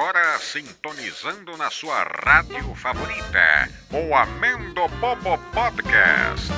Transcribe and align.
agora 0.00 0.38
sintonizando 0.38 1.58
na 1.58 1.70
sua 1.70 2.02
rádio 2.24 2.74
favorita, 2.74 3.68
o 3.92 4.14
Amendo 4.14 4.88
Bobo 4.98 5.36
Podcast. 5.52 6.48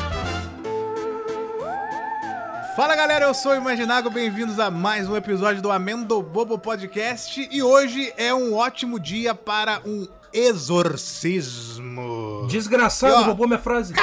Fala 2.76 2.94
galera, 2.94 3.24
eu 3.24 3.34
sou 3.34 3.50
o 3.50 3.56
Imaginago, 3.56 4.10
bem-vindos 4.10 4.60
a 4.60 4.70
mais 4.70 5.08
um 5.08 5.16
episódio 5.16 5.60
do 5.60 5.72
Amendo 5.72 6.22
Bobo 6.22 6.56
Podcast 6.56 7.48
e 7.50 7.60
hoje 7.60 8.14
é 8.16 8.32
um 8.32 8.54
ótimo 8.54 9.00
dia 9.00 9.34
para 9.34 9.80
um 9.84 10.06
exorcismo. 10.32 12.46
Desgraçado, 12.48 13.12
E, 13.12 13.16
ó, 13.16 13.22
roubou 13.24 13.48
minha 13.48 13.58
frase. 13.58 13.92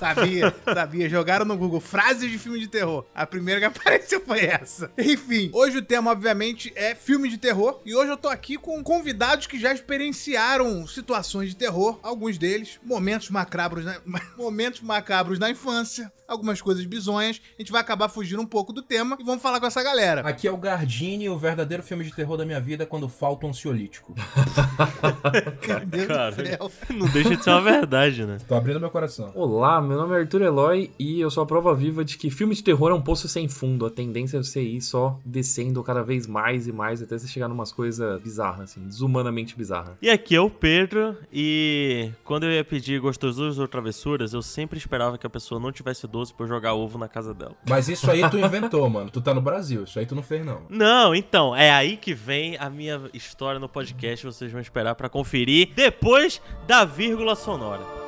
Sabia, 0.00 0.54
sabia. 0.64 1.08
Jogaram 1.10 1.44
no 1.44 1.58
Google 1.58 1.78
frases 1.78 2.30
de 2.30 2.38
filme 2.38 2.58
de 2.58 2.66
terror. 2.68 3.04
A 3.14 3.26
primeira 3.26 3.60
que 3.60 3.66
apareceu 3.78 4.22
foi 4.24 4.40
essa. 4.46 4.90
Enfim, 4.96 5.50
hoje 5.52 5.76
o 5.76 5.82
tema, 5.82 6.10
obviamente, 6.10 6.72
é 6.74 6.94
filme 6.94 7.28
de 7.28 7.36
terror. 7.36 7.80
E 7.84 7.94
hoje 7.94 8.10
eu 8.10 8.16
tô 8.16 8.28
aqui 8.28 8.56
com 8.56 8.82
convidados 8.82 9.46
que 9.46 9.60
já 9.60 9.74
experienciaram 9.74 10.86
situações 10.86 11.50
de 11.50 11.56
terror. 11.56 12.00
Alguns 12.02 12.38
deles, 12.38 12.80
momentos 12.82 13.28
macabros 13.28 13.84
na, 13.84 14.00
momentos 14.38 14.80
macabros 14.80 15.38
na 15.38 15.50
infância. 15.50 16.10
Algumas 16.26 16.62
coisas 16.62 16.86
bizonhas. 16.86 17.42
A 17.58 17.60
gente 17.60 17.72
vai 17.72 17.80
acabar 17.80 18.08
fugindo 18.08 18.40
um 18.40 18.46
pouco 18.46 18.72
do 18.72 18.82
tema 18.82 19.16
e 19.18 19.24
vamos 19.24 19.42
falar 19.42 19.58
com 19.58 19.66
essa 19.66 19.82
galera. 19.82 20.20
Aqui 20.20 20.46
é 20.46 20.52
o 20.52 20.56
Gardini, 20.56 21.28
o 21.28 21.36
verdadeiro 21.36 21.82
filme 21.82 22.04
de 22.04 22.14
terror 22.14 22.36
da 22.36 22.46
minha 22.46 22.60
vida 22.60 22.86
quando 22.86 23.08
falta 23.08 23.46
um 23.46 23.50
ansiolítico. 23.50 24.14
Meu 25.66 25.80
Deus 25.86 26.06
do 26.06 26.14
Cara. 26.14 26.32
céu. 26.32 26.72
Não 26.90 27.08
deixa 27.08 27.36
de 27.36 27.42
ser 27.42 27.50
uma 27.50 27.60
verdade, 27.62 28.24
né? 28.24 28.38
Tô 28.46 28.54
abrindo 28.54 28.78
meu 28.78 28.90
coração. 28.90 29.32
Olá, 29.34 29.80
meu 29.90 29.98
nome 29.98 30.14
é 30.14 30.20
Arthur 30.20 30.42
Eloy 30.42 30.88
e 30.96 31.20
eu 31.20 31.28
sou 31.32 31.42
a 31.42 31.46
prova 31.46 31.74
viva 31.74 32.04
de 32.04 32.16
que 32.16 32.30
filme 32.30 32.54
de 32.54 32.62
terror 32.62 32.92
é 32.92 32.94
um 32.94 33.02
poço 33.02 33.26
sem 33.26 33.48
fundo. 33.48 33.84
A 33.84 33.90
tendência 33.90 34.36
é 34.36 34.40
você 34.40 34.62
ir 34.62 34.80
só 34.80 35.18
descendo 35.24 35.82
cada 35.82 36.00
vez 36.00 36.28
mais 36.28 36.68
e 36.68 36.72
mais 36.72 37.02
até 37.02 37.18
você 37.18 37.26
chegar 37.26 37.48
numas 37.48 37.72
coisas 37.72 38.22
bizarras, 38.22 38.70
assim, 38.70 38.86
desumanamente 38.86 39.56
bizarras. 39.56 39.96
E 40.00 40.08
aqui 40.08 40.36
é 40.36 40.40
o 40.40 40.48
Pedro, 40.48 41.16
e 41.32 42.08
quando 42.22 42.44
eu 42.44 42.52
ia 42.52 42.62
pedir 42.62 43.00
gostosuras 43.00 43.58
ou 43.58 43.66
travessuras, 43.66 44.32
eu 44.32 44.42
sempre 44.42 44.78
esperava 44.78 45.18
que 45.18 45.26
a 45.26 45.30
pessoa 45.30 45.60
não 45.60 45.72
tivesse 45.72 46.06
doce 46.06 46.32
pra 46.32 46.44
eu 46.44 46.48
jogar 46.48 46.74
ovo 46.74 46.96
na 46.96 47.08
casa 47.08 47.34
dela. 47.34 47.56
Mas 47.68 47.88
isso 47.88 48.08
aí 48.08 48.22
tu 48.30 48.38
inventou, 48.38 48.88
mano. 48.88 49.10
Tu 49.10 49.20
tá 49.20 49.34
no 49.34 49.40
Brasil, 49.40 49.82
isso 49.82 49.98
aí 49.98 50.06
tu 50.06 50.14
não 50.14 50.22
fez, 50.22 50.46
não. 50.46 50.62
Não, 50.70 51.12
então, 51.16 51.56
é 51.56 51.68
aí 51.72 51.96
que 51.96 52.14
vem 52.14 52.56
a 52.58 52.70
minha 52.70 53.10
história 53.12 53.58
no 53.58 53.68
podcast, 53.68 54.24
vocês 54.24 54.52
vão 54.52 54.60
esperar 54.60 54.94
pra 54.94 55.08
conferir 55.08 55.70
depois 55.74 56.40
da 56.68 56.84
vírgula 56.84 57.34
sonora. 57.34 57.99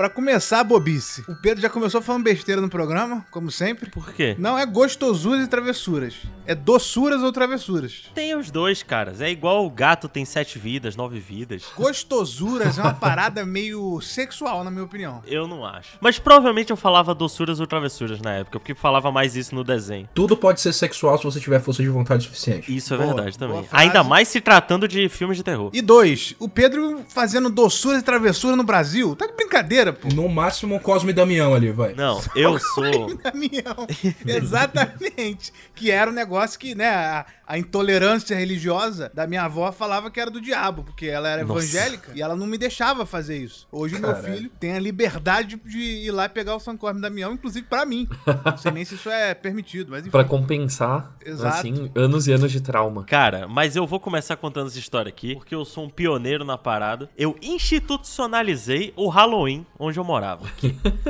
Pra 0.00 0.08
começar 0.08 0.60
a 0.60 0.64
bobice, 0.64 1.22
o 1.28 1.34
Pedro 1.34 1.60
já 1.60 1.68
começou 1.68 2.00
falando 2.00 2.24
besteira 2.24 2.58
no 2.58 2.70
programa, 2.70 3.26
como 3.30 3.50
sempre. 3.50 3.90
Por 3.90 4.14
quê? 4.14 4.34
Não 4.38 4.58
é 4.58 4.64
gostosuras 4.64 5.44
e 5.44 5.46
travessuras. 5.46 6.14
É 6.46 6.54
doçuras 6.54 7.22
ou 7.22 7.30
travessuras. 7.30 8.04
Tem 8.14 8.34
os 8.34 8.50
dois, 8.50 8.82
caras. 8.82 9.20
É 9.20 9.30
igual 9.30 9.66
o 9.66 9.70
gato 9.70 10.08
tem 10.08 10.24
sete 10.24 10.58
vidas, 10.58 10.96
nove 10.96 11.20
vidas. 11.20 11.64
Gostosuras 11.76 12.78
é 12.78 12.82
uma 12.82 12.94
parada 12.98 13.44
meio 13.44 14.00
sexual, 14.00 14.64
na 14.64 14.70
minha 14.70 14.84
opinião. 14.84 15.22
Eu 15.26 15.46
não 15.46 15.66
acho. 15.66 15.98
Mas 16.00 16.18
provavelmente 16.18 16.70
eu 16.70 16.78
falava 16.78 17.14
doçuras 17.14 17.60
ou 17.60 17.66
travessuras 17.66 18.22
na 18.22 18.32
época, 18.36 18.58
porque 18.58 18.74
falava 18.74 19.12
mais 19.12 19.36
isso 19.36 19.54
no 19.54 19.62
desenho. 19.62 20.08
Tudo 20.14 20.34
pode 20.34 20.62
ser 20.62 20.72
sexual 20.72 21.18
se 21.18 21.24
você 21.24 21.38
tiver 21.38 21.60
força 21.60 21.82
de 21.82 21.90
vontade 21.90 22.24
suficiente. 22.24 22.74
Isso 22.74 22.94
é 22.94 22.96
Boa, 22.96 23.14
verdade 23.14 23.38
também. 23.38 23.68
Ainda 23.70 24.02
mais 24.02 24.28
se 24.28 24.40
tratando 24.40 24.88
de 24.88 25.10
filmes 25.10 25.36
de 25.36 25.44
terror. 25.44 25.70
E 25.74 25.82
dois, 25.82 26.34
o 26.38 26.48
Pedro 26.48 27.04
fazendo 27.06 27.50
doçuras 27.50 28.00
e 28.00 28.04
travessuras 28.04 28.56
no 28.56 28.64
Brasil. 28.64 29.14
Tá 29.14 29.26
de 29.26 29.34
brincadeira, 29.34 29.89
pô. 29.92 30.08
No 30.14 30.28
máximo, 30.28 30.78
Cosme 30.80 31.10
e 31.10 31.14
Damião 31.14 31.54
ali, 31.54 31.70
vai. 31.72 31.94
Não, 31.94 32.20
eu 32.34 32.58
sou. 32.74 33.14
Damião. 33.16 33.86
Exatamente. 34.26 35.52
Que 35.74 35.90
era 35.90 36.10
um 36.10 36.14
negócio 36.14 36.58
que, 36.58 36.74
né, 36.74 36.88
a, 36.88 37.26
a 37.46 37.58
intolerância 37.58 38.36
religiosa 38.36 39.10
da 39.14 39.26
minha 39.26 39.42
avó 39.44 39.70
falava 39.72 40.10
que 40.10 40.20
era 40.20 40.30
do 40.30 40.40
diabo, 40.40 40.84
porque 40.84 41.06
ela 41.06 41.28
era 41.28 41.44
Nossa. 41.44 41.60
evangélica 41.60 42.12
e 42.14 42.22
ela 42.22 42.36
não 42.36 42.46
me 42.46 42.58
deixava 42.58 43.04
fazer 43.06 43.38
isso. 43.38 43.66
Hoje 43.72 43.96
o 43.96 44.00
meu 44.00 44.12
Caralho. 44.12 44.34
filho 44.34 44.50
tem 44.60 44.72
a 44.74 44.78
liberdade 44.78 45.60
de 45.64 45.78
ir 45.78 46.10
lá 46.10 46.28
pegar 46.28 46.54
o 46.56 46.60
São 46.60 46.76
Cosme 46.76 47.00
Damião, 47.00 47.32
inclusive 47.32 47.66
pra 47.66 47.84
mim. 47.86 48.08
Não 48.44 48.56
sei 48.56 48.70
nem 48.72 48.84
se 48.84 48.94
isso 48.94 49.10
é 49.10 49.34
permitido, 49.34 49.90
mas 49.90 50.00
enfim. 50.02 50.10
Pra 50.10 50.24
compensar, 50.24 51.14
Exato. 51.24 51.56
assim, 51.56 51.90
anos 51.94 52.26
e 52.26 52.32
anos 52.32 52.52
de 52.52 52.60
trauma. 52.60 53.04
Cara, 53.04 53.48
mas 53.48 53.76
eu 53.76 53.86
vou 53.86 53.98
começar 54.00 54.36
contando 54.36 54.68
essa 54.68 54.78
história 54.78 55.08
aqui, 55.08 55.34
porque 55.36 55.54
eu 55.54 55.64
sou 55.64 55.84
um 55.84 55.90
pioneiro 55.90 56.44
na 56.44 56.58
parada. 56.58 57.08
Eu 57.16 57.36
institucionalizei 57.42 58.92
o 58.96 59.08
Halloween 59.08 59.66
onde 59.80 59.98
eu 59.98 60.04
morava. 60.04 60.46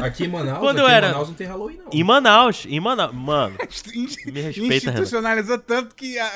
Aqui 0.00 0.24
em 0.24 0.28
Manaus, 0.28 0.58
Quando 0.60 0.78
aqui 0.78 0.86
eu 0.86 0.90
em 0.90 0.94
era- 0.94 1.08
Manaus 1.08 1.28
não 1.28 1.34
tem 1.34 1.46
Halloween, 1.46 1.76
não. 1.78 1.90
Em 1.92 2.04
Manaus, 2.04 2.66
em 2.68 2.80
Manaus. 2.80 3.14
Mano, 3.14 3.56
Me 4.26 4.40
respeita, 4.40 4.74
Institucionalizou 4.76 5.58
tanto 5.58 5.94
que 5.94 6.18
ah, 6.18 6.30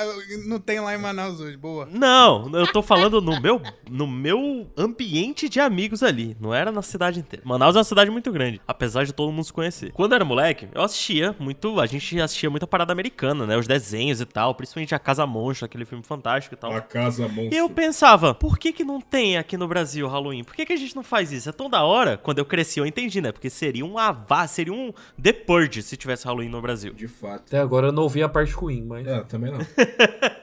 não 0.47 0.59
tem 0.59 0.81
lá 0.81 0.94
em 0.94 0.99
Manaus 0.99 1.41
hoje. 1.41 1.56
Boa. 1.56 1.87
não, 1.91 2.50
eu 2.53 2.67
tô 2.73 2.83
falando 2.83 3.21
no 3.21 3.41
meu, 3.41 3.61
no 3.89 4.06
meu 4.06 4.69
ambiente 4.77 5.49
de 5.49 5.61
amigos 5.61 6.03
ali. 6.03 6.37
Não 6.41 6.53
era 6.53 6.73
na 6.73 6.83
cidade 6.83 7.21
inteira. 7.21 7.44
Manaus 7.47 7.77
é 7.77 7.78
uma 7.78 7.84
cidade 7.84 8.11
muito 8.11 8.31
grande, 8.33 8.61
apesar 8.67 9.05
de 9.05 9.12
todo 9.12 9.31
mundo 9.33 9.44
se 9.44 9.53
conhecer. 9.53 9.93
Quando 9.93 10.12
eu 10.12 10.17
era 10.17 10.25
moleque, 10.25 10.69
eu 10.75 10.83
assistia 10.83 11.34
muito. 11.39 11.81
A 11.81 11.87
gente 11.87 12.21
assistia 12.21 12.50
muita 12.50 12.67
parada 12.67 12.93
americana, 12.93 13.47
né? 13.47 13.56
Os 13.56 13.67
desenhos 13.67 14.21
e 14.21 14.25
tal, 14.27 14.55
principalmente 14.55 14.94
a 14.94 14.99
Casa 14.99 15.27
Monstro, 15.27 15.67
aquele 15.67 15.84
filme 15.84 16.03
fantástico 16.03 16.55
e 16.55 16.59
tal. 16.59 16.73
casa 16.83 17.28
monstro. 17.28 17.55
E 17.55 17.56
eu 17.56 17.69
pensava, 17.71 18.34
por 18.34 18.59
que 18.59 18.73
que 18.73 18.84
não 18.84 19.00
tem 19.00 19.37
aqui 19.37 19.56
no 19.56 19.69
Brasil 19.69 20.06
Halloween? 20.09 20.43
Por 20.44 20.55
que 20.55 20.67
que 20.67 20.73
a 20.73 20.77
gente 20.77 20.97
não 20.97 21.03
faz 21.03 21.33
isso? 21.33 21.49
É 21.49 21.53
tão 21.53 21.69
da 21.71 21.83
hora. 21.83 22.17
Quando 22.25 22.39
eu 22.39 22.45
cresci, 22.45 22.81
eu 22.81 22.87
entendi, 22.87 23.21
né? 23.21 23.31
Porque 23.31 23.51
seria 23.51 23.85
um 23.85 23.99
avá, 23.99 24.47
seria 24.47 24.73
um 24.73 24.93
The 25.23 25.33
Purge 25.33 25.83
se 25.83 25.97
tivesse 25.97 26.25
Halloween 26.25 26.49
no 26.49 26.61
Brasil. 26.61 26.95
De 26.95 27.07
fato. 27.07 27.45
Até 27.47 27.59
agora 27.59 27.89
eu 27.89 27.93
não 27.93 28.03
ouvi 28.05 28.23
a 28.23 28.29
parte 28.29 28.53
ruim, 28.53 28.83
mas. 28.83 29.07
É, 29.07 29.21
também 29.21 29.53
não. 29.53 29.59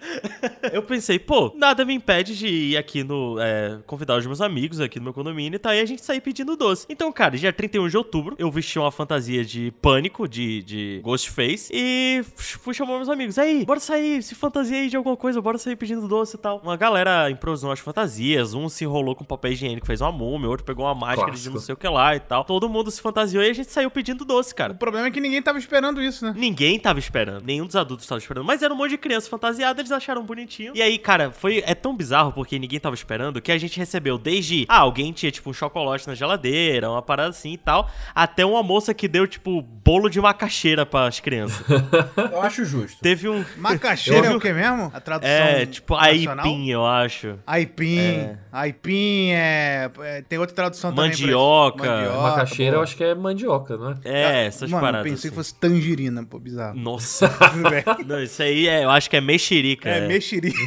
Eu 0.72 0.84
pensei, 0.84 1.18
pô, 1.20 1.52
nada 1.56 1.84
me 1.84 1.94
impede 1.94 2.38
de 2.38 2.48
ir 2.48 2.78
aqui 2.78 3.04
no. 3.04 3.40
é, 3.40 3.80
convidar 3.86 4.18
os 4.18 4.26
meus 4.26 4.42
amigos 4.42 4.80
aqui 4.80 5.00
no 5.00 5.06
meu 5.06 5.14
condomínio 5.14 5.56
e 5.56 5.60
tal, 5.60 5.74
e 5.74 5.80
a 5.80 5.86
gente 5.86 6.04
sair 6.04 6.22
pedindo 6.22 6.56
doce. 6.56 6.86
Então, 6.90 7.12
cara, 7.12 7.38
dia 7.38 7.52
31 7.52 7.88
de 7.90 7.98
outubro, 7.98 8.36
eu 8.38 8.50
vesti 8.52 8.78
uma 8.78 8.92
fantasia 8.92 9.44
de 9.44 9.72
pânico, 9.82 10.28
de, 10.28 10.62
de 10.64 11.02
Ghostface, 11.04 11.72
e 11.74 12.24
fui 12.36 12.74
chamar 12.74 12.98
meus 12.98 13.10
amigos. 13.10 13.38
Aí, 13.38 13.66
bora 13.66 13.80
sair, 13.80 14.22
se 14.24 14.36
fantasia 14.36 14.78
aí 14.78 14.90
de 14.90 14.96
alguma 14.96 15.18
coisa, 15.18 15.42
bora 15.42 15.58
sair 15.58 15.76
pedindo 15.76 16.08
doce 16.08 16.36
e 16.36 16.40
tal. 16.40 16.60
Uma 16.64 16.78
galera 16.78 17.30
improvisou 17.30 17.72
as 17.72 17.80
fantasias, 17.80 18.54
um 18.54 18.70
se 18.70 18.84
enrolou 18.84 19.16
com 19.16 19.24
papel 19.24 19.52
higiênico, 19.52 19.88
fez 19.88 20.02
uma 20.02 20.12
múmia, 20.12 20.50
outro 20.50 20.66
pegou 20.66 20.86
uma 20.86 20.96
máscara 20.96 21.32
de 21.32 21.32
Clássico. 21.32 21.56
não 21.56 21.61
sei 21.62 21.74
o 21.74 21.78
que 21.78 21.88
lá 21.88 22.16
e 22.16 22.20
tal. 22.20 22.44
Todo 22.44 22.68
mundo 22.68 22.90
se 22.92 23.02
fantasiou 23.02 23.44
e 23.44 23.50
a 23.50 23.54
gente 23.54 23.72
saiu 23.72 23.90
pedindo 23.92 24.26
doce, 24.26 24.54
cara. 24.54 24.74
O 24.74 24.78
problema 24.78 25.08
é 25.08 25.12
que 25.12 25.22
ninguém 25.22 25.42
tava 25.42 25.58
esperando 25.60 26.02
isso, 26.02 26.26
né? 26.26 26.34
Ninguém 26.36 26.80
tava 26.80 27.00
esperando, 27.00 27.44
nenhum 27.46 27.66
dos 27.66 27.76
adultos 27.76 28.06
tava 28.08 28.20
esperando, 28.20 28.46
mas 28.46 28.62
era 28.62 28.74
um 28.74 28.78
monte 28.78 28.92
de 28.92 28.98
criança 28.98 29.30
fantasiada, 29.30 29.82
eles 29.82 29.92
acharam 29.92 30.24
bonitinho. 30.24 30.74
E 30.76 30.82
aí, 30.82 30.98
cara, 30.98 31.32
foi 31.32 31.64
é 31.66 31.76
tão 31.76 31.96
bizarro 31.96 32.32
porque 32.34 32.58
ninguém 32.58 32.80
tava 32.80 32.96
esperando 32.96 33.42
que 33.42 33.52
a 33.52 33.58
gente 33.58 33.78
recebeu 33.78 34.18
desde 34.18 34.66
ah, 34.68 34.80
alguém 34.80 35.12
tinha 35.12 35.32
tipo 35.32 35.50
um 35.50 35.54
chocolate 35.54 36.08
na 36.08 36.16
geladeira, 36.16 36.90
uma 36.90 37.02
parada 37.02 37.30
assim 37.30 37.54
e 37.54 37.58
tal, 37.58 37.90
até 38.14 38.46
uma 38.46 38.64
moça 38.64 38.94
que 38.94 39.08
deu 39.08 39.28
tipo 39.28 39.62
bolo 39.62 40.10
de 40.10 40.20
macaxeira 40.20 40.86
para 40.86 41.08
as 41.08 41.20
crianças. 41.20 41.66
Eu 42.32 42.42
acho 42.42 42.66
justo. 42.66 43.00
Teve 43.02 43.30
um 43.30 43.44
Macaxeira 43.58 44.28
é 44.28 44.36
o 44.36 44.40
que 44.40 44.52
mesmo? 44.52 44.92
A 44.94 45.00
tradução 45.00 45.32
é, 45.32 45.66
tipo 45.66 45.96
nacional? 45.96 46.46
aipim, 46.46 46.70
eu 46.70 46.86
acho. 46.86 47.40
Aipim. 47.46 48.38
Aipim 48.52 49.32
é, 49.32 49.92
é- 50.00 50.22
Tem 50.22 50.40
outra 50.40 50.56
tradução 50.56 50.92
também. 50.92 51.12
Mandioca. 51.52 51.86
Mandioca. 51.86 52.22
Macaxeira 52.22 52.76
eu 52.78 52.82
acho 52.82 52.96
que 52.96 53.04
é 53.04 53.16
mandioca, 53.16 53.78
não 53.78 53.92
é? 53.92 53.98
É, 54.04 54.46
essas 54.46 54.70
Mano, 54.70 54.78
eu 54.78 54.88
paradas. 54.88 55.04
pensei 55.04 55.16
assim. 55.16 55.30
que 55.30 55.36
fosse 55.36 55.56
tangerina, 55.56 56.24
pô, 56.24 56.40
bizarro. 56.40 56.78
Nossa. 56.78 57.32
Não, 58.06 58.22
isso 58.22 58.42
aí 58.42 58.68
é, 58.68 58.84
eu 58.84 58.90
acho 58.90 59.10
que 59.10 59.18
é 59.18 59.22
mexerica. 59.22 59.90
É, 59.90 60.08
mexerica. 60.08 60.58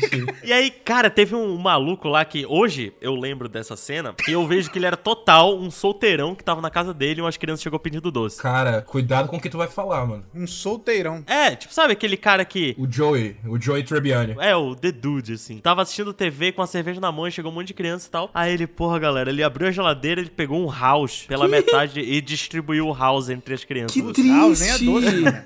E 0.43 0.53
aí, 0.53 0.71
cara, 0.71 1.11
teve 1.11 1.35
um 1.35 1.57
maluco 1.57 2.09
lá 2.09 2.25
que 2.25 2.47
hoje 2.47 2.93
eu 3.01 3.15
lembro 3.15 3.49
dessa 3.49 3.77
cena 3.77 4.15
e 4.29 4.33
eu 4.33 4.47
vejo 4.47 4.71
que 4.71 4.79
ele 4.79 4.87
era 4.87 4.97
total 4.97 5.57
um 5.57 5.71
solteirão 5.71 6.35
que 6.35 6.45
tava 6.45 6.61
na 6.61 6.71
casa 6.71 6.93
dele 6.93 7.21
e 7.21 7.23
umas 7.23 7.37
crianças 7.37 7.63
chegou 7.63 7.79
pedindo 7.79 8.11
doce. 8.11 8.41
Cara, 8.41 8.83
cuidado 8.83 9.29
com 9.29 9.37
o 9.37 9.41
que 9.41 9.49
tu 9.49 9.59
vai 9.59 9.69
falar, 9.69 10.07
mano. 10.07 10.25
Um 10.35 10.47
solteirão. 10.47 11.25
É, 11.27 11.55
tipo, 11.57 11.73
sabe 11.73 11.93
aquele 11.93 12.17
cara 12.17 12.45
que. 12.45 12.75
O 12.79 12.91
Joey, 12.91 13.37
o 13.47 13.61
Joey 13.61 13.83
Tribbiani. 13.83 14.37
É, 14.39 14.55
o 14.55 14.75
The 14.75 14.93
Dude, 14.93 15.35
assim. 15.35 15.59
Tava 15.59 15.83
assistindo 15.83 16.13
TV 16.13 16.53
com 16.53 16.63
a 16.63 16.67
cerveja 16.67 17.01
na 17.01 17.11
mão 17.11 17.27
e 17.27 17.33
chegou 17.33 17.51
um 17.51 17.55
monte 17.55 17.69
de 17.69 17.75
criança 17.75 18.09
e 18.09 18.11
tal. 18.11 18.31
Aí 18.35 18.53
ele, 18.53 18.67
porra, 18.67 18.99
galera, 18.99 19.31
ele 19.31 19.43
abriu 19.43 19.69
a 19.69 19.71
geladeira, 19.71 20.21
ele 20.21 20.31
pegou 20.31 20.61
um 20.61 20.67
house 20.75 21.25
pela 21.29 21.47
metade 21.47 22.01
e 22.01 22.21
distribuiu 22.21 22.89
o 22.89 22.95
house 22.95 23.29
entre 23.29 23.55
as 23.55 23.65
crianças. 23.65 23.93
Que 23.93 24.03
Putz, 24.03 24.27
House 24.27 24.61
nem 24.61 24.71
é 24.71 24.73
triste! 24.73 24.85
doce, 24.87 25.21
né? 25.21 25.45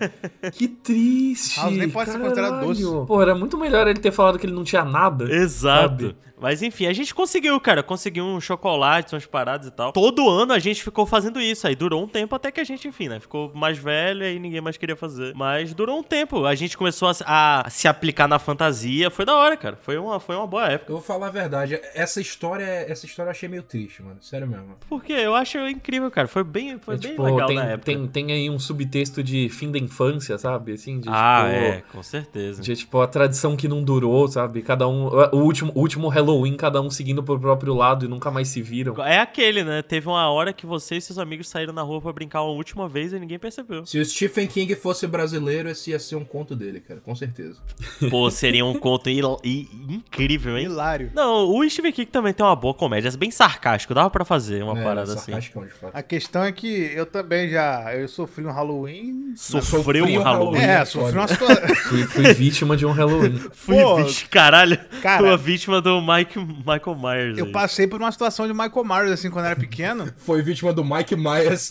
que 0.53 0.69
triste! 0.69 1.61
House 1.61 1.77
nem 1.77 1.89
pode 1.89 2.11
ser 2.13 2.19
considerado 2.19 2.65
doce. 2.65 2.83
Pô, 3.07 3.21
era 3.21 3.35
muito 3.35 3.59
melhor 3.59 3.87
ele 3.89 3.99
ter 3.99 4.13
falado 4.13 4.29
falado 4.29 4.39
que 4.39 4.47
ele 4.47 4.55
não 4.55 4.65
tinha 4.65 4.85
nada. 4.85 5.25
Exato. 5.31 6.07
Sabe? 6.07 6.17
Mas 6.40 6.62
enfim, 6.62 6.87
a 6.87 6.93
gente 6.93 7.14
conseguiu, 7.14 7.58
cara. 7.61 7.82
Conseguiu 7.82 8.25
um 8.25 8.40
chocolate, 8.40 9.14
umas 9.14 9.26
paradas 9.26 9.67
e 9.67 9.70
tal. 9.70 9.93
Todo 9.93 10.29
ano 10.29 10.52
a 10.52 10.58
gente 10.58 10.82
ficou 10.82 11.06
fazendo 11.06 11.40
isso. 11.40 11.67
Aí 11.67 11.75
durou 11.75 12.02
um 12.02 12.08
tempo 12.08 12.35
até 12.35 12.50
que 12.50 12.61
a 12.61 12.64
gente, 12.64 12.87
enfim, 12.88 13.08
né? 13.08 13.20
Ficou 13.20 13.52
mais 13.55 13.79
velho 13.79 14.25
e 14.25 14.38
ninguém 14.38 14.61
mais 14.61 14.76
queria 14.76 14.96
fazer. 14.96 15.35
Mas 15.35 15.75
durou 15.75 15.99
um 15.99 16.02
tempo. 16.02 16.44
A 16.46 16.55
gente 16.55 16.76
começou 16.76 17.08
a, 17.25 17.62
a 17.67 17.70
se 17.70 17.88
aplicar 17.88 18.29
na 18.29 18.38
fantasia. 18.38 19.11
Foi 19.11 19.25
da 19.25 19.37
hora, 19.37 19.56
cara. 19.56 19.76
Foi 19.81 19.96
uma, 19.99 20.20
foi 20.20 20.37
uma 20.37 20.46
boa 20.46 20.67
época. 20.69 20.90
Eu 20.93 20.96
vou 20.96 21.05
falar 21.05 21.29
a 21.29 21.31
verdade, 21.31 21.81
essa 21.94 22.20
história, 22.20 22.64
essa 22.64 23.06
história 23.06 23.29
eu 23.29 23.32
achei 23.32 23.49
meio 23.49 23.62
triste, 23.62 24.02
mano. 24.02 24.19
Sério 24.20 24.46
mesmo. 24.46 24.76
Porque 24.88 25.12
eu 25.12 25.34
acho 25.34 25.58
incrível, 25.69 26.11
cara. 26.11 26.29
Foi 26.29 26.44
bem, 26.44 26.79
foi 26.79 26.94
É, 26.94 26.99
bem 26.99 27.11
tipo, 27.11 27.23
legal 27.23 27.46
tem, 27.49 27.56
na 27.56 27.64
época. 27.64 27.84
tem, 27.84 28.06
tem 28.06 28.32
aí 28.32 28.50
um 28.50 28.58
subtexto 28.58 29.23
de 29.23 29.49
fim 29.49 29.70
da 29.70 29.79
infância, 29.79 30.37
sabe? 30.38 30.73
Assim, 30.73 31.00
de, 31.00 31.08
Ah, 31.11 31.44
tipo, 31.44 31.56
é, 31.64 31.82
com 31.93 32.02
certeza. 32.02 32.62
De, 32.62 32.76
tipo, 32.76 33.00
a 33.00 33.06
tradição 33.06 33.56
que 33.56 33.67
não 33.69 33.82
durou, 33.82 34.29
sabe? 34.29 34.62
Cada 34.62 34.87
um. 34.88 35.08
O 35.32 35.38
último, 35.38 35.73
o 35.75 35.81
último 35.81 36.08
Halloween, 36.08 36.28
cada 36.57 36.81
um 36.81 36.91
seguindo 36.91 37.23
pro 37.23 37.39
próprio 37.39 37.75
lado 37.75 38.05
e 38.05 38.09
nunca 38.09 38.31
mais 38.31 38.49
se 38.49 38.61
viram. 38.61 38.95
É 39.05 39.19
aquele, 39.19 39.63
né? 39.63 39.83
Teve 39.83 40.09
uma 40.09 40.29
hora 40.31 40.53
que 40.53 40.67
você 40.67 40.97
e 40.97 41.01
seus 41.01 41.19
amigos 41.19 41.49
saíram 41.49 41.73
na 41.73 41.83
rua 41.83 42.01
pra 42.01 42.13
brincar 42.13 42.43
uma 42.43 42.53
última 42.53 42.89
vez 42.89 43.13
e 43.13 43.19
ninguém 43.19 43.39
percebeu. 43.39 43.87
Se 43.87 43.99
o 43.99 44.05
Stephen 44.05 44.47
King 44.47 44.75
fosse 44.75 45.07
brasileiro, 45.07 45.69
esse 45.69 45.91
ia 45.91 45.99
ser 45.99 46.17
um 46.17 46.25
conto 46.25 46.55
dele, 46.57 46.81
cara, 46.81 47.01
com 47.01 47.15
certeza. 47.15 47.59
Pô, 48.11 48.31
seria 48.31 48.65
um 48.65 48.75
conto 48.75 49.09
incrível, 49.09 50.59
hein? 50.59 50.65
Hilário. 50.67 51.11
Não, 51.15 51.49
o 51.49 51.69
Stephen 51.69 51.93
King 51.93 52.11
também 52.11 52.33
tem 52.33 52.45
uma 52.45 52.57
boa 52.57 52.75
comédia, 52.75 53.11
bem 53.19 53.31
sarcástico, 53.31 53.95
dava 53.95 54.11
pra 54.11 54.25
fazer 54.25 54.63
uma 54.63 54.79
É, 54.79 54.83
parada 54.83 55.13
assim. 55.15 55.33
de 55.39 55.51
fato. 55.51 55.91
A 55.93 56.03
questão 56.03 56.45
é 56.45 56.53
que 56.53 56.69
eu 56.95 57.07
também 57.07 57.49
já. 57.49 57.95
Eu 57.95 58.09
sofri 58.09 58.45
um 58.45 58.51
Halloween. 58.51 59.33
Sofreu 59.37 59.83
Sofri 59.83 60.03
um 60.03 60.23
Halloween. 60.23 60.23
Halloween. 60.23 60.61
É, 60.61 60.81
é 60.81 60.85
sofri 60.85 61.17
uma 61.19 61.29
situação. 61.29 61.69
Fui, 61.89 62.05
fui 62.05 62.33
vítima 62.35 62.77
de 62.77 62.85
um 62.85 62.93
Halloween. 62.93 63.39
Fui 63.53 63.77
Pô, 63.77 63.97
vítima, 63.97 64.29
caralho, 64.31 64.79
cara, 65.01 65.19
fui 65.19 65.31
a 65.31 65.37
vítima 65.37 65.81
do 65.81 66.01
Mike, 66.19 66.38
Michael 66.38 66.97
Myers. 66.97 67.38
Eu 67.38 67.47
aí. 67.47 67.53
passei 67.53 67.87
por 67.87 68.00
uma 68.00 68.11
situação 68.11 68.47
de 68.47 68.53
Michael 68.53 68.85
Myers, 68.85 69.12
assim, 69.12 69.31
quando 69.31 69.44
eu 69.44 69.50
era 69.50 69.61
pequeno. 69.61 70.12
Foi 70.19 70.43
vítima 70.43 70.73
do 70.73 70.85
Mike 70.85 71.17
Myers. 71.17 71.69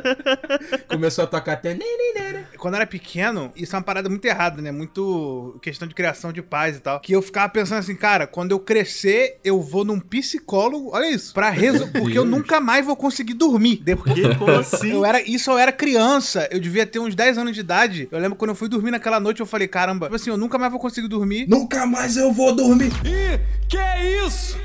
Começou 0.88 1.24
a 1.24 1.26
tocar 1.26 1.52
até. 1.52 1.78
Quando 2.56 2.74
era 2.74 2.86
pequeno, 2.86 3.52
isso 3.56 3.74
é 3.74 3.78
uma 3.78 3.84
parada 3.84 4.08
muito 4.08 4.24
errada, 4.24 4.60
né? 4.60 4.70
Muito 4.70 5.58
questão 5.62 5.86
de 5.86 5.94
criação 5.94 6.32
de 6.32 6.42
paz 6.42 6.76
e 6.76 6.80
tal. 6.80 7.00
Que 7.00 7.12
eu 7.12 7.22
ficava 7.22 7.48
pensando 7.48 7.78
assim, 7.78 7.94
cara, 7.94 8.26
quando 8.26 8.52
eu 8.52 8.58
crescer, 8.58 9.38
eu 9.44 9.60
vou 9.60 9.84
num 9.84 10.00
psicólogo. 10.00 10.90
Olha 10.92 11.10
isso. 11.10 11.32
Pra 11.32 11.50
resolver. 11.50 12.00
Porque 12.00 12.18
eu 12.18 12.24
nunca 12.24 12.60
mais 12.60 12.84
vou 12.84 12.96
conseguir 12.96 13.34
dormir. 13.34 13.80
Depois 13.82 14.14
Que? 14.14 14.34
Como 14.36 14.52
assim? 14.52 14.90
Eu 15.00 15.04
era, 15.04 15.22
isso 15.22 15.50
eu 15.50 15.58
era 15.58 15.72
criança, 15.72 16.48
eu 16.50 16.60
devia 16.60 16.84
ter 16.84 16.98
uns 16.98 17.14
10 17.14 17.38
anos 17.38 17.54
de 17.54 17.60
idade. 17.60 18.08
Eu 18.10 18.18
lembro 18.18 18.36
quando 18.36 18.50
eu 18.50 18.54
fui 18.54 18.68
dormir 18.68 18.90
naquela 18.90 19.20
noite, 19.20 19.40
eu 19.40 19.46
falei, 19.46 19.68
caramba, 19.68 20.06
tipo 20.06 20.16
assim, 20.16 20.30
eu 20.30 20.36
nunca 20.36 20.58
mais 20.58 20.70
vou 20.70 20.80
conseguir 20.80 21.08
dormir. 21.08 21.46
Nunca 21.48 21.86
mais 21.86 22.16
eu 22.16 22.32
vou 22.32 22.54
dormir. 22.54 22.92
Ih, 23.04 23.40
que 23.68 23.76
é 23.76 24.26
isso? 24.26 24.58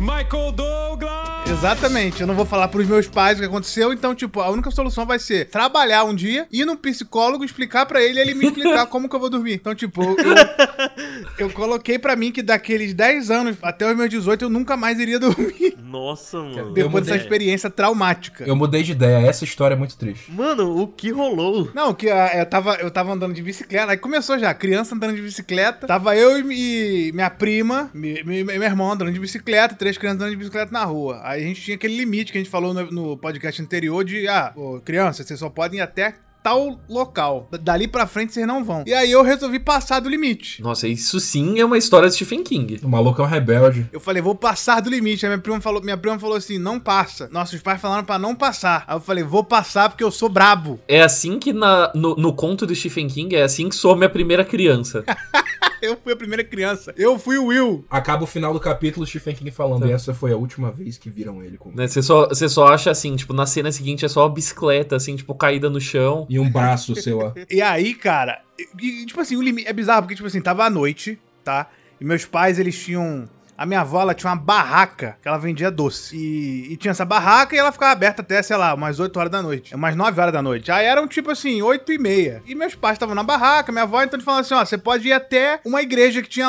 Michael 0.00 0.52
Douglas! 0.52 1.48
Exatamente, 1.50 2.20
eu 2.20 2.26
não 2.26 2.34
vou 2.34 2.44
falar 2.44 2.68
pros 2.68 2.86
meus 2.86 3.06
pais 3.06 3.38
o 3.38 3.40
que 3.40 3.46
aconteceu, 3.46 3.92
então, 3.92 4.14
tipo, 4.14 4.40
a 4.40 4.50
única 4.50 4.70
solução 4.70 5.06
vai 5.06 5.18
ser 5.18 5.48
trabalhar 5.48 6.04
um 6.04 6.14
dia, 6.14 6.46
ir 6.50 6.64
num 6.64 6.76
psicólogo, 6.76 7.44
explicar 7.44 7.86
pra 7.86 8.02
ele 8.02 8.18
e 8.18 8.22
ele 8.22 8.34
me 8.34 8.46
explicar 8.46 8.86
como 8.88 9.08
que 9.08 9.14
eu 9.14 9.20
vou 9.20 9.30
dormir. 9.30 9.54
Então, 9.54 9.74
tipo, 9.74 10.02
eu, 10.02 10.16
eu 11.38 11.50
coloquei 11.50 11.98
pra 11.98 12.14
mim 12.16 12.30
que 12.32 12.42
daqueles 12.42 12.92
10 12.94 13.30
anos 13.30 13.56
até 13.62 13.90
os 13.90 13.96
meus 13.96 14.10
18 14.10 14.44
eu 14.46 14.50
nunca 14.50 14.76
mais 14.76 14.98
iria 14.98 15.18
dormir. 15.18 15.76
Nossa, 15.82 16.38
mano. 16.42 16.72
Depois 16.72 17.06
dessa 17.06 17.16
experiência 17.22 17.70
traumática. 17.70 18.44
Eu 18.44 18.56
mudei 18.56 18.82
de 18.82 18.92
ideia, 18.92 19.18
essa 19.26 19.44
história 19.44 19.74
é 19.74 19.76
muito 19.78 19.96
triste. 19.96 20.30
Mano, 20.32 20.76
o 20.80 20.88
que 20.88 21.10
rolou? 21.10 21.70
Não, 21.74 21.94
que 21.94 22.10
ah, 22.10 22.32
eu 22.36 22.46
tava, 22.46 22.74
eu 22.76 22.90
tava 22.90 23.12
andando 23.12 23.32
de 23.34 23.42
bicicleta, 23.42 23.92
aí 23.92 23.96
começou 23.98 24.38
já, 24.38 24.52
criança 24.54 24.94
andando 24.94 25.14
de 25.14 25.22
bicicleta. 25.22 25.86
Tava 25.86 26.16
eu 26.16 26.38
e 26.38 26.42
mi- 26.42 27.12
minha 27.12 27.30
prima, 27.30 27.90
mi- 27.94 28.22
mi- 28.24 28.42
meu 28.44 28.62
irmão 28.62 28.90
andando 28.92 29.12
de 29.12 29.20
bicicleta, 29.20 29.74
três 29.74 29.96
crianças 29.96 30.20
andando 30.20 30.30
de 30.32 30.36
bicicleta 30.36 30.72
na 30.72 30.84
rua. 30.84 31.20
Aí 31.22 31.42
a 31.42 31.46
gente 31.46 31.60
tinha 31.60 31.76
aquele 31.76 31.96
limite 31.96 32.32
que 32.32 32.38
a 32.38 32.40
gente 32.40 32.50
falou 32.50 32.74
no, 32.74 32.90
no 32.90 33.16
podcast 33.16 33.60
anterior 33.62 34.04
de, 34.04 34.26
ah, 34.28 34.52
ô, 34.56 34.80
criança, 34.80 35.22
vocês 35.22 35.38
só 35.38 35.48
podem 35.48 35.78
ir 35.78 35.82
até 35.82 36.14
tal 36.44 36.78
local. 36.90 37.48
Dali 37.62 37.88
pra 37.88 38.06
frente 38.06 38.34
vocês 38.34 38.46
não 38.46 38.62
vão. 38.62 38.84
E 38.86 38.92
aí 38.92 39.10
eu 39.10 39.22
resolvi 39.22 39.58
passar 39.58 39.98
do 39.98 40.10
limite. 40.10 40.62
Nossa, 40.62 40.86
isso 40.86 41.18
sim 41.18 41.58
é 41.58 41.64
uma 41.64 41.78
história 41.78 42.06
de 42.06 42.14
Stephen 42.14 42.44
King. 42.44 42.78
O 42.82 42.88
maluco 42.88 43.22
é 43.22 43.24
um 43.24 43.28
rebelde. 43.28 43.88
Eu 43.90 43.98
falei, 43.98 44.20
vou 44.20 44.34
passar 44.34 44.80
do 44.80 44.90
limite. 44.90 45.24
Aí 45.24 45.30
minha 45.30 45.40
prima 45.40 45.58
falou, 45.62 45.82
minha 45.82 45.96
prima 45.96 46.18
falou 46.18 46.36
assim, 46.36 46.58
não 46.58 46.78
passa. 46.78 47.30
Nossos 47.32 47.62
pais 47.62 47.80
falaram 47.80 48.04
pra 48.04 48.18
não 48.18 48.34
passar. 48.34 48.84
Aí 48.86 48.94
eu 48.94 49.00
falei, 49.00 49.24
vou 49.24 49.42
passar 49.42 49.88
porque 49.88 50.04
eu 50.04 50.10
sou 50.10 50.28
brabo. 50.28 50.78
É 50.86 51.00
assim 51.00 51.38
que 51.38 51.50
na, 51.54 51.90
no, 51.94 52.14
no 52.14 52.34
conto 52.34 52.66
do 52.66 52.74
Stephen 52.74 53.08
King, 53.08 53.34
é 53.34 53.42
assim 53.42 53.70
que 53.70 53.74
sou 53.74 53.96
minha 53.96 54.10
primeira 54.10 54.44
criança. 54.44 55.02
Eu 55.94 55.96
fui 56.02 56.12
a 56.12 56.16
primeira 56.16 56.42
criança. 56.42 56.94
Eu 56.96 57.18
fui 57.18 57.36
o 57.38 57.46
Will. 57.46 57.84
Acaba 57.90 58.24
o 58.24 58.26
final 58.26 58.52
do 58.52 58.60
capítulo, 58.60 59.06
Stephen 59.06 59.34
King 59.34 59.50
falando. 59.50 59.86
E 59.86 59.92
essa 59.92 60.14
foi 60.14 60.32
a 60.32 60.36
última 60.36 60.70
vez 60.72 60.96
que 60.98 61.10
viram 61.10 61.42
ele 61.42 61.56
com. 61.58 61.70
Né? 61.70 61.86
Você 61.86 62.02
só, 62.02 62.28
você 62.28 62.48
só 62.48 62.66
acha 62.68 62.90
assim, 62.90 63.14
tipo, 63.16 63.32
na 63.32 63.46
cena 63.46 63.70
seguinte 63.70 64.04
é 64.04 64.08
só 64.08 64.24
a 64.24 64.28
bicicleta, 64.28 64.96
assim, 64.96 65.14
tipo, 65.16 65.34
caída 65.34 65.68
no 65.68 65.80
chão. 65.80 66.26
E 66.28 66.38
um 66.38 66.50
braço 66.50 66.94
seu, 66.96 67.18
ó. 67.18 67.32
E 67.50 67.60
aí, 67.60 67.94
cara, 67.94 68.40
e- 68.58 69.02
e, 69.02 69.06
tipo 69.06 69.20
assim, 69.20 69.36
o 69.36 69.42
limite. 69.42 69.68
É 69.68 69.72
bizarro, 69.72 70.02
porque, 70.02 70.14
tipo 70.14 70.26
assim, 70.26 70.40
tava 70.40 70.64
à 70.64 70.70
noite, 70.70 71.18
tá? 71.42 71.68
E 72.00 72.04
meus 72.04 72.24
pais, 72.24 72.58
eles 72.58 72.76
tinham. 72.82 73.28
A 73.56 73.64
minha 73.64 73.80
avó, 73.80 74.02
ela 74.02 74.14
tinha 74.14 74.30
uma 74.30 74.36
barraca 74.36 75.16
que 75.22 75.28
ela 75.28 75.38
vendia 75.38 75.70
doce. 75.70 76.16
E, 76.16 76.72
e 76.72 76.76
tinha 76.76 76.90
essa 76.90 77.04
barraca 77.04 77.54
e 77.54 77.58
ela 77.58 77.70
ficava 77.70 77.92
aberta 77.92 78.22
até, 78.22 78.42
sei 78.42 78.56
lá, 78.56 78.74
umas 78.74 78.98
8 78.98 79.16
horas 79.16 79.30
da 79.30 79.42
noite. 79.42 79.74
Umas 79.74 79.94
9 79.94 80.20
horas 80.20 80.32
da 80.32 80.42
noite. 80.42 80.72
Aí 80.72 80.84
eram 80.84 81.06
tipo 81.06 81.30
assim, 81.30 81.62
8 81.62 81.92
e 81.92 81.98
meia. 81.98 82.42
E 82.46 82.54
meus 82.54 82.74
pais 82.74 82.96
estavam 82.96 83.14
na 83.14 83.22
barraca, 83.22 83.70
minha 83.70 83.84
avó, 83.84 84.02
então 84.02 84.16
eles 84.16 84.24
falaram 84.24 84.42
assim: 84.42 84.54
ó, 84.54 84.64
você 84.64 84.76
pode 84.76 85.06
ir 85.06 85.12
até 85.12 85.60
uma 85.64 85.82
igreja 85.82 86.20
que 86.20 86.28
tinha. 86.28 86.48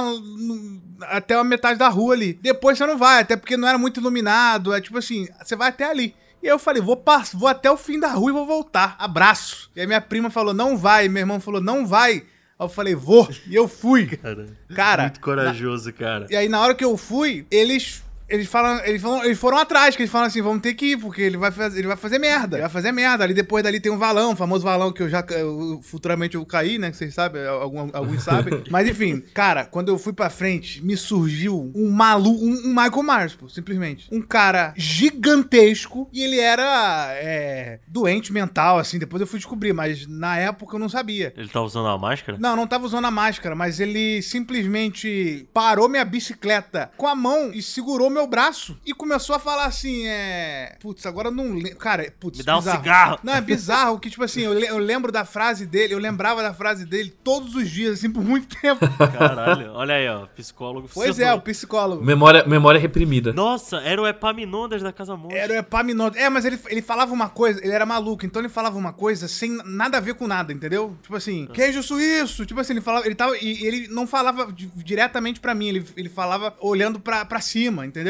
Até 1.03 1.35
a 1.35 1.43
metade 1.43 1.77
da 1.77 1.89
rua 1.89 2.13
ali. 2.13 2.39
Depois 2.41 2.77
você 2.77 2.85
não 2.85 2.97
vai, 2.97 3.21
até 3.21 3.35
porque 3.35 3.57
não 3.57 3.67
era 3.67 3.77
muito 3.77 3.99
iluminado. 3.99 4.73
É 4.73 4.81
tipo 4.81 4.97
assim, 4.97 5.27
você 5.43 5.55
vai 5.55 5.69
até 5.69 5.85
ali. 5.85 6.15
E 6.41 6.47
eu 6.47 6.59
falei, 6.59 6.81
vou, 6.81 7.03
vou 7.33 7.47
até 7.47 7.71
o 7.71 7.77
fim 7.77 7.99
da 7.99 8.09
rua 8.09 8.29
e 8.29 8.33
vou 8.33 8.45
voltar. 8.45 8.95
Abraço. 8.99 9.71
E 9.75 9.81
aí 9.81 9.87
minha 9.87 9.99
prima 9.99 10.29
falou, 10.29 10.53
não 10.53 10.77
vai. 10.77 11.09
Meu 11.09 11.21
irmão 11.21 11.39
falou, 11.39 11.59
não 11.59 11.87
vai. 11.87 12.23
Aí 12.57 12.65
eu 12.65 12.69
falei, 12.69 12.95
vou. 12.95 13.27
E 13.47 13.53
eu 13.55 13.67
fui. 13.67 14.07
Cara, 14.07 14.45
Cara, 14.73 15.03
muito 15.03 15.19
corajoso, 15.19 15.91
cara. 15.91 16.25
e 16.29 16.35
aí 16.35 16.47
na 16.47 16.61
hora 16.61 16.73
que 16.73 16.85
eu 16.85 16.95
fui, 16.95 17.45
eles. 17.51 18.01
Eles 18.27 18.47
falam, 18.47 18.83
eles, 18.85 19.01
falam, 19.01 19.23
eles 19.23 19.37
foram 19.37 19.57
atrás, 19.57 19.95
que 19.95 20.01
eles 20.01 20.11
falam 20.11 20.27
assim, 20.27 20.41
vamos 20.41 20.61
ter 20.61 20.73
que 20.73 20.91
ir, 20.93 20.97
porque 20.97 21.21
ele 21.21 21.37
vai, 21.37 21.51
fazer, 21.51 21.77
ele 21.79 21.87
vai 21.87 21.95
fazer 21.97 22.17
merda. 22.19 22.55
Ele 22.57 22.61
vai 22.63 22.71
fazer 22.71 22.91
merda. 22.91 23.23
Ali 23.23 23.33
depois 23.33 23.63
dali 23.63 23.79
tem 23.79 23.91
um 23.91 23.97
valão, 23.97 24.33
o 24.33 24.35
famoso 24.35 24.63
valão 24.63 24.91
que 24.91 25.03
eu 25.03 25.09
já 25.09 25.23
eu- 25.29 25.79
futuramente 25.83 26.35
eu 26.35 26.45
caí, 26.45 26.77
né? 26.77 26.89
Que 26.91 26.97
vocês 26.97 27.13
sabem, 27.13 27.45
algum, 27.45 27.89
alguns 27.93 28.23
sabem. 28.23 28.63
Mas 28.69 28.87
enfim, 28.89 29.23
cara, 29.33 29.65
quando 29.65 29.89
eu 29.89 29.97
fui 29.97 30.11
pra 30.13 30.29
frente, 30.29 30.83
me 30.83 30.97
surgiu 30.97 31.71
um 31.75 31.89
maluco, 31.91 32.43
um, 32.43 32.51
um 32.67 32.69
Michael 32.69 33.03
Myers, 33.03 33.35
pô, 33.35 33.47
simplesmente. 33.47 34.07
Um 34.11 34.21
cara 34.21 34.73
gigantesco 34.75 36.09
e 36.11 36.23
ele 36.23 36.39
era 36.39 37.09
é, 37.13 37.79
doente 37.87 38.31
mental, 38.33 38.79
assim. 38.79 38.97
Depois 38.99 39.21
eu 39.21 39.27
fui 39.27 39.39
descobrir, 39.39 39.73
mas 39.73 40.07
na 40.07 40.37
época 40.37 40.75
eu 40.75 40.79
não 40.79 40.89
sabia. 40.89 41.33
Ele 41.37 41.47
tá 41.47 41.61
usando 41.61 41.87
a 41.87 41.97
máscara? 41.97 42.37
Não, 42.39 42.55
não 42.55 42.67
tava 42.67 42.85
usando 42.85 43.05
a 43.05 43.11
máscara, 43.11 43.55
mas 43.55 43.79
ele 43.79 44.21
simplesmente 44.21 45.47
parou 45.53 45.87
minha 45.89 46.05
bicicleta 46.05 46.89
com 46.97 47.07
a 47.07 47.15
mão 47.15 47.51
e 47.53 47.61
segurou 47.61 48.09
meu 48.15 48.27
braço 48.27 48.77
e 48.85 48.93
começou 48.93 49.35
a 49.35 49.39
falar 49.39 49.65
assim, 49.65 50.07
é... 50.07 50.75
Putz, 50.81 51.05
agora 51.05 51.27
eu 51.27 51.31
não 51.31 51.53
lembro... 51.53 51.75
Cara, 51.77 52.11
putz, 52.19 52.39
Me 52.39 52.43
dá 52.43 52.55
um 52.55 52.59
bizarro. 52.59 52.77
cigarro. 52.79 53.19
Não, 53.23 53.33
é 53.33 53.41
bizarro 53.41 53.99
que, 53.99 54.09
tipo 54.09 54.23
assim, 54.23 54.41
eu, 54.41 54.53
le- 54.53 54.67
eu 54.67 54.77
lembro 54.77 55.11
da 55.11 55.25
frase 55.25 55.65
dele, 55.65 55.93
eu 55.93 55.99
lembrava 55.99 56.41
da 56.41 56.53
frase 56.53 56.85
dele 56.85 57.13
todos 57.23 57.55
os 57.55 57.69
dias, 57.69 57.99
assim, 57.99 58.11
por 58.11 58.23
muito 58.23 58.55
tempo. 58.59 58.79
Caralho, 59.17 59.71
olha 59.73 59.95
aí, 59.95 60.07
ó, 60.07 60.25
psicólogo. 60.27 60.89
pois 60.93 61.19
é, 61.19 61.33
o 61.33 61.41
psicólogo. 61.41 62.03
Memória, 62.03 62.45
memória 62.45 62.79
reprimida. 62.79 63.33
Nossa, 63.33 63.77
era 63.77 64.01
o 64.01 64.07
Epaminondas 64.07 64.81
da 64.81 64.91
Casa 64.91 65.15
Monte. 65.15 65.35
Era 65.35 65.53
o 65.53 65.55
Epaminondas. 65.57 66.19
É, 66.21 66.29
mas 66.29 66.45
ele, 66.45 66.59
ele 66.67 66.81
falava 66.81 67.13
uma 67.13 67.29
coisa, 67.29 67.59
ele 67.63 67.73
era 67.73 67.85
maluco, 67.85 68.25
então 68.25 68.41
ele 68.41 68.49
falava 68.49 68.77
uma 68.77 68.93
coisa 68.93 69.27
sem 69.27 69.57
nada 69.65 69.97
a 69.97 70.01
ver 70.01 70.15
com 70.15 70.27
nada, 70.27 70.53
entendeu? 70.53 70.95
Tipo 71.01 71.15
assim, 71.15 71.47
queijo 71.53 71.81
suíço. 71.83 72.45
Tipo 72.45 72.59
assim, 72.61 72.73
ele 72.73 72.81
falava, 72.81 73.05
ele 73.05 73.15
tava. 73.15 73.35
E 73.37 73.65
ele 73.65 73.87
não 73.89 74.05
falava 74.07 74.51
di- 74.51 74.69
diretamente 74.75 75.39
pra 75.39 75.53
mim, 75.55 75.67
ele, 75.69 75.85
ele 75.97 76.09
falava 76.09 76.53
olhando 76.59 76.99
pra, 76.99 77.25
pra 77.25 77.41
cima, 77.41 77.85
entendeu? 77.85 78.04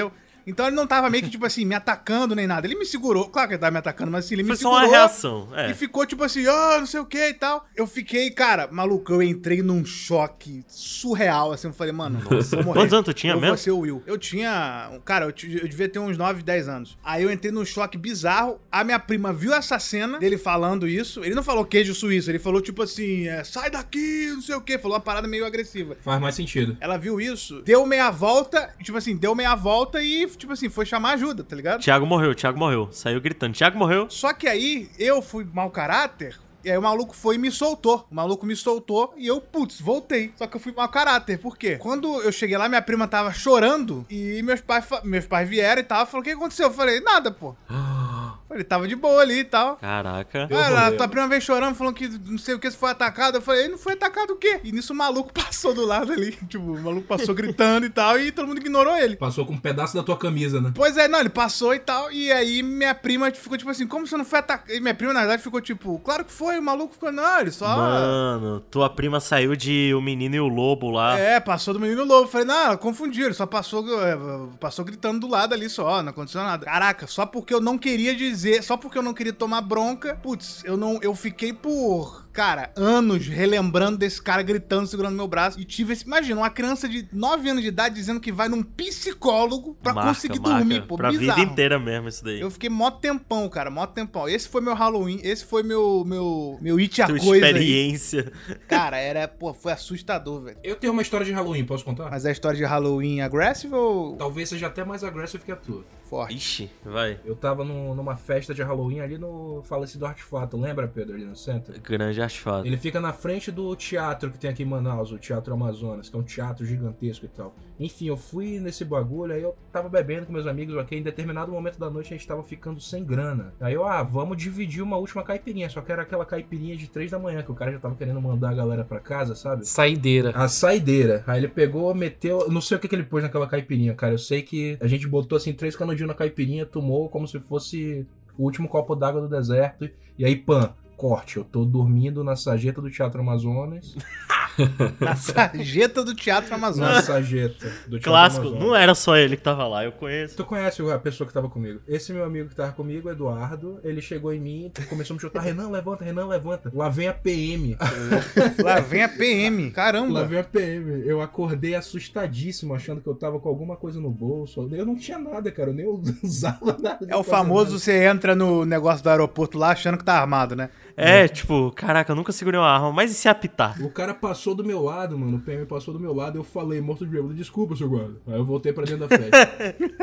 Então 0.48 0.68
ele 0.68 0.76
não 0.76 0.86
tava 0.88 1.10
meio 1.10 1.24
que, 1.24 1.30
tipo 1.30 1.46
assim, 1.46 1.66
me 1.66 1.76
atacando 1.76 2.36
nem 2.36 2.48
nada. 2.48 2.68
Ele 2.68 2.76
me 2.76 2.86
segurou, 2.86 3.30
claro 3.30 3.48
que 3.48 3.54
ele 3.56 3.62
tava 3.62 3.72
me 3.72 3.78
atacando, 3.80 4.12
mas 4.12 4.26
assim, 4.26 4.36
ele 4.36 4.44
Foi 4.44 4.52
me 4.52 4.58
só 4.58 4.70
segurou. 4.70 4.80
uma 4.80 4.98
reação. 4.98 5.48
É. 5.54 5.72
E 5.72 5.74
ficou 5.74 6.06
tipo 6.06 6.24
assim, 6.24 6.46
ah, 6.48 6.78
não 6.80 6.86
sei 6.86 7.00
o 7.00 7.06
que 7.06 7.30
e 7.30 7.34
tal. 7.34 7.66
Eu 7.76 7.88
fiquei, 7.88 8.30
cara, 8.32 8.68
maluco, 8.72 9.12
eu 9.14 9.22
entrei 9.24 9.62
num 9.62 9.84
choque 9.86 10.64
surreal, 10.68 11.52
assim. 11.52 11.68
Eu 11.68 11.74
falei, 11.74 11.94
mano, 11.94 12.22
nossa, 12.30 12.56
vou 12.58 12.66
morrer. 12.66 12.80
Quantos 12.80 12.94
anos 12.94 13.06
tu 13.06 13.14
tinha 13.14 13.34
eu 13.34 13.38
mesmo? 13.38 13.50
Vou 13.50 13.58
ser 13.58 13.72
o 13.72 13.80
Will. 13.80 14.04
Eu 14.06 14.18
tinha, 14.18 15.00
cara, 15.04 15.26
eu, 15.26 15.30
eu 15.30 15.68
devia 15.68 15.90
ter 15.90 16.00
uns 16.00 16.18
9, 16.18 16.44
10 16.44 16.68
anos. 16.68 16.98
Aí 17.04 17.24
eu 17.24 17.32
entrei 17.32 17.52
num 17.52 17.66
choque 17.66 17.98
bizarro. 17.98 18.60
A 18.72 18.84
minha 18.84 19.00
prima 19.00 19.34
viu 19.34 19.54
essa 19.54 19.80
cena 19.80 20.20
dele 20.20 20.38
falando 20.38 20.88
isso. 20.88 21.24
Ele 21.24 21.36
não 21.36 21.44
falou 21.44 21.66
queijo 21.66 21.94
suíço, 21.96 22.30
ele 22.30 22.40
falou 22.40 22.62
tipo 22.62 22.84
assim, 22.84 23.28
é, 23.28 23.44
sai 23.44 23.70
daqui, 23.70 24.28
não 24.34 24.42
sei 24.42 24.56
o 24.56 24.62
que. 24.62 24.78
Falou 24.78 24.96
uma 24.98 25.04
parada 25.04 25.28
meio 25.28 25.46
agressiva. 25.46 25.98
Faz 26.02 26.20
mais 26.22 26.36
sentido. 26.36 26.78
Ela 26.80 26.98
viu 26.98 27.20
isso, 27.20 27.62
deu 27.62 27.86
meia 27.86 28.12
volta, 28.12 28.74
tipo 28.84 28.98
assim, 28.98 29.16
deu 29.16 29.34
meia 29.34 29.56
volta 29.56 30.02
e, 30.02 30.28
tipo 30.38 30.54
assim, 30.54 30.70
foi 30.70 30.86
chamar 30.86 31.14
ajuda, 31.14 31.44
tá 31.44 31.56
ligado? 31.56 31.82
Thiago 31.82 32.06
morreu, 32.06 32.36
Thiago 32.36 32.58
morreu. 32.58 32.90
Saiu 32.92 33.22
gritando, 33.22 33.54
Thiago 33.54 33.78
morreu. 33.78 34.08
Só 34.10 34.34
que 34.34 34.48
aí 34.48 34.90
eu 35.00 35.22
fui 35.22 35.46
mau 35.46 35.70
caráter 35.70 36.38
E 36.66 36.72
aí 36.72 36.78
o 36.80 36.82
maluco 36.82 37.16
foi 37.16 37.36
e 37.36 37.38
me 37.38 37.52
soltou. 37.52 38.08
O 38.10 38.16
maluco 38.16 38.44
me 38.44 38.56
soltou 38.56 39.14
e 39.16 39.28
eu, 39.28 39.40
putz, 39.40 39.80
voltei. 39.80 40.34
Só 40.36 40.48
que 40.48 40.56
eu 40.56 40.60
fui 40.60 40.74
mau 40.76 40.90
caráter. 40.90 41.38
Por 41.38 41.56
quê? 41.56 41.78
Quando 41.78 42.20
eu 42.24 42.32
cheguei 42.32 42.58
lá, 42.58 42.68
minha 42.68 42.82
prima 42.82 43.08
tava 43.08 43.32
chorando 43.32 44.04
e 44.10 44.42
meus 44.42 44.62
pais, 44.62 44.84
meus 45.04 45.28
pais 45.28 45.48
vieram 45.48 45.82
e 45.82 45.84
tal. 45.84 46.08
Falou, 46.08 46.22
o 46.22 46.24
que 46.24 46.32
aconteceu? 46.32 46.66
Eu 46.70 46.74
falei, 46.74 47.00
nada, 47.02 47.30
pô. 47.30 47.56
Falei, 48.48 48.64
tava 48.64 48.88
de 48.88 48.96
boa 48.96 49.22
ali 49.22 49.40
e 49.40 49.44
tal. 49.44 49.76
Caraca. 49.78 50.48
Rolê. 50.50 50.98
tua 50.98 51.08
prima 51.08 51.28
veio 51.28 51.42
chorando, 51.42 51.76
falando 51.76 51.96
que 51.96 52.08
não 52.08 52.38
sei 52.38 52.54
o 52.54 52.60
que, 52.60 52.70
se 52.70 52.78
foi 52.78 52.92
atacado. 52.92 53.38
Eu 53.38 53.42
falei, 53.42 53.68
não 53.68 53.78
foi 53.78 53.94
atacado 53.94 54.34
o 54.34 54.36
quê? 54.36 54.60
E 54.64 54.72
nisso 54.72 54.94
o 54.94 54.96
maluco 54.96 55.34
passou 55.36 55.74
do 55.74 55.86
lado 55.86 56.14
ali. 56.14 56.32
Tipo, 56.48 56.64
o 56.64 56.82
maluco 56.82 57.08
passou 57.08 57.34
gritando 57.34 57.86
e 57.86 57.90
tal, 57.90 58.20
e 58.20 58.32
todo 58.32 58.48
mundo 58.48 58.60
ignorou 58.60 58.96
ele. 58.96 59.16
Passou 59.16 59.46
com 59.46 59.54
um 59.54 59.58
pedaço 59.58 59.96
da 59.96 60.04
tua 60.04 60.16
camisa, 60.16 60.62
né? 60.62 60.72
Pois 60.76 60.96
é, 60.96 61.08
não, 61.08 61.20
ele 61.20 61.30
passou 61.30 61.74
e 61.74 61.80
tal. 61.80 62.12
E 62.12 62.32
aí 62.32 62.62
minha 62.62 62.94
prima 62.94 63.32
ficou 63.32 63.58
tipo 63.58 63.70
assim, 63.70 63.88
como 63.88 64.06
você 64.06 64.16
não 64.16 64.24
foi 64.24 64.40
atacado? 64.40 64.72
E 64.72 64.80
minha 64.80 64.94
prima, 64.94 65.12
na 65.12 65.22
verdade, 65.22 65.42
ficou 65.42 65.60
tipo, 65.60 66.00
claro 66.00 66.24
que 66.24 66.32
foi, 66.32 66.55
o 66.60 66.64
maluco 66.64 66.94
ficou, 66.94 67.12
não, 67.12 67.40
ele 67.40 67.52
só. 67.52 67.68
Mano, 67.68 68.60
tua 68.72 68.90
prima 68.90 69.20
saiu 69.20 69.56
de 69.56 69.94
O 69.94 70.02
Menino 70.02 70.36
e 70.36 70.40
o 70.40 70.48
Lobo 70.48 70.90
lá. 70.90 71.18
É, 71.18 71.40
passou 71.40 71.74
do 71.74 71.80
menino 71.80 72.04
lobo. 72.04 72.28
Falei, 72.28 72.48
não, 72.48 72.78
ele 73.16 73.34
só 73.34 73.46
passou, 73.46 73.86
é, 74.04 74.18
passou 74.60 74.84
gritando 74.84 75.20
do 75.20 75.28
lado 75.28 75.54
ali 75.54 75.70
só, 75.70 76.02
não 76.02 76.10
aconteceu 76.10 76.42
nada. 76.42 76.66
Caraca, 76.66 77.08
só 77.08 77.26
porque 77.26 77.54
eu 77.54 77.62
não 77.62 77.78
queria 77.78 78.16
dizer, 78.16 78.64
só 78.64 78.78
porque 78.78 78.98
eu 78.98 79.04
não 79.04 79.14
queria 79.14 79.34
tomar 79.34 79.62
bronca, 79.62 80.16
putz, 80.22 80.64
eu 80.66 80.76
não, 80.76 81.00
eu 81.02 81.16
fiquei 81.16 81.54
por, 81.54 82.25
cara, 82.36 82.70
anos 82.76 83.28
relembrando 83.28 83.98
desse 83.98 84.22
cara 84.22 84.44
gritando, 84.44 84.86
segurando 84.88 85.16
meu 85.16 85.28
braço. 85.28 85.58
E 85.60 85.64
tive 85.64 85.94
esse, 85.94 86.04
imagina, 86.06 86.42
uma 86.42 86.50
criança 86.50 86.88
de 86.88 87.08
9 87.14 87.50
anos 87.50 87.62
de 87.64 87.70
idade 87.70 87.96
dizendo 87.96 88.20
que 88.20 88.32
vai 88.32 88.50
num 88.50 88.62
psicólogo 88.62 89.78
pra 89.82 89.94
Marca, 89.94 90.10
conseguir 90.10 90.40
marca. 90.40 90.58
dormir, 90.58 90.82
pô, 90.86 90.98
Pra 90.98 91.10
bizarro. 91.12 91.40
vida 91.40 91.52
inteira 91.54 91.80
mesmo 91.80 92.10
isso 92.10 92.24
daí. 92.24 92.42
Eu 92.42 92.52
fiquei 92.52 92.70
mó 92.70 92.92
tempão, 92.92 93.48
cara, 93.48 93.70
mó 93.72 93.86
tempão. 93.88 94.28
Esse 94.28 94.50
foi 94.50 94.60
meu 94.62 94.74
Halloween, 94.74 95.20
esse 95.24 95.46
foi 95.46 95.64
meu, 95.64 96.04
meu, 96.06 96.58
meu 96.62 96.78
it 96.78 97.02
a 97.02 97.08
Tua 97.08 97.18
coisa 97.20 97.46
aí. 97.46 97.52
experiência. 97.52 98.32
Cara, 98.68 98.98
era, 98.98 99.28
pô, 99.28 99.54
foi 99.54 99.72
assustador, 99.72 100.42
velho. 100.42 100.58
Eu 100.64 100.76
tenho 100.76 100.92
uma 100.92 101.02
história 101.02 101.26
de 101.26 101.32
Halloween, 101.32 101.64
posso 101.66 101.86
contar? 101.86 102.10
Mas 102.12 102.26
é 102.26 102.30
a 102.30 102.32
história 102.32 102.58
de 102.58 102.66
Halloween 102.66 103.22
aggressive 103.22 103.74
ou 103.74 104.18
Talvez 104.18 104.50
seja 104.50 104.68
até 104.68 104.84
mais 104.84 105.04
agressivo 105.04 105.46
que 105.46 105.52
a 105.52 105.56
tua. 105.56 105.86
Forte? 106.06 106.36
Ixi, 106.36 106.72
vai. 106.84 107.20
Eu 107.26 107.36
tava 107.36 107.64
no- 107.64 107.94
numa 107.96 108.16
festa 108.16 108.54
de 108.54 108.62
Halloween 108.64 109.00
ali 109.00 109.18
no 109.18 109.62
falecido 109.64 110.06
Artefato, 110.06 110.58
lembra, 110.58 110.88
Pedro, 110.88 111.16
ali 111.16 111.26
no 111.26 111.36
centro? 111.36 111.74
Grande 111.82 112.22
asfalto. 112.22 112.68
Ele 112.68 112.78
fica 112.78 113.00
na 113.00 113.12
frente 113.14 113.52
do 113.52 113.76
teatro 113.76 114.32
que 114.32 114.38
tem 114.40 114.50
aqui 114.50 114.64
em 114.64 114.66
Manaus, 114.66 115.12
o 115.12 115.18
Teatro 115.18 115.54
Amazonas, 115.54 116.10
que 116.10 116.16
é 116.16 116.20
um 116.20 116.24
teatro 116.24 116.66
gigantesco 116.66 117.26
e 117.26 117.30
tal. 117.30 117.54
Enfim, 117.80 118.08
eu 118.08 118.16
fui 118.18 118.60
nesse 118.60 118.86
bagulho, 118.86 119.34
aí 119.34 119.42
eu 119.42 119.56
tava 119.72 119.90
bebendo 119.90 120.26
com 120.26 120.32
meus 120.34 120.48
amigos, 120.48 120.76
ok? 120.76 120.98
Em 120.98 121.04
determinado 121.04 121.52
momento 121.52 121.78
da 121.78 121.90
noite 121.90 122.14
a 122.14 122.18
gente 122.18 122.28
tava 122.28 122.42
ficando 122.44 122.80
sem 122.80 123.04
grana. 123.04 123.54
Aí 123.60 123.74
eu, 123.74 123.86
ah, 123.86 124.02
vamos 124.02 124.38
dividir 124.38 124.82
uma 124.82 124.98
última 124.98 125.24
caipirinha, 125.24 125.70
só 125.70 125.82
que 125.82 125.92
era 125.92 126.04
aquela 126.04 126.26
caipirinha 126.26 126.76
de 126.78 126.88
três 126.90 127.12
da 127.12 127.20
manhã, 127.20 127.42
que 127.44 127.52
o 127.52 127.56
cara 127.56 127.72
já 127.72 127.80
tava 127.80 127.96
querendo 127.96 128.22
mandar 128.22 128.50
a 128.52 128.54
galera 128.54 128.84
pra 128.86 129.00
casa, 129.00 129.36
sabe? 129.36 129.66
Saideira. 129.68 130.32
A 130.36 130.48
saideira. 130.48 131.24
Aí 131.28 131.40
ele 131.42 131.48
pegou, 131.50 131.94
meteu. 131.94 132.50
Não 132.50 132.62
sei 132.62 132.78
o 132.78 132.80
que, 132.80 132.88
que 132.88 132.96
ele 132.96 133.04
pôs 133.04 133.22
naquela 133.24 133.48
caipirinha, 133.48 133.94
cara. 133.94 134.14
Eu 134.14 134.18
sei 134.18 134.42
que 134.42 134.78
a 134.80 134.88
gente 134.88 135.08
botou 135.08 135.36
assim 135.38 135.52
três 135.54 135.76
canudinhos 135.96 136.08
na 136.08 136.14
caipirinha, 136.14 136.66
tomou 136.66 137.10
como 137.10 137.28
se 137.28 137.40
fosse 137.40 138.06
o 138.38 138.44
último 138.44 138.68
copo 138.68 138.96
d'água 138.96 139.22
do 139.22 139.30
deserto. 139.30 139.90
E 140.18 140.26
aí, 140.26 140.36
pã, 140.36 140.74
corte. 140.98 141.38
Eu 141.38 141.44
tô 141.44 141.66
dormindo 141.66 142.24
na 142.24 142.36
sarjeta 142.36 142.82
do 142.82 142.92
Teatro 142.92 143.22
Amazonas. 143.22 143.96
Na 145.00 145.16
sarjeta 145.16 146.04
do 146.04 146.14
Teatro 146.16 146.50
Na 146.52 146.56
Amazonas. 146.56 147.06
sarjeta 147.06 147.66
do 147.88 148.00
Teatro 148.00 148.02
Clássico. 148.02 148.42
Amazonas. 148.48 148.68
Não 148.68 148.76
era 148.76 148.96
só 148.96 149.16
ele 149.18 149.36
que 149.38 149.44
tava 149.44 149.68
lá, 149.68 149.84
eu 149.84 149.92
conheço. 149.92 150.36
Tu 150.36 150.46
conhece 150.46 150.82
a 150.90 151.00
pessoa 151.00 151.28
que 151.28 151.34
tava 151.34 151.50
comigo? 151.50 151.80
Esse 151.88 152.14
meu 152.14 152.24
amigo 152.24 152.50
que 152.50 152.56
tava 152.56 152.72
comigo, 152.72 153.10
Eduardo, 153.10 153.80
ele 153.84 154.02
chegou 154.02 154.34
em 154.34 154.40
mim 154.40 154.72
e 154.80 154.84
começou 154.86 155.14
a 155.14 155.16
me 155.16 155.22
chutar: 155.22 155.42
Renan, 155.42 155.70
levanta, 155.70 156.04
Renan, 156.04 156.28
levanta. 156.28 156.72
Lá 156.74 156.90
vem 156.90 157.08
a 157.08 157.14
PM. 157.14 157.78
Lá 158.64 158.80
vem 158.80 159.04
a 159.04 159.10
PM. 159.10 159.66
Lá 159.66 159.72
Caramba. 159.72 160.26
vem 160.26 160.40
a 160.40 160.44
PM. 160.44 161.06
Eu 161.08 161.22
acordei 161.22 161.76
assustadíssimo, 161.76 162.74
achando 162.74 163.02
que 163.02 163.08
eu 163.08 163.16
tava 163.16 163.40
com 163.40 163.50
alguma 163.50 163.76
coisa 163.76 164.00
no 164.00 164.10
bolso. 164.10 164.68
Eu 164.72 164.86
não 164.86 164.96
tinha 164.96 165.18
nada, 165.18 165.52
cara. 165.52 165.70
Eu 165.70 165.74
nem 165.74 165.86
usava 166.24 166.78
nada. 166.82 167.06
É 167.08 167.16
o 167.16 167.24
famoso 167.24 167.72
nada. 167.72 167.80
você 167.80 168.04
entra 168.06 168.36
no 168.36 168.66
negócio 168.66 169.04
do 169.04 169.10
aeroporto 169.10 169.58
lá 169.58 169.70
achando 169.72 169.98
que 169.98 170.04
tá 170.04 170.20
armado, 170.20 170.56
né? 170.56 170.70
É, 170.98 171.28
tipo, 171.28 171.72
caraca, 171.72 172.12
eu 172.12 172.16
nunca 172.16 172.32
segurei 172.32 172.58
uma 172.60 172.70
arma, 172.70 172.92
mas 172.92 173.12
e 173.12 173.14
se 173.16 173.28
apitar? 173.28 173.82
O 173.82 173.90
cara 173.90 174.14
passou 174.14 174.45
do 174.54 174.64
meu 174.64 174.82
lado, 174.84 175.18
mano. 175.18 175.38
O 175.38 175.40
PM 175.40 175.66
passou 175.66 175.94
do 175.94 176.00
meu 176.00 176.14
lado. 176.14 176.38
Eu 176.38 176.44
falei, 176.44 176.80
morto 176.82 177.06
de 177.06 177.12
bêbado, 177.12 177.34
desculpa, 177.34 177.76
seu 177.76 177.90
guarda. 177.90 178.16
Aí 178.28 178.34
eu 178.36 178.46
voltei 178.46 178.72
pra 178.74 178.84
dentro 178.84 179.08
da 179.08 179.18
festa. 179.18 179.76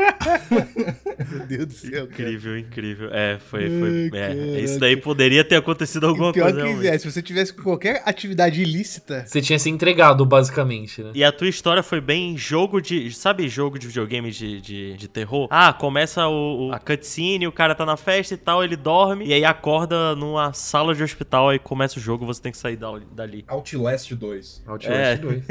Meu 1.30 1.46
Deus 1.46 1.66
do 1.66 1.72
céu, 1.72 1.90
cara. 2.08 2.22
Incrível, 2.22 2.58
incrível. 2.58 3.08
É, 3.12 3.38
foi, 3.38 3.68
foi. 3.68 4.10
É, 4.18 4.60
isso 4.60 4.78
daí 4.78 4.96
poderia 4.96 5.44
ter 5.44 5.56
acontecido 5.56 6.06
alguma 6.06 6.32
pior 6.32 6.52
coisa. 6.52 6.80
que 6.80 6.86
é, 6.88 6.98
se 6.98 7.10
você 7.10 7.22
tivesse 7.22 7.52
qualquer 7.54 8.02
atividade 8.04 8.60
ilícita, 8.62 9.24
Você 9.26 9.40
tinha 9.40 9.58
se 9.58 9.70
entregado, 9.70 10.24
basicamente, 10.24 11.02
né? 11.02 11.10
E 11.14 11.22
a 11.24 11.30
tua 11.32 11.48
história 11.48 11.82
foi 11.82 12.00
bem 12.00 12.36
jogo 12.36 12.80
de. 12.80 13.10
Sabe 13.12 13.48
jogo 13.48 13.78
de 13.78 13.86
videogame 13.86 14.30
de, 14.30 14.60
de, 14.60 14.96
de 14.96 15.08
terror? 15.08 15.48
Ah, 15.50 15.72
começa 15.72 16.26
o, 16.28 16.68
o- 16.68 16.72
a 16.72 16.78
cutscene, 16.78 17.46
o 17.46 17.52
cara 17.52 17.74
tá 17.74 17.84
na 17.86 17.96
festa 17.96 18.34
e 18.34 18.36
tal, 18.36 18.62
ele 18.64 18.76
dorme, 18.76 19.26
e 19.26 19.32
aí 19.32 19.44
acorda 19.44 20.14
numa 20.16 20.52
sala 20.52 20.94
de 20.94 21.02
hospital, 21.02 21.50
aí 21.50 21.58
começa 21.58 21.98
o 21.98 22.02
jogo, 22.02 22.24
você 22.26 22.40
tem 22.40 22.52
que 22.52 22.58
sair 22.58 22.76
da- 22.76 23.00
dali. 23.12 23.44
Outlast 23.48 24.12
2. 24.14 24.31
Outlast 24.66 24.86
É. 24.94 25.16
2. 25.16 25.42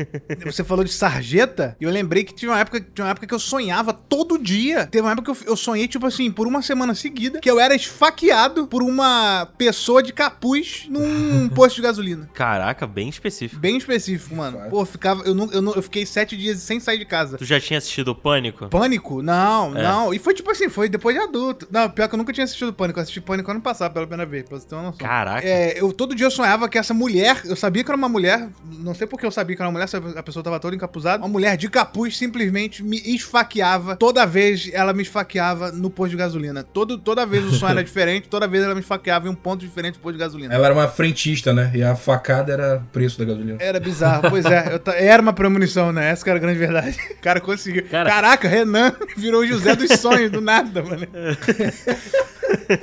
você 0.45 0.63
falou 0.63 0.83
de 0.83 0.91
sarjeta, 0.91 1.75
e 1.79 1.83
eu 1.83 1.89
lembrei 1.89 2.23
que 2.23 2.33
tinha 2.33 2.51
uma 2.51 2.59
época, 2.59 2.79
tinha 2.81 3.05
uma 3.05 3.11
época 3.11 3.27
que 3.27 3.33
eu 3.33 3.39
sonhava 3.39 3.93
todo 3.93 4.37
dia. 4.37 4.87
Teve 4.87 5.03
uma 5.05 5.11
época 5.13 5.33
que 5.33 5.43
eu, 5.43 5.51
eu 5.51 5.55
sonhei, 5.57 5.87
tipo 5.87 6.05
assim, 6.05 6.31
por 6.31 6.47
uma 6.47 6.61
semana 6.61 6.93
seguida, 6.95 7.39
que 7.39 7.49
eu 7.49 7.59
era 7.59 7.75
esfaqueado 7.75 8.67
por 8.67 8.81
uma 8.83 9.47
pessoa 9.57 10.01
de 10.01 10.11
capuz 10.13 10.85
num 10.89 11.47
posto 11.53 11.75
de 11.77 11.81
gasolina. 11.81 12.29
Caraca, 12.33 12.85
bem 12.87 13.09
específico. 13.09 13.59
Bem 13.61 13.77
específico, 13.77 14.35
mano. 14.35 14.57
Fato. 14.57 14.69
Pô, 14.69 14.85
ficava. 14.85 15.23
Eu, 15.23 15.33
não, 15.35 15.51
eu, 15.51 15.61
não, 15.61 15.73
eu 15.73 15.81
fiquei 15.81 16.05
sete 16.05 16.35
dias 16.37 16.59
sem 16.59 16.79
sair 16.79 16.97
de 16.97 17.05
casa. 17.05 17.37
Tu 17.37 17.45
já 17.45 17.59
tinha 17.59 17.77
assistido 17.77 18.09
o 18.09 18.15
Pânico? 18.15 18.67
Pânico? 18.69 19.21
Não, 19.21 19.75
É. 19.77 19.83
não. 19.83 20.13
E 20.13 20.19
foi 20.19 20.33
tipo 20.33 20.49
assim, 20.51 20.69
foi 20.69 20.89
depois 20.89 21.15
de 21.15 21.21
adulto. 21.21 21.67
Não, 21.71 21.89
pior 21.89 22.07
que 22.07 22.15
eu 22.15 22.17
nunca 22.17 22.33
tinha 22.33 22.43
assistido 22.43 22.73
Pânico. 22.73 22.99
Eu 22.99 23.03
assisti 23.03 23.21
Pânico 23.21 23.49
ano 23.51 23.61
passado, 23.61 23.93
pela 23.93 24.05
primeira 24.07 24.29
vez, 24.29 24.43
pra 24.47 24.57
você 24.59 24.67
ter 24.67 24.75
uma 24.75 24.83
noção. 24.83 24.97
Caraca. 24.99 25.47
É, 25.47 25.79
eu 25.79 25.91
todo 25.93 26.15
dia 26.15 26.25
eu 26.25 26.31
sonhava 26.31 26.67
que 26.69 26.77
essa 26.77 26.93
mulher, 26.93 27.41
eu 27.45 27.55
sabia 27.55 27.83
que 27.83 27.89
era 27.89 27.97
uma 27.97 28.09
mulher, 28.09 28.49
não 28.79 28.93
sei 28.93 29.05
porque 29.07 29.25
eu 29.25 29.31
sabia 29.31 29.55
que 29.55 29.61
era 29.61 29.67
uma 29.67 29.73
mulher, 29.73 29.87
se 29.87 29.95
a 29.97 30.23
pessoa 30.23 30.43
tava 30.43 30.59
toda 30.59 30.75
encapuzada. 30.75 31.21
Uma 31.23 31.29
mulher 31.29 31.57
de 31.57 31.69
capuz 31.69 32.17
simplesmente 32.17 32.83
me 32.83 32.97
esfaqueava. 32.97 33.95
Toda 33.95 34.25
vez 34.25 34.69
ela 34.73 34.93
me 34.93 35.03
esfaqueava 35.03 35.71
no 35.71 35.89
posto 35.89 36.11
de 36.11 36.17
gasolina. 36.17 36.63
Todo, 36.63 36.97
toda 36.97 37.25
vez 37.25 37.43
o 37.45 37.51
sonho 37.51 37.71
era 37.71 37.83
diferente, 37.85 38.27
toda 38.29 38.47
vez 38.47 38.63
ela 38.63 38.73
me 38.75 38.81
esfaqueava 38.81 39.27
em 39.27 39.29
um 39.31 39.35
ponto 39.35 39.61
diferente 39.65 39.95
do 39.95 39.99
posto 39.99 40.13
de 40.13 40.19
gasolina. 40.19 40.53
Ela 40.53 40.65
era 40.67 40.73
uma 40.73 40.87
frentista, 40.87 41.53
né? 41.53 41.71
E 41.73 41.83
a 41.83 41.95
facada 41.95 42.51
era 42.53 42.77
o 42.77 42.91
preço 42.91 43.17
da 43.19 43.25
gasolina. 43.25 43.57
Era 43.59 43.79
bizarro, 43.79 44.29
pois 44.29 44.45
é. 44.45 44.79
era 44.97 45.21
uma 45.21 45.33
premonição, 45.33 45.91
né? 45.91 46.09
Essa 46.09 46.23
que 46.23 46.29
era 46.29 46.37
a 46.39 46.41
grande 46.41 46.59
verdade. 46.59 46.97
O 47.21 47.23
cara 47.23 47.39
conseguiu. 47.39 47.83
Cara- 47.89 48.09
Caraca, 48.09 48.47
Renan 48.47 48.93
virou 49.15 49.41
o 49.41 49.45
José 49.47 49.75
dos 49.75 49.91
sonhos 49.99 50.31
do 50.31 50.41
nada, 50.41 50.81
mano. 50.81 51.07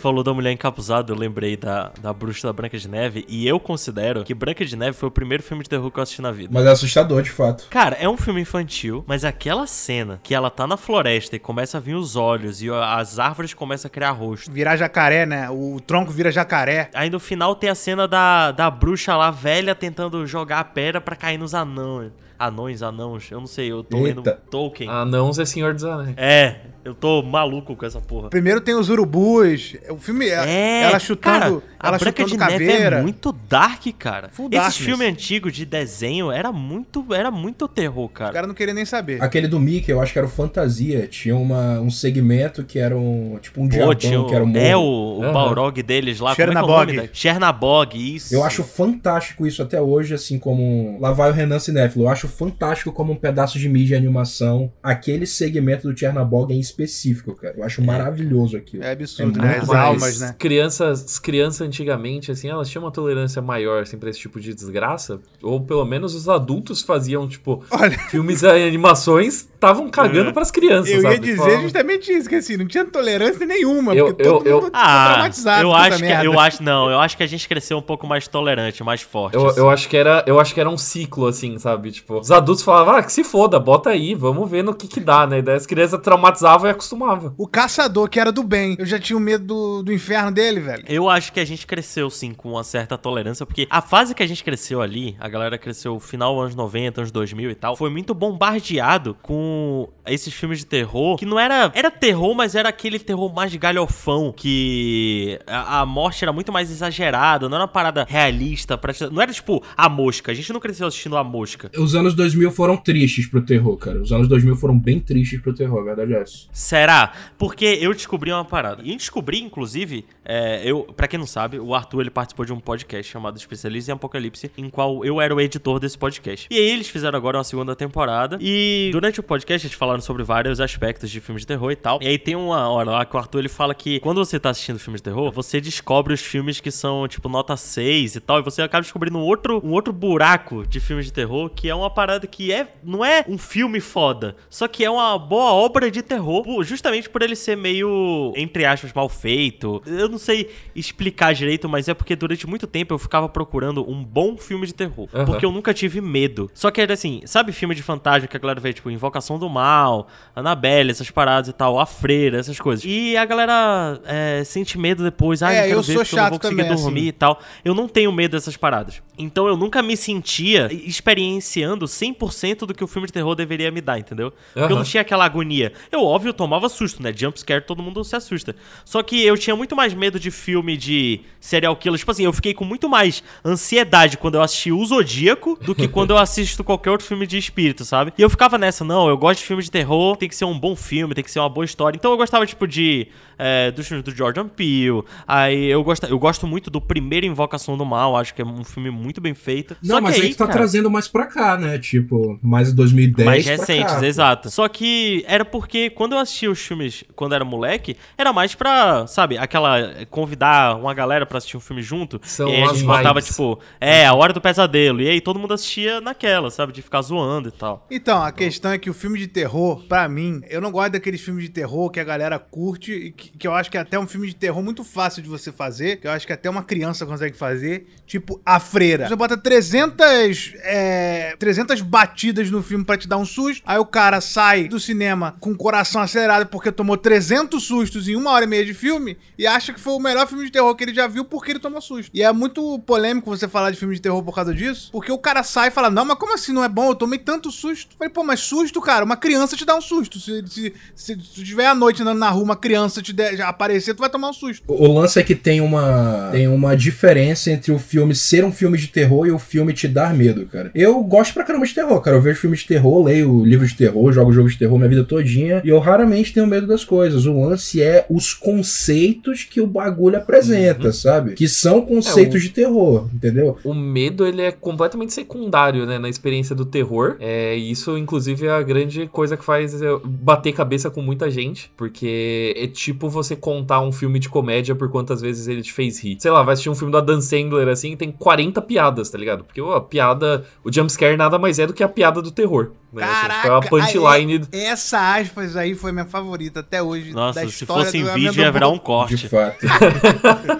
Falou 0.00 0.22
da 0.22 0.32
mulher 0.32 0.52
encapuzada, 0.52 1.12
eu 1.12 1.16
lembrei 1.16 1.56
da, 1.56 1.92
da 2.00 2.12
bruxa 2.12 2.46
da 2.46 2.52
Branca 2.52 2.78
de 2.78 2.88
Neve, 2.88 3.24
e 3.28 3.46
eu 3.46 3.58
considero 3.58 4.24
que 4.24 4.34
Branca 4.34 4.64
de 4.64 4.76
Neve 4.76 4.96
foi 4.96 5.08
o 5.08 5.12
primeiro 5.12 5.42
filme 5.42 5.62
de 5.62 5.68
terror 5.68 5.90
que 5.90 5.98
eu 5.98 6.02
assisti 6.02 6.22
na 6.22 6.30
vida. 6.30 6.50
Mas 6.52 6.66
é 6.66 6.70
assustador, 6.70 7.22
de 7.22 7.30
fato. 7.30 7.66
Cara, 7.70 7.96
é 7.96 8.08
um 8.08 8.16
filme 8.16 8.40
infantil, 8.40 9.04
mas 9.06 9.24
aquela 9.24 9.66
cena 9.66 10.20
que 10.22 10.34
ela 10.34 10.50
tá 10.50 10.66
na 10.66 10.76
floresta 10.76 11.36
e 11.36 11.38
começa 11.38 11.78
a 11.78 11.80
vir 11.80 11.94
os 11.94 12.16
olhos 12.16 12.62
e 12.62 12.70
as 12.70 13.18
árvores 13.18 13.54
começam 13.54 13.88
a 13.88 13.90
criar 13.90 14.10
rosto. 14.12 14.50
Virar 14.50 14.76
jacaré, 14.76 15.26
né? 15.26 15.48
O 15.50 15.80
tronco 15.80 16.12
vira 16.12 16.30
jacaré. 16.30 16.90
Aí 16.94 17.10
no 17.10 17.20
final 17.20 17.54
tem 17.54 17.70
a 17.70 17.74
cena 17.74 18.06
da, 18.06 18.52
da 18.52 18.70
bruxa 18.70 19.16
lá 19.16 19.30
velha 19.30 19.74
tentando 19.74 20.26
jogar 20.26 20.60
a 20.60 20.64
pedra 20.64 21.00
pra 21.00 21.16
cair 21.16 21.38
nos 21.38 21.54
anões. 21.54 22.12
Anões, 22.38 22.82
anãos, 22.82 23.28
eu 23.30 23.40
não 23.40 23.46
sei, 23.48 23.70
eu 23.72 23.82
tô 23.82 24.00
lendo 24.00 24.18
Eita. 24.20 24.38
Tolkien. 24.50 24.88
Anãos 24.88 25.38
é 25.38 25.44
Senhor 25.44 25.74
dos 25.74 25.82
Anéis. 25.84 26.14
É, 26.16 26.56
eu 26.84 26.94
tô 26.94 27.20
maluco 27.22 27.74
com 27.74 27.84
essa 27.84 28.00
porra. 28.00 28.30
Primeiro 28.30 28.60
tem 28.60 28.74
os 28.76 28.88
urubus. 28.88 29.74
O 29.90 29.96
filme 29.98 30.28
é, 30.28 30.48
É, 30.48 30.82
ela 30.84 30.98
chutando, 31.00 31.60
cara, 31.60 31.62
a 31.80 31.88
ela 31.88 31.98
Branca 31.98 32.22
chutando 32.22 32.30
de 32.30 32.36
Neve 32.38 32.66
caveira. 32.66 32.96
é 32.98 33.02
muito 33.02 33.32
dark, 33.32 33.82
cara. 33.98 34.28
Full 34.30 34.46
Esses 34.46 34.58
darkness. 34.58 34.76
filmes 34.86 35.08
antigos 35.08 35.52
de 35.52 35.64
desenho 35.66 36.30
era 36.30 36.52
muito, 36.52 37.04
era 37.12 37.28
muito 37.30 37.66
terror, 37.66 38.04
O 38.04 38.08
cara. 38.08 38.32
cara 38.32 38.46
não 38.46 38.54
queria 38.54 38.72
nem 38.72 38.84
saber. 38.84 39.20
Aquele 39.22 39.48
do 39.48 39.58
Mickey, 39.58 39.90
eu 39.90 40.00
acho 40.00 40.12
que 40.12 40.18
era 40.18 40.26
o 40.26 40.30
Fantasia. 40.30 41.08
Tinha 41.08 41.34
uma, 41.36 41.80
um 41.80 41.90
segmento 41.90 42.62
que 42.62 42.78
era 42.78 42.96
um. 42.96 43.36
Tipo 43.42 43.60
um 43.62 43.64
Pô, 43.68 43.74
diabão, 43.74 43.94
tinha 43.96 44.20
o- 44.20 44.26
que 44.28 44.34
era 44.34 44.44
um 44.44 44.56
é 44.56 44.76
morro. 44.76 44.86
o, 44.86 45.18
o 45.18 45.22
Aham. 45.24 45.32
Balrog 45.32 45.82
deles 45.82 46.20
lá. 46.20 46.34
Como 46.34 46.34
é 46.34 46.36
que 46.36 46.42
é 46.42 46.44
o 46.44 46.54
Chernabog. 46.54 46.92
nome 46.96 47.08
da- 47.08 47.12
Chernabog, 47.12 48.14
isso. 48.14 48.32
Eu 48.32 48.44
acho 48.44 48.62
fantástico 48.62 49.44
isso 49.44 49.60
até 49.60 49.80
hoje, 49.82 50.14
assim 50.14 50.38
como. 50.38 50.96
Lá 51.00 51.10
vai 51.10 51.30
o 51.30 51.34
Renan 51.34 51.58
Cinéfilo. 51.58 52.04
Eu 52.04 52.08
acho 52.08 52.27
acho 52.28 52.36
fantástico 52.36 52.92
como 52.92 53.12
um 53.12 53.16
pedaço 53.16 53.58
de 53.58 53.68
mídia 53.68 53.94
e 53.94 53.98
animação, 53.98 54.70
aquele 54.82 55.26
segmento 55.26 55.90
do 55.90 55.98
Chernabog 55.98 56.52
em 56.52 56.60
específico, 56.60 57.34
cara. 57.34 57.54
Eu 57.56 57.64
acho 57.64 57.82
maravilhoso 57.82 58.56
aquilo. 58.56 58.84
É 58.84 58.92
absurdo, 58.92 59.38
É 59.40 59.42
né? 59.42 59.58
As 59.62 59.70
almas, 59.70 60.20
né? 60.20 60.34
Crianças, 60.38 61.04
as 61.04 61.18
crianças 61.18 61.66
antigamente, 61.66 62.30
assim, 62.30 62.48
elas 62.48 62.68
tinham 62.68 62.84
uma 62.84 62.90
tolerância 62.92 63.40
maior, 63.42 63.82
assim, 63.82 63.98
pra 63.98 64.10
esse 64.10 64.18
tipo 64.20 64.40
de 64.40 64.54
desgraça. 64.54 65.20
Ou 65.42 65.60
pelo 65.60 65.84
menos 65.84 66.14
os 66.14 66.28
adultos 66.28 66.82
faziam, 66.82 67.26
tipo, 67.28 67.64
Olha, 67.70 67.98
filmes 68.10 68.42
e 68.42 68.46
animações 68.46 69.48
estavam 69.54 69.88
cagando 69.90 70.32
pras 70.32 70.50
crianças, 70.50 70.90
eu 70.90 70.96
ia 71.02 71.02
sabe? 71.02 71.18
dizer 71.18 71.36
Falavam- 71.38 71.62
justamente 71.62 72.12
isso, 72.12 72.28
que 72.28 72.34
assim, 72.36 72.56
não 72.56 72.66
tinha 72.66 72.84
tolerância 72.84 73.44
nenhuma, 73.46 73.94
Eu- 73.94 74.06
porque 74.06 74.22
eu- 74.22 74.32
todo 74.34 74.46
eu- 74.46 74.60
mundo 74.62 74.70
Ah, 74.74 75.10
traumatizado 75.12 75.62
eu 75.62 75.72
acho 75.74 75.96
que 75.96 76.02
merda. 76.02 76.24
eu 76.24 76.38
acho 76.40 76.62
não, 76.62 76.90
eu 76.90 76.98
acho 77.00 77.16
que 77.16 77.22
a 77.22 77.26
gente 77.26 77.48
cresceu 77.48 77.78
um 77.78 77.82
pouco 77.82 78.06
mais 78.06 78.28
tolerante, 78.28 78.82
mais 78.84 79.00
forte. 79.02 79.34
Eu, 79.34 79.46
assim. 79.46 79.60
eu 79.60 79.70
acho 79.70 79.88
que 79.88 79.96
era, 79.96 80.24
eu 80.26 80.38
acho 80.38 80.54
que 80.54 80.60
era 80.60 80.68
um 80.68 80.76
ciclo, 80.78 81.26
assim, 81.26 81.58
sabe? 81.58 81.90
Tipo, 81.90 82.17
os 82.20 82.30
adultos 82.30 82.62
falavam, 82.64 82.94
ah, 82.96 83.02
que 83.02 83.12
se 83.12 83.24
foda, 83.24 83.58
bota 83.58 83.90
aí, 83.90 84.14
vamos 84.14 84.48
ver 84.50 84.62
no 84.64 84.74
que 84.74 84.86
que 84.88 85.00
dá, 85.00 85.26
né? 85.26 85.38
E 85.38 85.42
daí 85.42 85.56
as 85.56 85.66
crianças 85.66 86.00
traumatizavam 86.00 86.66
e 86.68 86.70
acostumavam. 86.70 87.34
O 87.36 87.46
caçador, 87.46 88.08
que 88.08 88.18
era 88.20 88.32
do 88.32 88.42
bem, 88.42 88.76
eu 88.78 88.86
já 88.86 88.98
tinha 88.98 89.16
o 89.16 89.20
medo 89.20 89.44
do, 89.44 89.82
do 89.84 89.92
inferno 89.92 90.30
dele, 90.32 90.60
velho. 90.60 90.84
Eu 90.88 91.08
acho 91.08 91.32
que 91.32 91.40
a 91.40 91.44
gente 91.44 91.66
cresceu, 91.66 92.08
sim, 92.10 92.32
com 92.32 92.50
uma 92.52 92.64
certa 92.64 92.96
tolerância, 92.98 93.44
porque 93.46 93.66
a 93.70 93.80
fase 93.82 94.14
que 94.14 94.22
a 94.22 94.26
gente 94.26 94.42
cresceu 94.44 94.80
ali, 94.82 95.16
a 95.20 95.28
galera 95.28 95.56
cresceu 95.58 95.98
final 96.00 96.40
anos 96.40 96.54
90, 96.54 97.00
anos 97.00 97.10
2000 97.10 97.50
e 97.50 97.54
tal, 97.54 97.76
foi 97.76 97.90
muito 97.90 98.14
bombardeado 98.14 99.16
com 99.22 99.88
esses 100.06 100.32
filmes 100.32 100.58
de 100.60 100.66
terror, 100.66 101.16
que 101.16 101.26
não 101.26 101.38
era... 101.38 101.70
Era 101.74 101.90
terror, 101.90 102.34
mas 102.34 102.54
era 102.54 102.68
aquele 102.68 102.98
terror 102.98 103.32
mais 103.32 103.54
galhofão, 103.54 104.32
que 104.34 105.38
a, 105.46 105.80
a 105.80 105.86
morte 105.86 106.24
era 106.24 106.32
muito 106.32 106.52
mais 106.52 106.70
exagerada, 106.70 107.48
não 107.48 107.56
era 107.56 107.62
uma 107.64 107.68
parada 107.68 108.06
realista, 108.08 108.76
pra- 108.78 108.92
não 109.10 109.20
era 109.22 109.32
tipo 109.32 109.62
A 109.76 109.88
Mosca, 109.88 110.32
a 110.32 110.34
gente 110.34 110.52
não 110.52 110.60
cresceu 110.60 110.86
assistindo 110.86 111.16
A 111.16 111.24
Mosca. 111.24 111.70
Os 111.78 111.94
anos 111.94 112.07
2000 112.14 112.50
foram 112.50 112.76
tristes 112.76 113.26
pro 113.26 113.42
terror, 113.42 113.76
cara. 113.76 114.00
Os 114.00 114.12
anos 114.12 114.28
2000 114.28 114.56
foram 114.56 114.78
bem 114.78 115.00
tristes 115.00 115.40
pro 115.40 115.54
terror, 115.54 115.80
a 115.80 115.84
verdade 115.84 116.14
é 116.14 116.22
essa. 116.22 116.46
Será? 116.52 117.12
Porque 117.36 117.64
eu 117.80 117.92
descobri 117.92 118.32
uma 118.32 118.44
parada. 118.44 118.82
E 118.84 118.94
descobri, 118.96 119.40
inclusive, 119.40 120.04
é, 120.24 120.62
eu, 120.64 120.82
para 120.96 121.08
quem 121.08 121.18
não 121.18 121.26
sabe, 121.26 121.58
o 121.58 121.74
Arthur 121.74 122.02
ele 122.02 122.10
participou 122.10 122.44
de 122.44 122.52
um 122.52 122.60
podcast 122.60 123.10
chamado 123.10 123.36
Especialista 123.36 123.90
em 123.90 123.94
Apocalipse, 123.94 124.50
em 124.56 124.68
qual 124.68 125.04
eu 125.04 125.20
era 125.20 125.34
o 125.34 125.40
editor 125.40 125.78
desse 125.78 125.96
podcast. 125.96 126.48
E 126.50 126.56
aí 126.56 126.70
eles 126.70 126.88
fizeram 126.88 127.16
agora 127.16 127.38
uma 127.38 127.44
segunda 127.44 127.74
temporada. 127.74 128.38
E 128.40 128.90
durante 128.92 129.20
o 129.20 129.22
podcast 129.22 129.66
eles 129.66 129.76
falaram 129.76 130.00
sobre 130.00 130.22
vários 130.22 130.60
aspectos 130.60 131.10
de 131.10 131.20
filmes 131.20 131.42
de 131.42 131.46
terror 131.46 131.70
e 131.70 131.76
tal. 131.76 131.98
E 132.02 132.06
aí 132.06 132.18
tem 132.18 132.36
uma 132.36 132.68
hora 132.68 132.90
lá 132.90 133.04
que 133.04 133.16
o 133.16 133.18
Arthur 133.18 133.40
ele 133.40 133.48
fala 133.48 133.74
que 133.74 134.00
quando 134.00 134.24
você 134.24 134.38
tá 134.38 134.50
assistindo 134.50 134.78
filmes 134.78 135.00
de 135.00 135.04
terror, 135.04 135.32
você 135.32 135.60
descobre 135.60 136.12
os 136.12 136.20
filmes 136.20 136.60
que 136.60 136.70
são 136.70 137.06
tipo 137.08 137.28
nota 137.28 137.56
6 137.56 138.16
e 138.16 138.20
tal. 138.20 138.38
E 138.40 138.42
você 138.42 138.62
acaba 138.62 138.82
descobrindo 138.82 139.18
um 139.18 139.22
outro, 139.22 139.60
um 139.64 139.72
outro 139.72 139.92
buraco 139.92 140.66
de 140.66 140.80
filmes 140.80 141.06
de 141.06 141.12
terror 141.12 141.48
que 141.50 141.68
é 141.68 141.74
uma 141.74 141.90
parada 141.98 142.28
que 142.28 142.52
é 142.52 142.68
não 142.84 143.04
é 143.04 143.24
um 143.26 143.36
filme 143.36 143.80
foda, 143.80 144.36
só 144.48 144.68
que 144.68 144.84
é 144.84 144.90
uma 144.90 145.18
boa 145.18 145.52
obra 145.52 145.90
de 145.90 146.00
terror, 146.00 146.62
justamente 146.62 147.10
por 147.10 147.22
ele 147.22 147.34
ser 147.34 147.56
meio, 147.56 148.32
entre 148.36 148.64
aspas, 148.64 148.92
mal 148.92 149.08
feito. 149.08 149.82
Eu 149.84 150.08
não 150.08 150.16
sei 150.16 150.48
explicar 150.76 151.34
direito, 151.34 151.68
mas 151.68 151.88
é 151.88 151.94
porque 151.94 152.14
durante 152.14 152.46
muito 152.46 152.68
tempo 152.68 152.94
eu 152.94 152.98
ficava 153.00 153.28
procurando 153.28 153.84
um 153.90 154.04
bom 154.04 154.36
filme 154.36 154.64
de 154.64 154.72
terror. 154.72 155.08
Aham. 155.12 155.24
Porque 155.24 155.44
eu 155.44 155.50
nunca 155.50 155.74
tive 155.74 156.00
medo. 156.00 156.48
Só 156.54 156.70
que 156.70 156.80
era 156.80 156.94
assim, 156.94 157.20
sabe 157.24 157.50
filme 157.50 157.74
de 157.74 157.82
fantasma 157.82 158.28
que 158.28 158.36
a 158.36 158.40
galera 158.40 158.60
vê, 158.60 158.72
tipo, 158.72 158.88
Invocação 158.92 159.36
do 159.36 159.48
Mal, 159.48 160.06
Annabelle, 160.36 160.92
essas 160.92 161.10
paradas 161.10 161.48
e 161.48 161.52
tal, 161.52 161.80
A 161.80 161.86
Freira, 161.86 162.38
essas 162.38 162.60
coisas. 162.60 162.84
E 162.84 163.16
a 163.16 163.24
galera 163.24 164.00
é, 164.04 164.44
sente 164.44 164.78
medo 164.78 165.02
depois, 165.02 165.42
ah, 165.42 165.52
É, 165.52 165.62
não 165.62 165.66
quero 165.66 165.78
eu 165.78 165.82
ver 165.82 165.92
sou 165.94 166.02
porque 166.04 166.14
eu 166.14 166.16
não 166.16 166.22
chato 166.24 166.30
vou 166.30 166.38
conseguir 166.38 166.62
também, 166.62 166.76
dormir 166.76 167.00
assim. 167.00 167.08
e 167.08 167.12
tal. 167.12 167.40
Eu 167.64 167.74
não 167.74 167.88
tenho 167.88 168.12
medo 168.12 168.30
dessas 168.36 168.56
paradas. 168.56 169.02
Então 169.18 169.48
eu 169.48 169.56
nunca 169.56 169.82
me 169.82 169.96
sentia 169.96 170.68
experienciando 170.72 171.87
100% 171.88 172.66
do 172.66 172.74
que 172.74 172.84
o 172.84 172.86
filme 172.86 173.06
de 173.06 173.12
terror 173.12 173.34
deveria 173.34 173.70
me 173.70 173.80
dar, 173.80 173.98
entendeu? 173.98 174.32
Porque 174.52 174.72
eu 174.72 174.76
não 174.76 174.84
tinha 174.84 175.00
aquela 175.00 175.24
agonia. 175.24 175.72
Eu, 175.90 176.04
óbvio, 176.04 176.32
tomava 176.32 176.68
susto, 176.68 177.02
né? 177.02 177.12
Jump 177.14 177.38
scare, 177.38 177.64
todo 177.64 177.82
mundo 177.82 178.02
se 178.04 178.14
assusta. 178.14 178.54
Só 178.84 179.02
que 179.02 179.24
eu 179.24 179.36
tinha 179.36 179.56
muito 179.56 179.74
mais 179.74 179.94
medo 179.94 180.20
de 180.20 180.30
filme 180.30 180.76
de 180.76 181.20
serial 181.40 181.74
killer. 181.76 181.98
Tipo 181.98 182.10
assim, 182.10 182.24
eu 182.24 182.32
fiquei 182.32 182.54
com 182.54 182.64
muito 182.64 182.88
mais 182.88 183.22
ansiedade 183.44 184.16
quando 184.16 184.36
eu 184.36 184.42
assisti 184.42 184.70
O 184.70 184.84
Zodíaco 184.84 185.58
do 185.60 185.74
que 185.74 185.88
quando 185.88 186.10
eu 186.10 186.18
assisto 186.18 186.62
qualquer 186.62 186.90
outro 186.90 187.06
filme 187.06 187.26
de 187.26 187.38
espírito, 187.38 187.84
sabe? 187.84 188.12
E 188.16 188.22
eu 188.22 188.30
ficava 188.30 188.58
nessa, 188.58 188.84
não, 188.84 189.08
eu 189.08 189.16
gosto 189.16 189.40
de 189.40 189.46
filme 189.46 189.62
de 189.62 189.70
terror, 189.70 190.16
tem 190.16 190.28
que 190.28 190.36
ser 190.36 190.44
um 190.44 190.58
bom 190.58 190.76
filme, 190.76 191.14
tem 191.14 191.24
que 191.24 191.30
ser 191.30 191.40
uma 191.40 191.48
boa 191.48 191.64
história. 191.64 191.96
Então 191.96 192.10
eu 192.10 192.16
gostava, 192.16 192.46
tipo, 192.46 192.66
de. 192.66 193.08
É, 193.40 193.70
dos 193.70 193.86
filmes 193.86 194.04
do 194.04 194.10
Jordan 194.10 194.48
Peele. 194.48 195.02
Aí 195.26 195.66
eu 195.66 195.84
gosto, 195.84 196.06
eu 196.06 196.18
gosto 196.18 196.44
muito 196.44 196.70
do 196.70 196.80
primeiro 196.80 197.24
Invocação 197.24 197.78
do 197.78 197.86
Mal, 197.86 198.16
acho 198.16 198.34
que 198.34 198.42
é 198.42 198.44
um 198.44 198.64
filme 198.64 198.90
muito 198.90 199.20
bem 199.20 199.32
feito. 199.32 199.76
Não, 199.80 199.96
Só 199.96 200.00
mas 200.00 200.16
que 200.16 200.22
aí 200.22 200.30
tu 200.34 200.38
tá 200.38 200.46
cara, 200.46 200.58
trazendo 200.58 200.90
mais 200.90 201.06
pra 201.06 201.26
cá, 201.26 201.56
né? 201.56 201.77
Tipo, 201.78 202.38
mais 202.42 202.72
2010 202.72 203.26
mais 203.26 203.44
pra 203.44 203.56
recentes, 203.56 203.94
cá. 203.94 204.06
exato. 204.06 204.50
Só 204.50 204.68
que 204.68 205.24
era 205.26 205.44
porque 205.44 205.90
quando 205.90 206.12
eu 206.12 206.18
assistia 206.18 206.50
os 206.50 206.60
filmes 206.60 207.04
quando 207.14 207.34
era 207.34 207.44
moleque, 207.44 207.96
era 208.16 208.32
mais 208.32 208.54
pra, 208.54 209.06
sabe, 209.06 209.38
aquela. 209.38 210.06
convidar 210.10 210.76
uma 210.76 210.92
galera 210.94 211.26
pra 211.26 211.38
assistir 211.38 211.56
um 211.56 211.60
filme 211.60 211.82
junto. 211.82 212.20
São 212.22 212.48
e 212.48 212.56
aí 212.56 212.62
a 212.62 212.66
gente 212.74 212.84
botava, 212.84 213.20
tipo, 213.22 213.58
é, 213.80 214.06
a 214.06 214.14
hora 214.14 214.32
do 214.32 214.40
pesadelo. 214.40 215.00
E 215.00 215.08
aí 215.08 215.20
todo 215.20 215.38
mundo 215.38 215.54
assistia 215.54 216.00
naquela, 216.00 216.50
sabe, 216.50 216.72
de 216.72 216.82
ficar 216.82 217.02
zoando 217.02 217.48
e 217.48 217.52
tal. 217.52 217.86
Então, 217.90 218.22
a 218.22 218.32
questão 218.32 218.72
é 218.72 218.78
que 218.78 218.90
o 218.90 218.94
filme 218.94 219.18
de 219.18 219.26
terror, 219.26 219.84
pra 219.88 220.08
mim, 220.08 220.40
eu 220.48 220.60
não 220.60 220.70
gosto 220.70 220.92
daqueles 220.92 221.20
filmes 221.20 221.44
de 221.44 221.50
terror 221.50 221.90
que 221.90 222.00
a 222.00 222.04
galera 222.04 222.38
curte 222.38 222.92
e 222.92 223.12
que, 223.12 223.30
que 223.30 223.46
eu 223.46 223.54
acho 223.54 223.70
que 223.70 223.76
é 223.76 223.80
até 223.80 223.98
um 223.98 224.06
filme 224.06 224.26
de 224.28 224.34
terror 224.34 224.62
muito 224.62 224.84
fácil 224.84 225.22
de 225.22 225.28
você 225.28 225.52
fazer, 225.52 225.96
que 225.96 226.06
eu 226.06 226.10
acho 226.10 226.26
que 226.26 226.32
até 226.32 226.48
uma 226.48 226.62
criança 226.62 227.06
consegue 227.06 227.36
fazer, 227.36 227.86
tipo 228.06 228.40
A 228.44 228.58
Freira. 228.60 229.08
Você 229.08 229.16
bota 229.16 229.36
300, 229.36 230.54
é, 230.62 231.36
300 231.38 231.57
batidas 231.82 232.50
no 232.50 232.62
filme 232.62 232.84
pra 232.84 232.96
te 232.96 233.08
dar 233.08 233.16
um 233.16 233.24
susto, 233.24 233.62
aí 233.66 233.78
o 233.78 233.84
cara 233.84 234.20
sai 234.20 234.68
do 234.68 234.78
cinema 234.80 235.36
com 235.40 235.50
o 235.52 235.56
coração 235.56 236.00
acelerado 236.02 236.46
porque 236.46 236.70
tomou 236.72 236.96
300 236.96 237.62
sustos 237.62 238.08
em 238.08 238.16
uma 238.16 238.30
hora 238.30 238.44
e 238.44 238.48
meia 238.48 238.64
de 238.64 238.74
filme 238.74 239.16
e 239.38 239.46
acha 239.46 239.72
que 239.72 239.80
foi 239.80 239.92
o 239.94 239.98
melhor 240.00 240.26
filme 240.26 240.44
de 240.44 240.50
terror 240.50 240.74
que 240.74 240.84
ele 240.84 240.94
já 240.94 241.06
viu 241.06 241.24
porque 241.24 241.52
ele 241.52 241.58
tomou 241.58 241.80
susto. 241.80 242.10
E 242.14 242.22
é 242.22 242.32
muito 242.32 242.78
polêmico 242.80 243.28
você 243.34 243.46
falar 243.48 243.70
de 243.70 243.76
filme 243.78 243.94
de 243.94 244.00
terror 244.00 244.22
por 244.22 244.34
causa 244.34 244.52
disso, 244.54 244.90
porque 244.92 245.12
o 245.12 245.18
cara 245.18 245.42
sai 245.42 245.68
e 245.68 245.70
fala, 245.70 245.90
não, 245.90 246.04
mas 246.04 246.18
como 246.18 246.34
assim 246.34 246.52
não 246.52 246.64
é 246.64 246.68
bom? 246.68 246.90
Eu 246.90 246.94
tomei 246.94 247.18
tanto 247.18 247.50
susto. 247.50 247.94
Falei, 247.98 248.12
pô, 248.12 248.22
mas 248.24 248.40
susto, 248.40 248.80
cara, 248.80 249.04
uma 249.04 249.16
criança 249.16 249.56
te 249.56 249.64
dá 249.64 249.76
um 249.76 249.80
susto. 249.80 250.18
Se, 250.18 250.44
se, 250.46 250.74
se, 250.94 251.16
tu 251.16 251.44
tiver 251.44 251.66
à 251.66 251.74
noite 251.74 252.02
andando 252.02 252.18
na 252.18 252.30
rua, 252.30 252.42
uma 252.44 252.56
criança 252.56 253.00
te 253.02 253.12
der- 253.12 253.40
aparecer, 253.42 253.94
tu 253.94 254.00
vai 254.00 254.10
tomar 254.10 254.30
um 254.30 254.32
susto. 254.32 254.62
O 254.66 254.88
o 254.88 254.94
lance 255.00 255.18
é 255.20 255.22
que 255.22 255.34
tem 255.34 255.60
uma, 255.60 256.30
tem 256.32 256.48
uma 256.48 256.74
diferença 256.76 257.50
entre 257.50 257.70
o 257.70 257.78
filme 257.78 258.14
ser 258.14 258.42
um 258.44 258.50
filme 258.50 258.78
de 258.78 258.88
terror 258.88 259.26
e 259.26 259.30
o 259.30 259.38
filme 259.38 259.72
te 259.74 259.86
dar 259.86 260.14
medo, 260.14 260.46
cara. 260.46 260.70
Eu 260.74 261.02
gosto 261.02 261.34
pra 261.34 261.44
caramba 261.48 261.66
de 261.66 261.74
terror, 261.74 262.00
cara. 262.00 262.16
Eu 262.16 262.22
vejo 262.22 262.40
filmes 262.40 262.60
de 262.60 262.66
terror, 262.68 263.02
leio 263.04 263.44
livros 263.44 263.70
de 263.70 263.76
terror, 263.76 264.12
jogo 264.12 264.32
jogos 264.32 264.52
de 264.52 264.58
terror 264.58 264.76
minha 264.78 264.88
vida 264.88 265.04
todinha 265.04 265.60
e 265.64 265.68
eu 265.68 265.78
raramente 265.78 266.32
tenho 266.32 266.46
medo 266.46 266.66
das 266.66 266.84
coisas. 266.84 267.26
O 267.26 267.40
lance 267.40 267.82
é 267.82 268.06
os 268.08 268.32
conceitos 268.78 269.44
que 269.44 269.60
o 269.60 269.66
bagulho 269.66 270.16
apresenta, 270.18 270.92
sabe? 270.92 271.32
Que 271.34 271.48
são 271.48 271.80
conceitos 271.82 272.34
É, 272.34 272.38
o- 272.38 272.40
de 272.40 272.48
terror, 272.50 273.08
entendeu? 273.12 273.56
O 273.64 273.74
medo, 273.74 274.26
ele 274.26 274.42
é 274.42 274.52
completamente 274.52 275.12
secundário, 275.12 275.86
né, 275.86 275.98
na 275.98 276.08
experiência 276.08 276.54
do 276.54 276.64
terror. 276.64 277.16
É, 277.20 277.54
isso, 277.56 277.96
inclusive, 277.96 278.46
é 278.46 278.50
a 278.50 278.62
grande 278.62 279.06
coisa 279.08 279.36
que 279.36 279.44
faz 279.44 279.74
bater 280.04 280.52
cabeça 280.52 280.90
com 280.90 281.00
muita 281.02 281.30
gente. 281.30 281.70
Porque 281.76 282.54
é 282.56 282.66
tipo 282.66 283.08
você 283.08 283.34
contar 283.34 283.80
um 283.80 283.90
filme 283.92 284.18
de 284.18 284.28
comédia 284.28 284.74
por 284.74 284.90
quantas 284.90 285.20
vezes 285.20 285.48
ele 285.48 285.62
te 285.62 285.72
fez 285.72 286.02
rir. 286.02 286.16
Sei 286.20 286.30
lá, 286.30 286.42
vai 286.42 286.52
assistir 286.52 286.70
um 286.70 286.74
filme 286.74 286.92
do 286.92 286.98
Adam 286.98 287.20
Sandler, 287.20 287.68
assim, 287.68 287.92
e 287.92 287.96
tem 287.96 288.10
40 288.12 288.60
piadas, 288.60 289.10
tá 289.10 289.16
ligado? 289.18 289.44
Porque 289.44 289.60
ó, 289.60 289.76
a 289.76 289.80
piada, 289.80 290.44
o 290.64 290.72
jumpscare 290.72 291.16
nada 291.16 291.37
mais 291.38 291.58
é 291.58 291.66
do 291.66 291.72
que 291.72 291.82
a 291.82 291.88
piada 291.88 292.20
do 292.20 292.30
terror. 292.30 292.72
Né? 292.92 293.02
Assim, 293.04 293.14
tipo, 293.14 293.28
é 293.28 293.42
Caraca, 293.42 293.68
punchline... 293.68 294.48
aí, 294.52 294.64
essa 294.64 295.16
aspas 295.16 295.56
aí 295.56 295.74
foi 295.74 295.92
minha 295.92 296.06
favorita 296.06 296.60
até 296.60 296.82
hoje. 296.82 297.12
Nossa, 297.12 297.42
da 297.42 297.48
se 297.48 297.66
fosse 297.66 297.98
em 297.98 298.04
vídeo 298.04 298.40
ia 298.40 298.50
virar 298.50 298.68
um 298.68 298.74
De 298.74 298.80
corte. 298.80 299.28
fato. 299.28 299.66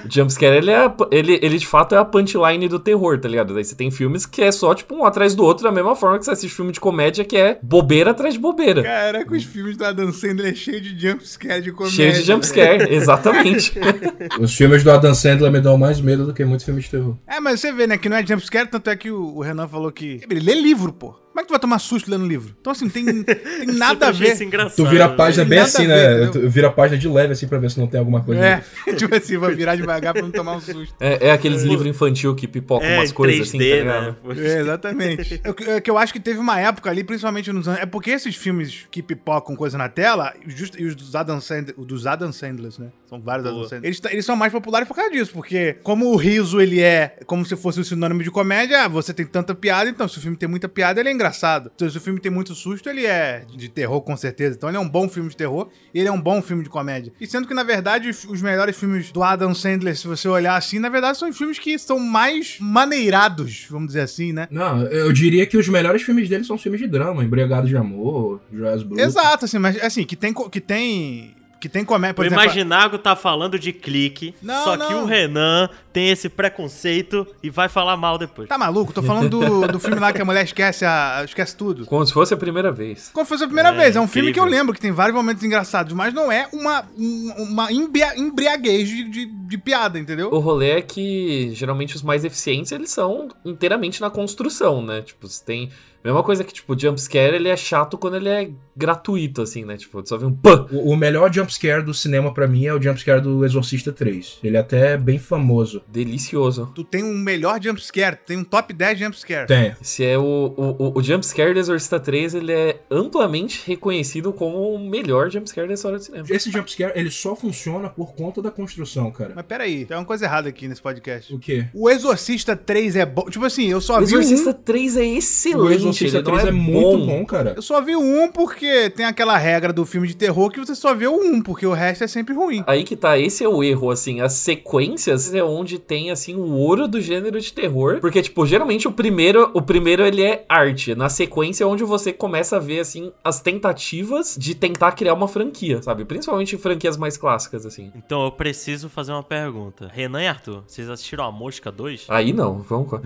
O 0.05 0.09
jumpscare, 0.13 0.57
ele, 0.57 0.71
é, 0.71 0.93
ele, 1.11 1.39
ele 1.43 1.59
de 1.59 1.67
fato 1.67 1.95
é 1.95 1.99
a 1.99 2.05
punchline 2.05 2.69
do 2.69 2.79
terror, 2.79 3.19
tá 3.19 3.29
ligado? 3.29 3.55
Daí 3.55 3.65
você 3.65 3.75
tem 3.75 3.91
filmes 3.91 4.27
que 4.27 4.43
é 4.43 4.53
só, 4.53 4.75
tipo, 4.75 4.95
um 4.95 5.05
atrás 5.05 5.35
do 5.35 5.45
outro, 5.45 5.65
da 5.65 5.73
mesma 5.73 5.97
forma 5.97 6.19
que 6.19 6.25
você 6.25 6.33
assiste 6.33 6.55
filme 6.55 6.73
de 6.73 6.81
comédia, 6.81 7.25
que 7.25 7.37
é 7.37 7.59
bobeira 7.63 8.11
atrás 8.11 8.35
de 8.35 8.41
bobeira. 8.41 8.83
Caraca, 8.83 9.35
os 9.35 9.45
filmes 9.45 9.77
do 9.77 9.85
Adam 9.85 10.13
Sandler 10.13 10.53
é 10.53 10.55
cheio 10.55 10.81
de 10.81 10.99
jumpscare 10.99 11.63
de 11.63 11.73
comédia. 11.73 11.97
Cheio 11.97 12.13
de 12.13 12.23
jumpscare, 12.23 12.93
exatamente. 12.93 13.73
Os 14.39 14.55
filmes 14.55 14.83
do 14.85 14.91
Adam 14.91 15.15
Sandler 15.15 15.51
me 15.51 15.61
dão 15.61 15.79
mais 15.79 16.01
medo 16.01 16.27
do 16.27 16.35
que 16.35 16.45
muitos 16.45 16.65
filmes 16.65 16.85
de 16.85 16.91
terror. 16.91 17.17
É, 17.27 17.41
mas 17.41 17.61
você 17.61 17.73
vê, 17.73 17.87
né, 17.87 17.97
que 17.97 18.09
não 18.09 18.17
é 18.17 18.27
jumpscare, 18.27 18.69
tanto 18.69 18.91
é 18.91 18.97
que 18.97 19.11
o, 19.11 19.37
o 19.37 19.41
Renan 19.41 19.69
falou 19.69 19.91
que. 19.91 20.21
Ele 20.29 20.41
lê 20.41 20.55
livro, 20.55 20.93
pô. 20.93 21.15
Como 21.39 21.43
é 21.43 21.45
que 21.45 21.49
tu 21.49 21.53
vai 21.53 21.61
tomar 21.61 21.79
susto 21.79 22.11
lendo 22.11 22.27
livro? 22.27 22.53
Então, 22.61 22.73
assim, 22.73 22.89
tem, 22.89 23.05
tem 23.23 23.67
nada 23.79 24.09
a 24.09 24.13
Sempre 24.13 24.27
achei 24.27 24.29
isso 24.29 24.39
ver. 24.39 24.45
engraçado, 24.47 24.75
Tu 24.77 24.87
vira 24.87 25.05
a 25.05 25.09
página 25.09 25.45
bem 25.45 25.59
assim, 25.61 25.87
ver, 25.87 26.21
né? 26.21 26.27
Tu 26.33 26.49
vira 26.51 26.67
a 26.67 26.73
página 26.73 26.99
de 26.99 27.07
leve 27.09 27.33
assim 27.33 27.47
pra 27.47 27.59
ver 27.59 27.71
se 27.71 27.79
não 27.79 27.87
tem 27.87 28.01
alguma 28.01 28.23
coisa. 28.25 28.45
É, 28.45 28.63
tipo 28.97 29.15
assim, 29.15 29.37
vou 29.37 29.55
virar 29.55 29.77
devagar 29.77 30.15
pra 30.15 30.23
não 30.23 30.33
tomar 30.33 30.57
um 30.57 30.61
susto. 30.61 30.93
É, 30.99 31.29
é 31.29 31.31
aqueles 31.31 31.63
livros 31.63 31.87
infantil 31.87 32.35
que 32.35 32.49
pipocam 32.49 32.89
É, 32.89 32.99
umas 32.99 33.13
coisas 33.13 33.49
assim, 33.49 33.59
tá 33.59 33.65
3D, 33.65 33.85
né? 33.85 34.17
É, 34.37 34.61
exatamente. 34.61 35.41
É 35.45 35.53
que- 35.53 35.71
é 35.71 35.81
que 35.81 35.89
eu 35.91 35.97
acho 35.97 36.13
que 36.13 36.19
teve 36.19 36.41
uma 36.41 36.59
época 36.59 36.91
ali, 36.91 37.05
principalmente 37.05 37.53
nos 37.53 37.69
anos. 37.69 37.81
É 37.81 37.87
porque 37.87 38.11
esses 38.11 38.35
filmes 38.35 38.87
que 38.91 39.01
pipocam 39.01 39.55
coisa 39.55 39.79
na 39.79 39.89
tela, 39.89 40.35
just- 40.47 40.75
e 40.77 40.85
os 40.87 40.97
dos 40.97 41.15
Adam, 41.15 41.41
Sandler, 41.41 41.75
os 41.79 41.87
dos 41.87 42.07
Adam 42.07 42.33
Sandlers, 42.33 42.79
né? 42.79 42.89
São 43.09 43.21
vários 43.21 43.47
Adam 43.47 43.59
Boa. 43.59 43.69
Sandlers. 43.69 43.85
Eles, 43.85 44.01
t- 44.01 44.09
eles 44.13 44.25
são 44.27 44.35
mais 44.35 44.53
populares 44.53 44.89
por 44.89 44.95
causa 44.95 45.11
disso, 45.11 45.31
porque 45.33 45.77
como 45.85 46.07
o 46.13 46.17
riso 46.17 46.61
ele 46.61 46.81
é 46.81 47.17
como 47.27 47.45
se 47.45 47.55
fosse 47.57 47.79
o 47.81 47.85
sinônimo 47.85 48.23
de 48.25 48.31
comédia, 48.31 48.85
ah, 48.85 48.89
você 48.89 49.15
tem 49.15 49.25
tanta 49.25 49.55
piada, 49.55 49.89
então 49.89 50.09
se 50.09 50.19
o 50.19 50.21
filme 50.21 50.37
tem 50.37 50.49
muita 50.49 50.69
piada, 50.69 50.99
ele 50.99 51.09
é 51.09 51.13
engraçado. 51.13 51.28
Então, 51.75 51.89
se 51.91 51.97
o 51.97 52.01
filme 52.01 52.21
tem 52.21 52.31
muito 52.31 52.55
susto, 52.55 52.89
ele 52.89 53.07
é 53.07 53.45
de 53.57 53.69
terror, 53.69 54.01
com 54.03 54.17
certeza. 54.17 54.57
Então 54.57 54.69
ele 54.69 54.77
é 54.77 54.81
um 54.81 54.89
bom 54.89 55.09
filme 55.09 55.29
de 55.29 55.37
terror 55.37 55.69
e 55.93 55.99
ele 56.01 56.09
é 56.09 56.13
um 56.13 56.21
bom 56.21 56.41
filme 56.43 56.63
de 56.63 56.69
comédia. 56.71 57.13
E 57.21 57.27
sendo 57.27 57.47
que, 57.47 57.55
na 57.55 57.63
verdade, 57.63 58.09
os- 58.09 58.25
os 58.25 58.41
melhores 58.43 58.77
filmes 58.77 59.11
do 59.13 59.23
Adam 59.23 59.55
Sandler, 59.55 59.97
se 59.97 60.07
você 60.07 60.29
olhar 60.29 60.57
assim, 60.57 60.79
na 60.79 60.89
verdade 60.89 61.19
são 61.19 61.33
filmes 61.33 61.59
que 61.59 61.79
são 61.79 61.99
mais 61.99 62.59
maneirados, 62.61 63.67
vamos 63.71 63.89
dizer 63.89 64.01
assim, 64.01 64.33
né? 64.33 64.49
Não, 64.51 64.83
eu 64.85 65.13
diria 65.13 65.47
que 65.47 65.57
os 65.57 65.69
melhores 65.69 66.03
filmes 66.03 66.29
dele 66.29 66.45
são 66.45 66.57
os 66.57 66.63
filmes 66.63 66.81
de 66.81 66.87
drama, 66.87 67.23
Embriagado 67.25 67.67
de 67.69 67.77
Amor, 67.77 68.41
Joias 68.53 68.83
Brutas. 68.83 69.07
Exato, 69.07 69.45
assim, 69.45 69.59
mas 69.59 69.83
assim, 69.83 70.05
que 70.05 70.17
tem, 70.17 70.33
que 70.51 70.61
tem, 70.61 71.35
que 71.61 71.69
tem 71.69 71.85
comédia, 71.85 72.15
por 72.15 72.23
o 72.25 72.27
exemplo... 72.27 72.45
Imaginago 72.45 72.99
tá 72.99 73.17
falando 73.17 73.59
de 73.59 73.73
clique, 73.73 74.35
Não, 74.43 74.65
só 74.65 74.77
que 74.77 74.93
não. 74.93 75.03
o 75.03 75.07
Renan 75.07 75.69
tem 75.93 76.09
esse 76.11 76.29
preconceito 76.29 77.27
e 77.43 77.51
vai 77.51 77.69
falar 77.69 77.97
mal 77.97 78.17
depois. 78.19 78.49
Tá 78.49 78.57
maluco? 78.57 78.93
Tô 78.93 79.03
falando 79.03 79.29
do, 79.29 79.67
do 79.69 79.81
filme 79.81 79.99
lá 79.99 80.13
que 80.13 80.23
a 80.23 80.25
mulher 80.25 80.45
esquece, 80.45 80.85
a, 80.85 81.23
esquece 81.25 81.57
tudo. 81.57 81.85
Como 81.87 82.05
se 82.07 82.13
fosse 82.13 82.33
a 82.33 82.37
primeira 82.37 82.71
vez. 82.71 83.11
Quando 83.13 83.27
foi 83.27 83.37
a 83.39 83.41
primeira 83.47 83.71
É, 83.71 83.73
vez. 83.73 83.97
É 83.97 84.01
um 84.01 84.07
filme 84.07 84.33
que 84.33 84.39
eu 84.39 84.45
incrível. 84.45 84.59
lembro 84.61 84.75
que 84.75 84.81
tem 84.81 84.93
vários 84.93 85.17
momentos 85.17 85.43
engraçados, 85.43 85.93
mas 85.93 86.15
não 86.15 86.31
é 86.31 86.49
uma, 86.53 86.85
um- 86.97 87.35
uma 87.39 87.73
embria- 87.73 88.17
embriaguez 88.17 88.89
de, 88.89 89.05
de, 89.09 89.27
de 89.27 89.59
piada, 89.59 89.99
entendeu? 89.99 90.31
O 90.33 90.39
rolê 90.39 90.71
é 90.79 90.83
que 90.83 91.51
geralmente 91.55 91.97
os 91.97 92.03
mais 92.03 92.25
eficientes 92.25 92.71
eles 92.73 92.91
são 92.91 93.29
inteiramente 93.45 94.01
na 94.01 94.11
construção, 94.11 94.81
né? 94.83 95.03
Tipo, 95.03 95.27
você 95.27 95.45
tem. 95.45 95.71
Mesma 96.05 96.23
coisa 96.23 96.45
que, 96.45 96.53
tipo, 96.55 96.75
o 96.75 96.79
jumpscare 96.79 97.35
ele 97.35 97.49
é 97.49 97.57
chato 97.57 97.99
quando 97.99 98.15
ele 98.17 98.29
é 98.29 98.49
gratuito, 98.79 99.43
assim, 99.43 99.65
né? 99.65 99.77
Tipo, 99.77 100.03
só 100.07 100.17
vem 100.17 100.29
um 100.29 100.33
pã! 100.33 100.67
O, 100.73 100.93
o 100.93 100.97
melhor 100.97 101.33
jumpscare 101.33 101.83
do 101.83 101.93
cinema 101.93 102.33
pra 102.33 102.47
mim 102.47 102.65
é 102.67 102.73
o 102.73 102.81
jumpscare 102.81 103.21
do 103.21 103.45
Exorcista 103.45 103.93
3. 103.93 104.39
Ele 104.43 104.57
é 104.57 104.61
até 104.61 104.97
bem 104.97 105.19
famoso. 105.19 105.83
Delicioso. 105.89 106.71
Tu 106.75 106.85
tem 106.85 107.03
um 107.05 107.15
melhor 107.19 107.61
jumpscare, 107.63 108.17
tu 108.17 108.27
tem 108.27 108.37
um 108.37 108.45
top 108.45 108.73
10 108.73 108.99
jumpscare. 108.99 109.47
Tem. 109.47 109.75
Esse 109.81 110.05
é 110.05 110.17
o, 110.17 110.23
o, 110.57 110.85
o- 110.87 110.99
o 110.99 111.03
jumpscare 111.03 111.53
do 111.53 111.61
Exorcista 111.61 111.99
3, 111.99 112.35
ele 112.35 112.53
é 112.53 112.81
amplamente 112.91 113.63
reconhecido 113.67 114.33
como 114.33 114.75
o 114.75 114.79
melhor 114.79 115.31
jumpscare 115.31 115.67
da 115.67 115.75
história 115.75 115.99
do 115.99 116.05
cinema. 116.05 116.25
Esse 116.31 116.51
jumpscare, 116.51 116.93
ele 116.95 117.11
só 117.11 117.35
funciona 117.35 117.89
por 117.89 118.15
conta 118.15 118.41
da 118.41 118.51
construção, 118.51 119.11
cara. 119.11 119.33
Mas 119.35 119.45
peraí, 119.47 119.85
tem 119.85 119.97
uma 119.97 120.05
coisa 120.05 120.25
errada 120.25 120.49
aqui 120.49 120.69
nesse 120.69 120.81
podcast. 120.83 121.35
O 121.35 121.39
quê? 121.39 121.67
O 121.75 121.91
Exorcista 121.91 122.55
3 122.57 122.97
é 122.97 123.07
bom. 123.07 123.25
Tipo 123.29 123.45
assim, 123.45 123.67
eu 123.67 123.81
só 123.81 123.95
O 124.01 124.07
vi 124.07 124.15
o 124.15 124.21
Exorcista 124.21 124.51
um. 124.51 124.53
3 124.55 124.97
é 124.97 125.01
O 125.01 125.05
excelente, 125.05 125.75
Exorcista 125.75 126.19
ele 126.19 126.25
não 126.31 126.33
3 126.35 126.45
é, 126.45 126.49
é, 126.49 126.53
muito 126.53 127.07
bom, 127.07 127.25
cara. 127.25 127.55
Eu 127.57 127.63
só 127.63 127.81
vi 127.81 127.97
o 127.97 128.01
um 128.01 128.31
porque 128.31 128.68
tem 128.95 129.07
aquela 129.07 129.37
regra 129.37 129.73
do 129.73 129.85
filme 129.85 130.09
de 130.09 130.17
terror 130.17 130.51
que 130.51 130.61
você 130.61 130.75
só 130.75 130.95
vê 130.95 131.07
o 131.07 131.15
um, 131.15 131.43
porque 131.43 131.67
o 131.67 131.73
resto 131.73 132.05
é 132.05 132.07
sempre 132.07 132.35
ruim. 132.35 132.63
Aí 132.67 132.85
que 132.85 132.97
tá, 132.97 133.19
esse 133.19 133.45
é 133.45 133.49
o 133.49 133.63
erro, 133.63 133.91
assim, 133.91 134.21
as 134.21 134.33
sequências 134.35 135.33
é 135.35 135.43
onde 135.43 135.79
tem, 135.79 136.11
assim, 136.11 136.35
o 136.35 136.53
ouro 136.53 136.87
do 136.89 137.01
gênero 137.01 137.41
de 137.41 137.53
terror, 137.53 137.99
porque, 138.01 138.23
tipo, 138.23 138.47
geralmente 138.47 138.87
o 138.87 138.93
primeiro, 138.93 139.51
o 139.55 139.63
primeiro 139.63 140.05
ele 140.05 140.23
é 140.23 140.45
arte, 140.49 140.95
na 140.95 141.09
sequência 141.09 141.65
é 141.65 141.67
onde 141.67 141.85
você 141.85 142.13
começa 142.13 142.57
a 142.57 142.61
ver, 142.61 142.81
assim, 142.81 143.13
as 143.23 143.41
tentativas 143.41 144.37
de 144.39 144.55
tentar 144.55 144.93
criar 144.93 145.15
uma 145.15 145.29
franquia, 145.29 145.83
sabe, 145.83 146.05
principalmente 146.05 146.55
em 146.55 146.59
franquias 146.59 146.97
mais 146.97 147.17
clássicas, 147.17 147.65
assim. 147.67 147.91
Então 147.95 148.25
eu 148.25 148.33
preciso 148.33 148.89
fazer 148.89 149.13
uma 149.13 149.23
pergunta. 149.23 149.91
Renan 149.93 150.23
e 150.23 150.27
Arthur, 150.29 150.63
vocês 150.67 150.89
assistiram 150.89 151.25
A 151.25 151.33
Mosca 151.33 151.71
2? 151.71 152.07
Aí 152.09 152.33
não, 152.33 152.61
vamos 152.63 152.91
com... 152.91 152.97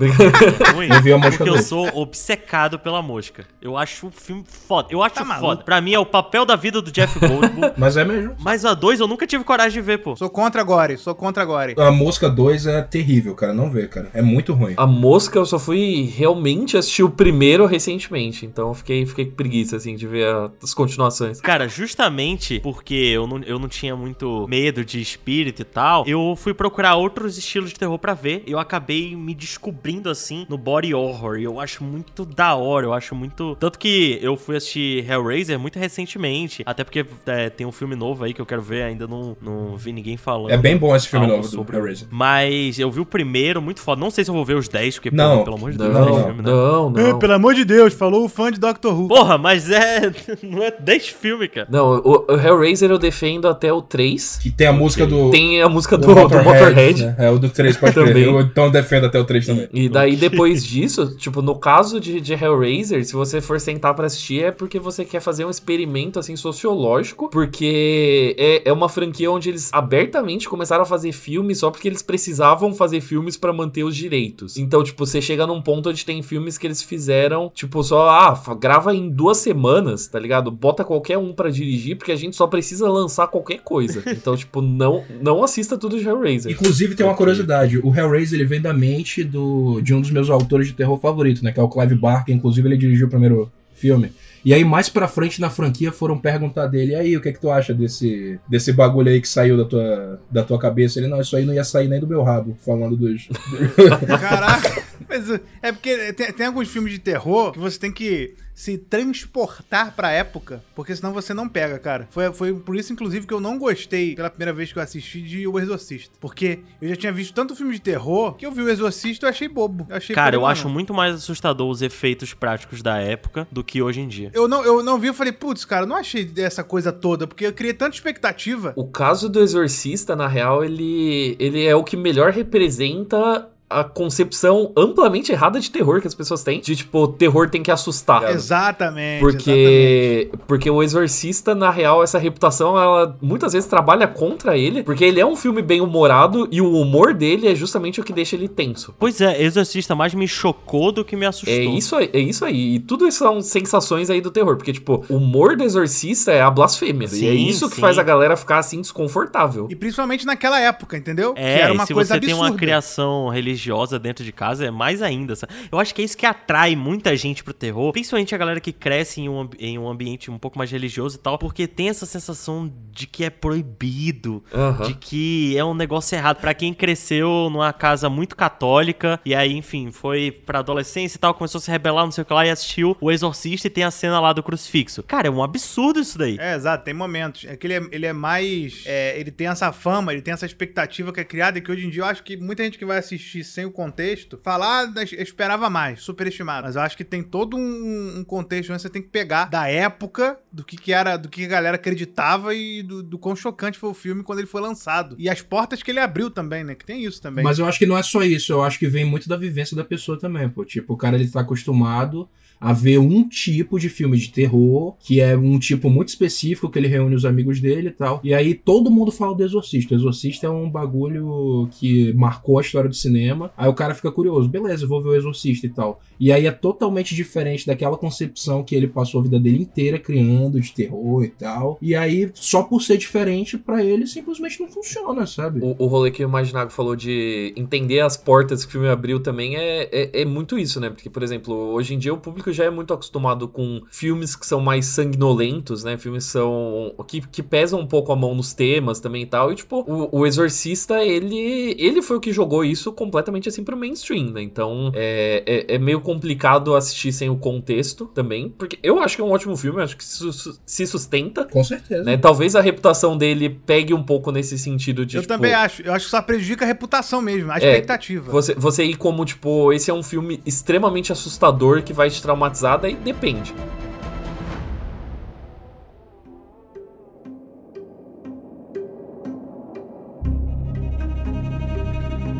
Ruim? 0.75 0.89
Eu 0.89 1.03
vi 1.03 1.13
A 1.13 1.19
Mosca 1.19 1.39
Porque 1.39 1.51
eu 1.51 1.55
2. 1.55 1.67
sou 1.67 1.89
obcecado 1.95 2.79
pela 2.79 3.03
mosca. 3.03 3.47
Eu 3.61 3.77
acho 3.77 4.09
o 4.09 4.11
filme 4.11 4.45
foda. 4.47 4.89
Eu 4.91 5.03
acho 5.03 5.15
Tá 5.15 5.25
maluco. 5.25 5.47
Foda. 5.53 5.65
Pra 5.65 5.81
mim 5.81 5.93
é 5.95 5.99
o 5.99 6.07
papel 6.07 6.45
da 6.45 6.57
vida 6.57 6.81
do 6.83 6.91
Jeff 6.91 7.19
Goldblum. 7.19 7.71
Mas 7.77 7.97
é 7.97 8.05
mesmo. 8.05 8.35
Mas 8.41 8.65
a 8.65 8.75
2 8.75 9.01
eu 9.01 9.07
nunca 9.09 9.27
tive 9.27 9.45
coragem 9.45 9.73
de 9.73 9.87
ver, 9.87 9.99
pô. 9.99 10.17
Sou 10.17 10.29
contra 10.31 10.61
agora, 10.61 10.97
sou 10.97 11.15
contra 11.15 11.43
agora. 11.43 11.75
A 11.79 11.91
Mosca 11.91 12.29
2 12.29 12.67
é 12.67 12.83
terrível, 12.83 13.35
cara. 13.35 13.53
Não 13.53 13.71
vê, 13.71 13.87
cara. 13.89 14.11
É 14.15 14.23
muito 14.23 14.53
ruim. 14.53 14.75
A 14.77 14.87
Mosca 14.87 15.39
eu 15.39 15.47
só 15.47 15.59
fui 15.59 16.13
realmente 16.17 16.77
assistir 16.77 17.03
o 17.03 17.11
primeiro 17.11 17.67
recentemente, 17.67 18.47
então 18.47 18.69
eu 18.69 18.75
fiquei, 18.75 19.05
fiquei 19.07 19.27
com 19.27 19.35
preguiça, 19.37 19.77
assim, 19.77 19.95
de 19.97 20.07
ver 20.07 20.27
a- 20.27 20.51
as 20.63 20.75
continuações. 20.75 21.41
Cara, 21.41 21.69
justamente 21.69 22.61
porque 22.61 22.95
eu 22.95 23.27
não, 23.27 23.39
eu 23.43 23.59
não 23.59 23.69
tinha 23.69 23.95
muito 23.97 24.47
medo 24.49 24.85
de 24.85 25.01
espírito 25.01 25.63
e 25.63 25.65
tal, 25.65 26.05
eu 26.07 26.35
fui 26.37 26.55
procurar 26.55 26.97
outros 26.97 27.37
estilos 27.39 27.71
de 27.71 27.79
terror 27.79 27.99
pra 27.99 28.15
ver. 28.15 28.43
Eu 28.47 28.59
acabei 28.59 29.15
me 29.17 29.35
descobrindo 29.35 30.09
assim 30.11 30.47
no 30.49 30.57
body 30.59 30.95
horror. 30.95 31.39
E 31.39 31.45
eu 31.45 31.59
acho 31.61 31.83
muito 31.85 32.25
da 32.25 32.55
hora, 32.55 32.87
eu 32.87 32.93
acho 32.93 33.15
muito. 33.15 33.57
Tanto 33.59 33.79
que 33.79 34.19
eu 34.23 34.37
fui 34.37 34.57
assistir 34.57 35.09
Hellraiser 35.11 35.42
muito 35.59 35.79
recentemente. 35.79 36.63
Até 36.67 36.85
porque 36.85 37.05
é, 37.27 37.51
tem 37.51 37.67
um 37.67 37.73
filme 37.73 37.95
novo 37.97 38.25
aí 38.25 38.33
que 38.33 38.41
eu 38.41 38.47
quero 38.47 38.63
ver, 38.63 38.83
ainda 38.83 39.07
não, 39.07 39.37
não 39.41 39.77
vi 39.77 39.93
ninguém 39.93 40.17
falando. 40.17 40.51
É 40.51 40.57
bem 40.57 40.77
bom 40.77 40.95
esse 40.95 41.09
filme 41.09 41.27
novo 41.27 41.43
do 41.43 41.49
sobre. 41.49 41.77
Hellraiser. 41.77 42.09
Mas 42.11 42.79
eu 42.79 42.91
vi 42.91 43.01
o 43.01 43.07
primeiro, 43.07 43.61
muito 43.63 43.81
foda. 43.81 44.01
Não 44.01 44.11
sei 44.11 44.25
se 44.25 44.31
eu 44.31 44.35
vou 44.35 44.45
ver 44.45 44.57
os 44.57 44.69
10, 44.69 44.95
porque, 44.97 45.11
Não. 45.11 45.31
porra, 45.33 45.45
pelo 45.45 45.57
amor 45.57 45.73
de 45.73 45.79
Deus, 45.79 45.93
Não, 45.93 46.05
10 46.05 46.17
não, 46.17 46.25
filmes, 46.25 46.45
né? 46.45 46.53
não, 46.53 46.91
não. 46.91 47.19
Pelo 47.19 47.33
amor 47.33 47.55
de 47.55 47.65
Deus, 47.65 47.95
falou 47.95 48.25
o 48.25 48.29
fã 48.29 48.51
de 48.51 48.59
Doctor 48.61 48.99
Who. 48.99 49.09
Porra, 49.09 49.39
mas 49.39 49.71
é. 49.71 50.13
Não 50.43 50.63
é 50.63 50.71
10 50.71 51.09
filmes, 51.09 51.49
cara. 51.53 51.67
Não, 51.71 51.99
o, 51.99 52.27
o 52.29 52.37
Hellraiser 52.41 52.91
eu 52.91 52.99
defendo 52.99 53.49
até 53.49 53.73
o 53.73 53.81
3. 53.81 54.39
Que 54.43 54.51
tem 54.51 54.67
a 54.67 54.73
música 54.73 55.07
do. 55.07 55.31
Tem 55.31 55.63
a 55.63 55.69
música 55.69 55.97
do, 55.97 56.07
do 56.07 56.29
do 56.29 56.43
Motorhead. 56.45 57.05
né? 57.07 57.17
É 57.19 57.31
o 57.31 57.39
do 57.39 57.49
3 57.49 57.77
pode 57.77 57.95
Também. 58.03 58.25
Eu 58.25 58.41
então 58.41 58.71
defendo 58.71 59.07
até 59.07 59.19
o 59.19 59.25
3 59.25 59.47
também. 59.47 59.69
E 59.73 59.89
daí, 59.89 60.17
depois 60.17 60.65
disso, 60.65 61.17
tipo, 61.17 61.41
no 61.43 61.55
caso 61.55 62.01
de, 62.01 62.21
de 62.21 62.33
Hellraiser, 62.35 63.05
se 63.05 63.13
você 63.13 63.41
for 63.41 63.61
sentar 63.61 63.95
pra 63.95 64.07
assistir, 64.07 64.43
é 64.45 64.51
porque 64.51 64.79
você 64.79 65.05
quer 65.05 65.21
fazer 65.23 65.45
um 65.45 65.51
experimento, 65.51 66.19
assim, 66.19 66.37
sociológico, 66.37 67.31
porque 67.31 68.35
é, 68.39 68.69
é 68.69 68.73
uma 68.73 68.89
franquia 68.89 69.31
onde 69.31 69.49
eles 69.49 69.71
abertamente 69.73 70.49
começaram 70.49 70.83
a 70.83 70.87
fazer 70.87 71.13
filmes 71.13 71.59
só 71.59 71.71
porque 71.71 71.89
eles 71.89 72.03
precisavam 72.03 72.75
fazer 72.75 73.01
filmes 73.01 73.37
pra 73.37 73.53
manter 73.53 73.85
os 73.85 73.97
direitos. 73.97 74.57
Então, 74.57 74.83
tipo, 74.83 75.05
você 75.05 75.21
chega 75.21 75.47
num 75.47 75.63
ponto 75.63 75.91
onde 75.91 76.05
tem 76.05 76.23
filmes 76.23 76.59
que 76.59 76.67
eles 76.67 76.83
fizeram, 76.83 77.51
tipo, 77.55 77.83
só, 77.83 78.09
ah, 78.09 78.55
grava 78.59 78.95
em 78.95 79.09
duas 79.09 79.39
semanas, 79.39 80.07
tá 80.07 80.19
ligado? 80.19 80.51
Bota 80.51 80.85
qualquer 80.85 81.19
um 81.19 81.33
pra 81.33 81.51
dirigir, 81.51 81.97
porque 81.97 82.13
a 82.13 82.17
gente 82.17 82.37
só 82.37 82.47
precisa 82.47 82.89
lançar 82.89 83.29
qualquer 83.29 83.61
coisa. 83.61 84.03
Então, 84.23 84.37
tipo, 84.37 84.61
não, 84.61 85.03
não 85.21 85.43
assista 85.43 85.77
tudo 85.77 85.99
de 85.99 86.07
Hellraiser. 86.07 86.53
Inclusive, 86.53 86.95
tem 86.95 87.05
uma 87.05 87.15
curiosidade. 87.15 87.79
O 87.79 87.93
Hellraiser, 87.93 88.39
ele 88.39 88.47
vem 88.47 88.61
da 88.61 88.73
mente 88.73 89.25
do, 89.25 89.81
de 89.81 89.95
um 89.95 90.01
dos 90.01 90.11
meus 90.11 90.31
autores 90.31 90.69
de 90.69 90.75
terror 90.75 90.99
favorito, 90.99 91.43
né? 91.43 91.51
Que 91.51 91.59
é 91.59 91.63
o 91.63 91.69
Clive 91.69 91.95
Barker. 91.97 92.35
Inclusive, 92.35 92.69
ele 92.69 92.77
dirigiu 92.77 93.07
o 93.07 93.11
primeiro 93.11 93.51
filme. 93.75 94.13
E 94.45 94.53
aí, 94.53 94.65
mais 94.65 94.89
pra 94.89 95.07
frente 95.07 95.41
na 95.41 95.51
franquia, 95.51 95.93
foram 95.93 96.19
perguntar 96.19 96.67
dele, 96.67 96.95
aí, 96.95 97.17
o 97.17 97.21
que 97.21 97.29
é 97.29 97.33
que 97.33 97.41
tu 97.41 97.51
acha 97.51 97.73
desse, 97.73 98.39
desse 98.49 98.73
bagulho 98.73 99.09
aí 99.09 99.21
que 99.21 99.29
saiu 99.29 99.57
da 99.57 99.65
tua, 99.65 100.21
da 100.31 100.43
tua 100.43 100.59
cabeça? 100.59 100.99
Ele, 100.99 101.09
não, 101.09 101.21
isso 101.21 101.37
aí 101.37 101.45
não 101.45 101.55
ia 101.55 101.65
sair 101.65 101.89
nem 101.89 102.01
do 102.01 102.09
meu 102.09 102.23
rabo, 102.23 102.57
falando 102.59 102.97
dos... 102.97 103.29
Caraca. 104.21 104.92
Mas 105.13 105.29
uh, 105.29 105.39
é 105.61 105.71
porque 105.71 106.13
tem, 106.15 106.33
tem 106.33 106.47
alguns 106.47 106.69
filmes 106.69 106.91
de 106.91 106.99
terror 106.99 107.53
que 107.53 107.59
você 107.59 107.79
tem 107.79 107.93
que 107.93 108.35
se 108.55 108.79
transportar 108.79 109.95
pra 109.95 110.11
época, 110.11 110.63
porque 110.75 110.95
senão 110.95 111.13
você 111.13 111.35
não 111.35 111.49
pega, 111.49 111.79
cara. 111.79 112.07
Foi, 112.11 112.33
foi 112.33 112.55
por 112.55 112.77
isso, 112.77 112.93
inclusive, 112.93 113.27
que 113.27 113.35
eu 113.35 113.41
não 113.41 113.59
gostei 113.59 114.15
pela 114.15 114.31
primeira 114.31 114.53
vez 114.53 114.73
que 114.73 114.79
eu 114.79 114.83
assisti 114.83 115.21
de 115.21 115.47
O 115.47 115.59
Exorcista. 115.59 116.15
Porque 116.21 116.61
eu 116.81 116.89
já 116.89 116.97
tinha 116.97 117.13
visto 117.13 117.35
tanto 117.35 117.57
filme 117.57 117.73
de 117.73 117.81
terror 117.81 118.35
que 118.35 118.47
eu 118.47 118.53
vi 118.53 118.63
O 118.63 118.69
Exorcista 118.69 119.25
e 119.25 119.27
eu 119.27 119.31
achei 119.31 119.49
bobo. 119.49 119.87
Eu 119.89 119.97
achei 119.97 120.15
Cara, 120.15 120.37
eu 120.37 120.47
acho 120.47 120.65
não. 120.65 120.73
muito 120.75 120.95
mais 120.95 121.15
assustador 121.15 121.69
os 121.69 121.83
efeitos 121.83 122.35
práticos 122.35 122.83
da 122.83 122.99
época 122.99 123.49
do 123.51 123.65
que 123.65 123.83
hoje 123.83 124.01
em 124.01 124.09
dia. 124.09 124.31
Eu 124.33 124.47
não, 124.47 124.65
eu 124.65 124.83
não 124.83 124.99
vi, 124.99 125.09
eu 125.09 125.15
falei, 125.15 125.33
putz, 125.33 125.65
cara, 125.65 125.83
eu 125.83 125.89
não 125.89 125.97
achei 125.97 126.31
essa 126.37 126.63
coisa 126.63 126.93
toda, 126.93 127.27
porque 127.27 127.47
eu 127.47 127.53
criei 127.53 127.75
tanta 127.75 127.97
expectativa. 127.97 128.73
O 128.77 128.87
caso 128.87 129.29
do 129.29 129.41
Exorcista, 129.41 130.15
na 130.15 130.29
real, 130.29 130.65
ele, 130.65 131.37
ele 131.39 131.65
é 131.65 131.75
o 131.75 131.83
que 131.83 131.97
melhor 131.97 132.31
representa 132.31 133.49
a 133.81 133.85
concepção 133.85 134.73
amplamente 134.77 135.33
errada 135.33 135.59
de 135.61 135.71
terror 135.71 136.01
que 136.01 136.07
as 136.07 136.15
pessoas 136.15 136.43
têm. 136.43 136.61
De, 136.61 136.77
tipo, 136.77 137.09
terror 137.09 137.49
tem 137.51 137.63
que 137.63 137.71
assustar. 137.71 138.23
Exatamente. 138.31 138.43
exatamente. 138.43 139.21
Porque, 139.21 140.31
porque 140.47 140.71
o 140.71 140.83
Exorcista, 140.83 141.55
na 141.55 141.71
real, 141.71 142.03
essa 142.03 142.19
reputação, 142.19 142.79
ela 142.79 143.17
muitas 143.21 143.53
vezes 143.53 143.69
trabalha 143.69 144.07
contra 144.07 144.57
ele, 144.57 144.83
porque 144.83 145.05
ele 145.05 145.21
é 145.21 145.27
um 145.27 145.37
filme 145.37 145.63
bem 145.63 145.81
humorado 145.81 146.49
e 146.51 146.61
o 146.61 146.73
humor 146.73 147.15
dele 147.15 147.49
é 147.49 147.55
justamente 147.55 148.01
o 148.01 148.05
que 148.05 148.13
deixa 148.13 148.37
ele 148.37 148.49
tenso. 148.49 148.95
Pois 148.99 149.21
é, 149.21 149.43
Exorcista 149.43 149.95
mais 149.95 150.15
me 150.15 150.27
chocou 150.29 150.93
do 150.93 151.05
que 151.05 151.17
me 151.17 151.27
assustou. 151.27 151.53
É 151.53 151.65
isso, 151.65 151.97
aí, 151.97 152.11
é 152.13 152.19
isso 152.21 152.45
aí. 152.45 152.75
E 152.75 152.79
tudo 152.79 153.07
isso 153.07 153.19
são 153.19 153.41
sensações 153.41 154.11
aí 154.11 154.21
do 154.21 154.31
terror. 154.31 154.57
Porque, 154.57 154.73
tipo, 154.73 155.05
o 155.09 155.17
humor 155.17 155.57
do 155.57 155.65
Exorcista 155.65 156.33
é 156.33 156.41
a 156.41 156.51
blasfêmia. 156.51 157.09
e 157.13 157.27
é 157.27 157.33
Sim, 157.33 157.47
isso 157.47 157.69
que 157.69 157.77
sim. 157.77 157.81
faz 157.81 157.99
a 157.99 158.03
galera 158.03 158.37
ficar 158.37 158.59
assim 158.59 158.81
desconfortável. 158.81 159.67
E 159.71 159.77
principalmente 159.77 160.27
naquela 160.27 160.61
época, 160.61 160.97
entendeu? 160.97 161.33
É, 161.37 161.57
que 161.57 161.61
era 161.63 161.73
e 161.73 161.77
uma 161.77 161.87
se 161.87 161.95
coisa 161.95 162.09
você 162.09 162.15
absurda. 162.19 162.35
tem 162.41 162.51
uma 162.51 162.57
criação 162.57 163.29
religiosa 163.29 163.62
dentro 164.01 164.25
de 164.25 164.33
casa, 164.33 164.65
é 164.67 164.71
mais 164.71 165.03
ainda. 165.03 165.37
sabe? 165.37 165.53
Eu 165.71 165.79
acho 165.79 165.95
que 165.95 166.03
é 166.03 166.05
isso 166.05 166.17
que 166.17 166.27
atrai 166.27 166.75
muita 166.77 167.17
gente 167.17 167.43
pro 167.45 167.55
terror, 167.55 167.93
principalmente 167.93 168.35
a 168.35 168.39
galera 168.39 168.61
que 168.61 168.73
cresce 168.73 169.21
em 169.21 169.29
um, 169.29 169.49
em 169.59 169.79
um 169.79 169.89
ambiente 169.89 170.31
um 170.31 170.39
pouco 170.39 170.59
mais 170.59 170.71
religioso 170.71 171.17
e 171.17 171.21
tal, 171.21 171.39
porque 171.39 171.67
tem 171.67 171.89
essa 171.89 172.07
sensação 172.07 172.73
de 172.91 173.07
que 173.07 173.25
é 173.25 173.31
proibido, 173.31 174.43
de 174.87 174.95
que 174.95 175.57
é 175.57 175.65
um 175.65 175.75
negócio 175.75 176.17
errado. 176.17 176.41
Pra 176.41 176.55
quem 176.55 176.75
cresceu 176.75 177.49
numa 177.51 177.73
casa 177.73 178.09
muito 178.09 178.37
católica, 178.37 179.21
e 179.25 179.35
aí, 179.35 179.53
enfim, 179.53 179.91
foi 179.91 180.31
pra 180.31 180.59
adolescência 180.61 181.17
e 181.17 181.21
tal, 181.21 181.35
começou 181.35 181.59
a 181.59 181.63
se 181.63 181.71
rebelar, 181.71 182.05
não 182.05 182.13
sei 182.13 182.23
o 182.23 182.25
que 182.25 182.33
lá, 182.33 182.47
e 182.47 182.51
assistiu 182.51 182.97
O 183.01 183.11
Exorcista 183.11 183.67
e 183.67 183.71
tem 183.71 183.85
a 183.85 183.91
cena 183.91 184.21
lá 184.21 184.33
do 184.33 184.43
crucifixo. 184.43 185.03
Cara, 185.03 185.29
é 185.29 185.31
um 185.31 185.43
absurdo 185.43 186.01
isso 186.01 186.19
daí. 186.19 186.37
É, 186.39 186.55
exato, 186.55 186.85
tem 186.85 186.95
momentos. 186.95 187.45
É 187.47 187.57
que 187.57 187.67
ele 187.67 187.75
é, 187.75 187.83
ele 187.93 188.07
é 188.07 188.13
mais. 188.13 188.83
é, 188.87 189.19
ele 189.19 189.31
tem 189.31 189.47
essa 189.47 189.73
fama, 189.73 190.13
ele 190.13 190.23
tem 190.23 190.35
essa 190.35 190.47
expectativa 190.47 191.13
que 191.13 191.21
é 191.21 191.25
criada, 191.25 191.59
e 191.59 191.61
que 191.61 191.71
hoje 191.71 191.87
em 191.87 191.91
dia 191.91 192.03
eu 192.03 192.07
acho 192.07 192.23
que 192.23 192.37
muita 192.37 192.65
gente 192.65 192.79
que 192.79 192.85
vai 192.85 192.99
assistir 192.99 193.45
sem 193.53 193.65
o 193.65 193.71
contexto, 193.71 194.39
falar, 194.43 194.89
ah, 194.89 195.05
eu 195.13 195.23
esperava 195.23 195.69
mais, 195.69 196.03
superestimado. 196.03 196.67
Mas 196.67 196.77
eu 196.77 196.83
acho 196.83 196.97
que 196.97 197.05
tem 197.05 197.23
todo 197.23 197.57
um, 197.57 198.19
um 198.19 198.25
contexto 198.25 198.73
onde 198.73 198.83
você 198.83 198.89
tem 198.89 199.03
que 199.03 199.09
pegar 199.09 199.49
da 199.51 199.69
época, 199.69 200.39
do 200.51 200.65
que, 200.65 200.77
que 200.77 200.93
era, 200.93 201.17
do 201.17 201.29
que 201.29 201.45
a 201.45 201.49
galera 201.49 201.77
acreditava 201.77 202.55
e 202.55 202.83
do, 202.83 203.03
do 203.03 203.19
quão 203.19 203.37
chocante 203.37 203.79
foi 203.79 203.91
o 203.91 203.95
filme 203.95 204.23
quando 204.23 204.39
ele 204.39 204.49
foi 204.49 204.61
lançado. 204.61 205.15
E 205.19 205.29
as 205.29 205.43
portas 205.43 205.83
que 205.83 205.91
ele 205.91 206.01
abriu 206.01 206.31
também, 206.31 206.65
né? 206.65 206.75
Que 206.75 206.85
tem 206.85 207.05
isso 207.05 207.21
também. 207.21 207.45
Mas 207.45 207.59
eu 207.59 207.67
acho 207.67 207.79
que 207.79 207.87
não 207.87 207.97
é 207.97 208.03
só 208.03 208.23
isso, 208.23 208.53
eu 208.53 208.63
acho 208.63 208.79
que 208.79 208.89
vem 208.89 209.05
muito 209.05 209.29
da 209.29 209.37
vivência 209.37 209.77
da 209.77 209.85
pessoa 209.85 210.19
também, 210.19 210.49
pô. 210.49 210.65
Tipo, 210.65 210.95
o 210.95 210.97
cara 210.97 211.17
ele 211.17 211.29
tá 211.29 211.41
acostumado 211.41 212.29
a 212.63 212.73
ver 212.73 212.99
um 212.99 213.29
tipo 213.29 213.77
de 213.77 213.89
filme 213.89 214.17
de 214.17 214.31
terror, 214.31 214.95
que 215.01 215.21
é 215.21 215.37
um 215.37 215.59
tipo 215.59 215.91
muito 215.91 216.11
específico, 216.11 216.71
que 216.71 216.79
ele 216.79 216.87
reúne 216.87 217.17
os 217.17 217.25
amigos 217.25 217.61
dele 217.61 217.89
e 217.89 217.91
tal. 217.91 218.21
E 218.23 218.33
aí 218.33 218.55
todo 218.55 218.89
mundo 218.89 219.11
fala 219.11 219.35
do 219.35 219.43
Exorcista. 219.43 219.95
O 219.95 219.99
Exorcista 219.99 220.47
é 220.47 220.51
um 220.51 220.71
bagulho 220.71 221.69
que 221.73 222.13
marcou 222.13 222.59
a 222.59 222.61
história 222.61 222.89
do 222.89 222.95
cinema. 222.95 223.51
Aí 223.57 223.69
o 223.69 223.75
cara 223.75 223.97
fica 223.97 224.13
curioso, 224.13 224.49
beleza, 224.49 224.85
eu 224.85 224.89
vou 224.89 225.03
ver 225.03 225.09
o 225.09 225.17
Exorcista 225.17 225.67
e 225.67 225.71
tal. 225.71 226.01
E 226.21 226.31
aí 226.31 226.47
é 226.47 226.53
totalmente 226.53 227.17
diferente 227.17 227.67
daquela 227.67 227.99
concepção 227.99 228.63
que 228.63 228.77
ele 228.77 228.87
passou 228.87 229.19
a 229.19 229.25
vida 229.25 229.41
dele 229.41 229.61
inteira 229.63 229.99
criando 229.99 230.61
de 230.61 230.73
terror 230.73 231.25
e 231.25 231.31
tal. 231.31 231.79
E 231.83 231.97
aí, 231.97 232.31
só 232.33 232.63
por 232.63 232.81
ser 232.81 232.97
diferente, 232.97 233.59
para 233.59 233.83
ele 233.83 234.07
simplesmente 234.07 234.61
não 234.61 234.69
funciona, 234.69 235.27
sabe? 235.27 235.59
O, 235.61 235.75
o 235.85 235.87
rolê 235.89 236.13
que 236.13 236.25
o 236.25 236.29
Imaginago 236.29 236.71
falou 236.71 236.95
de 236.95 237.53
entender 237.57 237.99
as 238.01 238.17
portas 238.17 238.65
que 238.65 238.69
o 238.69 238.73
filme 238.73 238.89
abriu 238.89 239.19
também 239.19 239.57
é, 239.57 239.89
é, 239.91 240.23
é 240.23 240.25
muito 240.25 240.57
isso, 240.57 240.79
né? 240.79 240.91
Porque, 240.91 241.11
por 241.11 241.25
exemplo, 241.25 241.53
hoje 241.73 241.95
em 241.95 241.99
dia 241.99 242.15
o 242.15 242.19
público 242.19 242.52
já 242.53 242.65
é 242.65 242.71
muito 242.71 242.93
acostumado 242.93 243.49
com 243.49 243.83
filmes 243.91 244.37
que 244.37 244.47
são 244.47 244.61
mais 244.61 244.87
sanguinolentos, 244.87 245.85
né? 245.85 245.97
Filmes 245.97 246.25
são. 246.25 246.95
que, 247.07 247.21
que 247.21 247.43
pesam 247.43 247.81
um 247.81 247.87
pouco 247.87 248.13
a 248.13 248.17
mão 248.17 248.35
nos 248.35 248.53
temas 248.53 249.01
também 249.01 249.23
e 249.23 249.27
tal. 249.27 249.53
E, 249.53 249.55
tipo, 249.55 249.81
o, 249.81 250.21
o 250.21 250.27
Exorcista, 250.27 251.03
ele, 251.05 251.75
ele 251.79 252.03
foi 252.03 252.17
o 252.17 252.21
que 252.21 252.33
jogou 252.33 252.65
isso 252.65 252.93
completamente 252.93 253.49
assim 253.49 253.65
pro 253.65 253.77
mainstream, 253.77 254.31
né? 254.31 254.43
Então 254.43 254.93
é, 254.95 255.43
é, 255.47 255.75
é, 255.75 255.79
meio 255.79 256.01
complicado 256.01 256.75
assistir 256.75 257.13
sem 257.13 257.31
o 257.31 257.37
contexto 257.37 258.07
também. 258.07 258.51
Porque 258.51 258.79
eu 258.83 258.99
acho 259.01 259.17
que 259.17 259.23
é 259.23 259.25
um 259.25 259.31
ótimo 259.31 259.57
filme, 259.57 259.83
acho 259.83 259.97
que 259.97 260.05
se 260.05 260.87
sustenta. 260.87 261.45
Com 261.45 261.65
certeza. 261.65 262.05
Né? 262.05 262.17
Talvez 262.17 262.55
a 262.57 262.61
reputação 262.61 263.17
dele 263.17 263.51
pegue 263.51 263.95
um 263.95 264.03
pouco 264.03 264.31
nesse 264.31 264.59
sentido 264.59 265.05
de. 265.05 265.17
Eu 265.17 265.23
tipo, 265.23 265.35
também 265.35 265.53
acho. 265.53 265.83
Eu 265.83 265.93
acho 265.93 266.07
que 266.07 266.11
só 266.11 266.23
prejudica 266.23 266.65
a 266.65 266.69
reputação 266.69 267.21
mesmo, 267.21 267.51
a 267.51 267.57
é, 267.57 267.59
expectativa. 267.59 268.31
Você, 268.31 268.55
você 268.55 268.85
ir 268.85 268.97
como, 268.97 269.25
tipo, 269.25 269.73
esse 269.73 269.91
é 269.91 269.95
um 269.95 270.03
filme 270.03 270.41
extremamente 270.45 271.13
assustador 271.13 271.83
que 271.83 271.93
vai 271.93 272.11
te 272.11 272.23
traumatizada 272.33 272.89
e 272.89 272.97
depende. 272.97 273.55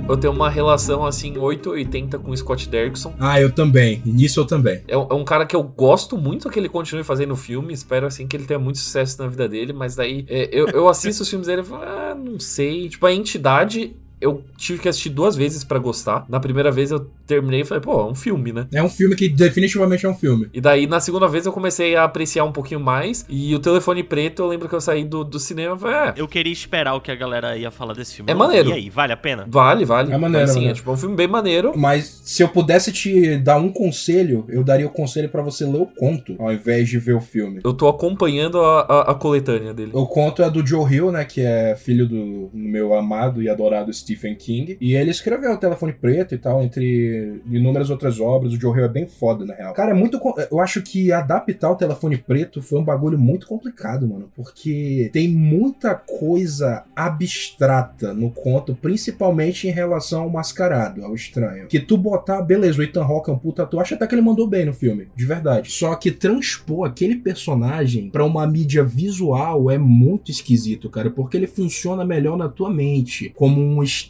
Eu 0.09 0.17
tenho 0.19 0.33
uma 0.33 0.51
relação 0.51 1.07
assim 1.07 1.39
880 1.39 2.19
com 2.19 2.33
o 2.33 2.37
Scott 2.37 2.69
Derrickson. 2.69 3.15
Ah, 3.19 3.41
eu 3.41 3.51
também. 3.51 4.03
Nisso 4.05 4.41
eu 4.41 4.45
também. 4.45 4.83
É, 4.87 4.95
é, 4.95 4.97
um 4.97 5.25
cara 5.25 5.47
que 5.47 5.57
eu 5.57 5.63
gosto 5.63 6.19
muito 6.19 6.51
que 6.51 6.59
ele 6.59 6.69
continue 6.69 7.03
fazendo 7.03 7.35
filme. 7.35 7.73
Espero 7.73 8.07
assim 8.07 8.27
que 8.27 8.37
ele 8.37 8.45
tenha 8.45 8.59
muito 8.59 8.79
sucesso 8.79 9.23
na 9.23 9.29
vida 9.29 9.49
dele. 9.49 9.73
Mas 9.73 9.95
daí 9.95 10.27
é, 10.29 10.51
eu, 10.53 10.69
eu 10.69 10.87
assisto 10.87 11.23
os 11.23 11.31
filmes 11.31 11.47
dele 11.47 11.63
e 11.63 11.65
falo, 11.65 11.83
ah, 11.83 12.15
não 12.15 12.39
sei. 12.39 12.91
Tipo, 12.91 13.07
a 13.07 13.13
entidade 13.13 13.97
eu 14.23 14.45
tive 14.57 14.79
que 14.79 14.89
assistir 14.89 15.11
duas 15.11 15.35
vezes 15.35 15.65
para 15.65 15.79
gostar. 15.79 16.25
Na 16.29 16.39
primeira 16.39 16.71
vez 16.71 16.91
eu 16.91 17.01
terminei 17.27 17.63
e 17.63 17.65
falei, 17.65 17.83
pô, 17.83 18.01
é 18.01 18.05
um 18.05 18.15
filme, 18.15 18.53
né? 18.53 18.67
É 18.73 18.83
um 18.83 18.89
filme 18.89 19.17
que 19.17 19.29
definitivamente 19.29 20.07
é 20.07 20.09
um 20.09 20.15
filme. 20.15 20.49
E 20.55 20.61
daí, 20.61 20.87
na 20.87 21.01
segunda 21.01 21.27
vez, 21.27 21.45
eu 21.45 21.53
comecei 21.53 21.97
a 21.97 22.05
apreciar 22.05 22.45
um 22.45 22.53
pouquinho 22.53 22.81
mais. 22.81 23.27
E 23.29 23.55
o 23.55 23.59
telefone 23.59 24.03
preto, 24.03 24.43
eu 24.43 24.49
lembro 24.49 24.69
que 24.69 24.75
eu 24.75 24.81
saí 24.81 25.05
do, 25.05 25.25
do 25.25 25.39
cinema 25.39 25.75
e 25.75 25.79
falei, 25.79 25.97
é. 25.97 26.15
Eu 26.17 26.29
queria 26.29 26.53
esperar 26.53 26.95
o 26.95 27.01
que 27.01 27.11
a 27.11 27.15
galera 27.15 27.57
ia 27.57 27.71
falar 27.71 27.95
desse 27.95 28.15
filme. 28.17 28.31
É 28.31 28.35
maneiro. 28.35 28.71
E 28.71 28.73
aí, 28.73 28.91
vale 28.91 29.13
a 29.13 29.17
pena? 29.17 29.47
Vale, 29.49 29.85
vale. 29.85 30.13
É 30.13 30.19
maneiro. 30.19 30.47
Mas, 30.47 30.55
sim, 30.55 30.69
é 30.69 30.73
tipo 30.73 30.93
um 30.93 30.97
filme 30.97 31.17
bem 31.17 31.27
maneiro. 31.27 31.73
Mas 31.77 32.21
se 32.25 32.43
eu 32.43 32.49
pudesse 32.49 32.93
te 32.93 33.37
dar 33.39 33.57
um 33.57 33.73
conselho, 33.73 34.45
eu 34.49 34.63
daria 34.63 34.87
o 34.87 34.91
conselho 34.91 35.29
para 35.29 35.43
você 35.43 35.65
ler 35.65 35.81
o 35.81 35.87
conto, 35.87 36.37
ao 36.39 36.53
invés 36.53 36.89
de 36.89 36.99
ver 36.99 37.15
o 37.15 37.21
filme. 37.21 37.61
Eu 37.65 37.73
tô 37.73 37.89
acompanhando 37.89 38.61
a, 38.61 38.81
a, 38.83 39.11
a 39.13 39.15
coletânea 39.15 39.75
dele. 39.75 39.91
O 39.95 40.07
conto 40.07 40.43
é 40.43 40.51
do 40.51 40.65
Joe 40.65 40.93
Hill, 40.93 41.11
né? 41.11 41.25
Que 41.25 41.41
é 41.41 41.75
filho 41.77 42.07
do 42.07 42.51
meu 42.53 42.95
amado 42.95 43.43
e 43.43 43.49
adorado 43.49 43.91
Stephen 44.13 44.35
King. 44.35 44.77
E 44.81 44.95
ele 44.95 45.11
escreveu 45.11 45.53
o 45.53 45.57
Telefone 45.57 45.93
Preto 45.93 46.35
e 46.35 46.39
tal, 46.39 46.63
entre 46.63 47.41
inúmeras 47.51 47.91
outras 47.91 48.21
obras. 48.21 48.53
O 48.53 48.61
Joe 48.61 48.77
Hill 48.77 48.85
é 48.85 48.89
bem 48.89 49.07
foda, 49.07 49.45
na 49.45 49.55
real. 49.55 49.73
Cara, 49.73 49.91
é 49.91 49.95
muito. 49.95 50.21
Eu 50.51 50.61
acho 50.61 50.83
que 50.83 51.13
adaptar 51.13 51.71
o 51.71 51.77
Telefone 51.77 52.17
Preto 52.17 52.63
foi 52.63 52.79
um 52.79 52.85
bagulho 52.85 53.19
muito 53.19 53.47
complicado, 53.47 54.07
mano. 54.07 54.31
Porque 54.35 55.11
tem 55.13 55.29
muita 55.29 55.95
coisa 55.95 56.85
abstrata 56.95 58.13
no 58.13 58.31
conto, 58.31 58.75
principalmente 58.75 59.67
em 59.67 59.71
relação 59.71 60.23
ao 60.23 60.31
mascarado, 60.31 61.05
ao 61.05 61.15
estranho. 61.15 61.67
Que 61.67 61.81
tu 61.81 61.97
botar, 61.97 62.43
beleza, 62.43 62.81
o 62.81 62.83
Ethan 62.83 63.05
Hawke 63.05 63.31
é 63.31 63.33
um 63.33 63.39
puta 63.39 63.67
tu 63.67 63.81
acha 63.81 63.95
até 63.95 64.07
que 64.07 64.15
ele 64.15 64.23
mandou 64.23 64.47
bem 64.47 64.67
no 64.67 64.73
filme, 64.73 65.09
de 65.17 65.25
verdade. 65.25 65.71
Só 65.71 65.95
que 65.95 66.11
transpor 66.11 66.87
aquele 66.87 67.17
personagem 67.17 68.11
para 68.11 68.25
uma 68.25 68.47
mídia 68.47 68.85
visual 68.85 69.71
é 69.71 69.79
muito 69.79 70.31
esquisito, 70.31 70.91
cara, 70.91 71.11
porque 71.11 71.37
ele 71.37 71.47
funciona 71.47 72.05
melhor 72.05 72.37
na 72.37 72.49
tua 72.49 72.71
mente, 72.71 73.33
como 73.35 73.61
um 73.61 73.83
estranho, 73.83 74.02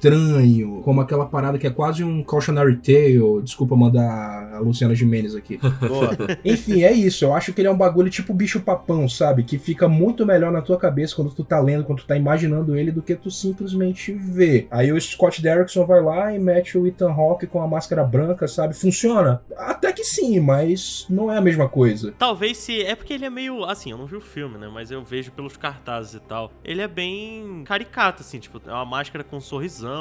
como 0.82 1.00
aquela 1.00 1.26
parada 1.26 1.58
que 1.58 1.66
é 1.66 1.70
quase 1.70 2.04
um 2.04 2.22
cautionary 2.22 2.76
tale. 2.76 3.42
Desculpa 3.42 3.76
mandar 3.76 4.54
a 4.54 4.58
Luciana 4.58 4.94
Jimenez 4.94 5.34
aqui. 5.34 5.58
Enfim, 6.44 6.82
é 6.82 6.92
isso. 6.92 7.24
Eu 7.24 7.34
acho 7.34 7.52
que 7.52 7.60
ele 7.60 7.68
é 7.68 7.70
um 7.70 7.76
bagulho 7.76 8.10
tipo 8.10 8.34
bicho 8.34 8.60
papão, 8.60 9.08
sabe? 9.08 9.42
Que 9.42 9.58
fica 9.58 9.88
muito 9.88 10.24
melhor 10.26 10.52
na 10.52 10.62
tua 10.62 10.76
cabeça 10.76 11.14
quando 11.14 11.32
tu 11.34 11.44
tá 11.44 11.60
lendo, 11.60 11.84
quando 11.84 12.00
tu 12.00 12.06
tá 12.06 12.16
imaginando 12.16 12.76
ele, 12.76 12.90
do 12.90 13.02
que 13.02 13.14
tu 13.14 13.30
simplesmente 13.30 14.12
vê. 14.12 14.66
Aí 14.70 14.92
o 14.92 15.00
Scott 15.00 15.40
Derrickson 15.42 15.84
vai 15.84 16.02
lá 16.02 16.34
e 16.34 16.38
mete 16.38 16.76
o 16.78 16.86
Ethan 16.86 17.12
Hawke 17.12 17.46
com 17.46 17.62
a 17.62 17.68
máscara 17.68 18.04
branca, 18.04 18.46
sabe? 18.48 18.74
Funciona? 18.74 19.42
Até 19.56 19.92
que 19.92 20.04
sim, 20.04 20.40
mas 20.40 21.06
não 21.08 21.30
é 21.30 21.38
a 21.38 21.40
mesma 21.40 21.68
coisa. 21.68 22.12
Talvez 22.18 22.58
se. 22.58 22.82
É 22.82 22.94
porque 22.94 23.12
ele 23.12 23.24
é 23.24 23.30
meio. 23.30 23.64
Assim, 23.64 23.90
eu 23.90 23.98
não 23.98 24.06
vi 24.06 24.16
o 24.16 24.20
filme, 24.20 24.58
né? 24.58 24.68
Mas 24.72 24.90
eu 24.90 25.02
vejo 25.02 25.32
pelos 25.32 25.56
cartazes 25.56 26.14
e 26.14 26.20
tal. 26.20 26.50
Ele 26.64 26.82
é 26.82 26.88
bem 26.88 27.62
caricato, 27.64 28.22
assim, 28.22 28.38
tipo, 28.38 28.60
é 28.66 28.72
uma 28.72 28.84
máscara 28.84 29.24
com 29.24 29.36
um 29.36 29.40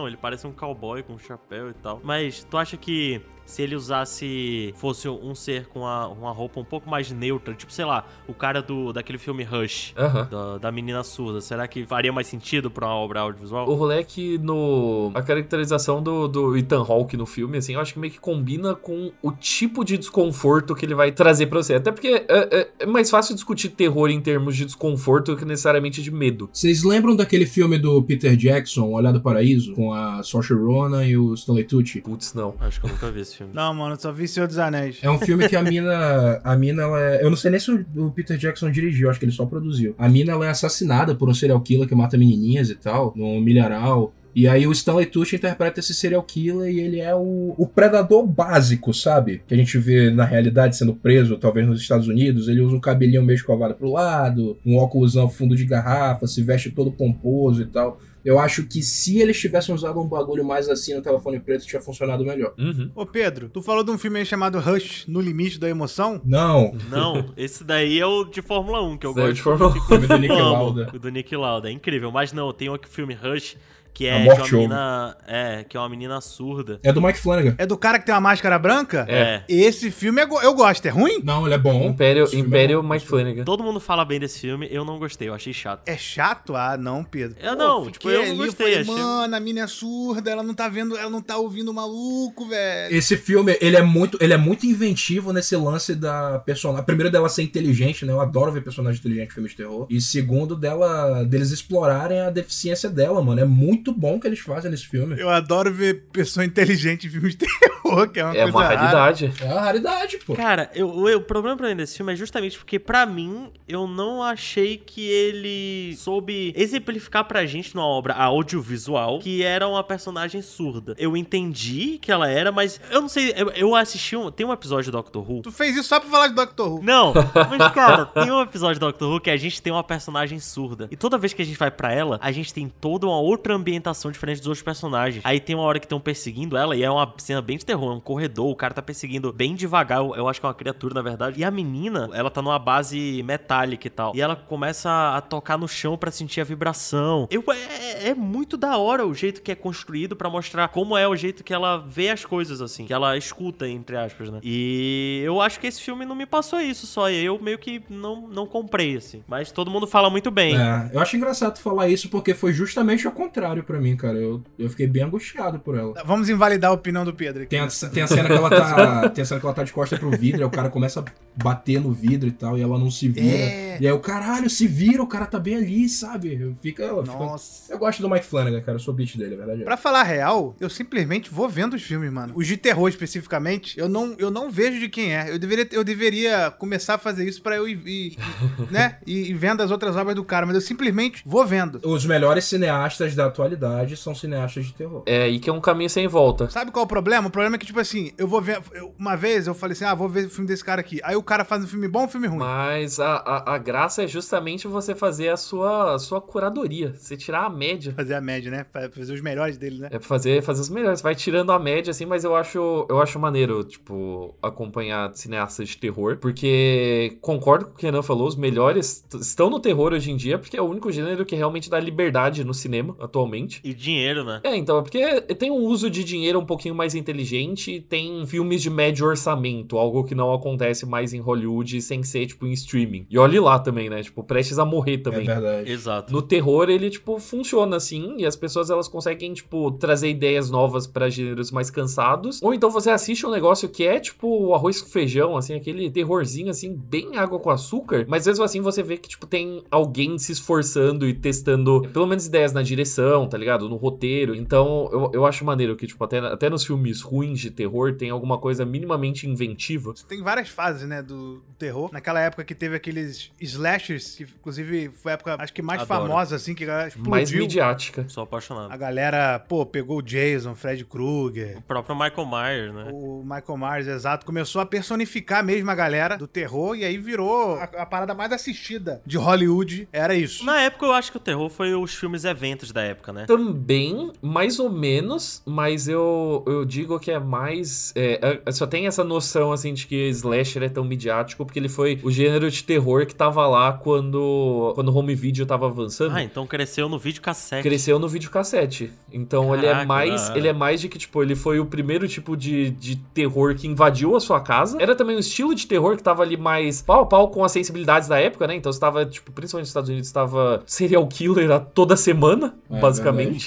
ele 0.07 0.17
parece 0.17 0.47
um 0.47 0.51
cowboy 0.51 1.03
com 1.03 1.17
chapéu 1.17 1.69
e 1.69 1.73
tal. 1.73 1.99
Mas 2.03 2.43
tu 2.43 2.57
acha 2.57 2.77
que 2.77 3.21
se 3.51 3.61
ele 3.61 3.75
usasse. 3.75 4.73
fosse 4.77 5.09
um 5.09 5.35
ser 5.35 5.65
com 5.67 5.81
uma, 5.81 6.07
uma 6.07 6.31
roupa 6.31 6.59
um 6.59 6.63
pouco 6.63 6.89
mais 6.89 7.11
neutra, 7.11 7.53
tipo, 7.53 7.71
sei 7.71 7.83
lá, 7.83 8.07
o 8.25 8.33
cara 8.33 8.61
do 8.61 8.93
daquele 8.93 9.17
filme 9.17 9.43
Rush, 9.43 9.93
da, 10.29 10.57
da, 10.57 10.71
menina 10.71 11.03
surda, 11.03 11.41
será 11.41 11.67
que 11.67 11.85
faria 11.85 12.13
mais 12.13 12.27
sentido 12.27 12.71
pra 12.71 12.87
uma 12.87 12.95
obra 12.95 13.19
audiovisual? 13.19 13.69
O 13.69 13.75
rolê 13.75 13.99
é 13.99 14.03
que 14.03 14.37
no. 14.37 15.11
a 15.13 15.21
caracterização 15.21 16.01
do, 16.01 16.29
do 16.29 16.57
Ethan 16.57 16.79
Hawke 16.79 17.17
no 17.17 17.25
filme, 17.25 17.57
assim, 17.57 17.73
eu 17.73 17.81
acho 17.81 17.93
que 17.93 17.99
meio 17.99 18.13
que 18.13 18.19
combina 18.19 18.73
com 18.73 19.11
o 19.21 19.31
tipo 19.31 19.83
de 19.83 19.97
desconforto 19.97 20.73
que 20.73 20.85
ele 20.85 20.95
vai 20.95 21.11
trazer 21.11 21.47
pra 21.47 21.61
você. 21.61 21.73
Até 21.73 21.91
porque 21.91 22.07
é, 22.07 22.25
é, 22.29 22.69
é 22.79 22.85
mais 22.85 23.09
fácil 23.09 23.35
discutir 23.35 23.69
terror 23.69 24.09
em 24.09 24.21
termos 24.21 24.55
de 24.55 24.63
desconforto 24.63 25.33
do 25.33 25.37
que 25.37 25.43
necessariamente 25.43 26.01
de 26.01 26.09
medo. 26.09 26.49
Vocês 26.53 26.83
lembram 26.83 27.17
daquele 27.17 27.45
filme 27.45 27.77
do 27.77 28.01
Peter 28.01 28.35
Jackson, 28.37 28.89
Olhar 28.89 29.11
do 29.11 29.21
Paraíso, 29.21 29.73
com 29.73 29.93
a 29.93 30.23
Saoirse 30.23 30.53
Ronan 30.53 31.05
e 31.05 31.17
o 31.17 31.33
Stanley 31.33 31.65
Tucci? 31.65 31.99
Putz, 32.01 32.33
não. 32.33 32.55
Acho 32.61 32.79
que 32.79 32.85
eu 32.87 32.91
nunca 32.91 33.11
vi 33.11 33.19
esse 33.19 33.35
filme. 33.35 33.40
Não, 33.53 33.73
mano, 33.73 33.99
só 33.99 34.11
vi 34.11 34.27
Senhor 34.27 34.47
dos 34.47 34.57
Anéis. 34.57 34.99
É 35.01 35.09
um 35.09 35.19
filme 35.19 35.47
que 35.47 35.55
a 35.55 35.61
mina. 35.61 36.39
A 36.43 36.55
mina, 36.55 36.83
ela 36.83 37.01
é. 37.01 37.23
Eu 37.23 37.29
não 37.29 37.37
sei 37.37 37.51
nem 37.51 37.59
se 37.59 37.71
o 37.71 38.11
Peter 38.11 38.37
Jackson 38.37 38.71
dirigiu, 38.71 39.09
acho 39.09 39.19
que 39.19 39.25
ele 39.25 39.31
só 39.31 39.45
produziu. 39.45 39.95
A 39.97 40.07
mina, 40.09 40.31
ela 40.31 40.45
é 40.45 40.49
assassinada 40.49 41.15
por 41.15 41.29
um 41.29 41.33
serial 41.33 41.59
killer 41.61 41.87
que 41.87 41.95
mata 41.95 42.17
menininhas 42.17 42.69
e 42.69 42.75
tal, 42.75 43.13
num 43.15 43.39
milharal. 43.39 44.13
E 44.33 44.47
aí 44.47 44.65
o 44.65 44.71
Stanley 44.71 45.07
Tucci 45.07 45.35
interpreta 45.35 45.81
esse 45.81 45.93
serial 45.93 46.23
killer 46.23 46.73
e 46.73 46.79
ele 46.79 46.99
é 46.99 47.13
o, 47.13 47.53
o, 47.57 47.67
predador 47.67 48.25
básico, 48.25 48.93
sabe? 48.93 49.41
Que 49.45 49.53
a 49.53 49.57
gente 49.57 49.77
vê 49.77 50.09
na 50.09 50.23
realidade 50.23 50.77
sendo 50.77 50.93
preso, 50.93 51.37
talvez 51.37 51.67
nos 51.67 51.81
Estados 51.81 52.07
Unidos. 52.07 52.47
Ele 52.47 52.61
usa 52.61 52.75
um 52.75 52.79
cabelinho 52.79 53.23
meio 53.23 53.35
escovado 53.35 53.75
pro 53.75 53.91
lado, 53.91 54.57
um 54.65 54.77
óculos 54.77 55.15
fundo 55.35 55.55
de 55.55 55.65
garrafa, 55.65 56.27
se 56.27 56.41
veste 56.41 56.71
todo 56.71 56.91
pomposo 56.91 57.61
e 57.61 57.65
tal. 57.65 57.99
Eu 58.23 58.39
acho 58.39 58.63
que 58.67 58.81
se 58.81 59.19
eles 59.19 59.39
tivessem 59.39 59.73
usado 59.73 59.99
um 59.99 60.07
bagulho 60.07 60.45
mais 60.45 60.69
assim 60.69 60.93
no 60.93 61.01
telefone 61.01 61.39
preto, 61.39 61.65
tinha 61.65 61.81
funcionado 61.81 62.23
melhor. 62.23 62.53
Uhum. 62.57 62.91
Ô, 62.95 63.05
Pedro, 63.05 63.49
tu 63.49 63.61
falou 63.61 63.83
de 63.83 63.91
um 63.91 63.97
filme 63.97 64.19
aí 64.19 64.25
chamado 64.25 64.59
Rush, 64.59 65.05
No 65.07 65.19
Limite 65.19 65.59
da 65.59 65.69
Emoção? 65.69 66.21
Não. 66.23 66.73
Não, 66.89 67.33
esse 67.35 67.63
daí 67.63 67.99
é 67.99 68.05
o 68.05 68.23
de 68.25 68.41
Fórmula 68.41 68.81
1, 68.83 68.97
que 68.97 69.05
eu 69.05 69.11
esse 69.11 69.19
gosto. 69.19 69.31
É 69.31 69.33
de 69.33 69.41
Fórmula 69.41 69.71
1. 69.71 69.77
O 69.81 69.83
filme 69.83 70.07
do 70.07 70.17
Nick 70.17 70.33
Lauda. 70.33 70.91
O 70.93 70.99
do 70.99 71.09
Nick 71.09 71.35
Lauda, 71.35 71.69
é 71.69 71.71
incrível. 71.71 72.11
Mas 72.11 72.31
não, 72.31 72.53
tem 72.53 72.69
outro 72.69 72.89
filme 72.89 73.13
Rush 73.13 73.57
que 73.93 74.07
é 74.07 74.21
de 74.21 74.29
uma 74.29 74.47
menina. 74.47 75.17
É, 75.27 75.65
que 75.67 75.77
é 75.77 75.79
uma 75.79 75.89
menina 75.89 76.21
surda. 76.21 76.79
É 76.83 76.91
do 76.91 77.01
Mike 77.01 77.19
Flanagan. 77.19 77.55
É 77.57 77.65
do 77.65 77.77
cara 77.77 77.99
que 77.99 78.05
tem 78.05 78.13
uma 78.13 78.21
máscara 78.21 78.57
branca? 78.57 79.05
É. 79.07 79.43
Esse 79.47 79.91
filme 79.91 80.21
é 80.21 80.27
eu 80.43 80.53
gosto, 80.53 80.85
é 80.85 80.89
ruim? 80.89 81.21
Não, 81.23 81.45
ele 81.45 81.55
é 81.55 81.57
bom. 81.57 81.83
Império, 81.83 82.27
Império 82.33 82.79
é 82.79 82.83
Mike 82.83 83.05
Flanagan. 83.05 83.43
Todo 83.43 83.63
mundo 83.63 83.79
fala 83.79 84.05
bem 84.05 84.19
desse 84.19 84.39
filme, 84.39 84.67
eu 84.71 84.85
não 84.85 84.97
gostei, 84.97 85.29
eu 85.29 85.33
achei 85.33 85.53
chato. 85.53 85.81
É 85.85 85.97
chato? 85.97 86.55
Ah, 86.55 86.77
não, 86.77 87.03
Pedro. 87.03 87.37
Eu 87.41 87.51
Pô, 87.51 87.57
não, 87.57 87.91
tipo, 87.91 88.09
eu 88.09 88.27
não 88.27 88.37
gostei. 88.37 88.83
Falei, 88.83 89.01
Mano, 89.01 89.35
a 89.35 89.39
mina 89.39 89.61
é 89.61 89.67
surda, 89.67 90.31
ela 90.31 90.43
não 90.43 90.53
tá 90.53 90.67
vendo, 90.67 90.97
ela 90.97 91.09
não 91.09 91.21
tá 91.21 91.37
ouvindo 91.37 91.69
o 91.69 91.73
maluco, 91.73 92.47
velho. 92.47 92.95
Esse 92.95 93.17
filme, 93.17 93.57
ele 93.61 93.75
é 93.75 93.81
muito, 93.81 94.17
ele 94.21 94.33
é 94.33 94.37
muito 94.37 94.65
inventivo 94.65 95.33
nesse 95.33 95.55
lance 95.55 95.95
da 95.95 96.39
personagem. 96.39 96.85
Primeiro 96.85 97.11
dela 97.11 97.29
ser 97.29 97.43
inteligente, 97.43 98.05
né? 98.05 98.13
Eu 98.13 98.21
adoro 98.21 98.51
ver 98.51 98.61
personagem 98.61 98.99
inteligente 98.99 99.29
em 99.29 99.33
filmes 99.33 99.51
de 99.51 99.57
terror. 99.57 99.87
E 99.89 99.99
segundo 99.99 100.55
dela, 100.55 101.23
deles 101.23 101.51
explorarem 101.51 102.21
a 102.21 102.29
deficiência 102.29 102.89
dela, 102.89 103.21
mano. 103.21 103.41
É 103.41 103.45
muito 103.45 103.80
muito 103.81 103.91
bom 103.99 104.19
que 104.19 104.27
eles 104.27 104.39
fazem 104.39 104.69
nesse 104.69 104.85
filme. 104.87 105.19
Eu 105.19 105.29
adoro 105.29 105.73
ver 105.73 106.03
pessoa 106.13 106.45
inteligente 106.45 107.07
em 107.07 107.09
filmes 107.09 107.35
de 107.35 107.45
terror, 107.47 108.07
que 108.09 108.19
é 108.19 108.23
uma 108.23 108.35
É 108.35 108.43
coisa 108.43 108.57
uma 108.57 108.63
rara. 108.63 108.75
raridade. 108.79 109.33
É 109.41 109.45
uma 109.45 109.61
raridade, 109.61 110.17
pô. 110.25 110.35
Cara, 110.35 110.69
eu, 110.75 110.87
o, 110.87 111.15
o 111.15 111.21
problema 111.21 111.57
pra 111.57 111.67
mim 111.67 111.75
desse 111.75 111.97
filme 111.97 112.13
é 112.13 112.15
justamente 112.15 112.57
porque, 112.57 112.77
pra 112.77 113.05
mim, 113.05 113.49
eu 113.67 113.87
não 113.87 114.21
achei 114.21 114.77
que 114.77 115.01
ele 115.09 115.95
soube 115.97 116.53
exemplificar 116.55 117.25
pra 117.25 117.45
gente 117.45 117.75
numa 117.75 117.85
obra 117.87 118.13
audiovisual 118.13 119.19
que 119.19 119.41
era 119.43 119.67
uma 119.67 119.83
personagem 119.83 120.41
surda. 120.41 120.93
Eu 120.97 121.17
entendi 121.17 121.97
que 121.99 122.11
ela 122.11 122.29
era, 122.29 122.51
mas 122.51 122.79
eu 122.91 123.01
não 123.01 123.09
sei, 123.09 123.33
eu, 123.35 123.49
eu 123.51 123.75
assisti 123.75 124.15
um. 124.15 124.29
Tem 124.29 124.45
um 124.45 124.53
episódio 124.53 124.91
do 124.91 124.97
Doctor 124.97 125.29
Who. 125.29 125.41
Tu 125.41 125.51
fez 125.51 125.75
isso 125.75 125.89
só 125.89 125.99
pra 125.99 126.09
falar 126.09 126.27
de 126.27 126.35
Doctor 126.35 126.71
Who. 126.75 126.83
Não, 126.83 127.13
mas 127.49 127.71
cara, 127.73 128.05
tem 128.05 128.31
um 128.31 128.41
episódio 128.41 128.79
do 128.79 128.85
Doctor 128.85 129.11
Who 129.11 129.19
que 129.21 129.29
a 129.29 129.37
gente 129.37 129.59
tem 129.61 129.73
uma 129.73 129.83
personagem 129.83 130.39
surda. 130.39 130.87
E 130.91 130.95
toda 130.95 131.17
vez 131.17 131.33
que 131.33 131.41
a 131.41 131.45
gente 131.45 131.57
vai 131.57 131.71
pra 131.71 131.91
ela, 131.91 132.19
a 132.21 132.31
gente 132.31 132.53
tem 132.53 132.69
toda 132.69 133.07
uma 133.07 133.19
outra 133.19 133.53
ambientação 133.71 134.11
diferente 134.11 134.39
dos 134.39 134.47
outros 134.47 134.63
personagens. 134.63 135.23
Aí 135.25 135.39
tem 135.39 135.55
uma 135.55 135.63
hora 135.63 135.79
que 135.79 135.85
estão 135.85 135.99
perseguindo 135.99 136.57
ela 136.57 136.75
e 136.75 136.83
é 136.83 136.89
uma 136.89 137.11
cena 137.17 137.41
bem 137.41 137.57
de 137.57 137.65
terror, 137.65 137.91
é 137.91 137.95
um 137.95 137.99
corredor, 137.99 138.49
o 138.49 138.55
cara 138.55 138.73
tá 138.73 138.81
perseguindo 138.81 139.31
bem 139.31 139.55
devagar, 139.55 139.99
eu, 139.99 140.15
eu 140.15 140.27
acho 140.27 140.39
que 140.39 140.45
é 140.45 140.49
uma 140.49 140.55
criatura 140.55 140.93
na 140.93 141.01
verdade. 141.01 141.39
E 141.39 141.43
a 141.43 141.51
menina, 141.51 142.09
ela 142.13 142.29
tá 142.29 142.41
numa 142.41 142.59
base 142.59 143.23
metálica 143.23 143.87
e 143.87 143.89
tal. 143.89 144.13
E 144.15 144.21
ela 144.21 144.35
começa 144.35 145.15
a 145.15 145.21
tocar 145.21 145.57
no 145.57 145.67
chão 145.67 145.97
pra 145.97 146.11
sentir 146.11 146.41
a 146.41 146.43
vibração. 146.43 147.27
Eu, 147.31 147.43
é, 147.51 148.09
é 148.09 148.13
muito 148.13 148.57
da 148.57 148.77
hora 148.77 149.05
o 149.05 149.13
jeito 149.13 149.41
que 149.41 149.51
é 149.51 149.55
construído 149.55 150.15
pra 150.15 150.29
mostrar 150.29 150.67
como 150.67 150.97
é 150.97 151.07
o 151.07 151.15
jeito 151.15 151.43
que 151.43 151.53
ela 151.53 151.77
vê 151.77 152.09
as 152.09 152.25
coisas 152.25 152.61
assim, 152.61 152.85
que 152.85 152.93
ela 152.93 153.17
escuta 153.17 153.67
entre 153.67 153.95
aspas, 153.95 154.29
né? 154.29 154.39
E 154.43 155.21
eu 155.23 155.39
acho 155.39 155.59
que 155.59 155.67
esse 155.67 155.81
filme 155.81 156.05
não 156.05 156.15
me 156.15 156.25
passou 156.25 156.59
isso 156.59 156.85
só, 156.85 157.09
eu 157.09 157.39
meio 157.41 157.57
que 157.57 157.81
não, 157.89 158.27
não 158.27 158.45
comprei 158.45 158.97
assim. 158.97 159.23
Mas 159.27 159.51
todo 159.51 159.71
mundo 159.71 159.87
fala 159.87 160.09
muito 160.09 160.29
bem. 160.29 160.57
É, 160.57 160.89
eu 160.93 160.99
acho 160.99 161.15
engraçado 161.15 161.59
falar 161.59 161.87
isso 161.87 162.09
porque 162.09 162.33
foi 162.33 162.51
justamente 162.53 163.07
o 163.07 163.11
contrário 163.11 163.60
pra 163.63 163.79
mim, 163.79 163.95
cara. 163.95 164.17
Eu, 164.17 164.41
eu 164.57 164.69
fiquei 164.69 164.87
bem 164.87 165.03
angustiado 165.03 165.59
por 165.59 165.77
ela. 165.77 165.93
Vamos 166.05 166.29
invalidar 166.29 166.71
a 166.71 166.73
opinião 166.73 167.03
do 167.05 167.13
Pedro 167.13 167.43
aqui. 167.43 167.49
Tem 167.49 167.59
a, 167.59 167.67
tem 167.67 168.03
a 168.03 168.07
cena 168.07 168.27
que 168.27 168.33
ela 168.33 168.49
tá. 168.49 169.09
Tem 169.11 169.21
a 169.21 169.25
cena 169.25 169.39
que 169.39 169.45
ela 169.45 169.55
tá 169.55 169.63
de 169.63 169.71
costa 169.73 169.97
pro 169.97 170.09
vidro, 170.11 170.41
aí 170.41 170.45
o 170.45 170.49
cara 170.49 170.69
começa 170.69 170.99
a 171.01 171.05
bater 171.43 171.79
no 171.81 171.91
vidro 171.91 172.27
e 172.27 172.31
tal, 172.31 172.57
e 172.57 172.61
ela 172.61 172.77
não 172.77 172.89
se 172.91 173.07
vira. 173.09 173.35
É. 173.37 173.77
E 173.79 173.87
aí 173.87 173.91
o 173.93 173.99
caralho, 173.99 174.49
se 174.49 174.67
vira, 174.67 175.01
o 175.01 175.07
cara 175.07 175.25
tá 175.25 175.39
bem 175.39 175.55
ali, 175.55 175.87
sabe? 175.89 176.55
Fica. 176.61 176.83
ela 176.83 177.03
fica- 177.03 177.17
Nossa. 177.17 177.71
Eu 177.73 177.77
gosto 177.79 178.01
do 178.01 178.09
Mike 178.09 178.25
Flanagan, 178.25 178.61
cara. 178.61 178.75
Eu 178.75 178.79
sou 178.79 178.93
beat 178.93 179.17
dele, 179.17 179.33
é 179.33 179.37
verdade. 179.37 179.63
Pra 179.63 179.77
falar 179.77 180.03
real, 180.03 180.55
eu 180.59 180.69
simplesmente 180.69 181.29
vou 181.31 181.47
vendo 181.49 181.73
os 181.75 181.81
filmes, 181.81 182.11
mano. 182.11 182.33
Os 182.35 182.47
de 182.47 182.57
terror 182.57 182.87
especificamente, 182.89 183.77
eu 183.79 183.87
não, 183.89 184.15
eu 184.17 184.29
não 184.31 184.49
vejo 184.51 184.79
de 184.79 184.87
quem 184.89 185.15
é. 185.15 185.29
Eu 185.31 185.37
deveria, 185.39 185.67
eu 185.71 185.83
deveria 185.83 186.51
começar 186.51 186.95
a 186.95 186.97
fazer 186.97 187.27
isso 187.27 187.41
pra 187.41 187.55
eu 187.55 187.67
ir, 187.67 187.79
ir- 187.87 188.17
né? 188.71 188.97
E, 189.05 189.29
e 189.29 189.33
vendo 189.33 189.61
as 189.61 189.71
outras 189.71 189.95
obras 189.95 190.15
do 190.15 190.23
cara, 190.23 190.45
mas 190.45 190.55
eu 190.55 190.61
simplesmente 190.61 191.21
vou 191.25 191.45
vendo. 191.45 191.79
Os 191.83 192.05
melhores 192.05 192.45
cineastas 192.45 193.15
da 193.15 193.25
atualidade 193.25 193.50
são 193.99 194.13
cineastas 194.15 194.65
de 194.65 194.73
terror. 194.73 195.03
É 195.05 195.23
aí 195.23 195.39
que 195.39 195.49
é 195.49 195.53
um 195.53 195.61
caminho 195.61 195.89
sem 195.89 196.07
volta. 196.07 196.49
Sabe 196.49 196.71
qual 196.71 196.83
é 196.83 196.85
o 196.85 196.87
problema? 196.89 197.27
O 197.27 197.31
problema 197.31 197.55
é 197.55 197.59
que, 197.59 197.65
tipo 197.65 197.79
assim, 197.79 198.11
eu 198.17 198.27
vou 198.27 198.41
ver. 198.41 198.61
eu- 198.73 198.93
uma 198.97 199.15
vez 199.15 199.47
eu 199.47 199.53
falei 199.53 199.73
assim, 199.73 199.85
ah, 199.85 199.93
vou 199.95 200.07
ver 200.09 200.25
o 200.25 200.29
filme 200.29 200.47
desse 200.47 200.63
cara 200.63 200.81
aqui. 200.81 200.99
Aí 201.03 201.15
o 201.15 201.23
cara 201.23 201.43
faz 201.45 201.63
um 201.63 201.67
filme 201.67 201.87
bom 201.87 201.99
ou 201.99 202.05
um 202.05 202.09
filme 202.09 202.27
ruim? 202.27 202.39
Mas 202.39 202.99
a, 202.99 203.15
a, 203.15 203.55
a 203.55 203.57
graça 203.57 204.03
é 204.03 204.07
justamente 204.07 204.67
você 204.67 204.93
fazer 204.95 205.29
a 205.29 205.37
sua, 205.37 205.95
a 205.95 205.99
sua 205.99 206.21
curadoria. 206.21 206.93
Você 206.97 207.15
tirar 207.17 207.45
a 207.45 207.49
média. 207.49 207.93
Fazer 207.95 208.13
a 208.13 208.21
média, 208.21 208.51
né? 208.51 208.65
Fa- 208.71 208.89
Fazer 208.91 209.13
os 209.13 209.21
melhores 209.21 209.57
dele, 209.57 209.79
né? 209.79 209.89
É 209.91 209.99
fazer, 209.99 210.41
fazer 210.43 210.61
os 210.61 210.69
melhores. 210.69 211.01
Vai 211.01 211.15
tirando 211.15 211.51
a 211.51 211.59
média, 211.59 211.91
assim, 211.91 212.05
mas 212.05 212.23
eu 212.23 212.35
acho, 212.35 212.85
eu 212.89 213.01
acho 213.01 213.17
maneiro, 213.19 213.63
tipo, 213.63 214.35
acompanhar 214.41 215.11
cineastas 215.15 215.69
de 215.69 215.77
terror. 215.77 216.17
Porque 216.17 217.17
concordo 217.21 217.65
com 217.65 217.71
o 217.71 217.75
que 217.75 217.85
o 217.85 217.87
Renan 217.87 218.01
falou, 218.03 218.27
os 218.27 218.35
melhores 218.35 219.03
estão 219.19 219.49
no 219.49 219.59
terror 219.59 219.93
hoje 219.93 220.11
em 220.11 220.15
dia, 220.17 220.37
porque 220.37 220.57
é 220.57 220.61
o 220.61 220.65
único 220.65 220.91
gênero 220.91 221.25
que 221.25 221.35
realmente 221.35 221.69
dá 221.69 221.79
liberdade 221.79 222.43
no 222.43 222.53
cinema 222.53 222.95
atualmente. 222.99 223.40
E 223.63 223.73
dinheiro, 223.73 224.23
né? 224.23 224.39
É, 224.43 224.55
então, 224.55 224.77
é 224.79 224.81
porque 224.81 225.21
tem 225.35 225.49
um 225.51 225.63
uso 225.65 225.89
de 225.89 226.03
dinheiro 226.03 226.39
um 226.39 226.45
pouquinho 226.45 226.75
mais 226.75 226.95
inteligente, 226.95 227.83
tem 227.87 228.25
filmes 228.25 228.61
de 228.61 228.69
médio 228.69 229.05
orçamento, 229.07 229.77
algo 229.77 230.03
que 230.03 230.15
não 230.15 230.33
acontece 230.33 230.85
mais 230.85 231.13
em 231.13 231.19
Hollywood 231.19 231.81
sem 231.81 232.03
ser, 232.03 232.25
tipo, 232.27 232.45
em 232.45 232.51
streaming. 232.53 233.05
E 233.09 233.17
olhe 233.17 233.39
lá 233.39 233.59
também, 233.59 233.89
né? 233.89 234.01
Tipo, 234.03 234.23
prestes 234.23 234.59
a 234.59 234.65
morrer 234.65 234.93
É 234.93 234.97
também. 234.97 235.25
verdade. 235.25 235.71
Exato. 235.71 236.11
No 236.13 236.21
terror, 236.21 236.69
ele, 236.69 236.89
tipo, 236.89 237.19
funciona 237.19 237.75
assim, 237.77 238.15
e 238.17 238.25
as 238.25 238.35
pessoas, 238.35 238.69
elas 238.69 238.87
conseguem, 238.87 239.33
tipo, 239.33 239.71
trazer 239.71 240.09
ideias 240.09 240.49
novas 240.49 240.87
pra 240.87 241.09
gêneros 241.09 241.51
mais 241.51 241.69
cansados. 241.69 242.41
Ou 242.41 242.53
então 242.53 242.69
você 242.69 242.89
assiste 242.89 243.25
um 243.25 243.31
negócio 243.31 243.69
que 243.69 243.83
é, 243.83 243.99
tipo, 243.99 244.53
arroz 244.53 244.81
com 244.81 244.89
feijão, 244.89 245.37
assim, 245.37 245.53
aquele 245.53 245.89
terrorzinho, 245.89 246.49
assim, 246.49 246.73
bem 246.73 247.17
água 247.17 247.39
com 247.39 247.49
açúcar, 247.49 248.05
mas 248.07 248.25
mesmo 248.27 248.43
assim 248.43 248.61
você 248.61 248.81
vê 248.83 248.97
que, 248.97 249.09
tipo, 249.09 249.25
tem 249.27 249.61
alguém 249.69 250.17
se 250.17 250.31
esforçando 250.31 251.07
e 251.07 251.13
testando, 251.13 251.81
pelo 251.93 252.07
menos, 252.07 252.25
ideias 252.27 252.53
na 252.53 252.61
direção, 252.61 253.27
tá 253.31 253.37
ligado? 253.37 253.67
No 253.69 253.77
roteiro. 253.77 254.35
Então, 254.35 254.89
eu, 254.91 255.11
eu 255.13 255.25
acho 255.25 255.43
maneiro 255.45 255.75
que, 255.75 255.87
tipo, 255.87 256.03
até, 256.03 256.19
até 256.19 256.49
nos 256.49 256.65
filmes 256.65 257.01
ruins 257.01 257.39
de 257.39 257.49
terror 257.49 257.95
tem 257.95 258.09
alguma 258.09 258.37
coisa 258.37 258.65
minimamente 258.65 259.27
inventiva. 259.27 259.93
Tem 260.07 260.21
várias 260.21 260.49
fases, 260.49 260.87
né, 260.87 261.01
do 261.01 261.41
terror. 261.57 261.89
Naquela 261.91 262.19
época 262.19 262.43
que 262.43 262.53
teve 262.53 262.75
aqueles 262.75 263.31
slashers, 263.39 264.15
que 264.15 264.23
inclusive 264.23 264.89
foi 265.01 265.11
a 265.11 265.13
época, 265.13 265.35
acho 265.39 265.53
que 265.53 265.61
mais 265.61 265.81
Adoro. 265.81 266.01
famosa, 266.09 266.35
assim, 266.35 266.53
que 266.53 266.63
a 266.65 266.67
galera 266.67 266.87
explodiu. 266.89 267.09
Mais 267.11 267.31
midiática. 267.31 268.05
Sou 268.09 268.23
apaixonado. 268.23 268.71
A 268.71 268.77
galera, 268.77 269.39
pô, 269.39 269.65
pegou 269.65 269.99
o 269.99 270.01
Jason, 270.01 270.53
Fred 270.55 270.83
Krueger, 270.85 271.57
O 271.57 271.61
próprio 271.61 271.95
Michael 271.95 272.27
Myers, 272.27 272.73
né? 272.73 272.89
o 272.91 273.23
Michael 273.23 273.57
Myers, 273.57 273.87
exato, 273.87 274.25
começou 274.25 274.61
a 274.61 274.65
personificar 274.65 275.43
mesmo 275.43 275.69
a 275.71 275.75
galera 275.75 276.17
do 276.17 276.27
terror 276.27 276.75
e 276.75 276.83
aí 276.83 276.97
virou 276.97 277.55
a, 277.55 277.63
a 277.63 277.85
parada 277.85 278.13
mais 278.13 278.31
assistida 278.31 279.01
de 279.05 279.17
Hollywood. 279.17 279.87
Era 279.91 280.13
isso. 280.15 280.45
Na 280.45 280.61
época 280.61 280.85
eu 280.85 280.93
acho 280.93 281.11
que 281.11 281.17
o 281.17 281.19
terror 281.19 281.49
foi 281.49 281.73
os 281.73 281.93
filmes 281.95 282.25
eventos 282.25 282.71
da 282.71 282.81
época, 282.81 283.13
né? 283.13 283.20
Também, 283.25 284.11
mais 284.21 284.59
ou 284.59 284.69
menos, 284.69 285.41
mas 285.45 285.87
eu, 285.87 286.43
eu 286.47 286.65
digo 286.65 286.99
que 286.99 287.11
é 287.11 287.19
mais. 287.19 287.91
É, 287.95 288.39
é, 288.45 288.51
só 288.51 288.65
tem 288.65 288.87
essa 288.87 289.03
noção, 289.03 289.51
assim, 289.51 289.73
de 289.73 289.87
que 289.87 290.09
slasher 290.09 290.63
é 290.63 290.69
tão 290.69 290.83
midiático, 290.83 291.45
porque 291.45 291.59
ele 291.59 291.69
foi 291.69 291.99
o 292.03 292.11
gênero 292.11 292.49
de 292.49 292.63
terror 292.63 293.05
que 293.05 293.15
tava 293.15 293.47
lá 293.47 293.73
quando, 293.73 294.71
quando 294.75 294.89
o 294.89 294.95
home 294.95 295.15
video 295.15 295.45
tava 295.45 295.67
avançando. 295.67 296.15
Ah, 296.15 296.23
então 296.23 296.45
cresceu 296.45 296.87
no 296.87 296.97
vídeo 296.97 297.21
cassete. 297.21 297.63
Cresceu 297.63 297.99
no 297.99 298.07
videocassete. 298.07 298.91
Então 299.11 299.53
ele 299.53 299.65
é 299.65 299.69
Caraca, 299.69 299.85
mais. 299.87 300.29
Ele 300.35 300.47
é 300.47 300.53
mais 300.53 300.81
de 300.81 300.89
que, 300.89 300.97
tipo, 300.97 301.21
ele 301.21 301.35
foi 301.35 301.59
o 301.59 301.65
primeiro 301.65 302.07
tipo 302.07 302.35
de, 302.35 302.69
de 302.71 302.95
terror 302.95 303.55
que 303.55 303.67
invadiu 303.67 304.15
a 304.15 304.19
sua 304.19 304.39
casa. 304.39 304.77
Era 304.81 304.95
também 304.95 305.15
um 305.15 305.19
estilo 305.19 305.53
de 305.53 305.67
terror 305.67 305.95
que 305.97 306.03
tava 306.03 306.23
ali 306.23 306.37
mais 306.37 306.81
pau 306.81 307.01
a 307.01 307.05
pau 307.05 307.29
com 307.29 307.43
as 307.43 307.51
sensibilidades 307.51 308.07
da 308.07 308.19
época, 308.19 308.47
né? 308.47 308.55
Então 308.55 308.71
você 308.71 308.79
tava, 308.79 309.05
tipo, 309.05 309.31
principalmente 309.31 309.63
nos 309.63 309.69
Estados 309.69 309.89
Unidos, 309.89 310.07
estava 310.07 310.63
serial 310.65 311.05
killer 311.07 311.51
a 311.51 311.59
toda 311.59 311.95
semana, 311.95 312.55
É, 312.69 312.79
basicamente. 312.79 313.00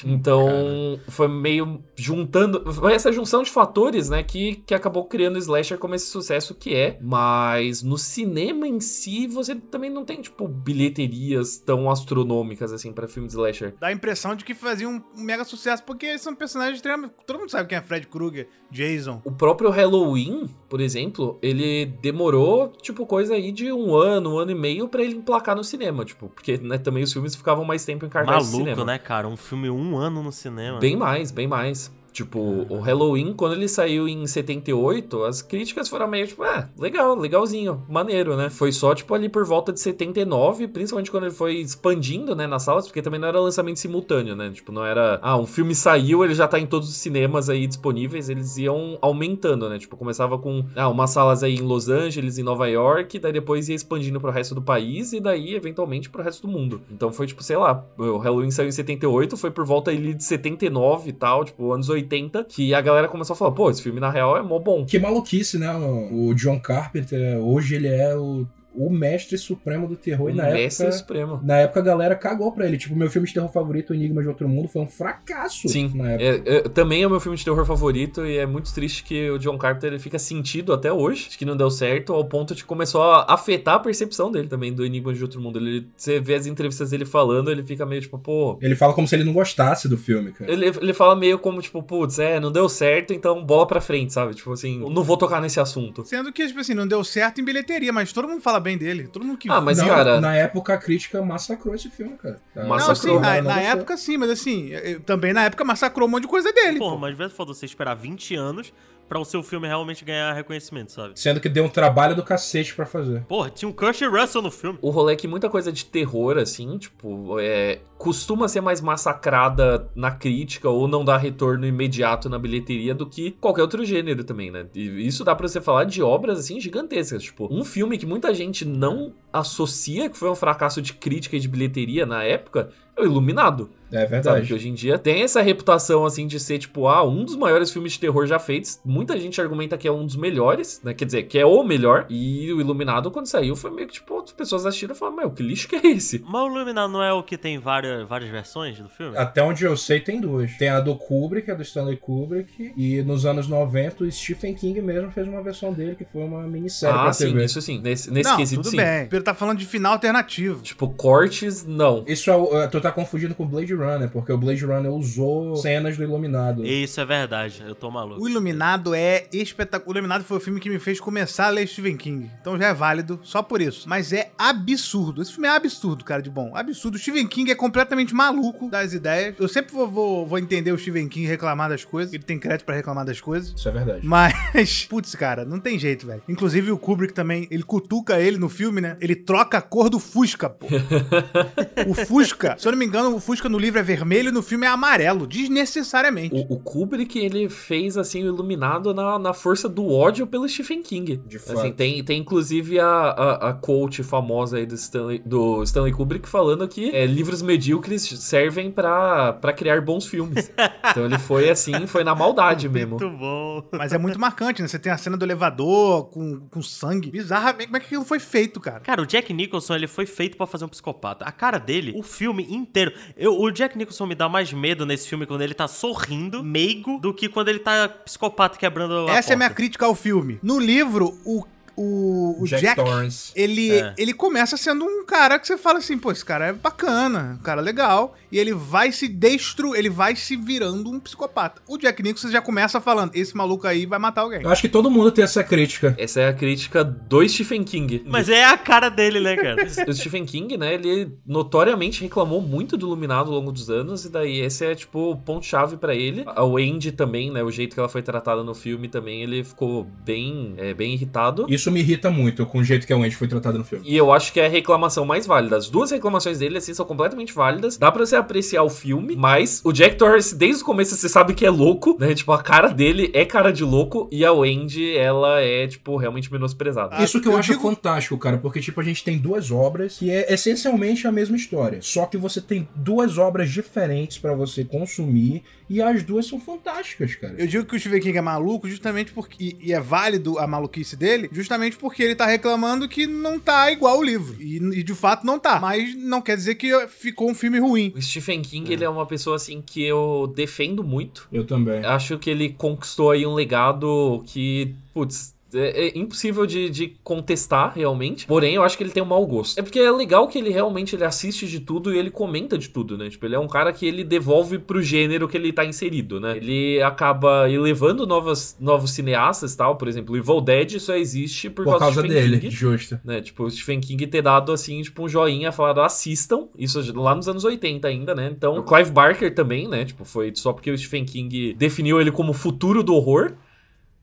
Então 0.07 0.99
foi 1.09 1.29
meio 1.29 1.83
juntando. 1.97 2.73
Foi 2.73 2.95
essa 2.95 3.13
junção 3.13 3.43
de 3.43 3.51
fatores, 3.51 4.11
né? 4.11 4.23
Que, 4.23 4.57
que 4.67 4.75
acabou 4.75 5.05
criando 5.05 5.37
o 5.37 5.39
Slasher 5.39 5.79
como 5.79 5.95
esse 5.95 6.07
sucesso 6.07 6.55
que 6.55 6.75
é. 6.75 6.99
Mas 7.01 7.83
no 7.83 7.99
cinema 7.99 8.67
em 8.67 8.81
si, 8.81 9.27
você 9.27 9.55
também 9.55 9.91
não 9.91 10.05
tem, 10.05 10.21
tipo, 10.21 10.47
bilheterias 10.49 11.59
tão 11.59 11.91
astronômicas 11.91 12.73
assim 12.73 12.93
pra 12.93 13.09
filme 13.09 13.29
de 13.29 13.35
Slasher. 13.35 13.75
Dá 13.81 13.89
a 13.89 13.93
impressão 13.93 14.35
de 14.35 14.45
que 14.45 14.55
fazia 14.55 14.89
um, 14.89 15.03
mega 15.17 15.45
sucesso, 15.45 15.83
porque 15.85 16.17
são 16.19 16.35
personagens 16.35 16.77
extremamente. 16.77 17.15
Todo 17.27 17.39
mundo 17.39 17.51
sabe 17.51 17.69
quem 17.69 17.79
é 17.79 17.83
Fred 17.83 18.07
Krueger, 18.07 18.49
Jason. 18.71 19.21
O 19.25 19.33
próprio 19.33 19.71
Halloween, 19.71 20.49
por 20.69 20.81
exemplo, 20.81 21.39
ele 21.43 21.87
demorou, 22.03 22.73
tipo, 22.81 23.07
coisa 23.07 23.35
aí 23.35 23.53
de 23.53 23.73
um 23.73 23.95
ano, 23.95 24.35
um 24.35 24.39
ano 24.39 24.51
e 24.51 24.55
meio 24.55 24.89
pra 24.89 25.03
ele 25.03 25.15
emplacar 25.17 25.57
no 25.57 25.65
cinema, 25.65 26.05
tipo, 26.05 26.29
porque 26.29 26.59
né, 26.59 26.79
também 26.79 27.03
os 27.03 27.13
filmes 27.13 27.35
ficavam 27.35 27.65
mais 27.65 27.85
tempo 27.85 28.05
em 28.05 28.09
cartaz 28.09 28.47
Maluco, 28.47 28.57
cinema. 28.57 28.85
né, 28.85 28.99
cara? 28.99 29.29
Um 29.29 29.37
filme 29.45 29.71
um 29.71 29.97
ano 29.97 30.23
no 30.23 30.33
cinema. 30.33 30.79
Bem 30.79 30.97
mais, 30.97 31.31
bem 31.31 31.47
mais. 31.47 31.93
Tipo, 32.15 32.65
o 32.71 32.79
Halloween, 32.79 33.33
quando 33.33 33.57
ele 33.57 33.67
saiu 33.67 34.07
em 34.07 34.25
78, 34.25 35.25
as 35.25 35.43
críticas 35.43 35.89
foram 35.89 36.07
meio 36.07 36.29
tipo, 36.29 36.45
ah, 36.45 36.69
legal, 36.79 37.17
legalzinho, 37.17 37.83
maneiro, 37.89 38.37
né? 38.37 38.49
Foi 38.49 38.71
só, 38.71 38.95
tipo, 38.95 39.13
ali 39.15 39.29
por 39.29 39.45
volta 39.45 39.73
de 39.73 39.81
79, 39.81 40.69
principalmente 40.69 41.11
quando 41.11 41.25
ele 41.25 41.35
foi 41.35 41.57
expandindo, 41.57 42.37
né, 42.37 42.47
nas 42.47 42.63
salas, 42.63 42.87
porque 42.87 43.03
também 43.03 43.19
não 43.19 43.27
era 43.27 43.41
lançamento 43.41 43.81
simultâneo, 43.81 44.37
né? 44.37 44.49
Tipo, 44.51 44.71
não 44.71 44.87
era, 44.87 45.19
ah, 45.23 45.37
um 45.37 45.45
filme 45.45 45.75
saiu, 45.75 46.25
ele 46.25 46.35
já 46.35 46.47
tá 46.47 46.57
em 46.61 46.67
todos 46.67 46.89
os 46.89 46.95
cinemas 46.95 47.51
aí 47.51 47.67
disponíveis, 47.67 48.29
eles 48.29 48.57
iam 48.59 48.97
aumentando, 49.01 49.69
né? 49.69 49.77
Tipo, 49.77 49.97
começava 49.97 50.39
com, 50.39 50.65
ah, 50.77 50.89
umas 50.89 51.11
salas 51.11 51.43
aí 51.43 51.57
em 51.57 51.63
Los 51.63 51.89
Angeles, 51.89 52.39
em 52.39 52.45
Nova 52.45 52.69
York, 52.69 53.19
daí 53.19 53.33
depois 53.33 53.69
ia 53.69 53.75
expandindo 53.75 54.21
pro 54.21 54.31
resto 54.31 54.55
do 54.55 54.63
país 54.63 55.13
e 55.13 55.19
daí, 55.19 55.57
eventualmente, 55.57 56.09
pro 56.09 56.23
resto 56.23 56.47
do 56.47 56.53
mundo. 56.53 56.81
Então 56.93 57.13
foi, 57.13 57.27
tipo, 57.27 57.43
sei 57.43 57.57
lá, 57.57 57.85
o 57.99 58.19
Halloween 58.19 58.53
saiu 58.53 58.69
em 58.69 58.73
78, 58.73 59.37
foi 59.37 59.51
por 59.51 59.65
volta 59.65 59.91
ali 59.91 60.15
de 60.15 60.23
79 60.23 61.11
e 61.11 61.13
tal, 61.13 61.45
tipo, 61.45 61.73
anos 61.73 61.89
80, 61.89 62.04
que 62.45 62.75
a 62.75 62.81
galera 62.81 63.09
começou 63.09 63.35
a 63.35 63.37
falar, 63.37 63.53
pô, 63.53 63.71
esse 63.71 63.83
filme 63.83 64.01
na 64.01 64.11
real 64.11 64.37
é 64.37 64.43
mó 64.43 64.59
bom. 64.59 64.85
Que 64.85 64.99
maluquice, 64.99 65.59
né? 65.59 65.73
O 65.75 66.35
John 66.35 66.61
Carpenter, 66.61 67.39
hoje 67.39 67.75
ele 67.77 67.89
é 67.89 68.17
o, 68.17 68.47
o 68.75 68.91
mestre 68.91 69.39
supremo 69.39 69.87
do 69.87 69.97
terror. 69.97 70.31
e 70.31 70.35
na 70.35 70.51
Mestre 70.51 70.87
época, 70.87 70.99
Supremo. 70.99 71.41
na 71.43 71.59
época 71.59 71.81
a 71.81 71.83
galera 71.83 72.15
cagou 72.17 72.53
pra 72.53 72.67
ele. 72.67 72.77
Tipo, 72.77 72.95
meu 72.97 73.11
filme 73.11 73.27
de 73.27 73.35
terror 73.35 73.51
favorito, 73.51 73.91
O 73.91 73.95
Enigma 73.95 74.23
de 74.23 74.29
Outro 74.29 74.49
Mundo, 74.49 74.69
foi 74.69 74.83
um 74.83 74.89
fracasso. 74.89 75.69
Sim, 75.69 75.91
na 75.95 76.13
época. 76.13 76.51
É, 76.51 76.57
é, 76.57 76.63
também 76.63 77.03
é 77.03 77.07
o 77.07 77.11
meu 77.11 77.21
filme 77.21 77.37
de 77.37 77.45
terror 77.45 77.65
favorito 77.65 78.25
e 78.27 78.37
é 78.37 78.47
muito 78.47 78.73
triste 78.75 79.05
que 79.05 79.31
o 79.31 79.39
John 79.39 79.57
Carpenter 79.59 79.91
ele 79.93 79.99
fica 79.99 80.19
sentido 80.19 80.73
até 80.73 80.93
hoje, 80.93 81.29
de 81.31 81.39
que 81.39 81.45
não 81.45 81.57
deu 81.57 81.71
certo, 81.71 82.13
ao 82.13 82.25
ponto 82.25 82.55
de 82.55 82.65
começou 82.65 83.03
a 83.03 83.27
afetar 83.29 83.75
a 83.75 83.79
percepção 83.79 84.31
dele 84.31 84.49
também 84.49 84.73
do 84.73 84.85
Enigma 84.85 85.13
de 85.13 85.23
Outro 85.23 85.41
Mundo. 85.41 85.59
Ele, 85.59 85.87
você 85.97 86.21
vê 86.21 86.35
as 86.35 86.47
entrevistas 86.47 86.91
dele 86.91 87.05
falando, 87.05 87.51
ele 87.51 87.63
fica 87.63 87.85
meio 87.87 88.01
tipo, 88.01 88.19
pô. 88.19 88.59
Ele 88.61 88.75
fala 88.75 88.93
como 88.93 89.07
se 89.07 89.15
ele 89.15 89.25
não 89.25 89.33
gostasse 89.33 89.89
do 89.89 89.97
filme, 89.97 90.33
cara. 90.33 90.51
Ele, 90.51 90.67
ele 90.67 90.93
fala 90.93 91.15
meio 91.15 91.39
como, 91.39 91.61
tipo, 91.61 91.83
putz, 91.83 92.19
é, 92.19 92.41
não 92.41 92.51
deu 92.51 92.69
certo, 92.69 93.13
então 93.13 93.45
bola 93.45 93.67
pra 93.67 93.81
frente, 93.81 94.13
sabe? 94.13 94.35
Tipo 94.35 94.53
assim, 94.53 94.79
não 94.91 95.03
vou 95.03 95.17
tocar 95.17 95.41
nesse 95.41 95.61
assunto. 95.61 96.05
Sendo 96.05 96.33
que, 96.33 96.47
tipo 96.47 96.61
assim, 96.61 96.75
não 96.75 96.87
deu 96.87 97.03
certo 97.05 97.41
em 97.41 97.45
bilheteria, 97.45 97.93
mas 97.93 98.13
todo 98.13 98.29
mundo 98.29 98.41
fala 98.41 98.61
bem 98.65 98.77
dele. 98.77 99.07
Todo 99.07 99.25
mundo 99.25 99.39
que 99.39 99.49
Ah, 99.51 99.61
mas 99.61 99.79
Não, 99.79 99.87
cara. 99.87 100.21
Na 100.21 100.35
época 100.35 100.75
a 100.75 100.79
crítica 100.79 101.23
massacrou 101.23 101.75
esse 101.75 101.89
filme, 101.91 102.17
cara. 102.17 102.41
Não, 102.55 102.67
Massacrou, 102.69 103.17
sim, 103.17 103.21
na, 103.21 103.37
Não, 103.37 103.43
na 103.51 103.55
não 103.57 103.63
época 103.63 103.97
sim, 103.97 104.17
mas 104.17 104.31
assim, 104.31 104.69
eu- 104.71 105.01
também 105.01 105.33
na 105.33 105.45
época 105.45 105.65
massacrou 105.65 106.09
um 106.09 106.11
monte 106.11 106.23
de 106.23 106.29
coisa 106.29 106.53
dele. 106.53 106.79
Porra, 106.79 106.95
pô. 106.95 106.99
mas 106.99 107.13
às 107.13 107.19
vezes 107.19 107.33
foda 107.35 107.55
você 107.55 107.67
esperar 107.67 107.95
20 107.95 108.35
anos 108.35 108.73
pra 109.09 109.19
o 109.19 109.25
seu 109.25 109.43
filme 109.43 109.67
realmente 109.67 110.05
ganhar 110.05 110.33
reconhecimento, 110.33 110.93
sabe? 110.93 111.19
Sendo 111.19 111.41
que 111.41 111.49
deu 111.49 111.65
um 111.65 111.69
trabalho 111.69 112.17
do 112.17 112.23
cacete 112.23 112.75
pra 112.75 112.87
fazer. 112.87 113.25
Porra, 113.25 113.51
tinha 113.51 113.69
um 113.69 113.73
Kurt 113.73 114.01
Russell 114.03 114.43
no 114.43 114.51
filme. 114.51 114.79
O 114.81 114.91
rolê 114.91 115.15
é 115.15 115.17
que 115.17 115.29
muita 115.29 115.49
coisa 115.49 115.73
de 115.73 115.85
terror, 115.85 116.39
assim, 116.39 116.79
tipo, 116.79 117.39
é, 117.39 117.81
costuma 117.99 118.49
ser 118.49 118.61
mais 118.61 118.81
massacrada 118.81 119.91
na 119.95 120.11
crítica 120.11 120.69
ou 120.69 120.89
não 120.89 121.05
dá 121.05 121.17
retorno 121.17 121.67
imediato 121.67 122.29
na 122.29 122.39
bilheteria 122.39 122.95
do 122.95 123.07
que 123.07 123.33
qualquer 123.33 123.63
outro 123.63 123.85
gênero 123.85 124.25
também, 124.25 124.51
né? 124.51 124.67
E 124.75 125.07
isso 125.07 125.25
dá 125.25 125.35
pra 125.35 125.49
você 125.49 125.61
falar 125.61 125.85
de 125.85 126.03
obras, 126.03 126.39
assim, 126.39 126.61
gigantescas. 126.61 127.23
Tipo, 127.23 127.49
um 127.51 127.65
filme 127.65 127.99
que 127.99 128.07
muita 128.07 128.35
gente 128.35 128.65
não 128.65 129.15
associa 129.33 130.09
que 130.09 130.17
foi 130.17 130.31
um 130.31 130.35
fracasso 130.35 130.81
de 130.81 130.93
crítica 130.93 131.37
e 131.37 131.41
de 131.41 131.49
bilheteria 131.49 132.07
na 132.07 132.23
época 132.23 132.71
é 132.97 133.03
o 133.03 133.05
Iluminado. 133.05 133.71
É 133.95 134.01
Sabe, 134.01 134.11
verdade. 134.11 134.47
que 134.47 134.55
hoje 134.55 134.69
em 134.69 134.75
dia 134.75 134.99
tem 134.99 135.23
essa 135.23 135.41
reputação, 135.41 136.05
assim, 136.05 136.27
de 136.27 136.39
ser, 136.41 136.59
tipo, 136.59 136.87
ah, 136.87 137.03
um 137.07 137.25
dos 137.25 137.37
maiores 137.37 137.71
filmes 137.71 137.93
de 137.93 138.01
terror 138.01 138.27
já 138.27 138.39
feitos. 138.39 138.81
Muita 138.85 139.19
gente 139.19 139.41
argumenta 139.41 139.77
que 139.79 139.87
é 139.87 139.93
um 139.93 140.05
dos 140.05 140.17
melhores, 140.17 140.81
né? 140.83 140.93
Quer 140.95 141.05
dizer, 141.05 141.23
que 141.25 141.39
é 141.39 141.47
o 141.47 141.63
melhor. 141.63 142.07
E 142.09 142.53
o 142.53 142.61
Iluminado, 142.61 143.11
quando 143.11 143.27
saiu, 143.27 143.55
foi 143.57 143.71
meio 143.71 143.87
que, 143.89 143.95
tipo, 143.95 144.19
as 144.21 144.33
pessoas 144.33 144.67
assistiram 144.67 144.95
e 144.95 144.99
falaram, 144.99 145.17
meu, 145.19 145.31
que 145.31 145.43
lixo 145.43 145.69
que 145.69 145.77
é 145.77 145.87
esse? 145.87 146.25
Mas 146.27 146.43
o 146.43 146.55
Iluminado 146.57 146.91
não 146.93 147.03
é 147.03 147.13
o 147.13 147.23
que 147.23 147.37
tem 147.37 147.59
várias, 147.59 148.07
várias 148.09 148.31
versões 148.31 148.79
do 148.79 148.89
filme? 148.89 149.17
Até 149.17 149.43
onde 149.43 149.65
eu 149.65 149.77
sei, 149.77 150.01
tem 150.01 150.21
duas. 150.21 150.53
Tem 150.57 150.69
a 150.69 150.81
do 150.81 150.95
Kubrick, 150.97 151.51
a 151.51 151.55
do 151.55 151.63
Stanley 151.63 151.97
Kubrick, 151.97 152.73
e 152.77 153.03
nos 153.03 153.25
anos 153.27 153.47
90 153.49 154.05
o 154.05 154.11
Stephen 154.11 154.55
King 154.55 154.81
mesmo 154.81 155.11
fez 155.11 155.27
uma 155.29 155.43
versão 155.43 155.73
dele, 155.73 155.95
que 155.95 156.05
foi 156.05 156.23
uma 156.23 156.43
minissérie 156.43 156.97
ah, 156.99 157.03
pra 157.05 157.13
sim, 157.13 157.27
TV. 157.27 157.45
isso 157.45 157.61
sim. 157.61 157.81
Nesse, 157.81 158.11
nesse 158.11 158.31
não, 158.31 158.37
quesito, 158.37 158.63
tudo 158.63 158.71
sim. 158.71 158.77
bem. 158.77 159.07
Pedro 159.07 159.25
tá 159.25 159.35
falando 159.35 159.59
de 159.59 159.67
final 159.67 159.93
alternativo. 159.93 160.63
Tipo, 160.63 160.89
cortes, 160.89 161.65
não. 161.65 162.05
Isso 162.07 162.31
é, 162.31 162.37
o- 162.37 162.69
tu 162.69 162.81
tá 162.81 162.91
confundindo 162.91 163.35
com 163.35 163.47
Blade 163.47 163.73
Runner, 163.75 163.84
porque 164.13 164.33
o 164.33 164.39
Blade 164.39 164.65
Runner 164.65 164.91
usou 164.93 165.57
cenas 165.57 165.97
do 165.97 166.03
Iluminado. 166.03 166.65
Isso 166.65 167.01
é 167.01 167.05
verdade, 167.05 167.63
eu 167.67 167.75
tô 167.75 167.91
maluco. 167.91 168.23
O 168.23 168.29
Iluminado 168.29 168.95
é 168.95 169.27
espetacular. 169.33 169.95
O 169.95 169.99
Iluminado 169.99 170.25
foi 170.25 170.37
o 170.37 170.41
filme 170.41 170.61
que 170.61 170.71
me 170.71 170.79
fez 170.79 171.01
começar 171.01 171.47
a 171.47 171.51
ler 171.51 171.67
Stephen 171.67 171.97
King. 171.97 172.31
Então 172.41 172.59
já 172.59 172.69
é 172.69 172.75
válido 172.75 173.21
só 173.23 173.43
por 173.43 173.61
isso. 173.61 173.89
Mas 173.89 174.13
é 174.13 174.31
absurdo. 174.39 175.23
Esse 175.23 175.33
filme 175.33 175.49
é 175.49 175.51
absurdo, 175.51 176.05
cara, 176.05 176.23
de 176.23 176.31
bom. 176.31 176.53
Absurdo. 176.55 176.95
O 176.97 176.99
Stephen 176.99 177.27
King 177.27 177.51
é 177.51 177.55
completamente 177.55 178.15
maluco 178.15 178.71
das 178.71 178.93
ideias. 178.93 179.35
Eu 179.39 179.49
sempre 179.49 179.73
vou, 179.75 179.89
vou, 179.89 180.27
vou 180.27 180.39
entender 180.39 180.73
o 180.73 180.79
Stephen 180.79 181.09
King 181.09 181.27
reclamar 181.27 181.69
das 181.69 181.85
coisas. 181.85 182.13
Ele 182.13 182.23
tem 182.23 182.39
crédito 182.39 182.65
pra 182.65 182.75
reclamar 182.75 183.05
das 183.05 183.21
coisas. 183.21 183.53
Isso 183.57 183.69
é 183.69 183.73
verdade. 183.73 184.07
Mas, 184.07 184.85
putz, 184.89 185.15
cara, 185.15 185.45
não 185.45 185.59
tem 185.59 185.79
jeito, 185.79 186.07
velho. 186.07 186.23
Inclusive 186.29 186.71
o 186.71 186.79
Kubrick 186.79 187.13
também, 187.13 187.47
ele 187.51 187.63
cutuca 187.63 188.21
ele 188.21 188.39
no 188.39 188.49
filme, 188.49 188.81
né? 188.81 188.97
Ele 189.01 189.15
troca 189.15 189.59
a 189.59 189.63
cor 189.63 189.89
do 189.91 189.99
Fusca, 189.99 190.49
pô. 190.49 190.67
o 191.87 191.95
Fusca, 191.95 192.57
se 192.59 192.67
eu 192.67 192.73
não 192.73 192.79
me 192.79 192.85
engano, 192.85 193.15
o 193.15 193.21
Fusca 193.21 193.49
no 193.49 193.59
livro 193.59 193.74
é 193.79 193.83
vermelho 193.83 194.29
e 194.29 194.33
no 194.33 194.43
filme 194.43 194.67
é 194.67 194.69
amarelo, 194.69 195.27
desnecessariamente. 195.27 196.35
O, 196.49 196.55
o 196.55 196.59
Kubrick, 196.61 197.19
ele 197.19 197.49
fez, 197.49 197.97
assim, 197.97 198.23
o 198.23 198.27
Iluminado 198.27 198.93
na, 198.95 199.19
na 199.19 199.33
força 199.33 199.69
do 199.69 199.91
ódio 199.91 200.27
pelo 200.27 200.49
Stephen 200.49 200.83
King. 200.83 201.17
De 201.27 201.37
Assim, 201.37 201.55
fato. 201.55 201.75
tem, 201.75 202.03
tem 202.05 202.21
inclusive 202.21 202.79
a, 202.79 202.87
a, 202.87 203.49
a 203.51 203.53
quote 203.55 204.03
famosa 204.03 204.57
aí 204.59 204.67
do 204.67 204.75
Stanley, 204.75 205.23
do 205.25 205.63
Stanley 205.63 205.93
Kubrick 205.93 206.29
falando 206.29 206.67
que 206.69 206.91
é, 206.95 207.07
livros 207.07 207.43
medíocres 207.43 208.03
servem 208.03 208.71
pra, 208.71 209.33
pra 209.35 209.53
criar 209.53 209.81
bons 209.81 210.07
filmes. 210.07 210.51
então 210.91 211.05
ele 211.05 211.19
foi 211.19 211.51
assim, 211.51 211.87
foi 211.87 212.05
na 212.05 212.15
maldade 212.15 212.69
mesmo. 212.69 212.99
Muito 212.99 213.11
bom. 213.11 213.65
Mas 213.73 213.93
é 213.93 213.99
muito 213.99 214.19
marcante, 214.19 214.63
né? 214.63 214.69
Você 214.69 214.79
tem 214.79 214.93
a 214.93 214.97
cena 214.99 215.17
do 215.17 215.25
elevador 215.25 216.05
com, 216.11 216.41
com 216.51 216.63
sangue. 216.63 217.11
Bizarramente, 217.11 217.67
como 217.67 217.77
é 217.77 217.81
que 217.81 217.87
aquilo 217.87 218.05
foi 218.05 218.19
feito, 218.19 218.61
cara? 218.61 218.81
Cara, 218.81 219.03
o 219.03 219.07
Jack 219.07 219.33
Nicholson, 219.33 219.75
ele 219.75 219.87
foi 219.87 220.07
feito 220.07 220.37
pra 220.37 220.47
fazer 220.47 220.65
um 220.65 220.69
psicopata. 220.69 221.25
A 221.25 221.33
cara 221.33 221.59
dele, 221.59 221.93
o 221.97 222.03
filme 222.03 222.47
inteiro. 222.51 222.93
Eu, 223.17 223.39
o 223.41 223.51
Jack 223.55 223.79
Nicholson 223.79 224.07
me 224.07 224.15
dá 224.15 224.29
mais 224.29 224.53
medo 224.53 224.85
nesse 224.85 225.09
filme 225.09 225.25
quando 225.25 225.41
ele 225.43 225.55
tá 225.55 225.67
sorrindo, 225.67 226.43
meigo, 226.43 226.99
do 227.01 227.15
que 227.15 227.29
quando 227.29 227.49
ele 227.49 227.61
tá 227.61 227.89
psicopata 227.89 228.59
quebrando 228.59 229.09
a 229.09 229.13
Essa 229.15 229.33
é 229.33 229.35
a 229.35 229.37
minha 229.37 229.49
porta. 229.49 229.57
crítica 229.57 229.87
ao 229.87 229.95
filme. 229.95 230.39
No 230.43 230.59
livro, 230.59 231.19
o, 231.25 231.45
o, 231.77 232.37
o 232.41 232.47
Jack, 232.47 232.63
Jack, 232.63 232.77
Torrance. 232.77 233.33
ele, 233.35 233.73
É. 233.73 233.95
ele 233.99 234.13
começa 234.13 234.57
sendo 234.57 234.85
um 234.85 235.05
cara 235.05 235.39
que 235.39 235.47
você 235.47 235.57
fala 235.59 235.79
assim, 235.79 235.99
pô, 235.99 236.13
esse 236.13 236.25
cara 236.25 236.47
é 236.47 236.53
bacana, 236.53 237.37
um 237.41 237.43
cara 237.43 237.61
legal, 237.61 238.15
e 238.31 238.39
ele 238.39 238.53
vai 238.53 238.93
se 238.93 239.09
destru, 239.09 239.75
ele 239.75 239.91
vai 239.91 240.15
se 240.17 240.37
virando 240.37 240.91
um 240.91 241.01
psicopata. 241.01 241.61
O 241.69 241.77
Jack 241.79 242.03
Nicholson 242.03 242.31
já 242.31 242.41
começa 242.41 242.81
falando, 242.81 243.15
esse 243.15 243.37
maluco 243.37 243.67
aí 243.67 243.87
vai 243.87 243.99
matar 243.99 244.23
alguém. 244.23 244.43
Eu 244.43 244.51
acho 244.51 244.63
que 244.63 244.69
todo 244.69 244.91
mundo 244.91 245.11
tem 245.11 245.25
essa 245.25 245.43
crítica. 245.43 245.95
Essa 245.99 246.21
é 246.21 246.29
a 246.29 246.33
crítica 246.33 246.85
do 246.85 247.27
Stephen 247.29 247.65
King. 247.65 248.05
Mas 248.07 248.29
é 248.29 248.45
a 248.45 248.57
cara 248.57 248.89
dele, 248.89 249.21
né, 249.21 249.37
cara? 249.37 249.65
o 249.89 249.93
Stephen 249.95 250.25
King, 250.25 250.57
né, 250.57 250.75
ele 250.75 251.13
notoriamente 251.27 252.03
reclamou 252.03 252.41
muito 252.41 252.77
do 252.77 252.87
Iluminado 252.87 253.31
ao 253.31 253.39
longo 253.39 253.53
dos 253.53 253.69
anos, 253.71 254.05
e 254.05 254.09
daí 254.11 254.41
esse 254.41 254.65
é, 254.65 254.75
tipo, 254.75 255.11
o 255.13 255.17
ponto-chave 255.17 255.77
pra 255.77 255.95
ele. 255.95 256.23
A 256.27 256.45
Wendy 256.45 256.93
também, 256.93 257.31
né, 257.31 257.43
o 257.43 257.51
jeito 257.51 257.75
que 257.75 257.81
ela 257.81 257.89
foi 257.89 258.03
tratada 258.03 258.43
no 258.43 258.55
filme 258.55 258.89
também, 258.89 259.23
ele 259.23 259.43
ficou 259.45 259.85
bem, 260.05 260.55
é, 260.59 260.73
bem 260.75 260.95
irritado. 260.95 261.47
Isso 261.49 261.64
me 261.71 261.81
irrita 261.81 262.11
muito 262.11 262.45
com 262.47 262.59
o 262.59 262.65
jeito 262.65 262.87
que 262.87 262.93
a 262.93 262.97
Wendy 262.97 263.15
foi 263.17 263.29
tratada 263.29 263.59
no 263.59 263.65
filme. 263.65 263.85
E 263.89 263.97
eu 263.97 264.13
acho 264.13 264.33
que 264.33 264.41
é 264.41 264.47
a 264.47 264.49
reclamação 264.49 265.05
mais 265.05 265.27
válida. 265.27 265.57
As 265.57 265.69
duas 265.69 265.91
reclamações 265.91 266.39
dele, 266.39 266.59
assim, 266.59 266.73
são 266.75 266.85
completamente 266.87 267.33
válidas. 267.33 267.77
Dá 267.77 267.91
pra 267.91 268.05
você 268.05 268.17
apreciar 268.17 268.63
o 268.63 268.71
filme, 268.71 269.15
mas 269.17 269.61
o 269.65 269.73
Jack 269.73 269.97
Torrance, 269.97 270.35
desde 270.35 270.63
o 270.63 270.67
começo, 270.67 270.95
você 270.97 271.09
sabe 271.09 271.35
que 271.35 271.45
é 271.47 271.51
louco, 271.51 271.97
né? 271.99 272.15
Tipo, 272.15 272.33
a 272.33 272.43
cara 272.43 272.69
dele 272.69 273.11
é 273.15 273.25
cara 273.25 273.53
de 273.53 273.65
louco 273.65 274.09
e 274.11 274.25
a 274.25 274.33
Wendy, 274.33 274.97
ela 274.97 275.41
é, 275.41 275.67
tipo, 275.67 275.97
realmente 275.97 276.33
menosprezada. 276.33 276.97
Ah, 276.97 277.05
Isso 277.05 277.21
que 277.21 277.29
eu, 277.29 277.33
eu 277.33 277.39
acho 277.39 277.53
digo- 277.53 277.63
fantástico, 277.63 278.17
cara, 278.19 278.39
porque, 278.39 278.61
tipo, 278.61 278.81
a 278.81 278.85
gente 278.85 279.03
tem 279.05 279.19
duas 279.19 279.51
obras 279.51 279.99
que 279.99 280.11
é 280.11 280.33
essencialmente 280.33 281.07
a 281.07 281.13
mesma 281.13 281.37
história. 281.37 281.79
Só 281.81 282.07
que 282.07 282.17
você 282.17 282.41
tem 282.41 282.69
duas 282.75 283.19
obras 283.19 283.51
diferentes 283.51 284.19
pra 284.19 284.35
você 284.35 284.65
consumir 284.65 285.43
e 285.69 285.81
as 285.81 286.03
duas 286.03 286.27
são 286.27 286.41
fantásticas, 286.41 287.15
cara. 287.15 287.35
Eu 287.39 287.47
digo 287.47 287.65
que 287.65 287.77
o 287.77 287.81
Stephen 287.81 288.01
King 288.01 288.19
é 288.19 288.21
maluco 288.21 288.69
justamente 288.69 289.13
porque. 289.13 289.37
E, 289.43 289.69
e 289.69 289.73
é 289.73 289.81
válido 289.81 290.39
a 290.39 290.47
maluquice 290.47 290.97
dele, 290.97 291.29
justamente 291.33 291.77
porque 291.77 292.03
ele 292.03 292.15
tá 292.15 292.27
reclamando 292.27 292.89
que 292.89 293.07
não 293.07 293.39
tá 293.39 293.71
igual 293.71 293.99
o 293.99 294.03
livro. 294.03 294.37
E, 294.41 294.57
e 294.57 294.83
de 294.83 294.95
fato 294.95 295.27
não 295.27 295.39
tá. 295.39 295.61
Mas 295.61 295.95
não 295.95 296.21
quer 296.21 296.37
dizer 296.37 296.55
que 296.57 296.87
ficou 296.89 297.31
um 297.31 297.35
filme 297.35 297.59
ruim. 297.59 297.93
O 297.97 298.03
Stephen 298.03 298.43
King, 298.43 298.73
ele 298.73 298.85
é 298.85 298.89
uma 298.89 299.07
pessoa, 299.07 299.37
assim, 299.37 299.63
que 299.65 299.83
eu 299.83 300.33
defendo 300.35 300.85
muito. 300.85 301.29
Eu 301.33 301.45
também. 301.45 301.85
Acho 301.85 302.19
que 302.19 302.31
ele 302.31 302.51
conquistou 302.51 303.11
aí 303.11 303.27
um 303.27 303.35
legado 303.35 304.23
que, 304.27 304.75
putz, 304.93 305.35
é, 305.55 305.89
é 305.89 305.99
impossível 305.99 306.47
de, 306.47 306.69
de 306.69 306.97
contestar 307.03 307.73
realmente. 307.75 308.27
Porém, 308.27 308.55
eu 308.55 308.63
acho 308.63 308.77
que 308.77 308.83
ele 308.83 308.91
tem 308.91 309.03
um 309.03 309.07
mau 309.07 309.25
gosto. 309.27 309.59
É 309.59 309.63
porque 309.63 309.79
é 309.79 309.91
legal 309.91 310.29
que 310.29 310.39
ele 310.39 310.51
realmente 310.51 310.95
ele 310.97 311.05
assiste 311.05 311.47
de 311.47 311.61
tudo 311.61 311.95
e 311.95 311.99
ele 311.99 312.11
comenta 312.11 312.59
de 312.59 312.69
tudo, 312.69 312.97
né? 312.99 313.09
Tipo, 313.09 313.27
ele 313.27 313.35
é 313.35 313.39
um 313.39 313.49
cara 313.49 313.73
que 313.73 313.87
ele 313.87 314.05
devolve 314.05 314.59
pro 314.59 314.83
gênero 314.83 315.29
que 315.29 315.37
ele 315.37 315.53
tá 315.53 315.65
inserido, 315.65 316.21
né? 316.21 316.37
Ele 316.37 316.83
acaba 316.83 317.51
elevando 317.51 318.07
novas, 318.07 318.57
novos 318.61 318.93
cineastas 318.93 319.55
e 319.55 319.57
tal. 319.57 319.77
Por 319.77 319.89
exemplo, 319.89 320.17
Evil 320.17 320.41
Dead 320.41 320.79
só 320.79 320.95
existe 320.95 321.49
por, 321.51 321.65
Por 321.65 321.79
causa 321.79 322.03
do 322.03 322.09
Stephen 322.09 322.23
dele, 322.23 322.41
King 322.41 322.55
justo. 322.55 323.01
né? 323.05 323.21
Tipo, 323.21 323.45
o 323.45 323.51
Stephen 323.51 323.81
King 323.81 324.07
ter 324.07 324.23
dado, 324.23 324.53
assim, 324.53 324.83
tipo, 324.83 325.03
um 325.03 325.09
joinha, 325.09 325.53
falado, 325.53 325.81
assistam. 325.81 326.49
Isso 326.59 326.93
lá 326.99 327.15
nos 327.15 327.29
anos 327.29 327.45
80 327.45 327.87
ainda, 327.87 328.15
né? 328.15 328.31
Então, 328.35 328.59
o 328.59 328.63
Clive 328.63 328.91
Barker 328.91 329.35
também, 329.35 329.69
né? 329.69 329.85
Tipo, 329.85 330.05
foi 330.05 330.33
só 330.35 330.53
porque 330.53 330.71
o 330.71 330.79
Stephen 330.79 331.05
King 331.05 331.55
definiu 331.55 332.01
ele 332.01 332.11
como 332.11 332.31
o 332.31 332.35
futuro 332.35 332.83
do 332.83 332.95
horror. 332.95 333.35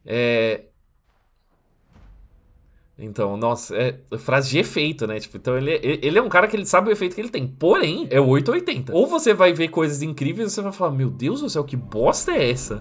É... 0.06 0.66
Então, 3.04 3.36
nossa, 3.36 3.76
é 3.76 3.96
frase 4.20 4.52
de 4.52 4.60
efeito, 4.60 5.08
né? 5.08 5.20
Tipo, 5.20 5.38
então 5.38 5.58
ele, 5.58 5.72
ele 5.82 6.20
é 6.20 6.22
um 6.22 6.30
cara 6.30 6.48
que 6.48 6.56
ele 6.56 6.68
sabe 6.68 6.90
o 6.90 6.92
efeito 6.92 7.16
que 7.16 7.22
ele 7.22 7.30
tem. 7.30 7.48
Porém, 7.48 8.08
é 8.12 8.22
o 8.22 8.28
880. 8.28 8.94
Ou 8.94 9.08
você 9.08 9.34
vai 9.34 9.52
ver 9.54 9.70
coisas 9.70 10.04
incríveis 10.04 10.50
ou 10.50 10.50
você 10.52 10.62
vai 10.62 10.72
falar, 10.72 10.92
meu 10.92 11.10
Deus 11.10 11.42
do 11.42 11.50
céu, 11.50 11.64
que 11.64 11.76
bosta 11.76 12.32
é 12.32 12.52
essa? 12.52 12.76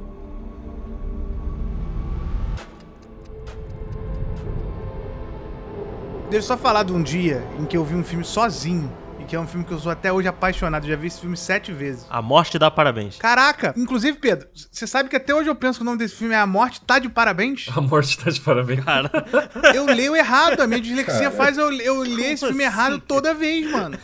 Deixa 6.29 6.45
eu 6.45 6.49
só 6.49 6.57
falar 6.57 6.83
de 6.83 6.93
um 6.93 7.03
dia 7.03 7.43
em 7.59 7.65
que 7.65 7.77
eu 7.77 7.85
vi 7.85 7.95
um 7.95 8.05
filme 8.05 8.25
sozinho. 8.25 8.93
Que 9.31 9.37
é 9.37 9.41
um 9.41 9.47
filme 9.47 9.65
que 9.65 9.71
eu 9.71 9.79
sou 9.79 9.93
até 9.93 10.13
hoje 10.13 10.27
apaixonado. 10.27 10.89
Já 10.89 10.97
vi 10.97 11.07
esse 11.07 11.21
filme 11.21 11.37
sete 11.37 11.71
vezes. 11.73 12.05
A 12.11 12.21
morte 12.21 12.59
dá 12.59 12.69
parabéns. 12.69 13.17
Caraca! 13.17 13.73
Inclusive, 13.77 14.19
Pedro, 14.19 14.49
você 14.73 14.89
sabe 14.89 15.09
que 15.09 15.15
até 15.15 15.33
hoje 15.33 15.49
eu 15.49 15.55
penso 15.55 15.79
que 15.79 15.83
o 15.83 15.87
nome 15.87 15.99
desse 15.99 16.17
filme 16.17 16.35
é 16.35 16.37
A 16.37 16.49
Morte 16.49 16.81
Tá 16.81 16.99
de 16.99 17.09
Parabéns? 17.09 17.69
A 17.73 17.81
morte 17.81 18.19
tá 18.19 18.29
de 18.29 18.41
parabéns. 18.41 18.85
Cara, 18.85 19.09
Eu 19.73 19.85
leio 19.87 20.17
errado. 20.17 20.59
A 20.61 20.67
minha 20.67 20.81
dislexia 20.81 21.31
faz 21.31 21.57
eu, 21.57 21.71
eu 21.75 22.01
ler 22.01 22.33
esse 22.33 22.45
filme 22.45 22.65
errado 22.65 22.99
toda 22.99 23.33
vez, 23.33 23.71
mano. 23.71 23.97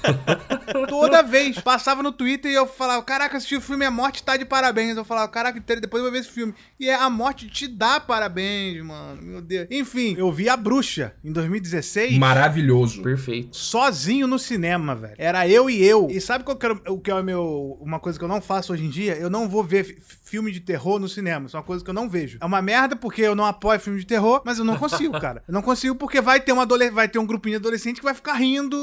Toda 0.88 1.24
vez. 1.24 1.58
Passava 1.58 2.04
no 2.04 2.12
Twitter 2.12 2.52
e 2.52 2.54
eu 2.54 2.68
falava, 2.68 3.02
caraca, 3.02 3.36
assisti 3.36 3.56
o 3.56 3.60
filme 3.60 3.84
A 3.84 3.90
Morte 3.90 4.22
Tá 4.22 4.36
de 4.36 4.44
Parabéns. 4.44 4.96
Eu 4.96 5.04
falava, 5.04 5.26
caraca, 5.26 5.58
depois 5.58 6.04
eu 6.04 6.04
vou 6.04 6.12
ver 6.12 6.20
esse 6.20 6.30
filme. 6.30 6.54
E 6.78 6.88
é 6.88 6.94
A 6.94 7.10
Morte 7.10 7.48
Te 7.48 7.66
Dá 7.66 7.98
Parabéns, 7.98 8.80
mano. 8.84 9.20
Meu 9.20 9.42
Deus. 9.42 9.66
Enfim, 9.72 10.14
eu 10.16 10.30
vi 10.30 10.48
A 10.48 10.56
Bruxa 10.56 11.14
em 11.24 11.32
2016. 11.32 12.16
Maravilhoso. 12.16 13.02
Perfeito. 13.02 13.56
sozinho 13.56 14.28
no 14.28 14.38
cinema, 14.38 14.94
velho. 14.94 15.15
Era 15.18 15.48
eu 15.48 15.68
e 15.70 15.82
eu. 15.84 16.08
E 16.10 16.20
sabe 16.20 16.44
qual 16.44 16.56
que 16.56 16.66
era 16.66 16.74
o 16.88 16.98
que 16.98 17.10
é 17.10 17.14
o 17.14 17.22
meu. 17.24 17.78
Uma 17.80 17.98
coisa 17.98 18.18
que 18.18 18.24
eu 18.24 18.28
não 18.28 18.40
faço 18.40 18.72
hoje 18.72 18.84
em 18.84 18.90
dia? 18.90 19.14
Eu 19.16 19.30
não 19.30 19.48
vou 19.48 19.62
ver 19.62 19.84
fi- 19.84 19.96
filme 20.24 20.50
de 20.52 20.60
terror 20.60 20.98
no 20.98 21.08
cinema. 21.08 21.46
Isso 21.46 21.56
é 21.56 21.60
uma 21.60 21.64
coisa 21.66 21.82
que 21.84 21.90
eu 21.90 21.94
não 21.94 22.08
vejo. 22.08 22.38
É 22.40 22.44
uma 22.44 22.60
merda 22.60 22.96
porque 22.96 23.22
eu 23.22 23.34
não 23.34 23.44
apoio 23.44 23.78
filme 23.80 23.98
de 23.98 24.06
terror, 24.06 24.42
mas 24.44 24.58
eu 24.58 24.64
não 24.64 24.76
consigo, 24.76 25.18
cara. 25.20 25.42
Eu 25.46 25.54
não 25.54 25.62
consigo 25.62 25.94
porque 25.94 26.20
vai 26.20 26.40
ter, 26.40 26.52
um 26.52 26.60
adole... 26.60 26.90
vai 26.90 27.08
ter 27.08 27.18
um 27.18 27.26
grupinho 27.26 27.58
de 27.58 27.64
adolescente 27.66 27.98
que 27.98 28.04
vai 28.04 28.14
ficar 28.14 28.34
rindo, 28.34 28.76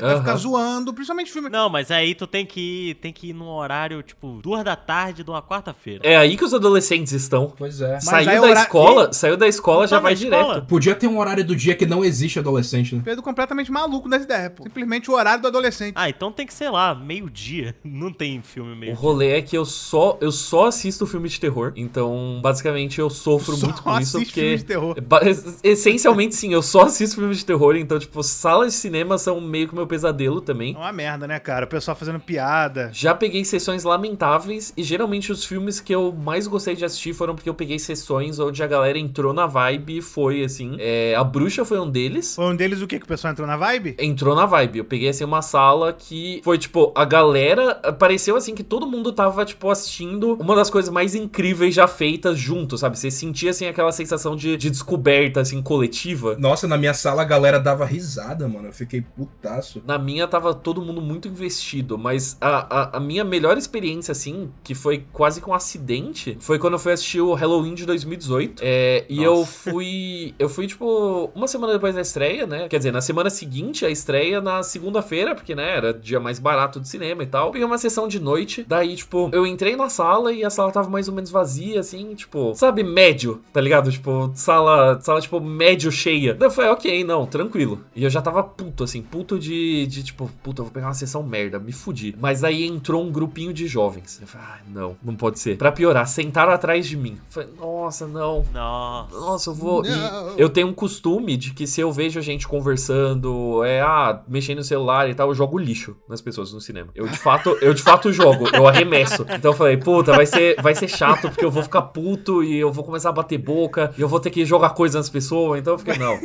vai 0.00 0.16
ficar 0.18 0.36
zoando, 0.36 0.92
principalmente 0.92 1.30
filme. 1.32 1.48
não, 1.48 1.68
mas 1.68 1.90
aí 1.90 2.14
tu 2.14 2.26
tem 2.26 2.44
que 2.46 2.60
ir, 2.90 2.94
tem 2.96 3.12
que 3.12 3.28
ir 3.28 3.32
num 3.32 3.48
horário, 3.48 4.02
tipo, 4.02 4.40
duas 4.42 4.62
da 4.64 4.76
tarde 4.76 5.22
de 5.24 5.30
uma 5.30 5.42
quarta-feira. 5.42 6.00
É 6.06 6.16
aí 6.16 6.36
que 6.36 6.44
os 6.44 6.54
adolescentes 6.54 7.12
estão. 7.12 7.52
Pois 7.56 7.80
é. 7.80 7.94
Mas 7.94 8.04
saiu 8.04 8.28
aí 8.30 8.36
da 8.40 8.42
hora- 8.42 8.60
escola, 8.60 9.12
saiu 9.12 9.36
da 9.36 9.48
escola, 9.48 9.86
já 9.86 9.96
Tá 9.96 9.96
na 9.96 10.02
vai 10.02 10.12
escola? 10.14 10.44
direto. 10.54 10.66
Podia 10.66 10.94
ter 10.94 11.06
um 11.06 11.18
horário 11.18 11.44
do 11.44 11.56
dia 11.56 11.74
que 11.74 11.86
não 11.86 12.04
existe 12.04 12.38
adolescente, 12.38 12.94
né? 12.94 13.02
Pedro 13.04 13.22
completamente 13.22 13.70
maluco 13.72 14.08
das 14.08 14.22
ideias, 14.24 14.52
pô. 14.54 14.62
Simplesmente 14.64 15.10
o 15.10 15.14
horário 15.14 15.42
do 15.42 15.48
adolescente. 15.48 15.71
Ah, 15.94 16.08
então 16.08 16.30
tem 16.32 16.46
que, 16.46 16.54
sei 16.54 16.70
lá, 16.70 16.94
meio-dia. 16.94 17.74
Não 17.84 18.12
tem 18.12 18.40
filme 18.42 18.72
O 18.72 18.76
meio 18.76 18.94
rolê 18.94 19.32
é 19.38 19.42
que 19.42 19.56
eu 19.56 19.64
só, 19.64 20.18
eu 20.20 20.30
só 20.32 20.66
assisto 20.66 21.06
filme 21.06 21.28
de 21.28 21.38
terror. 21.40 21.72
Então, 21.76 22.40
basicamente, 22.42 22.98
eu 22.98 23.08
sofro 23.10 23.56
Só 23.56 23.66
muito 23.66 23.82
com 23.82 23.98
isso. 23.98 24.18
Porque. 24.18 24.32
filme 24.32 24.56
de 24.58 24.64
terror. 24.64 25.00
Ba- 25.02 25.20
Essencialmente, 25.62 26.34
sim, 26.34 26.52
eu 26.52 26.62
só 26.62 26.82
assisto 26.82 27.16
filme 27.16 27.34
de 27.34 27.44
terror. 27.44 27.76
Então, 27.76 27.98
tipo, 27.98 28.22
salas 28.22 28.72
de 28.72 28.78
cinema 28.78 29.18
são 29.18 29.40
meio 29.40 29.68
que 29.68 29.74
meu 29.74 29.86
pesadelo 29.86 30.40
também. 30.40 30.74
É 30.74 30.78
uma 30.78 30.92
merda, 30.92 31.26
né, 31.26 31.38
cara? 31.38 31.64
O 31.64 31.68
pessoal 31.68 31.96
fazendo 31.96 32.18
piada. 32.20 32.90
Já 32.92 33.14
peguei 33.14 33.44
sessões 33.44 33.84
lamentáveis 33.84 34.72
e 34.76 34.82
geralmente 34.82 35.30
os 35.32 35.44
filmes 35.44 35.80
que 35.80 35.94
eu 35.94 36.12
mais 36.12 36.46
gostei 36.46 36.74
de 36.74 36.84
assistir 36.84 37.12
foram 37.14 37.34
porque 37.34 37.48
eu 37.48 37.54
peguei 37.54 37.78
sessões 37.78 38.38
onde 38.38 38.62
a 38.62 38.66
galera 38.66 38.98
entrou 38.98 39.32
na 39.32 39.46
vibe 39.46 39.98
e 39.98 40.02
foi 40.02 40.44
assim. 40.44 40.76
É, 40.78 41.14
a 41.16 41.24
Bruxa 41.24 41.64
foi 41.64 41.78
um 41.80 41.88
deles. 41.90 42.34
Foi 42.34 42.44
um 42.46 42.56
deles 42.56 42.80
o 42.82 42.86
quê? 42.86 42.98
Que 42.98 43.04
o 43.04 43.08
pessoal 43.08 43.32
entrou 43.32 43.46
na 43.46 43.56
vibe? 43.56 43.94
Entrou 43.98 44.34
na 44.34 44.46
vibe. 44.46 44.78
Eu 44.78 44.84
peguei 44.84 45.08
assim 45.08 45.24
uma 45.24 45.42
sala 45.42 45.61
que 45.98 46.40
foi 46.44 46.58
tipo, 46.58 46.92
a 46.94 47.04
galera 47.04 47.74
pareceu 47.98 48.36
assim 48.36 48.54
que 48.54 48.62
todo 48.62 48.86
mundo 48.86 49.12
tava 49.12 49.44
tipo 49.44 49.70
assistindo 49.70 50.34
uma 50.34 50.56
das 50.56 50.70
coisas 50.70 50.90
mais 50.90 51.14
incríveis 51.14 51.74
já 51.74 51.86
feitas 51.86 52.38
junto, 52.38 52.76
sabe? 52.78 52.98
Você 52.98 53.10
sentia 53.10 53.50
assim 53.50 53.66
aquela 53.66 53.92
sensação 53.92 54.34
de, 54.36 54.56
de 54.56 54.70
descoberta 54.70 55.40
assim 55.40 55.62
coletiva. 55.62 56.36
Nossa, 56.38 56.66
na 56.66 56.76
minha 56.76 56.94
sala 56.94 57.22
a 57.22 57.24
galera 57.24 57.58
dava 57.58 57.84
risada, 57.84 58.48
mano. 58.48 58.68
Eu 58.68 58.72
fiquei 58.72 59.00
putaço. 59.00 59.82
Na 59.86 59.98
minha 59.98 60.26
tava 60.26 60.54
todo 60.54 60.82
mundo 60.82 61.00
muito 61.00 61.28
investido, 61.28 61.98
mas 61.98 62.36
a, 62.40 62.80
a, 62.80 62.96
a 62.96 63.00
minha 63.00 63.24
melhor 63.24 63.56
experiência, 63.56 64.12
assim, 64.12 64.50
que 64.62 64.74
foi 64.74 65.04
quase 65.12 65.40
com 65.40 65.50
um 65.50 65.54
acidente, 65.54 66.36
foi 66.40 66.58
quando 66.58 66.74
eu 66.74 66.78
fui 66.78 66.92
assistir 66.92 67.20
o 67.20 67.34
Halloween 67.34 67.74
de 67.74 67.86
2018. 67.86 68.62
É, 68.64 69.04
e 69.08 69.22
eu 69.22 69.44
fui. 69.44 70.34
Eu 70.38 70.48
fui, 70.48 70.66
tipo, 70.66 71.30
uma 71.34 71.46
semana 71.46 71.72
depois 71.72 71.94
da 71.94 72.00
estreia, 72.00 72.46
né? 72.46 72.68
Quer 72.68 72.78
dizer, 72.78 72.92
na 72.92 73.00
semana 73.00 73.30
seguinte, 73.30 73.84
a 73.84 73.90
estreia 73.90 74.40
na 74.40 74.62
segunda-feira, 74.62 75.34
porque, 75.42 75.54
né, 75.54 75.76
era 75.76 75.92
dia 75.92 76.20
mais 76.20 76.38
barato 76.38 76.78
do 76.78 76.86
cinema 76.86 77.22
e 77.22 77.26
tal. 77.26 77.50
Peguei 77.50 77.66
uma 77.66 77.78
sessão 77.78 78.06
de 78.06 78.20
noite, 78.20 78.64
daí, 78.66 78.94
tipo, 78.94 79.28
eu 79.32 79.44
entrei 79.46 79.74
na 79.76 79.88
sala 79.88 80.32
e 80.32 80.44
a 80.44 80.50
sala 80.50 80.70
tava 80.70 80.88
mais 80.88 81.08
ou 81.08 81.14
menos 81.14 81.30
vazia, 81.30 81.80
assim, 81.80 82.14
tipo, 82.14 82.54
sabe, 82.54 82.82
médio, 82.82 83.42
tá 83.52 83.60
ligado? 83.60 83.90
Tipo, 83.90 84.30
sala, 84.34 85.00
sala, 85.00 85.20
tipo, 85.20 85.40
médio 85.40 85.90
cheia. 85.90 86.34
Daí 86.34 86.46
eu 86.46 86.50
falei, 86.52 86.70
ok, 86.70 87.04
não, 87.04 87.26
tranquilo. 87.26 87.80
E 87.94 88.04
eu 88.04 88.10
já 88.10 88.22
tava 88.22 88.42
puto, 88.42 88.84
assim, 88.84 89.02
puto 89.02 89.38
de, 89.38 89.86
de 89.86 90.02
tipo, 90.04 90.30
puta, 90.42 90.60
eu 90.60 90.64
vou 90.66 90.72
pegar 90.72 90.86
uma 90.86 90.94
sessão 90.94 91.22
merda, 91.22 91.58
me 91.58 91.72
fudi. 91.72 92.14
Mas 92.20 92.44
aí 92.44 92.64
entrou 92.66 93.02
um 93.04 93.10
grupinho 93.10 93.52
de 93.52 93.66
jovens. 93.66 94.18
Eu 94.20 94.26
falei, 94.26 94.46
ah, 94.48 94.58
não, 94.72 94.96
não 95.02 95.14
pode 95.16 95.38
ser. 95.40 95.56
Pra 95.56 95.72
piorar, 95.72 96.06
sentaram 96.06 96.52
atrás 96.52 96.86
de 96.86 96.96
mim. 96.96 97.14
Eu 97.14 97.30
falei, 97.30 97.48
nossa, 97.58 98.06
não. 98.06 98.44
Nossa. 98.52 99.12
Nossa, 99.18 99.50
eu 99.50 99.54
vou. 99.54 99.84
e 99.84 99.88
Não. 99.88 100.36
eu 100.36 100.48
tenho 100.48 100.68
um 100.68 100.72
costume 100.72 101.36
de 101.36 101.52
que 101.52 101.66
se 101.66 101.80
eu 101.80 101.90
vejo 101.90 102.18
a 102.18 102.22
gente 102.22 102.46
conversando, 102.46 103.64
é, 103.64 103.80
ah, 103.80 104.20
mexendo 104.28 104.58
no 104.58 104.64
celular 104.64 105.08
e 105.08 105.14
tal, 105.14 105.31
eu 105.32 105.36
jogo 105.36 105.58
lixo 105.58 105.96
nas 106.08 106.20
pessoas 106.20 106.52
no 106.52 106.60
cinema. 106.60 106.90
Eu 106.94 107.08
de 107.08 107.18
fato, 107.18 107.56
eu 107.60 107.74
de 107.74 107.82
fato 107.82 108.12
jogo, 108.12 108.48
eu 108.54 108.68
arremesso. 108.68 109.26
Então 109.30 109.52
eu 109.52 109.56
falei, 109.56 109.76
puta, 109.76 110.12
vai 110.12 110.26
ser, 110.26 110.60
vai 110.62 110.74
ser 110.74 110.88
chato, 110.88 111.28
porque 111.28 111.44
eu 111.44 111.50
vou 111.50 111.62
ficar 111.62 111.82
puto 111.82 112.44
e 112.44 112.58
eu 112.58 112.70
vou 112.70 112.84
começar 112.84 113.08
a 113.08 113.12
bater 113.12 113.38
boca, 113.38 113.92
e 113.96 114.00
eu 114.00 114.08
vou 114.08 114.20
ter 114.20 114.30
que 114.30 114.44
jogar 114.44 114.70
coisa 114.70 114.98
nas 114.98 115.08
pessoas. 115.08 115.60
Então 115.60 115.72
eu 115.72 115.78
fiquei, 115.78 115.96
não. 115.98 116.18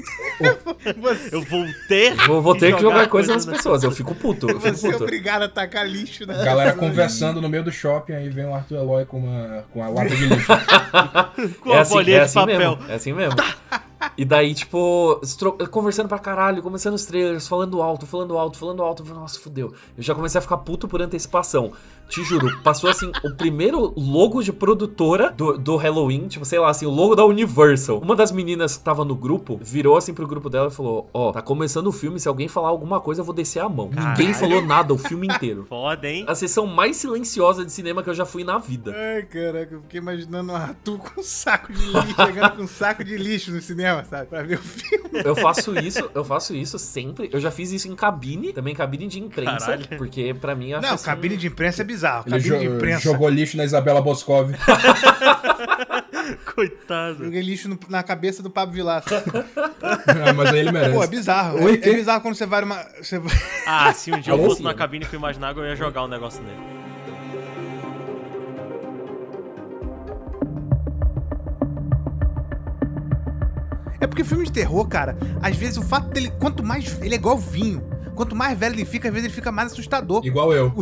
Eu 1.32 1.42
vou 1.42 1.66
ter. 1.88 2.16
Vou, 2.28 2.42
vou 2.42 2.56
ter 2.56 2.76
que 2.76 2.82
jogar 2.82 3.08
coisa 3.08 3.34
nas 3.34 3.46
pessoas. 3.46 3.84
Eu 3.84 3.92
fico 3.92 4.14
puto, 4.14 4.50
eu 4.50 4.60
fico 4.60 4.88
é 4.88 4.92
puto. 4.92 5.04
obrigado 5.04 5.44
a 5.44 5.50
tacar 5.50 5.88
lixo 5.88 6.26
na 6.26 6.34
Galera 6.44 6.74
conversando 6.74 7.42
no 7.42 7.50
meio 7.50 7.64
do 7.64 7.72
shopping, 7.72 8.14
aí 8.14 8.30
vem 8.30 8.46
o 8.46 8.54
Arthur 8.54 8.78
Eloy 8.78 9.06
com 9.06 9.20
uma, 9.20 9.66
com 9.72 9.84
a 9.84 9.88
lata 9.88 10.16
de 10.16 10.26
lixo. 10.26 10.48
Com 11.62 11.74
a 11.74 11.84
bolinha 11.84 12.26
de 12.26 12.34
papel. 12.34 12.58
Mesmo, 12.58 12.92
é 12.92 12.96
assim 12.96 13.14
mesmo. 13.14 13.36
E 14.18 14.26
daí, 14.26 14.56
tipo, 14.56 15.22
conversando 15.70 16.08
pra 16.10 16.18
caralho, 16.18 16.64
começando 16.64 16.96
os 16.96 17.06
trailers, 17.06 17.48
falando 17.48 17.82
alto, 17.84 18.08
falando 18.08 18.36
alto, 18.36 18.58
falando 18.58 18.82
alto. 18.82 19.04
Falei, 19.04 19.22
Nossa, 19.22 19.40
fudeu. 19.40 19.74
Eu 19.96 20.02
já 20.02 20.16
comecei 20.16 20.40
a 20.40 20.42
ficar 20.42 20.58
puto 20.58 20.88
por 20.88 21.02
antecipação. 21.02 21.72
Te 22.10 22.24
juro, 22.24 22.58
passou 22.64 22.90
assim, 22.90 23.12
o 23.24 23.32
primeiro 23.36 23.94
logo 23.98 24.42
de 24.42 24.54
produtora 24.54 25.32
do, 25.32 25.58
do 25.58 25.76
Halloween, 25.76 26.28
tipo, 26.28 26.46
sei 26.46 26.60
lá, 26.60 26.70
assim, 26.70 26.86
o 26.86 26.90
logo 26.90 27.16
da 27.16 27.26
Universal. 27.26 28.00
Uma 28.00 28.16
das 28.16 28.32
meninas 28.32 28.78
que 28.78 28.84
tava 28.84 29.04
no 29.04 29.16
grupo 29.16 29.60
virou 29.62 29.98
assim 29.98 30.14
pro 30.14 30.26
grupo 30.28 30.50
dela 30.50 30.68
e 30.68 30.72
falou: 30.72 31.10
Ó, 31.14 31.32
tá 31.32 31.42
começando 31.42 31.88
o 31.88 31.92
filme, 31.92 32.20
se 32.20 32.28
alguém 32.28 32.48
falar 32.48 32.70
alguma 32.70 33.00
coisa, 33.00 33.22
eu 33.22 33.26
vou 33.26 33.36
descer 33.36 33.60
a 33.60 33.70
mão. 33.70 33.90
Ninguém 33.94 34.34
falou 34.34 34.62
nada 34.62 34.94
o 34.94 34.98
filme 34.98 35.28
inteiro. 35.28 35.66
Foda, 35.70 36.08
hein? 36.08 36.26
A 36.28 36.36
sessão 36.36 36.66
mais 36.66 36.96
silenciosa 36.98 37.66
de 37.66 37.72
cinema 37.72 38.02
que 38.02 38.10
eu 38.10 38.14
já 38.14 38.26
fui 38.26 38.44
na 38.44 38.58
vida. 38.58 38.94
Ai, 38.96 39.24
caraca, 39.24 39.76
eu 39.76 39.82
fiquei 39.82 40.00
imaginando 40.00 40.52
o 40.52 40.56
Arthur 40.56 40.98
com 41.00 41.20
um 41.22 41.24
saco 41.24 41.74
de 41.74 41.86
lixo, 41.86 42.16
chegando 42.26 42.56
com 42.56 42.64
um 42.64 42.68
saco 42.68 43.04
de 43.04 43.18
lixo 43.18 43.52
no 43.52 43.62
cinema, 43.62 44.04
sabe? 44.06 44.28
Pra 44.28 44.44
ver 44.44 44.60
o 44.60 44.62
filme. 44.62 45.22
Eu 45.26 45.36
faço 45.36 45.78
isso, 45.80 46.10
eu 46.14 46.24
faço 46.24 46.56
isso 46.56 46.80
sempre. 46.80 47.30
Eu 47.34 47.40
já 47.40 47.52
fiz 47.52 47.72
isso 47.72 47.88
em 47.88 47.96
cabine, 47.96 48.54
também 48.54 48.74
cabine 48.74 49.08
de 49.08 49.20
imprensa, 49.20 49.60
Caralho. 49.60 49.88
porque 49.98 50.34
pra 50.34 50.56
mim 50.56 50.74
acho 50.74 50.88
Não, 50.88 50.96
assim, 50.96 51.06
cabine 51.06 51.36
de 51.38 51.48
imprensa 51.48 51.82
é 51.82 51.86
bizarro. 51.86 51.97
Ele 52.26 52.36
Cabine 52.38 52.60
de 52.60 52.66
jo- 52.68 52.76
imprensa. 52.76 53.02
jogou 53.02 53.30
lixo 53.30 53.58
na 53.58 53.66
Isabela 53.66 54.02
Boscov. 54.02 54.52
Coitado. 56.56 57.24
Joguei 57.26 57.42
lixo 57.42 57.70
no- 57.70 57.80
na 57.90 58.04
cabeça 58.04 58.42
do 58.44 58.50
Pablo 58.50 58.74
Vilaça. 58.76 59.24
Ah, 59.82 60.34
mas 60.34 60.50
aí 60.54 60.60
ele 60.60 60.72
merece. 60.72 60.94
Pô, 60.94 61.04
é 61.04 61.08
bizarro. 61.08 61.64
Oi, 61.64 61.80
é, 61.84 61.90
é 61.90 61.94
bizarro 61.94 62.22
quando 62.22 62.36
você 62.36 62.46
vai 62.46 62.62
numa. 62.62 62.84
Você. 63.02 63.22
Ah, 63.68 63.94
se 63.94 64.12
um 64.12 64.20
dia 64.20 64.34
eu 64.34 64.44
fosse 64.44 64.64
na 64.64 64.74
cabine 64.74 65.06
que 65.06 65.16
eu 65.16 65.20
imaginava, 65.20 65.60
eu 65.60 65.66
ia 65.66 65.76
jogar 65.76 66.04
um 66.04 66.08
negócio 66.08 66.42
nele. 66.42 66.58
É 74.00 74.06
porque 74.06 74.24
filme 74.24 74.46
de 74.46 74.52
terror, 74.52 74.88
cara, 74.88 75.18
às 75.42 75.56
vezes 75.56 75.78
o 75.78 75.82
fato 75.82 76.10
dele. 76.10 76.32
Quanto 76.40 76.64
mais. 76.64 77.00
Ele 77.02 77.16
é 77.16 77.18
igual 77.18 77.38
vinho. 77.38 77.82
Quanto 78.16 78.36
mais 78.36 78.58
velho 78.58 78.76
ele 78.76 78.86
fica, 78.86 79.08
às 79.08 79.14
vezes 79.14 79.26
ele 79.28 79.34
fica 79.36 79.52
mais 79.52 79.72
assustador. 79.72 80.26
Igual 80.26 80.54
eu. 80.54 80.74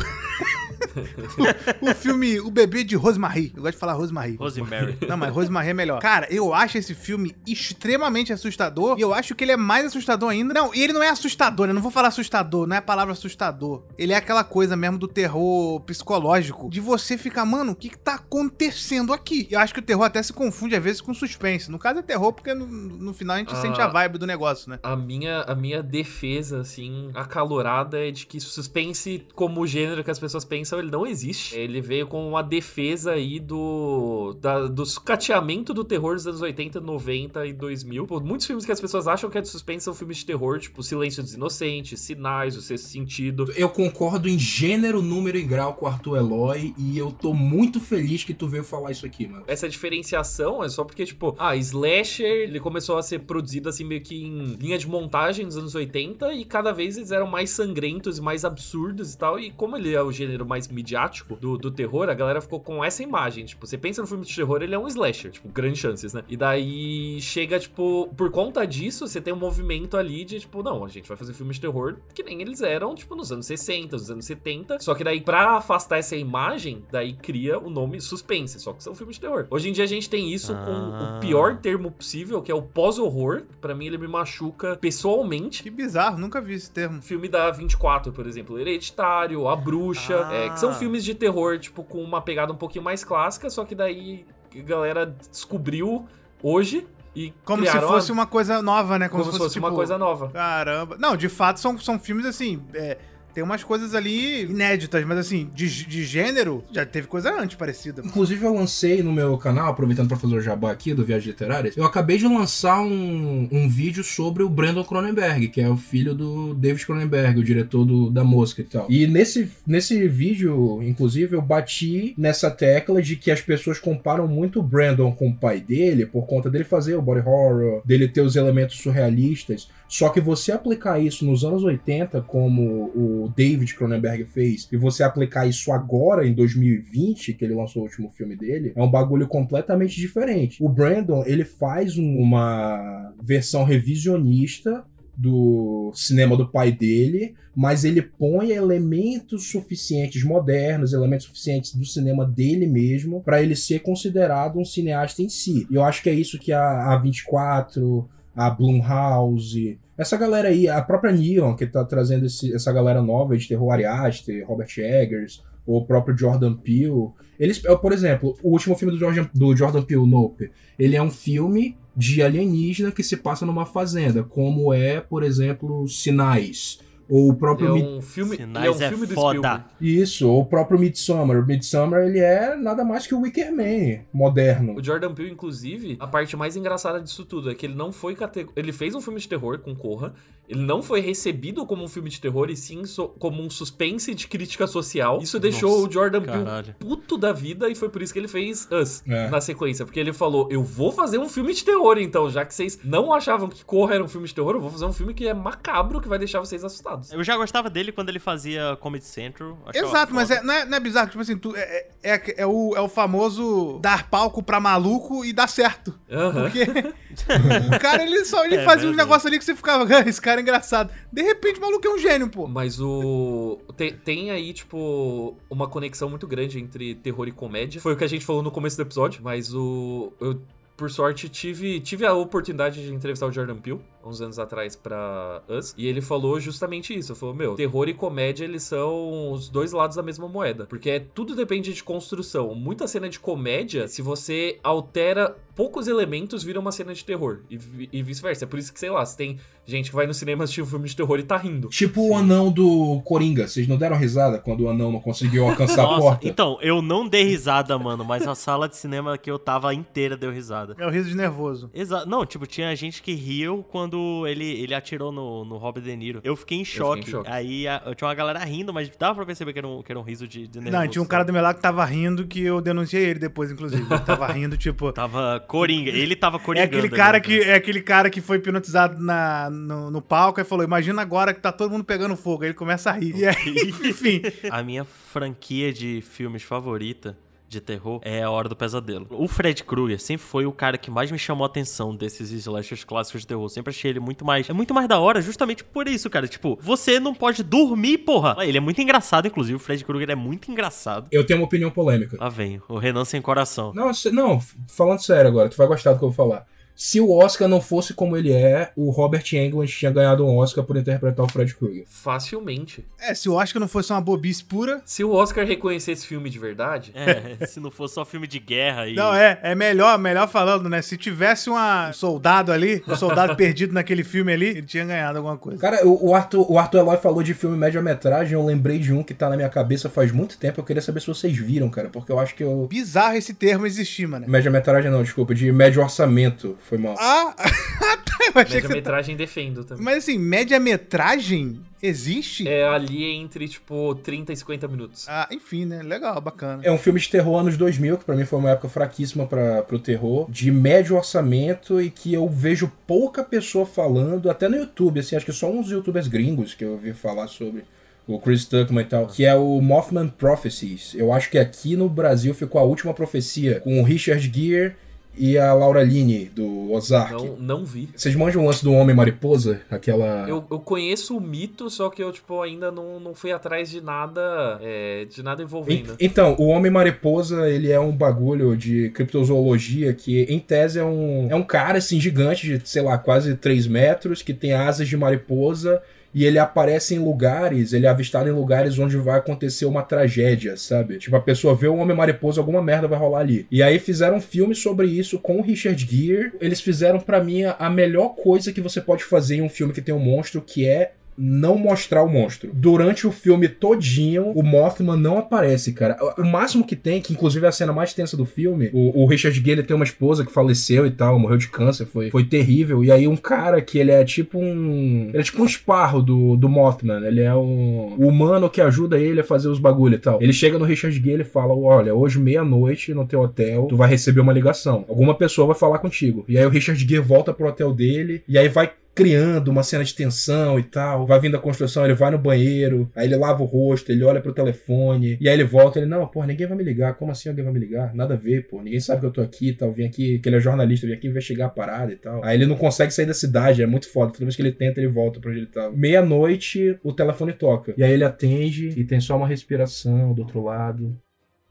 O 1.82 1.94
filme 1.94 2.40
O 2.40 2.50
Bebê 2.52 2.84
de 2.84 2.96
Rosemary. 2.96 3.52
Eu 3.56 3.62
gosto 3.62 3.74
de 3.76 3.80
falar 3.80 3.94
Rosemary. 3.94 4.36
Rosemary. 4.36 4.98
Não, 5.08 5.18
mas 5.18 5.34
Rosemary 5.34 5.70
é 5.70 5.74
melhor. 5.74 6.00
Cara, 6.02 6.28
eu 6.32 6.54
acho 6.54 6.78
esse 6.78 6.94
filme 6.96 7.36
extremamente 7.46 8.32
assustador. 8.34 8.98
E 8.98 9.02
eu 9.02 9.14
acho 9.14 9.36
que 9.36 9.44
ele 9.44 9.52
é 9.52 9.58
mais 9.58 9.86
assustador 9.86 10.30
ainda. 10.30 10.54
Não, 10.54 10.74
e 10.74 10.82
ele 10.82 10.94
não 10.94 11.04
é 11.04 11.10
assustador, 11.10 11.68
né? 11.68 11.72
Eu 11.72 11.76
não 11.76 11.82
vou 11.82 11.92
falar 11.92 12.08
assustador, 12.10 12.68
não 12.68 12.76
é 12.76 12.80
a 12.80 12.82
palavra 12.82 13.14
assustador. 13.14 13.84
Ele 13.98 14.14
é 14.14 14.16
aquela 14.16 14.44
coisa 14.44 14.76
mesmo 14.76 14.98
do 14.98 15.08
terror 15.08 15.80
psicológico. 15.82 16.70
De 16.70 16.80
você 16.80 17.18
ficar, 17.18 17.46
mano, 17.46 17.74
o 17.74 17.76
que, 17.76 17.90
que 17.90 17.98
tá 17.98 18.16
acontecendo 18.16 19.14
aqui? 19.14 19.48
Eu 19.52 19.60
acho 19.60 19.74
que 19.74 19.80
o 19.80 19.84
terror 19.84 20.04
até 20.06 20.22
se 20.22 20.34
confunde 20.34 20.76
às 20.76 20.84
vezes 20.84 21.02
com 21.02 21.14
suspense. 21.14 21.70
No 21.70 21.80
caso 21.80 22.00
é 22.00 22.02
terror, 22.02 22.34
porque 22.34 22.54
no, 22.54 22.66
no 22.68 23.14
final 23.14 23.36
a 23.36 23.40
gente 23.40 23.54
Ah. 23.54 23.62
sente 23.62 23.82
a 23.82 23.88
vibe 23.88 24.18
do 24.18 24.26
negócio, 24.28 24.70
né? 24.70 24.80
A 24.84 24.96
minha, 24.96 25.42
a 25.42 25.56
minha 25.56 25.82
defesa, 25.84 26.62
assim, 26.62 27.12
acalorada 27.14 28.00
é 28.00 28.12
de 28.12 28.26
que 28.26 28.40
suspense, 28.40 29.26
como 29.34 29.62
o 29.62 29.68
gênero 29.68 30.04
que 30.04 30.12
as 30.12 30.20
pessoas 30.20 30.44
pensam, 30.46 30.65
ele 30.74 30.86
ele 30.86 30.92
não 30.92 31.06
existe. 31.06 31.56
Ele 31.56 31.82
veio 31.82 32.08
com 32.08 32.30
uma 32.30 32.42
defesa 32.42 33.12
aí 33.12 33.40
do 33.40 34.38
da, 34.40 34.68
do 34.68 34.86
sucateamento 34.86 35.74
do 35.74 35.84
terror 35.84 36.16
dos 36.16 36.28
anos 36.28 36.42
80, 36.42 36.80
90 36.80 37.46
e 37.48 37.54
2000. 37.54 38.06
Pô, 38.08 38.20
muitos 38.20 38.48
filmes 38.48 38.66
que 38.66 38.72
as 38.72 38.80
pessoas 38.80 39.08
acham 39.08 39.30
que 39.30 39.38
é 39.38 39.42
de 39.42 39.50
suspense 39.50 39.84
são 39.86 39.94
filmes 39.94 40.18
de 40.18 40.26
terror, 40.26 40.60
tipo 40.60 40.82
Silêncio 40.84 41.22
dos 41.22 41.34
Inocentes, 41.34 42.00
Sinais, 42.00 42.56
O 42.56 42.62
Sexto 42.62 42.88
Sentido. 42.88 43.52
Eu 43.56 43.70
concordo 43.70 44.30
em 44.30 44.38
gênero, 44.38 45.02
número 45.02 45.38
e 45.38 45.44
grau 45.44 45.74
com 45.74 45.86
o 45.86 45.90
Arthur 45.90 46.18
Eloy 46.18 46.74
e 46.78 46.98
eu 46.98 47.12
tô 47.12 47.34
muito 47.34 47.80
feliz 47.80 48.24
que 48.24 48.34
tu 48.34 48.48
veio 48.48 48.64
falar 48.64 48.92
isso 48.92 49.06
aqui, 49.06 49.28
mano. 49.28 49.44
Essa 49.48 49.68
diferenciação 49.68 50.64
é 50.64 50.70
só 50.70 50.84
porque, 50.84 51.06
tipo, 51.06 51.36
ah, 51.38 51.56
Slasher, 51.56 52.26
ele 52.26 52.60
começou 52.60 52.98
a 52.98 53.04
ser 53.04 53.20
produzido 53.20 53.70
assim 53.70 53.84
meio 53.84 54.02
que 54.02 54.16
em 54.16 54.56
linha 54.60 54.78
de 54.78 54.88
montagem 54.88 55.46
nos 55.46 55.58
anos 55.58 55.76
80 55.76 56.34
e 56.34 56.46
cada 56.46 56.72
vez 56.72 56.98
eles 56.98 57.12
eram 57.12 57.28
mais 57.28 57.50
sangrentos 57.50 58.18
e 58.18 58.22
mais 58.22 58.46
absurdos 58.46 59.14
e 59.14 59.18
tal. 59.18 59.40
E 59.40 59.52
como 59.52 59.76
ele 59.76 59.94
é 59.94 60.02
o 60.02 60.12
gênero 60.12 60.46
mais 60.46 60.55
midiático 60.72 61.36
do, 61.36 61.58
do 61.58 61.70
terror, 61.72 62.10
a 62.10 62.14
galera 62.14 62.42
ficou 62.42 62.60
com 62.60 62.84
essa 62.84 63.04
imagem. 63.04 63.46
Tipo, 63.46 63.66
você 63.68 63.78
pensa 63.78 64.02
no 64.02 64.08
filme 64.08 64.26
de 64.26 64.36
terror, 64.36 64.62
ele 64.62 64.74
é 64.76 64.80
um 64.80 64.88
slasher, 64.88 65.32
tipo, 65.32 65.48
grandes 65.50 65.80
chances, 65.80 66.14
né? 66.14 66.24
E 66.28 66.36
daí 66.38 67.20
chega, 67.22 67.60
tipo, 67.60 68.10
por 68.16 68.30
conta 68.32 68.66
disso, 68.66 69.08
você 69.08 69.20
tem 69.22 69.34
um 69.34 69.38
movimento 69.38 69.98
ali 69.98 70.24
de, 70.26 70.40
tipo, 70.40 70.64
não, 70.64 70.84
a 70.84 70.88
gente 70.88 71.08
vai 71.08 71.18
fazer 71.18 71.34
filme 71.34 71.54
de 71.54 71.62
terror 71.62 71.98
que 72.14 72.24
nem 72.24 72.42
eles 72.42 72.62
eram, 72.62 72.96
tipo, 72.96 73.16
nos 73.16 73.32
anos 73.32 73.46
60, 73.46 73.96
nos 73.98 74.10
anos 74.10 74.26
70. 74.26 74.80
Só 74.80 74.96
que 74.96 75.04
daí, 75.04 75.22
pra 75.22 75.58
afastar 75.58 75.98
essa 75.98 76.16
imagem, 76.16 76.84
daí 76.92 77.14
cria 77.14 77.60
o 77.60 77.70
nome 77.70 78.00
suspense, 78.02 78.60
só 78.60 78.74
que 78.74 78.84
são 78.84 78.96
filmes 78.96 79.16
de 79.16 79.22
terror. 79.22 79.48
Hoje 79.50 79.70
em 79.70 79.72
dia 79.74 79.84
a 79.84 79.88
gente 79.88 80.10
tem 80.10 80.32
isso 80.34 80.54
Ah. 80.54 80.64
com 80.66 81.18
o 81.18 81.20
pior 81.20 81.58
termo 81.58 81.92
possível, 81.92 82.42
que 82.42 82.52
é 82.52 82.56
o 82.56 82.62
pós-horror. 82.62 83.44
Pra 83.62 83.74
mim, 83.76 83.86
ele 83.88 83.98
me 83.98 84.08
machuca 84.08 84.76
pessoalmente. 84.78 85.64
Que 85.64 85.70
bizarro, 85.70 86.18
nunca 86.18 86.40
vi 86.42 86.54
esse 86.54 86.72
termo. 86.72 87.02
Filme 87.02 87.28
da 87.28 87.52
24, 87.52 88.12
por 88.12 88.26
exemplo, 88.28 88.58
Hereditário, 88.60 89.48
A 89.48 89.56
Bruxa, 89.56 90.28
Ah. 90.28 90.34
é, 90.34 90.45
que 90.50 90.60
são 90.60 90.74
filmes 90.74 91.04
de 91.04 91.14
terror, 91.16 91.58
tipo, 91.60 91.84
com 91.84 92.02
uma 92.04 92.22
pegada 92.22 92.52
um 92.52 92.56
pouquinho 92.58 92.84
mais 92.84 93.04
clássica, 93.04 93.50
só 93.50 93.64
que 93.66 93.76
daí 93.76 94.26
a 94.58 94.62
galera 94.62 95.06
descobriu 95.32 96.06
hoje 96.42 96.88
e 97.16 97.34
Como 97.46 97.66
se 97.66 97.80
fosse 97.80 98.12
a- 98.12 98.14
uma 98.14 98.26
coisa 98.26 98.62
nova, 98.62 99.00
né? 99.00 99.08
como, 99.10 99.24
se 99.24 99.38
fosse 99.38 99.58
uma 99.60 99.68
tipo, 99.70 99.76
coisa 99.78 99.98
nova. 99.98 100.30
Caramba. 100.30 100.98
Não, 101.00 101.16
de 101.16 101.30
fato 101.30 101.60
são, 101.60 101.78
são 101.78 101.98
filmes 102.00 102.26
assim. 102.26 102.62
é, 102.74 102.98
tem 103.36 103.44
umas 103.44 103.66
coisas 103.66 103.94
ali 103.94 104.44
inéditas, 104.44 105.04
mas 105.04 105.18
assim, 105.18 105.50
de, 105.54 105.86
de 105.86 106.06
gênero, 106.06 106.64
já 106.72 106.86
teve 106.86 107.06
coisa 107.06 107.38
antes 107.38 107.58
parecida. 107.58 108.02
Inclusive, 108.04 108.46
eu 108.46 108.54
lancei 108.54 109.04
no 109.04 109.12
meu 109.12 109.38
canal, 109.38 109.70
aproveitando 109.70 110.08
pra 110.08 110.16
fazer 110.16 110.36
o 110.36 110.42
jabá 110.42 110.72
aqui 110.72 110.94
do 110.94 111.04
Viagem 111.04 111.28
Literária, 111.28 111.74
eu 111.76 111.84
acabei 111.84 112.18
de 112.18 112.26
lançar 112.26 112.80
um, 112.80 113.50
um 113.52 113.68
vídeo 113.68 114.06
sobre 114.06 114.42
o 114.42 114.48
Brandon 114.48 114.86
Cronenberg, 114.86 115.50
que 115.50 115.60
é 115.60 115.68
o 115.68 115.76
filho 115.76 116.16
do 116.16 116.54
David 116.54 116.86
Cronenberg, 116.86 117.38
o 117.38 117.44
diretor 117.44 117.84
do, 117.84 118.10
da 118.10 118.24
Mosca 118.24 118.62
e 118.62 118.64
tal. 118.64 118.88
E 118.90 119.06
nesse, 119.06 119.52
nesse 119.68 120.08
vídeo, 120.08 120.82
inclusive, 120.82 121.36
eu 121.36 121.42
bati 121.42 122.16
nessa 122.18 122.50
tecla 122.50 123.02
de 123.02 123.18
que 123.18 123.30
as 123.30 123.42
pessoas 123.42 123.80
comparam 123.80 124.30
muito 124.30 124.62
o 124.62 124.64
Brandon 124.64 125.12
com 125.12 125.28
o 125.28 125.36
pai 125.36 125.60
dele, 125.60 126.06
por 126.06 126.26
conta 126.26 126.50
dele 126.50 126.64
fazer 126.64 126.96
o 126.96 127.02
body 127.02 127.28
horror, 127.28 127.82
dele 127.84 128.08
ter 128.08 128.22
os 128.22 128.38
elementos 128.38 128.78
surrealistas. 128.78 129.68
Só 129.88 130.10
que 130.10 130.20
você 130.20 130.52
aplicar 130.52 131.00
isso 131.00 131.26
nos 131.26 131.44
anos 131.44 131.64
80, 131.64 132.22
como 132.24 132.86
o 132.96 133.32
David 133.36 133.74
Cronenberg 133.76 134.26
fez, 134.26 134.68
e 134.72 134.78
você 134.78 135.04
aplicar 135.04 135.46
isso 135.48 135.72
agora, 135.72 136.28
em 136.28 136.34
2020, 136.34 137.34
que 137.34 137.46
ele 137.46 137.54
lançou 137.54 137.82
o 137.84 137.86
último 137.86 138.10
filme 138.10 138.36
dele, 138.36 138.74
é 138.76 138.82
um 138.82 138.90
bagulho 138.90 139.28
completamente 139.28 139.96
diferente. 140.00 140.58
O 140.64 140.68
Brandon, 140.70 141.24
ele 141.26 141.46
faz 141.46 141.98
um- 141.98 142.18
uma 142.18 143.14
versão 143.22 143.64
revisionista 143.64 144.84
do 145.18 145.92
cinema 145.94 146.36
do 146.36 146.50
pai 146.50 146.72
dele, 146.74 147.36
mas 147.56 147.86
ele 147.86 148.02
põe 148.02 148.52
elementos 148.52 149.50
suficientes 149.50 150.24
modernos, 150.24 150.92
elementos 150.92 151.26
suficientes 151.28 151.74
do 151.74 151.86
cinema 151.86 152.26
dele 152.26 152.68
mesmo, 152.68 153.22
pra 153.24 153.42
ele 153.42 153.56
ser 153.56 153.80
considerado 153.80 154.60
um 154.60 154.66
cineasta 154.66 155.22
em 155.22 155.30
si. 155.30 155.66
E 155.72 155.76
eu 155.76 155.84
acho 155.84 156.04
que 156.04 156.10
é 156.10 156.14
isso 156.14 156.38
que 156.38 156.52
a, 156.52 156.92
a 156.94 156.98
24, 156.98 158.10
a 158.36 158.50
Blumhouse, 158.50 159.80
essa 159.98 160.18
galera 160.18 160.50
aí, 160.50 160.68
a 160.68 160.82
própria 160.82 161.12
Neon, 161.14 161.56
que 161.56 161.66
tá 161.66 161.84
trazendo 161.86 162.26
esse- 162.26 162.54
essa 162.54 162.72
galera 162.72 163.02
nova 163.02 163.38
de 163.38 163.48
terror 163.48 163.72
Ari 163.72 163.86
Aster, 163.86 164.46
Robert 164.48 164.68
Eggers, 164.78 165.42
o 165.66 165.84
próprio 165.86 166.18
Jordan 166.18 166.54
Peele. 166.54 167.10
Eles, 167.40 167.60
por 167.82 167.92
exemplo, 167.92 168.36
o 168.44 168.52
último 168.52 168.76
filme 168.76 168.96
do 168.98 169.30
do 169.34 169.56
Jordan 169.56 169.82
Peele, 169.84 170.06
Nope, 170.06 170.52
ele 170.78 170.96
é 170.96 171.02
um 171.02 171.10
filme 171.10 171.78
de 171.96 172.22
alienígena 172.22 172.92
que 172.92 173.02
se 173.02 173.18
passa 173.18 173.46
numa 173.46 173.66
fazenda, 173.66 174.22
como 174.24 174.74
é, 174.74 175.00
por 175.00 175.24
exemplo, 175.24 175.88
Sinais. 175.88 176.80
Ou 177.08 177.28
o 177.28 177.30
Ele 177.30 177.38
próprio 177.38 177.68
é 177.68 177.72
um 177.72 178.02
filme, 178.02 178.36
ele 178.36 178.44
é 178.44 178.46
um 178.46 178.74
Sinais 178.74 178.82
é 178.82 178.90
filme 178.90 179.06
do 179.06 179.14
foda. 179.14 179.38
Spielberg. 179.38 179.66
Isso, 179.80 180.28
ou 180.28 180.42
o 180.42 180.46
próprio 180.46 180.80
Midsommar. 180.80 181.40
O 181.40 181.46
Midsommar, 181.46 182.02
ele 182.02 182.20
é 182.20 182.56
nada 182.56 182.84
mais 182.84 183.06
que 183.06 183.14
o 183.14 183.22
Wicker 183.22 183.52
Man 183.56 184.04
moderno. 184.12 184.76
O 184.76 184.84
Jordan 184.84 185.14
Peele, 185.14 185.32
inclusive, 185.32 185.98
a 186.00 186.08
parte 186.08 186.36
mais 186.36 186.56
engraçada 186.56 187.00
disso 187.00 187.24
tudo 187.26 187.52
é 187.52 187.56
que 187.56 187.66
ele 187.66 187.76
não 187.76 187.92
foi 187.92 188.16
categ... 188.16 188.50
ele 188.56 188.72
fez 188.72 188.96
um 188.96 189.02
filme 189.02 189.20
de 189.20 189.28
terror 189.28 189.60
com 189.60 189.76
Corra, 189.76 190.14
ele 190.48 190.62
não 190.62 190.82
foi 190.82 191.00
recebido 191.00 191.66
como 191.66 191.84
um 191.84 191.88
filme 191.88 192.10
de 192.10 192.20
terror 192.22 192.50
e 192.50 192.56
sim 192.56 192.86
so- 192.86 193.10
como 193.20 193.42
um 193.42 193.50
suspense 193.50 194.14
de 194.14 194.28
crítica 194.28 194.68
social. 194.68 195.20
Isso 195.22 195.40
deixou 195.40 195.72
Nossa, 195.78 195.88
o 195.88 195.92
Jordan 195.92 196.22
Peele 196.22 196.76
puto 196.80 197.18
da 197.18 197.32
vida 197.32 197.70
e 197.70 197.76
foi 197.76 197.90
por 197.90 198.02
isso 198.02 198.14
que 198.14 198.20
ele 198.20 198.28
fez 198.28 198.68
Us 198.72 199.04
É. 199.08 199.30
na 199.30 199.42
sequência, 199.42 199.86
porque 199.86 200.00
ele 200.00 200.14
falou: 200.14 200.48
"Eu 200.52 200.64
vou 200.64 200.92
fazer 200.92 201.18
um 201.18 201.28
filme 201.30 201.54
de 201.54 201.64
terror 201.64 201.98
então, 201.98 202.30
já 202.30 202.46
que 202.46 202.54
vocês 202.54 202.80
não 202.84 203.14
achavam 203.14 203.48
que 203.50 203.64
Corra 203.66 203.96
era 203.96 204.04
um 204.04 204.08
filme 204.08 204.28
de 204.28 204.34
terror, 204.36 204.56
eu 204.56 204.62
vou 204.62 204.70
fazer 204.70 204.86
um 204.86 204.94
filme 204.94 205.14
que 205.14 205.28
é 205.28 205.34
macabro 205.34 206.00
que 206.02 206.08
vai 206.08 206.20
deixar 206.20 206.40
vocês 206.40 206.64
assustados". 206.64 207.12
Eu 207.12 207.24
já 207.24 207.36
gostava 207.38 207.70
dele 207.70 207.92
quando 207.92 208.10
ele 208.10 208.20
fazia 208.20 208.78
Comedy 208.80 209.06
Central. 209.06 209.58
Exato, 209.74 210.14
mas 210.14 210.30
é, 210.32 210.42
não, 210.44 210.54
é, 210.54 210.66
não 210.66 210.78
é 210.78 210.80
bizarro, 210.80 211.10
tipo 211.10 211.22
assim, 211.22 211.38
tu, 211.38 211.56
é, 211.56 211.88
é, 212.04 212.14
é, 212.16 212.34
é 212.42 212.46
o, 212.46 212.74
é 212.76 212.82
o 212.82 212.88
famoso 212.90 213.80
dar 213.82 214.10
palco 214.10 214.44
pra 214.44 214.60
maluco 214.60 215.24
e 215.26 215.34
dar 215.34 215.48
certo. 215.48 215.98
Aham. 216.12 216.44
Porque 216.44 216.64
o 217.76 217.80
cara, 217.80 218.04
ele 218.04 218.26
só 218.26 218.44
ele 218.46 218.56
É 218.58 218.64
fazia 218.66 218.90
uns 218.90 218.96
verdade. 218.96 218.98
negócios 218.98 219.26
ali 219.26 219.38
que 219.40 219.46
você 219.46 219.56
ficava, 219.56 219.86
"Ah, 219.96 220.02
esse 220.08 220.22
cara 220.22 220.35
engraçado. 220.42 220.92
De 221.12 221.22
repente, 221.22 221.60
o 221.60 221.62
maluco 221.62 221.88
é 221.88 221.90
um 221.90 221.98
gênio, 221.98 222.30
pô. 222.30 222.48
Mas 222.48 222.80
o. 222.80 223.60
Tem, 223.76 223.94
tem 223.94 224.32
aí, 224.32 224.54
tipo, 224.54 225.36
uma 225.50 225.68
conexão 225.68 226.10
muito 226.10 226.28
grande 226.28 226.60
entre 226.60 226.96
terror 226.96 227.28
e 227.28 227.32
comédia. 227.32 227.82
Foi 227.82 227.94
o 227.94 227.98
que 227.98 228.04
a 228.04 228.08
gente 228.08 228.26
falou 228.26 228.42
no 228.42 228.52
começo 228.52 228.78
do 228.78 228.82
episódio, 228.82 229.22
mas 229.24 229.54
o. 229.54 230.14
Eu, 230.20 230.42
por 230.78 230.90
sorte, 230.92 231.30
tive, 231.30 231.80
tive 231.80 232.06
a 232.06 232.14
oportunidade 232.14 232.86
de 232.86 232.94
entrevistar 232.94 233.28
o 233.28 233.32
Jordan 233.32 233.58
Peele 233.58 233.80
uns 234.06 234.22
anos 234.22 234.40
atrás 234.40 234.76
pra 234.76 235.42
Us. 235.50 235.74
E 235.78 235.88
ele 235.88 236.02
falou 236.02 236.40
justamente 236.40 236.98
isso. 236.98 237.12
Ele 237.12 237.20
falou: 237.20 237.36
Meu, 237.36 237.56
terror 237.56 237.88
e 237.90 237.94
comédia, 237.94 238.46
eles 238.46 238.64
são 238.64 239.32
os 239.32 239.50
dois 239.50 239.72
lados 239.72 239.96
da 239.96 240.04
mesma 240.04 240.28
moeda. 240.28 240.66
Porque 240.66 240.90
é, 240.90 241.00
tudo 241.00 241.36
depende 241.36 241.74
de 241.74 241.84
construção. 241.84 242.54
Muita 242.56 242.88
cena 242.88 243.10
de 243.10 243.20
comédia, 243.20 243.88
se 243.88 244.02
você 244.02 244.60
altera 244.64 245.36
poucos 245.56 245.88
elementos, 245.88 246.44
vira 246.44 246.60
uma 246.60 246.72
cena 246.72 246.94
de 246.94 247.04
terror. 247.04 247.40
E, 247.50 247.58
e 247.92 248.04
vice-versa. 248.04 248.46
É 248.46 248.48
por 248.48 248.60
isso 248.60 248.74
que, 248.74 248.80
sei 248.80 248.90
lá, 248.90 249.06
se 249.06 249.16
tem 249.16 249.40
gente 249.66 249.90
que 249.90 249.96
vai 249.96 250.06
no 250.06 250.14
cinema 250.14 250.44
assistir 250.44 250.62
um 250.62 250.66
filme 250.66 250.88
de 250.88 250.96
terror 250.96 251.18
e 251.18 251.24
tá 251.24 251.38
rindo. 251.38 251.70
Tipo 251.70 252.10
o 252.10 252.16
anão 252.16 252.52
do 252.52 253.02
Coringa. 253.04 253.48
Vocês 253.48 253.68
não 253.68 253.78
deram 253.78 253.98
risada 253.98 254.38
quando 254.38 254.62
o 254.62 254.70
anão 254.70 254.92
não 254.92 255.00
conseguiu 255.00 255.48
alcançar 255.48 255.84
a 255.84 255.88
Nossa, 255.88 256.02
porta? 256.02 256.28
então, 256.28 256.58
eu 256.62 256.82
não 256.82 257.08
dei 257.08 257.24
risada, 257.24 257.78
mano, 257.80 258.04
mas 258.04 258.28
a 258.28 258.36
sala 258.36 258.68
de 258.68 258.76
cinema 258.76 259.18
que 259.18 259.32
eu 259.32 259.40
tava 259.40 259.74
inteira 259.74 260.16
deu 260.16 260.32
risada. 260.32 260.76
É 260.78 260.86
o 260.86 260.90
riso 260.90 261.10
de 261.10 261.16
nervoso. 261.16 261.70
Exato. 261.74 262.08
Não, 262.08 262.26
tipo, 262.26 262.46
tinha 262.46 262.76
gente 262.76 263.02
que 263.02 263.14
riu 263.14 263.66
quando 263.72 263.95
ele, 264.28 264.46
ele 264.46 264.74
atirou 264.74 265.12
no, 265.12 265.44
no 265.46 265.58
Robert 265.58 265.84
De 265.84 265.96
Niro. 265.96 266.20
Eu 266.24 266.36
fiquei 266.36 266.58
em 266.60 266.66
choque. 266.66 267.02
em 267.08 267.12
choque. 267.12 267.30
Aí 267.32 267.68
a- 267.68 267.82
eu 267.86 267.96
tinha 267.96 268.08
uma 268.08 268.14
galera 268.16 268.40
rindo, 268.44 268.74
mas 268.74 268.90
dava 268.98 269.16
pra 269.16 269.26
perceber 269.26 269.54
que 269.54 269.60
era 269.60 269.68
um, 269.68 269.82
que 269.82 269.92
era 269.92 270.00
um 270.00 270.04
riso 270.04 270.28
de, 270.28 270.48
de 270.48 270.60
nervoso. 270.60 270.78
Não, 270.84 270.88
tinha 270.90 271.02
um 271.02 271.06
cara 271.06 271.24
do 271.24 271.34
meu 271.34 271.42
lado 271.42 271.56
que 271.56 271.62
tava 271.62 271.84
rindo 271.86 272.26
que 272.28 272.42
eu 272.42 272.62
denunciei 272.62 273.04
ele 273.06 273.20
depois, 273.20 273.52
inclusive. 273.52 273.82
Ele 273.84 274.00
tava 274.02 274.28
rindo, 274.32 274.58
tipo. 274.58 274.92
Tava 274.94 275.40
coringa. 275.48 275.90
Ele 275.90 276.16
tava 276.16 276.38
É 276.38 276.40
coringando. 276.40 276.68
aquele 276.78 276.88
ali, 276.88 276.96
cara 276.96 277.18
né, 277.18 277.20
que 277.20 277.40
é 277.42 277.54
aquele 277.56 277.82
cara 277.82 278.10
que 278.10 278.22
foi 278.22 278.38
hipnotizado 278.38 279.02
na, 279.02 279.50
no, 279.50 279.90
no 279.92 280.02
palco 280.02 280.40
e 280.40 280.44
falou: 280.44 280.64
Imagina 280.66 281.02
agora 281.02 281.34
que 281.34 281.40
tá 281.42 281.52
todo 281.52 281.72
mundo 281.72 281.84
pegando 281.84 282.16
fogo. 282.16 282.44
Aí 282.44 282.50
ele 282.50 282.56
começa 282.56 282.90
a 282.90 282.94
rir. 282.94 283.16
E 283.16 283.26
aí, 283.26 283.70
enfim. 283.90 284.22
A 284.52 284.62
minha 284.62 284.84
franquia 284.84 285.72
de 285.72 286.02
filmes 286.02 286.44
favorita 286.44 287.18
de 287.48 287.62
terror 287.62 288.00
é 288.04 288.24
A 288.24 288.30
Hora 288.30 288.50
do 288.50 288.56
Pesadelo. 288.56 289.08
O 289.10 289.28
Fred 289.28 289.64
Krueger 289.64 290.00
sempre 290.00 290.26
foi 290.26 290.46
o 290.46 290.52
cara 290.52 290.78
que 290.78 290.92
mais 290.92 291.12
me 291.12 291.18
chamou 291.18 291.44
a 291.44 291.48
atenção 291.48 291.96
desses 291.96 292.32
slashers 292.32 292.84
clássicos 292.84 293.22
de 293.22 293.28
terror. 293.28 293.48
Sempre 293.50 293.72
achei 293.72 293.92
ele 293.92 294.00
muito 294.00 294.26
mais. 294.26 294.50
É 294.50 294.54
muito 294.54 294.74
mais 294.74 294.88
da 294.88 295.00
hora, 295.00 295.22
justamente 295.22 295.64
por 295.64 295.88
isso, 295.88 296.10
cara. 296.10 296.28
Tipo, 296.28 296.58
você 296.62 297.00
não 297.00 297.14
pode 297.14 297.44
dormir, 297.44 298.00
porra. 298.00 298.38
Ele 298.42 298.58
é 298.58 298.62
muito 298.62 298.82
engraçado, 298.82 299.28
inclusive. 299.28 299.56
O 299.56 299.60
Fred 299.60 299.84
Krueger 299.84 300.12
é 300.12 300.16
muito 300.16 300.52
engraçado. 300.52 301.08
Eu 301.12 301.26
tenho 301.26 301.40
uma 301.40 301.46
opinião 301.46 301.72
polêmica. 301.72 302.18
Lá 302.20 302.30
vem, 302.30 302.62
o 302.68 302.78
Renan 302.78 303.06
sem 303.06 303.22
coração. 303.22 303.74
Não, 303.74 303.92
não, 304.12 304.40
falando 304.68 305.00
sério 305.00 305.30
agora, 305.30 305.50
tu 305.50 305.58
vai 305.58 305.68
gostar 305.68 305.94
do 305.94 306.00
que 306.00 306.06
eu 306.06 306.10
vou 306.10 306.16
falar. 306.16 306.46
Se 306.76 307.00
o 307.00 307.12
Oscar 307.12 307.48
não 307.48 307.62
fosse 307.62 307.94
como 307.94 308.18
ele 308.18 308.32
é, 308.34 308.72
o 308.76 308.90
Robert 308.90 309.24
Englund 309.34 309.72
tinha 309.72 309.92
ganhado 309.92 310.26
um 310.26 310.38
Oscar 310.38 310.64
por 310.64 310.76
interpretar 310.76 311.26
o 311.26 311.30
Fred 311.30 311.54
Krueger. 311.56 311.86
Facilmente. 311.88 312.86
É, 313.00 313.14
se 313.14 313.30
acho 313.36 313.54
que 313.54 313.60
não 313.60 313.68
fosse 313.68 313.92
uma 313.92 314.02
bobice 314.02 314.44
pura. 314.44 314.82
Se 314.86 315.04
o 315.04 315.12
Oscar 315.12 315.46
reconhecesse 315.46 316.06
filme 316.06 316.30
de 316.30 316.40
verdade, 316.40 316.92
É, 316.96 317.46
se 317.48 317.60
não 317.60 317.72
for 317.72 317.88
só 317.88 318.04
filme 318.06 318.28
de 318.28 318.40
guerra 318.40 318.88
e. 318.88 318.96
Não, 318.96 319.14
é, 319.14 319.40
é 319.42 319.56
melhor, 319.56 319.98
melhor 319.98 320.28
falando, 320.28 320.70
né? 320.70 320.82
Se 320.82 320.98
tivesse 320.98 321.50
uma- 321.50 321.90
um 321.90 321.94
soldado 321.94 322.52
ali, 322.52 322.84
um 322.88 322.96
soldado 322.96 323.36
perdido 323.38 323.74
naquele 323.74 324.04
filme 324.04 324.32
ali, 324.34 324.48
ele 324.48 324.62
tinha 324.64 324.86
ganhado 324.86 325.18
alguma 325.18 325.38
coisa. 325.38 325.60
Cara, 325.60 325.86
o, 325.88 326.10
o 326.10 326.16
Arthur, 326.16 326.52
o 326.52 326.58
Arthur 326.58 326.80
Eloy 326.80 326.98
falou 326.98 327.24
de 327.24 327.34
filme 327.34 327.58
média-metragem, 327.58 328.34
eu 328.34 328.46
lembrei 328.46 328.80
de 328.80 328.92
um 328.94 329.04
que 329.04 329.14
tá 329.14 329.30
na 329.30 329.36
minha 329.36 329.50
cabeça 329.50 329.90
faz 329.90 330.12
muito 330.12 330.38
tempo, 330.38 330.60
eu 330.60 330.64
queria 330.64 330.82
saber 330.82 331.00
se 331.00 331.08
vocês 331.08 331.36
viram, 331.38 331.70
cara, 331.70 331.90
porque 331.90 332.12
eu 332.12 332.20
acho 332.20 332.36
que 332.36 332.44
eu... 332.44 332.68
Bizarro 332.70 333.16
esse 333.16 333.34
termo 333.34 333.66
existir, 333.66 334.08
mano. 334.08 334.28
Média-metragem 334.28 334.90
não, 334.92 335.04
desculpa, 335.04 335.34
de 335.36 335.52
médio 335.52 335.82
orçamento, 335.82 336.58
foi 336.66 336.80
mal. 336.80 336.96
Ah, 336.98 337.36
eu 338.34 338.42
achei 338.42 338.60
que 338.60 338.68
você... 338.68 338.74
média-metragem 338.74 339.16
defendo 339.16 339.64
também. 339.64 339.84
Mas 339.84 339.98
assim, 339.98 340.18
média-metragem 340.18 341.62
existe? 341.82 342.48
É 342.48 342.68
ali 342.68 343.04
entre, 343.04 343.48
tipo, 343.48 343.94
30 343.96 344.34
e 344.34 344.38
50 344.38 344.68
minutos. 344.68 345.06
Ah, 345.08 345.28
enfim, 345.32 345.66
né? 345.66 345.84
Legal, 345.84 346.20
bacana. 346.20 346.62
É 346.64 346.72
um 346.72 346.78
filme 346.78 347.00
de 347.00 347.10
terror 347.10 347.40
anos 347.40 347.56
2000, 347.56 348.00
que 348.00 348.06
pra 348.06 348.16
mim 348.16 348.26
foi 348.26 348.40
uma 348.40 348.50
época 348.50 348.68
fraquíssima 348.68 349.28
para 349.28 349.62
pro 349.62 349.78
terror, 349.78 350.30
de 350.30 350.52
médio 350.52 350.96
orçamento 350.96 351.80
e 351.80 351.92
que 351.92 352.14
eu 352.14 352.28
vejo 352.28 352.72
pouca 352.88 353.24
pessoa 353.24 353.66
falando, 353.66 354.30
até 354.30 354.50
no 354.50 354.58
YouTube, 354.58 355.00
assim, 355.00 355.16
acho 355.16 355.26
que 355.26 355.32
só 355.32 355.50
uns 355.50 355.70
youtubers 355.70 356.08
gringos 356.08 356.56
que 356.56 356.66
eu 356.66 356.72
ouvi 356.72 356.94
falar 356.94 357.28
sobre. 357.28 357.64
O 358.08 358.20
Chris 358.20 358.46
Tuckman 358.46 358.84
e 358.84 358.88
tal, 358.88 359.08
que 359.08 359.26
é 359.26 359.34
o 359.34 359.60
Mothman 359.60 360.08
Prophecies. 360.08 360.94
Eu 360.94 361.12
acho 361.12 361.30
que 361.30 361.40
aqui 361.40 361.76
no 361.76 361.90
Brasil 361.90 362.36
ficou 362.36 362.62
a 362.62 362.64
última 362.64 362.94
profecia, 362.94 363.60
com 363.62 363.82
o 363.82 363.84
Richard 363.84 364.32
Gere 364.32 364.76
e 365.18 365.38
a 365.38 365.54
Laura 365.54 365.84
Linney, 365.84 366.26
do 366.34 366.72
Ozark. 366.72 367.14
Não, 367.14 367.36
não 367.38 367.66
vi. 367.66 367.90
Vocês 367.96 368.16
manjam 368.16 368.44
o 368.44 368.46
lance 368.46 368.64
do 368.64 368.72
Homem-Mariposa? 368.74 369.62
Aquela... 369.70 370.26
Eu, 370.28 370.44
eu 370.50 370.60
conheço 370.60 371.18
o 371.18 371.22
mito, 371.22 371.70
só 371.70 371.90
que 371.90 372.02
eu, 372.04 372.12
tipo, 372.12 372.42
ainda 372.42 372.72
não, 372.72 373.00
não 373.00 373.14
fui 373.14 373.32
atrás 373.32 373.70
de 373.70 373.82
nada, 373.82 374.60
é, 374.62 375.06
de 375.06 375.22
nada 375.24 375.42
envolvendo. 375.44 375.92
Ent- 375.94 375.98
Então, 376.02 376.36
o 376.40 376.48
Homem-Mariposa, 376.48 377.50
ele 377.50 377.72
é 377.72 377.80
um 377.80 377.92
bagulho 377.92 378.56
de 378.56 378.90
criptozoologia 378.90 379.94
que, 379.94 380.24
em 380.24 380.40
tese, 380.40 380.80
é 380.80 380.84
um, 380.84 381.28
é 381.30 381.36
um 381.36 381.44
cara, 381.44 381.78
assim, 381.78 382.00
gigante, 382.00 382.58
de, 382.60 382.70
sei 382.70 382.82
lá, 382.82 382.98
quase 382.98 383.36
3 383.36 383.68
metros, 383.68 384.22
que 384.22 384.34
tem 384.34 384.54
asas 384.54 384.88
de 384.88 384.98
mariposa 384.98 385.82
e 386.16 386.24
ele 386.24 386.40
aparece 386.40 386.96
em 386.96 387.00
lugares, 387.00 387.74
ele 387.74 387.86
é 387.86 387.90
avistado 387.90 388.30
em 388.30 388.32
lugares 388.32 388.80
onde 388.80 388.96
vai 388.96 389.20
acontecer 389.20 389.66
uma 389.66 389.84
tragédia, 389.84 390.56
sabe? 390.56 390.98
Tipo, 390.98 391.18
a 391.18 391.22
pessoa 391.22 391.54
vê 391.54 391.68
o 391.68 391.76
Homem-Mariposa, 391.76 392.40
alguma 392.40 392.62
merda 392.62 392.88
vai 392.88 392.98
rolar 392.98 393.20
ali. 393.20 393.46
E 393.52 393.62
aí 393.62 393.78
fizeram 393.80 394.16
um 394.16 394.22
filme 394.22 394.56
sobre 394.56 394.88
isso 394.88 395.20
com 395.20 395.40
o 395.40 395.42
Richard 395.42 395.86
Gere. 395.86 396.32
Eles 396.40 396.62
fizeram, 396.62 397.02
pra 397.02 397.22
mim, 397.22 397.44
a 397.44 397.70
melhor 397.70 398.16
coisa 398.16 398.54
que 398.54 398.62
você 398.62 398.80
pode 398.80 399.04
fazer 399.04 399.36
em 399.36 399.42
um 399.42 399.50
filme 399.50 399.74
que 399.74 399.82
tem 399.82 399.94
um 399.94 400.00
monstro, 400.00 400.42
que 400.42 400.66
é 400.66 400.94
não 401.18 401.58
mostrar 401.58 402.04
o 402.04 402.10
monstro. 402.10 402.52
Durante 402.54 403.08
o 403.08 403.12
filme 403.12 403.48
todinho, 403.48 404.32
o 404.36 404.44
Mothman 404.44 404.98
não 404.98 405.18
aparece, 405.18 405.74
cara. 405.74 405.98
O 406.18 406.24
máximo 406.24 406.66
que 406.66 406.76
tem, 406.76 407.02
que 407.02 407.14
inclusive 407.14 407.46
é 407.46 407.50
a 407.50 407.52
cena 407.52 407.74
mais 407.74 407.94
tensa 407.94 408.18
do 408.18 408.26
filme, 408.26 408.70
o, 408.74 409.04
o 409.04 409.08
Richard 409.08 409.40
Gere 409.44 409.64
tem 409.64 409.76
uma 409.76 409.86
esposa 409.86 410.26
que 410.26 410.32
faleceu 410.32 410.86
e 410.86 410.92
tal, 410.92 411.20
morreu 411.20 411.38
de 411.38 411.48
câncer, 411.48 411.86
foi, 411.86 412.10
foi 412.10 412.24
terrível. 412.26 412.84
E 412.84 412.92
aí 412.92 413.08
um 413.08 413.16
cara 413.16 413.62
que 413.62 413.78
ele 413.78 413.92
é 413.92 414.04
tipo 414.04 414.40
um... 414.40 415.10
Ele 415.10 415.20
é 415.20 415.24
tipo 415.24 415.42
um 415.42 415.46
esparro 415.46 416.02
do, 416.02 416.36
do 416.36 416.50
Mothman. 416.50 417.06
Ele 417.06 417.22
é 417.22 417.34
um 417.34 417.96
o 417.98 418.08
humano 418.08 418.50
que 418.50 418.62
ajuda 418.62 418.98
ele 418.98 419.22
a 419.22 419.24
fazer 419.24 419.48
os 419.48 419.60
bagulho 419.60 419.96
e 419.96 420.00
tal. 420.00 420.22
Ele 420.22 420.34
chega 420.34 420.58
no 420.58 420.66
Richard 420.66 420.98
Gere 421.00 421.22
e 421.22 421.26
fala, 421.26 421.54
olha, 421.56 421.94
hoje 421.94 422.20
meia-noite 422.20 422.94
no 422.94 423.06
teu 423.06 423.22
hotel, 423.22 423.66
tu 423.70 423.78
vai 423.78 423.90
receber 423.90 424.22
uma 424.22 424.34
ligação. 424.34 424.86
Alguma 424.88 425.16
pessoa 425.16 425.48
vai 425.48 425.56
falar 425.56 425.80
contigo. 425.80 426.26
E 426.28 426.38
aí 426.38 426.46
o 426.46 426.50
Richard 426.50 426.80
Gere 426.80 427.02
volta 427.02 427.34
pro 427.34 427.48
hotel 427.48 427.74
dele, 427.74 428.24
e 428.28 428.38
aí 428.38 428.48
vai 428.48 428.72
criando 428.96 429.50
uma 429.50 429.62
cena 429.62 429.84
de 429.84 429.94
tensão 429.94 430.58
e 430.58 430.64
tal. 430.64 431.06
Vai 431.06 431.20
vindo 431.20 431.36
a 431.36 431.40
construção, 431.40 431.84
ele 431.84 431.94
vai 431.94 432.10
no 432.10 432.18
banheiro, 432.18 432.90
aí 432.96 433.06
ele 433.06 433.18
lava 433.18 433.44
o 433.44 433.46
rosto, 433.46 433.92
ele 433.92 434.04
olha 434.04 434.22
pro 434.22 434.34
telefone, 434.34 435.18
e 435.20 435.28
aí 435.28 435.36
ele 435.36 435.44
volta, 435.44 435.78
ele, 435.78 435.86
não, 435.86 436.08
pô, 436.08 436.24
ninguém 436.24 436.48
vai 436.48 436.58
me 436.58 436.64
ligar. 436.64 436.96
Como 436.96 437.12
assim 437.12 437.28
alguém 437.28 437.44
vai 437.44 437.54
me 437.54 437.60
ligar? 437.60 437.94
Nada 437.94 438.14
a 438.14 438.18
ver, 438.18 438.48
pô. 438.48 438.62
Ninguém 438.62 438.80
sabe 438.80 439.02
que 439.02 439.06
eu 439.06 439.12
tô 439.12 439.22
aqui 439.22 439.50
e 439.50 439.54
tal. 439.54 439.74
Vim 439.74 439.86
aqui, 439.86 440.18
que 440.20 440.30
ele 440.30 440.38
é 440.38 440.40
jornalista, 440.40 440.88
vim 440.88 440.94
aqui 440.94 441.08
investigar 441.08 441.48
a 441.48 441.52
parada 441.52 441.92
e 441.92 441.98
tal. 441.98 442.24
Aí 442.24 442.38
ele 442.38 442.46
não 442.46 442.56
consegue 442.56 442.94
sair 442.94 443.06
da 443.06 443.14
cidade, 443.14 443.62
é 443.62 443.68
muito 443.68 443.92
foda. 443.92 444.14
Toda 444.14 444.24
vez 444.24 444.36
que 444.36 444.42
ele 444.42 444.54
tenta, 444.54 444.80
ele 444.80 444.88
volta 444.88 445.20
pra 445.20 445.30
onde 445.30 445.42
ele 445.42 445.48
tava. 445.48 445.76
Meia-noite, 445.76 446.80
o 446.82 446.94
telefone 446.94 447.34
toca. 447.34 447.74
E 447.78 447.84
aí 447.84 447.92
ele 447.92 448.06
atende 448.06 448.70
e 448.80 448.84
tem 448.86 449.02
só 449.02 449.18
uma 449.18 449.28
respiração 449.28 450.14
do 450.14 450.22
outro 450.22 450.42
lado. 450.42 450.98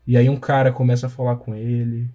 E 0.07 0.17
aí 0.17 0.29
um 0.29 0.37
cara 0.37 0.73
começa 0.73 1.07
a 1.07 1.11
falar 1.11 1.37
com 1.37 1.55
ele. 1.55 2.09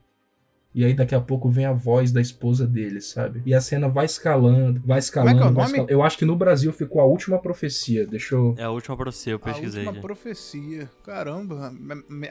E 0.79 0.85
aí 0.85 0.93
daqui 0.93 1.13
a 1.13 1.19
pouco 1.19 1.49
vem 1.49 1.65
a 1.65 1.73
voz 1.73 2.09
da 2.09 2.21
esposa 2.21 2.65
dele, 2.65 3.01
sabe? 3.01 3.41
E 3.45 3.53
a 3.53 3.59
cena 3.59 3.89
vai 3.89 4.05
escalando, 4.05 4.81
vai 4.85 4.97
escalando, 4.97 5.37
Como 5.37 5.41
é 5.41 5.43
que 5.43 5.49
é 5.49 5.51
o 5.51 5.53
vai 5.53 5.65
escalando. 5.65 5.91
Eu 5.91 6.01
acho 6.01 6.17
que 6.17 6.23
no 6.23 6.37
Brasil 6.37 6.71
ficou 6.71 7.01
a 7.01 7.05
última 7.05 7.37
profecia. 7.37 8.07
Deixa 8.07 8.35
eu. 8.35 8.55
É 8.57 8.63
a 8.63 8.69
última 8.69 8.95
você, 8.95 9.33
eu 9.33 9.39
pesquisei. 9.39 9.83
A 9.83 9.87
última 9.87 9.95
já. 9.95 10.01
profecia. 10.01 10.89
Caramba, 11.05 11.73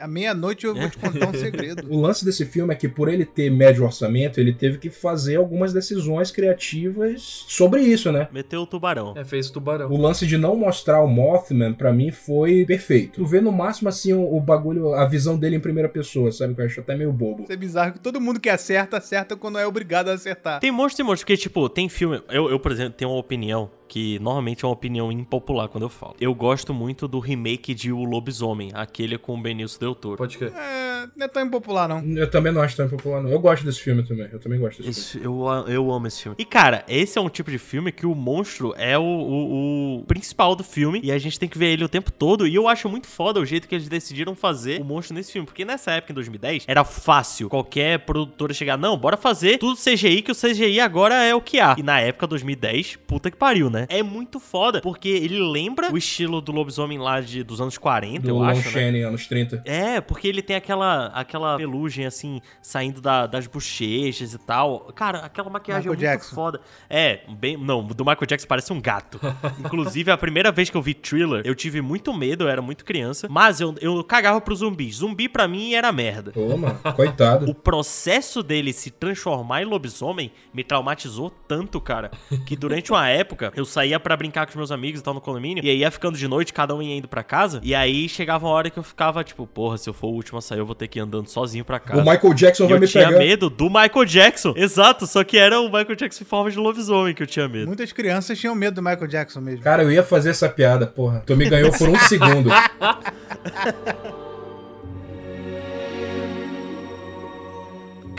à 0.01 0.07
meia-noite 0.07 0.65
eu 0.65 0.73
vou 0.73 0.89
te 0.89 0.97
contar 0.97 1.29
um 1.29 1.33
segredo. 1.37 1.93
O 1.93 2.01
lance 2.01 2.25
desse 2.25 2.43
filme 2.43 2.73
é 2.73 2.75
que, 2.75 2.87
por 2.87 3.07
ele 3.07 3.23
ter 3.23 3.51
médio 3.51 3.85
orçamento, 3.85 4.39
ele 4.39 4.51
teve 4.51 4.79
que 4.79 4.89
fazer 4.89 5.35
algumas 5.35 5.71
decisões 5.71 6.31
criativas 6.31 7.45
sobre 7.47 7.83
isso, 7.83 8.11
né? 8.11 8.29
Meteu 8.31 8.61
o 8.61 8.65
tubarão. 8.65 9.13
É, 9.15 9.23
fez 9.23 9.51
tubarão. 9.51 9.91
O 9.91 10.01
lance 10.01 10.25
de 10.25 10.39
não 10.39 10.55
mostrar 10.55 11.03
o 11.03 11.07
Mothman, 11.07 11.73
pra 11.73 11.93
mim, 11.93 12.09
foi 12.09 12.65
perfeito. 12.65 13.21
Tu 13.21 13.25
vê 13.27 13.41
no 13.41 13.51
máximo, 13.51 13.89
assim, 13.89 14.11
o, 14.11 14.35
o 14.35 14.41
bagulho, 14.41 14.95
a 14.95 15.05
visão 15.05 15.37
dele 15.37 15.57
em 15.57 15.59
primeira 15.59 15.87
pessoa, 15.87 16.31
sabe? 16.31 16.55
Que 16.55 16.61
eu 16.61 16.65
acho 16.65 16.79
até 16.79 16.95
meio 16.95 17.13
bobo. 17.13 17.43
Isso 17.43 17.53
é 17.53 17.57
bizarro 17.57 17.93
que 17.93 17.99
todo 17.99 18.19
mundo 18.19 18.38
que 18.39 18.49
acerta, 18.49 18.97
acerta 18.97 19.35
quando 19.35 19.57
é 19.59 19.65
obrigado 19.67 20.09
a 20.09 20.13
acertar. 20.13 20.59
Tem 20.59 20.71
monstros 20.71 20.99
e 20.99 21.03
monstros, 21.03 21.23
porque, 21.23 21.37
tipo, 21.37 21.67
tem 21.69 21.89
filme. 21.89 22.21
Eu, 22.29 22.49
eu, 22.49 22.59
por 22.59 22.71
exemplo, 22.71 22.93
tenho 22.93 23.11
uma 23.11 23.19
opinião 23.19 23.69
que 23.87 24.19
normalmente 24.19 24.63
é 24.63 24.67
uma 24.67 24.73
opinião 24.73 25.11
impopular 25.11 25.67
quando 25.67 25.83
eu 25.83 25.89
falo. 25.89 26.15
Eu 26.21 26.33
gosto 26.35 26.73
muito 26.75 27.07
do 27.07 27.17
remake 27.19 27.73
de 27.73 27.91
O 27.91 28.03
Lobisomem, 28.03 28.69
aquele 28.75 29.17
com 29.17 29.35
o 29.35 29.41
Benício 29.41 29.79
Del 29.79 29.95
Toro. 29.95 30.17
Pode 30.17 30.37
crer. 30.37 30.53
É, 30.55 31.07
não 31.15 31.25
é 31.25 31.27
tão 31.27 31.43
impopular, 31.43 31.87
não. 31.89 31.99
Eu 32.15 32.29
também 32.29 32.51
não 32.53 32.61
acho 32.61 32.75
tão 32.77 32.87
popular, 32.87 33.23
não. 33.23 33.31
Eu 33.31 33.39
gosto 33.39 33.65
desse 33.65 33.79
filme 33.79 34.03
também. 34.03 34.29
Eu 34.31 34.39
também 34.39 34.59
gosto 34.59 34.83
desse 34.83 35.13
filme. 35.17 35.25
Eu, 35.25 35.43
eu 35.67 35.91
amo 35.91 36.05
esse 36.05 36.21
filme. 36.21 36.35
E, 36.39 36.45
cara, 36.45 36.85
esse 36.87 37.17
é 37.17 37.21
um 37.21 37.29
tipo 37.29 37.49
de 37.49 37.57
filme 37.57 37.91
que 37.91 38.05
o 38.05 38.13
monstro 38.13 38.75
é 38.77 38.95
o, 38.95 39.01
o- 39.01 39.99
o 40.01 40.03
principal 40.05 40.55
do 40.55 40.63
filme. 40.63 40.99
E 41.03 41.11
a 41.11 41.17
gente 41.17 41.39
tem 41.39 41.49
que 41.49 41.57
ver 41.57 41.71
ele 41.71 41.83
o 41.83 41.89
tempo 41.89 42.11
todo. 42.11 42.45
E 42.45 42.53
eu 42.53 42.67
acho 42.67 42.87
muito 42.87 43.07
foda 43.07 43.39
o 43.39 43.45
jeito 43.45 43.67
que 43.67 43.73
eles 43.73 43.89
decidiram 43.89 44.35
fazer 44.35 44.79
o 44.79 44.85
monstro 44.85 45.15
nesse 45.15 45.31
filme. 45.31 45.47
Porque 45.47 45.65
nessa 45.65 45.93
época, 45.93 46.11
em 46.11 46.15
2010, 46.15 46.65
era 46.67 46.83
fácil 46.83 47.49
qualquer 47.49 47.99
produtora 48.25 48.53
chegar, 48.53 48.77
não, 48.77 48.97
bora 48.97 49.17
fazer 49.17 49.57
tudo 49.57 49.77
CGI, 49.77 50.21
que 50.21 50.31
o 50.31 50.35
CGI 50.35 50.79
agora 50.79 51.15
é 51.23 51.33
o 51.35 51.41
que 51.41 51.59
há. 51.59 51.75
E 51.77 51.83
na 51.83 51.99
época, 51.99 52.27
2010, 52.27 52.97
puta 53.07 53.29
que 53.31 53.37
pariu, 53.37 53.69
né? 53.69 53.85
É 53.89 54.01
muito 54.03 54.39
foda, 54.39 54.81
porque 54.81 55.09
ele 55.09 55.39
lembra 55.39 55.91
o 55.91 55.97
estilo 55.97 56.41
do 56.41 56.51
lobisomem 56.51 56.97
lá 56.97 57.21
de, 57.21 57.43
dos 57.43 57.59
anos 57.61 57.77
40, 57.77 58.19
Do 58.21 58.29
eu 58.29 58.35
Lon 58.37 58.45
acho, 58.45 58.69
né? 58.77 59.03
Anos 59.03 59.27
30. 59.27 59.61
É, 59.65 60.01
porque 60.01 60.27
ele 60.27 60.41
tem 60.41 60.55
aquela, 60.55 61.07
aquela 61.07 61.57
pelugem, 61.57 62.05
assim, 62.05 62.41
saindo 62.61 62.99
da- 63.01 63.27
das 63.27 63.47
bochechas 63.47 64.33
e 64.33 64.37
tal. 64.37 64.91
Cara, 64.95 65.19
aquela 65.19 65.49
maquiagem 65.49 65.89
Michael 65.89 65.93
é 65.93 66.13
muito 66.13 66.21
Jackson. 66.21 66.35
foda. 66.35 66.61
É, 66.89 67.21
bem. 67.37 67.57
Não, 67.57 67.83
do 67.85 68.03
Michael 68.05 68.25
Jackson 68.27 68.47
parece 68.47 68.73
um 68.73 68.81
gato. 68.81 69.19
Inclusive, 69.59 70.11
a 70.11 70.17
primeira 70.17 70.51
vez 70.51 70.69
que 70.69 70.77
eu 70.77 70.81
vi 70.81 70.93
Thriller, 70.93 71.41
eu 71.45 71.55
tive 71.55 71.81
muito 71.81 72.13
medo, 72.13 72.43
eu 72.45 72.49
era 72.49 72.61
muito 72.61 72.83
criança. 72.85 73.27
Mas 73.29 73.59
eu, 73.59 73.75
eu 73.81 74.03
cagava 74.03 74.39
pros 74.41 74.59
zumbis. 74.59 74.97
Zumbi 74.97 75.27
pra 75.29 75.47
mim 75.47 75.73
era 75.73 75.91
merda. 75.91 76.31
Ô, 76.35 76.57
mano, 76.57 76.79
coitado. 76.95 77.49
O 77.49 77.53
processo 77.53 78.08
dele 78.43 78.73
se 78.73 78.89
transformar 78.89 79.61
em 79.61 79.65
lobisomem 79.65 80.31
me 80.53 80.63
traumatizou 80.63 81.29
tanto, 81.47 81.79
cara, 81.79 82.09
que 82.45 82.55
durante 82.55 82.91
uma 82.91 83.07
época 83.07 83.51
eu 83.55 83.65
saía 83.65 83.99
pra 83.99 84.17
brincar 84.17 84.45
com 84.45 84.49
os 84.51 84.55
meus 84.55 84.71
amigos 84.71 84.99
e 84.99 85.03
tal 85.03 85.13
no 85.13 85.21
condomínio, 85.21 85.63
e 85.63 85.69
aí 85.69 85.77
ia 85.79 85.91
ficando 85.91 86.17
de 86.17 86.27
noite, 86.27 86.51
cada 86.53 86.73
um 86.75 86.81
ia 86.81 86.95
indo 86.95 87.07
pra 87.07 87.23
casa, 87.23 87.59
e 87.63 87.75
aí 87.75 88.09
chegava 88.09 88.45
uma 88.47 88.53
hora 88.53 88.69
que 88.69 88.79
eu 88.79 88.83
ficava 88.83 89.23
tipo, 89.23 89.45
porra, 89.45 89.77
se 89.77 89.89
eu 89.89 89.93
for 89.93 90.07
o 90.07 90.13
último 90.13 90.37
a 90.39 90.41
sair, 90.41 90.59
eu 90.59 90.65
vou 90.65 90.75
ter 90.75 90.87
que 90.87 90.99
ir 90.99 91.01
andando 91.01 91.27
sozinho 91.27 91.63
pra 91.63 91.79
casa. 91.79 92.01
O 92.01 92.05
Michael 92.09 92.33
Jackson 92.33 92.63
E 92.65 92.67
vai 92.67 92.77
eu 92.77 92.81
me 92.81 92.87
tinha 92.87 93.07
pegar. 93.07 93.19
medo 93.19 93.49
do 93.49 93.65
Michael 93.69 94.05
Jackson. 94.05 94.53
Exato, 94.55 95.05
só 95.05 95.23
que 95.23 95.37
era 95.37 95.59
o 95.59 95.65
Michael 95.65 95.95
Jackson 95.95 96.23
em 96.23 96.27
forma 96.27 96.49
de 96.51 96.57
lobisomem 96.57 97.13
que 97.13 97.23
eu 97.23 97.27
tinha 97.27 97.47
medo. 97.47 97.67
Muitas 97.67 97.91
crianças 97.91 98.37
tinham 98.39 98.55
medo 98.55 98.75
do 98.75 98.81
Michael 98.81 99.07
Jackson 99.07 99.39
mesmo. 99.41 99.63
Cara, 99.63 99.83
eu 99.83 99.91
ia 99.91 100.03
fazer 100.03 100.31
essa 100.31 100.49
piada, 100.49 100.87
porra. 100.87 101.23
Tu 101.25 101.35
me 101.35 101.47
ganhou 101.49 101.71
por 101.71 101.87
um 101.89 101.95
segundo. 102.07 102.49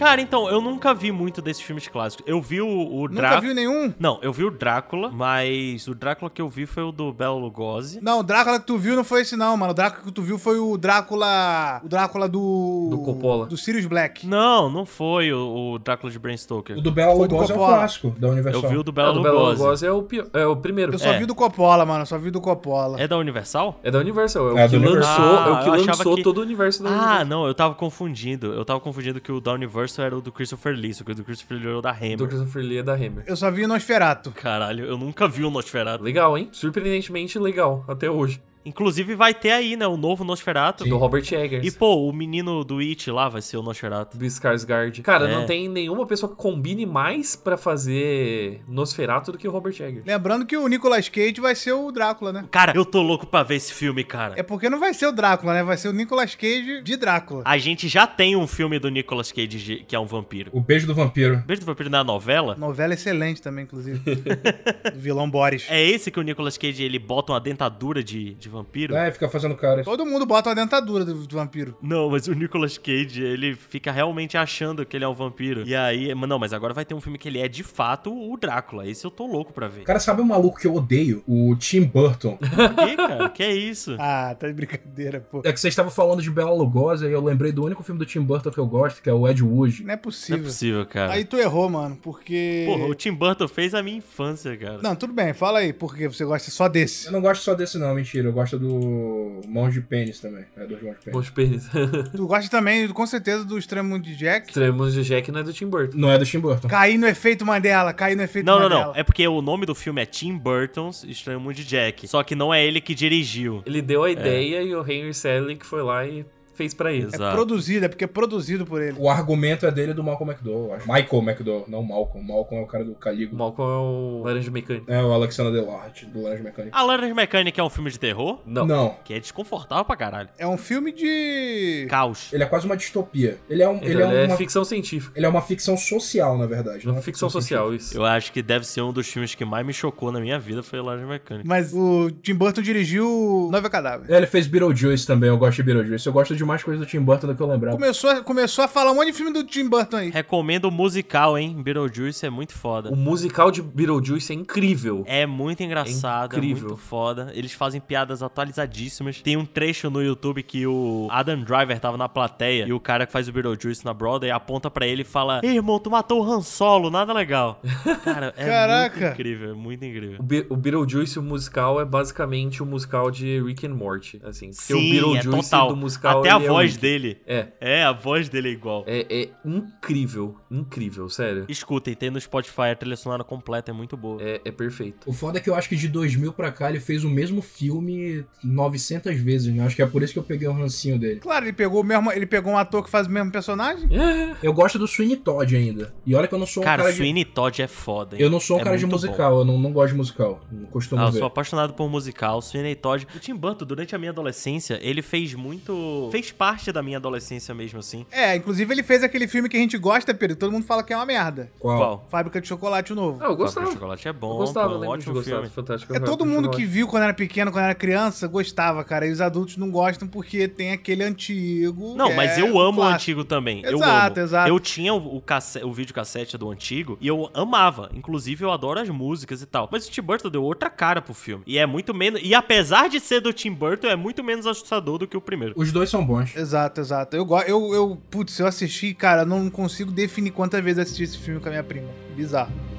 Cara, 0.00 0.20
então, 0.22 0.48
eu 0.48 0.62
nunca 0.62 0.94
vi 0.94 1.12
muito 1.12 1.42
desses 1.42 1.62
filmes 1.62 1.86
clássicos. 1.86 2.24
Eu 2.26 2.40
vi 2.40 2.62
o, 2.62 2.66
o 2.66 3.02
Nunca 3.02 3.14
Drácula. 3.16 3.40
viu 3.42 3.54
nenhum? 3.54 3.92
Não, 4.00 4.18
eu 4.22 4.32
vi 4.32 4.44
o 4.44 4.50
Drácula, 4.50 5.10
mas 5.12 5.86
o 5.86 5.94
Drácula 5.94 6.30
que 6.30 6.40
eu 6.40 6.48
vi 6.48 6.64
foi 6.64 6.82
o 6.84 6.90
do 6.90 7.12
Bela 7.12 7.34
Lugosi. 7.36 7.98
Não, 8.02 8.20
o 8.20 8.22
Drácula 8.22 8.58
que 8.58 8.66
tu 8.66 8.78
viu 8.78 8.96
não 8.96 9.04
foi 9.04 9.20
esse 9.20 9.36
não, 9.36 9.58
mano. 9.58 9.72
O 9.72 9.74
Drácula 9.74 10.02
que 10.04 10.10
tu 10.10 10.22
viu 10.22 10.38
foi 10.38 10.58
o 10.58 10.78
Drácula... 10.78 11.82
O 11.84 11.88
Drácula 11.88 12.28
do... 12.30 12.88
Do 12.90 12.98
Coppola. 12.98 13.44
Do 13.46 13.58
Sirius 13.58 13.84
Black. 13.84 14.26
Não, 14.26 14.70
não 14.70 14.86
foi 14.86 15.32
o, 15.34 15.74
o 15.74 15.78
Drácula 15.78 16.10
de 16.10 16.18
Bram 16.18 16.34
Stoker. 16.36 16.78
O 16.78 16.80
do 16.80 16.90
Bela 16.90 17.12
Lugosi 17.12 17.52
é 17.52 17.54
o 17.54 17.58
clássico 17.58 18.10
da 18.18 18.28
Universal. 18.28 18.62
Eu 18.62 18.68
vi 18.70 18.76
o 18.78 18.82
do 18.82 18.90
Ah, 18.90 18.94
Bela 18.94 19.12
do 19.12 19.22
Bela 19.22 19.38
Lugosi. 19.40 19.62
Lugosi 19.62 19.86
é 19.86 19.92
o, 19.92 20.02
pi- 20.02 20.24
é 20.32 20.46
o 20.46 20.56
primeiro. 20.56 20.94
Eu 20.94 20.98
só 20.98 21.12
É. 21.12 21.18
vi 21.18 21.26
do 21.26 21.34
Coppola, 21.34 21.84
mano. 21.84 22.02
Eu 22.02 22.06
só 22.06 22.16
vi 22.16 22.30
do 22.30 22.40
Coppola. 22.40 22.98
É 22.98 23.06
da 23.06 23.18
Universal? 23.18 23.78
É 23.82 23.90
da 23.90 23.98
Universal, 23.98 24.48
é 24.48 24.52
o 24.54 24.58
É, 24.58 24.66
que 24.66 24.76
lançou, 24.76 24.90
Universal. 24.92 25.24
é 25.24 25.50
o 25.50 25.54
Ah, 25.54 25.62
que 25.62 25.68
eu 25.68 25.72
achava 25.74 25.86
lançou 25.98 26.16
que- 26.16 26.22
todo 26.22 26.38
o 26.38 26.40
universo 26.40 26.82
da 26.82 26.88
Ah, 26.88 26.92
Universal. 26.94 27.24
não, 27.26 27.46
eu 27.46 27.54
tava 27.54 27.74
confundindo. 27.74 28.46
Eu 28.54 28.64
tava 28.64 28.80
confundindo 28.80 29.20
que 29.20 29.30
o 29.30 29.40
da 29.40 29.52
Universal 29.52 29.89
Universo 29.90 30.02
era 30.02 30.16
o 30.16 30.20
do 30.20 30.30
Christopher 30.30 30.74
Lee, 30.74 30.94
só 30.94 31.04
que 31.04 31.12
o 31.12 31.14
do 31.14 31.24
Christopher 31.24 31.58
Lee 31.58 31.66
era 31.66 31.78
o 31.78 31.82
da 31.82 31.90
Hammer. 31.90 32.16
Do 32.16 32.28
Christopher 32.28 32.62
Lee 32.62 32.78
é 32.78 32.82
da 32.82 32.94
Hammer. 32.94 33.24
Eu 33.26 33.36
só 33.36 33.50
vi 33.50 33.64
o 33.64 33.68
Nosferato. 33.68 34.30
Caralho, 34.30 34.84
eu 34.84 34.96
nunca 34.96 35.26
vi 35.26 35.44
o 35.44 35.50
Nosferatu. 35.50 36.04
Legal, 36.04 36.36
hein? 36.38 36.48
Surpreendentemente 36.52 37.38
legal, 37.38 37.84
até 37.88 38.08
hoje. 38.08 38.40
Inclusive 38.64 39.14
vai 39.14 39.32
ter 39.32 39.52
aí, 39.52 39.74
né, 39.76 39.86
o 39.86 39.96
novo 39.96 40.22
Nosferatu. 40.22 40.84
Do 40.84 40.96
Robert 40.98 41.24
Eggers. 41.32 41.66
E, 41.66 41.70
pô, 41.70 42.06
o 42.08 42.12
menino 42.12 42.62
do 42.62 42.78
It 42.78 43.10
lá 43.10 43.28
vai 43.28 43.40
ser 43.40 43.56
o 43.56 43.62
Nosferatu. 43.62 44.18
do 44.18 44.24
Skarsgård. 44.26 45.00
Cara, 45.02 45.28
É. 45.28 45.34
não 45.34 45.46
tem 45.46 45.68
nenhuma 45.68 46.06
pessoa 46.06 46.30
que 46.30 46.36
combine 46.36 46.84
mais 46.84 47.34
pra 47.36 47.56
fazer 47.56 48.60
Nosferatu 48.68 49.32
do 49.32 49.38
que 49.38 49.48
o 49.48 49.50
Robert 49.50 49.72
Eggers. 49.80 50.04
Lembrando 50.06 50.44
que 50.44 50.56
o 50.56 50.66
Nicolas 50.68 51.08
Cage 51.08 51.40
vai 51.40 51.54
ser 51.54 51.72
o 51.72 51.90
Drácula, 51.90 52.32
né? 52.32 52.44
Cara, 52.50 52.72
eu 52.76 52.84
tô 52.84 53.00
louco 53.02 53.26
pra 53.26 53.42
ver 53.42 53.56
esse 53.56 53.72
filme, 53.72 54.04
cara. 54.04 54.34
É 54.36 54.42
porque 54.42 54.68
não 54.68 54.78
vai 54.78 54.92
ser 54.94 55.06
o 55.06 55.12
Drácula, 55.12 55.54
né? 55.54 55.62
Vai 55.62 55.76
ser 55.76 55.88
o 55.88 55.92
Nicolas 55.92 56.34
Cage 56.34 56.82
de 56.82 56.96
Drácula. 56.96 57.42
A 57.46 57.56
gente 57.58 57.88
já 57.88 58.06
tem 58.06 58.36
um 58.36 58.46
filme 58.46 58.78
do 58.78 58.90
Nicolas 58.90 59.32
Cage 59.32 59.48
de- 59.58 59.76
que 59.84 59.96
é 59.96 59.98
um 59.98 60.06
vampiro. 60.06 60.50
O 60.52 60.60
beijo 60.60 60.86
do 60.86 60.94
vampiro. 60.94 61.42
Beijo 61.46 61.60
do 61.62 61.66
Vampiro 61.66 61.88
na 61.88 62.04
novela. 62.04 62.56
Novela 62.56 62.92
excelente 62.94 63.40
também, 63.40 63.64
inclusive. 63.64 63.98
do 64.92 64.98
vilão 64.98 65.30
Boris. 65.30 65.66
É 65.70 65.82
esse 65.82 66.10
que 66.10 66.18
o 66.20 66.22
Nicolas 66.22 66.58
Cage 66.58 66.82
ele 66.82 66.98
bota 66.98 67.32
uma 67.32 67.40
dentadura 67.40 68.02
de, 68.04 68.34
de 68.34 68.49
vampiro? 68.50 68.94
É, 68.94 69.10
fica 69.10 69.28
fazendo 69.28 69.54
cara. 69.54 69.82
Todo 69.82 70.04
mundo 70.04 70.26
bota 70.26 70.50
uma 70.50 70.54
dentadura 70.54 71.04
do, 71.04 71.14
do 71.26 71.36
vampiro. 71.36 71.76
Não, 71.82 72.10
mas 72.10 72.26
o 72.26 72.32
Nicolas 72.34 72.76
Cage, 72.78 73.22
ele 73.22 73.54
fica 73.54 73.90
realmente 73.92 74.36
achando 74.36 74.84
que 74.84 74.96
ele 74.96 75.04
é 75.04 75.08
um 75.08 75.14
vampiro. 75.14 75.62
E 75.66 75.74
aí, 75.74 76.14
não, 76.14 76.38
mas 76.38 76.52
agora 76.52 76.74
vai 76.74 76.84
ter 76.84 76.94
um 76.94 77.00
filme 77.00 77.18
que 77.18 77.28
ele 77.28 77.38
é 77.38 77.48
de 77.48 77.62
fato 77.62 78.12
o 78.12 78.36
Drácula. 78.36 78.86
Esse 78.86 79.04
eu 79.04 79.10
tô 79.10 79.26
louco 79.26 79.52
pra 79.52 79.68
ver. 79.68 79.84
Cara, 79.84 79.98
sabe 80.00 80.20
um 80.22 80.26
maluco 80.26 80.58
que 80.58 80.66
eu 80.66 80.74
odeio? 80.74 81.22
O 81.26 81.54
Tim 81.56 81.82
Burton. 81.82 82.38
Que, 82.80 82.96
cara? 82.96 83.28
Que 83.28 83.42
é 83.42 83.54
isso? 83.54 83.96
Ah, 83.98 84.34
tá 84.38 84.46
de 84.46 84.52
brincadeira, 84.52 85.20
pô. 85.20 85.42
É 85.44 85.52
que 85.52 85.60
vocês 85.60 85.72
estavam 85.72 85.90
falando 85.90 86.22
de 86.22 86.30
Bela 86.30 86.52
Lugosi 86.52 87.06
e 87.06 87.12
eu 87.12 87.22
lembrei 87.22 87.52
do 87.52 87.64
único 87.64 87.82
filme 87.82 87.98
do 87.98 88.06
Tim 88.06 88.20
Burton 88.20 88.50
que 88.50 88.58
eu 88.58 88.66
gosto, 88.66 89.02
que 89.02 89.10
é 89.10 89.12
o 89.12 89.28
Ed 89.28 89.42
Wood. 89.42 89.82
Não 89.82 89.84
é 89.84 89.86
Não 89.86 89.94
é 89.94 89.96
possível. 89.96 90.44
possível, 90.44 90.86
cara. 90.86 91.12
Aí 91.12 91.24
tu 91.24 91.36
errou, 91.36 91.68
mano, 91.68 91.96
porque. 92.00 92.64
Porra, 92.66 92.84
o 92.86 92.94
Tim 92.94 93.12
Burton 93.12 93.48
fez 93.48 93.74
a 93.74 93.82
minha 93.82 93.98
infância, 93.98 94.56
cara. 94.56 94.78
Não, 94.82 94.94
tudo 94.96 95.12
bem, 95.12 95.32
fala 95.34 95.58
aí, 95.60 95.72
porque 95.72 96.08
você 96.08 96.24
gosta 96.24 96.50
só 96.50 96.68
desse. 96.68 97.06
Eu 97.06 97.12
não 97.12 97.20
gosto 97.20 97.42
só 97.42 97.54
desse 97.54 97.78
não, 97.78 97.94
mentira. 97.94 98.28
Eu 98.28 98.32
gosto 98.40 98.58
do 98.58 99.40
Mãos 99.46 99.72
de 99.74 99.80
Pênis 99.80 100.18
também. 100.20 100.44
É, 100.56 100.66
dos 100.66 100.82
Mãos 100.82 100.96
de 100.96 101.02
Pênis. 101.02 101.12
Bons 101.12 101.30
pênis. 101.30 101.68
Tu 102.16 102.26
gosta 102.26 102.50
também, 102.50 102.88
com 102.88 103.06
certeza, 103.06 103.44
do 103.44 103.58
Extremo 103.58 103.98
de 103.98 104.16
Jack. 104.16 104.48
Extremos 104.48 104.94
de 104.94 105.02
Jack 105.02 105.30
não 105.30 105.40
é 105.40 105.42
do 105.42 105.52
Tim 105.52 105.66
Burton. 105.66 105.96
Não 105.96 106.10
é 106.10 106.18
do 106.18 106.24
Tim 106.24 106.38
Burton. 106.38 106.68
Cair 106.68 106.98
no 106.98 107.06
efeito 107.06 107.44
Mandela, 107.44 107.92
cair 107.92 108.16
no 108.16 108.22
efeito 108.22 108.46
Não, 108.46 108.54
não, 108.58 108.62
Mandela. 108.68 108.86
não. 108.86 108.96
É 108.96 109.02
porque 109.02 109.26
o 109.26 109.42
nome 109.42 109.66
do 109.66 109.74
filme 109.74 110.00
é 110.02 110.06
Tim 110.06 110.36
Burton's 110.36 111.04
Estranho 111.04 111.40
Mundo 111.40 111.54
de 111.54 111.64
Jack. 111.64 112.08
Só 112.08 112.22
que 112.22 112.34
não 112.34 112.52
é 112.52 112.64
ele 112.64 112.80
que 112.80 112.94
dirigiu. 112.94 113.62
Ele 113.66 113.82
deu 113.82 114.04
a 114.04 114.10
ideia 114.10 114.62
e 114.62 114.74
o 114.74 114.80
Henry 114.80 115.12
Selick 115.14 115.64
foi 115.66 115.82
lá 115.82 116.06
e 116.06 116.24
fez 116.54 116.74
pra 116.74 116.92
ele. 116.92 117.04
É 117.04 117.16
Exato. 117.16 117.34
produzido, 117.34 117.84
é 117.86 117.88
porque 117.88 118.04
é 118.04 118.06
produzido 118.06 118.66
por 118.66 118.82
ele. 118.82 118.96
O 118.98 119.08
argumento 119.08 119.66
é 119.66 119.70
dele 119.70 119.92
e 119.92 119.94
do 119.94 120.02
Malcolm 120.02 120.30
McDowell, 120.32 120.66
eu 120.68 120.74
acho. 120.74 120.86
Michael 120.92 121.22
McDowell, 121.22 121.64
não 121.68 121.82
Malcolm. 121.82 122.26
Malcolm 122.26 122.60
é 122.60 122.64
o 122.64 122.66
cara 122.66 122.84
do 122.84 122.92
O 122.92 122.94
Caligo. 122.96 123.36
Malcolm 123.36 123.70
é 123.70 123.76
o 123.76 124.22
Laranja 124.24 124.50
Mecânica. 124.50 124.92
É 124.92 125.02
o 125.02 125.12
Alexander 125.12 125.52
Delarte, 125.52 126.06
do 126.06 126.22
Laranja 126.22 126.42
Mecânica. 126.42 126.76
A 126.76 126.82
Laranja 126.82 127.14
Mecânica 127.14 127.60
é 127.60 127.64
um 127.64 127.70
filme 127.70 127.90
de 127.90 127.98
terror? 127.98 128.40
Não. 128.46 128.66
Não. 128.66 128.96
Que 129.04 129.14
é 129.14 129.20
desconfortável 129.20 129.84
pra 129.84 129.96
caralho. 129.96 130.28
É 130.38 130.46
um 130.46 130.56
filme 130.58 130.92
de. 130.92 131.86
Caos. 131.88 132.32
Ele 132.32 132.42
é 132.42 132.46
quase 132.46 132.66
uma 132.66 132.76
distopia. 132.76 133.38
Ele 133.48 133.62
é, 133.62 133.68
um, 133.68 133.76
Então, 133.76 133.88
ele 133.88 134.02
é, 134.02 134.06
ele 134.06 134.16
é 134.16 134.26
uma, 134.26 134.36
ficção 134.36 134.64
científica. 134.64 135.12
ele 135.16 135.26
é 135.26 135.28
uma 135.28 135.42
ficção 135.42 135.76
social, 135.76 136.36
na 136.36 136.46
verdade. 136.46 136.84
não 136.86 136.92
é 136.92 136.96
Uma 136.96 137.02
ficção 137.02 137.30
social, 137.30 137.74
isso. 137.74 137.96
Eu 137.96 138.04
acho 138.04 138.32
que 138.32 138.42
deve 138.42 138.66
ser 138.66 138.82
um 138.82 138.92
dos 138.92 139.06
filmes 139.08 139.34
que 139.34 139.44
mais 139.44 139.66
me 139.66 139.72
chocou 139.72 140.12
na 140.12 140.20
minha 140.20 140.38
vida 140.38 140.62
foi 140.62 140.78
a 140.78 140.82
Laranja 140.82 141.06
Mecânica. 141.06 141.48
Mas 141.48 141.72
o 141.72 142.10
Tim 142.10 142.34
Burton 142.34 142.60
dirigiu 142.62 143.48
Noiva 143.50 143.70
Cadáver. 143.70 144.10
É, 144.12 144.16
ele 144.16 144.26
fez 144.26 144.46
Beetlejuice 144.46 145.06
também, 145.06 145.28
eu 145.28 145.38
gosto 145.38 145.56
de 145.56 145.62
Beetlejuice. 145.62 146.06
Eu 146.06 146.12
gosto 146.12 146.34
de 146.36 146.39
mais 146.46 146.62
coisas 146.62 146.84
do 146.84 146.88
Tim 146.88 147.00
Burton 147.00 147.26
do 147.28 147.34
que 147.34 147.42
eu 147.42 147.46
lembrava. 147.46 147.76
Começou, 147.76 148.10
a- 148.10 148.20
começou 148.22 148.64
a 148.64 148.68
falar 148.68 148.92
um 148.92 148.94
monte 148.96 149.06
de 149.06 149.12
filme 149.12 149.32
do 149.32 149.44
Tim 149.44 149.68
Burton 149.68 149.96
aí. 149.96 150.10
Recomendo 150.10 150.66
o 150.66 150.70
musical, 150.70 151.36
hein? 151.38 151.56
Beetlejuice 151.62 152.24
é 152.26 152.30
muito 152.30 152.54
foda. 152.54 152.90
O 152.90 152.96
musical 152.96 153.50
de 153.50 153.62
Beetlejuice 153.62 154.32
é 154.32 154.36
incrível. 154.36 155.02
É 155.06 155.26
muito 155.26 155.62
engraçado, 155.62 156.34
é, 156.34 156.38
incrível. 156.38 156.68
muito 156.68 156.80
foda. 156.80 157.30
Eles 157.34 157.52
fazem 157.52 157.80
piadas 157.80 158.22
atualizadíssimas. 158.22 159.20
Tem 159.22 159.36
um 159.36 159.44
trecho 159.44 159.90
no 159.90 160.02
YouTube 160.02 160.42
que 160.42 160.66
o 160.66 161.08
Adam 161.10 161.40
Driver 161.42 161.78
tava 161.78 161.96
na 161.96 162.08
plateia 162.08 162.66
e 162.66 162.72
o 162.72 162.80
cara 162.80 163.06
que 163.06 163.12
faz 163.12 163.28
o 163.28 163.32
Beetlejuice 163.32 163.84
na 163.84 163.92
Broadway 163.94 164.30
aponta 164.30 164.70
pra 164.70 164.86
ele 164.86 165.02
e 165.02 165.04
fala: 165.04 165.40
Ei, 165.42 165.56
irmão, 165.56 165.78
tu 165.78 165.90
matou 165.90 166.24
o 166.24 166.30
Han 166.32 166.42
Solo, 166.42 166.90
nada 166.90 167.12
legal. 167.12 167.60
Cara, 168.04 168.34
é 168.36 168.46
Caraca. 168.46 169.00
muito 169.00 169.12
incrível, 169.12 169.50
é 169.50 169.54
muito 169.54 169.84
incrível. 169.84 170.16
O, 170.18 170.22
Be 170.22 170.46
o 170.48 170.56
Beetlejuice, 170.56 171.18
o 171.18 171.22
musical, 171.22 171.80
é 171.80 171.84
basicamente 171.84 172.62
o 172.62 172.66
musical 172.66 173.10
de 173.10 173.40
Rick 173.42 173.66
and 173.66 173.74
Morty, 173.74 174.20
assim. 174.24 174.50
Porque 174.50 174.74
o 174.74 174.76
Sim, 174.78 174.88
é 174.88 174.92
Beetlejuice 175.00 175.50
total. 175.50 175.68
do 175.68 175.76
musical, 175.76 176.20
Até 176.20 176.29
a 176.30 176.36
ele 176.36 176.44
é 176.44 176.48
voz 176.48 176.76
dele. 176.76 177.18
É, 177.26 177.46
É, 177.60 177.82
a 177.82 177.92
voz 177.92 178.28
dele 178.28 178.48
é 178.48 178.52
igual. 178.52 178.84
é, 178.86 179.06
é 179.10 179.28
incrível, 179.44 180.36
incrível, 180.50 181.08
sério. 181.08 181.44
Escutem, 181.48 181.94
tem 181.94 182.10
no 182.10 182.20
Spotify 182.20 182.70
a 182.72 182.74
trilha 182.76 182.96
sonora 182.96 183.22
completa, 183.24 183.70
é 183.70 183.74
muito 183.74 183.96
boa. 183.96 184.20
É, 184.22 184.40
é 184.44 184.50
perfeito. 184.50 185.08
O 185.08 185.12
foda 185.12 185.38
é 185.38 185.40
que 185.40 185.48
eu 185.50 185.54
acho 185.54 185.68
que 185.68 185.76
de 185.76 185.88
2000 185.88 186.32
pra 186.32 186.50
cá 186.50 186.68
ele 186.70 186.80
fez 186.80 187.04
o 187.04 187.10
mesmo 187.10 187.42
filme 187.42 188.24
900 188.42 189.16
vezes, 189.20 189.52
né? 189.54 189.64
Acho 189.64 189.76
que 189.76 189.82
é 189.82 189.86
por 189.86 190.02
isso 190.02 190.12
que 190.12 190.18
eu 190.18 190.22
peguei 190.22 190.48
o 190.48 190.52
rancinho 190.52 190.98
dele. 190.98 191.20
Claro, 191.20 191.44
ele 191.44 191.52
pegou 191.52 191.80
o 191.80 191.84
mesmo. 191.84 192.10
Ele 192.12 192.26
pegou 192.26 192.52
um 192.52 192.58
ator 192.58 192.82
que 192.84 192.90
faz 192.90 193.06
o 193.06 193.10
mesmo 193.10 193.30
personagem. 193.30 193.88
É, 193.90 194.36
Eu 194.42 194.52
gosto 194.52 194.78
do 194.78 194.86
Sweeney 194.86 195.16
Todd 195.16 195.54
ainda. 195.56 195.94
E 196.06 196.14
olha 196.14 196.26
que 196.26 196.34
eu 196.34 196.38
não 196.38 196.46
sou 196.46 196.62
um 196.62 196.64
Cara, 196.64 196.82
cara, 196.82 196.92
de... 196.92 196.98
Sweeney 196.98 197.24
Todd 197.24 197.62
é 197.62 197.66
foda, 197.66 198.16
hein? 198.16 198.22
Eu 198.22 198.30
não 198.30 198.40
sou 198.40 198.56
um 198.56 198.60
É 198.60 198.64
cara 198.64 198.76
de 198.76 198.86
muito 198.86 199.00
bom. 199.00 199.06
musical, 199.06 199.38
eu 199.38 199.44
não, 199.44 199.58
não 199.58 199.72
gosto 199.72 199.92
de 199.92 199.96
musical. 199.98 200.40
Não 200.50 200.66
costumo 200.66 201.00
Ah, 201.00 201.06
eu 201.06 201.12
ver. 201.12 201.18
sou 201.18 201.26
apaixonado 201.26 201.74
por 201.74 201.88
musical. 201.88 202.40
Sweeney 202.42 202.74
Todd. 202.74 203.06
O 203.14 203.18
Tim 203.18 203.34
Burton, 203.34 203.64
durante 203.64 203.94
a 203.94 203.98
minha 203.98 204.10
adolescência, 204.10 204.78
ele 204.82 205.02
fez 205.02 205.34
muito... 205.34 206.08
Fez 206.10 206.19
parte 206.28 206.70
da 206.72 206.82
minha 206.82 206.98
adolescência 206.98 207.54
mesmo, 207.54 207.78
assim. 207.78 208.04
É, 208.10 208.36
inclusive 208.36 208.72
ele 208.74 208.82
fez 208.82 209.02
aquele 209.02 209.26
filme 209.26 209.48
que 209.48 209.56
a 209.56 209.60
gente 209.60 209.78
gosta, 209.78 210.12
Pedro. 210.12 210.36
Todo 210.36 210.52
mundo 210.52 210.66
fala 210.66 210.82
que 210.82 210.92
é 210.92 210.96
uma 210.96 211.06
merda. 211.06 211.50
Qual? 211.58 211.78
Qual? 211.78 212.06
Fábrica 212.10 212.40
de 212.40 212.48
Chocolate 212.48 212.92
Novo. 212.92 213.18
Ah, 213.20 213.24
eu 213.24 213.28
Fábrica 213.30 213.44
gostava. 213.44 213.66
de 213.68 213.72
Chocolate 213.72 214.08
é 214.08 214.12
bom, 214.12 214.32
eu 214.32 214.36
gostava, 214.38 214.68
pô, 214.68 214.74
um 214.74 214.78
lembro 214.80 214.96
de 214.98 215.02
ótimo 215.02 215.14
gostar 215.14 215.30
filme. 215.36 215.48
Fantástico 215.48 215.94
É 215.94 215.98
todo 216.00 216.18
Fábrica 216.20 216.24
mundo 216.42 216.50
que 216.50 216.64
viu 216.64 216.86
quando 216.86 217.04
era 217.04 217.14
pequeno, 217.14 217.50
quando 217.50 217.64
era 217.64 217.74
criança, 217.74 218.26
gostava, 218.28 218.84
cara. 218.84 219.06
E 219.06 219.10
os 219.10 219.20
adultos 219.20 219.56
não 219.56 219.70
gostam 219.70 220.06
porque 220.06 220.46
tem 220.48 220.72
aquele 220.72 221.02
antigo. 221.04 221.94
Não, 221.96 222.12
mas 222.14 222.36
é 222.38 222.42
eu 222.42 222.58
amo 222.58 222.80
o 222.80 222.84
antigo 222.84 223.24
também. 223.24 223.62
eu 223.64 223.76
Exato, 223.76 224.18
amo. 224.20 224.26
exato. 224.26 224.48
Eu 224.48 224.60
tinha 224.60 224.92
o, 224.94 225.16
o, 225.16 225.20
casse- 225.20 225.62
o 225.64 225.72
videocassete 225.72 226.36
do 226.36 226.50
antigo 226.50 226.98
e 227.00 227.06
eu 227.06 227.30
amava. 227.34 227.90
Inclusive, 227.94 228.44
eu 228.44 228.50
adoro 228.50 228.80
as 228.80 228.88
músicas 228.88 229.42
e 229.42 229.46
tal. 229.46 229.68
Mas 229.70 229.86
o 229.86 229.90
Tim 229.90 230.02
Burton 230.02 230.28
deu 230.30 230.42
outra 230.42 230.68
cara 230.70 231.00
pro 231.00 231.14
filme. 231.14 231.42
E 231.46 231.58
é 231.58 231.66
muito 231.66 231.94
menos. 231.94 232.20
E 232.22 232.34
apesar 232.34 232.88
de 232.88 233.00
ser 233.00 233.20
do 233.20 233.32
Tim 233.32 233.52
Burton, 233.52 233.86
é 233.88 233.96
muito 233.96 234.22
menos 234.24 234.46
assustador 234.46 234.98
do 234.98 235.06
que 235.06 235.16
o 235.16 235.20
primeiro. 235.20 235.54
Os 235.56 235.72
dois 235.72 235.88
são 235.90 236.04
bons. 236.10 236.36
Exato, 236.36 236.80
exato. 236.80 237.16
Eu, 237.16 237.26
eu, 237.46 237.74
eu, 237.74 237.98
putz, 238.10 238.38
eu 238.38 238.46
assisti, 238.46 238.92
cara, 238.94 239.24
não 239.24 239.48
consigo 239.48 239.90
definir 239.90 240.30
quantas 240.32 240.62
vezes 240.62 240.80
assisti 240.80 241.04
esse 241.04 241.18
filme 241.18 241.40
com 241.40 241.48
a 241.48 241.50
minha 241.50 241.64
prima. 241.64 241.88
Bizarro. 242.16 242.69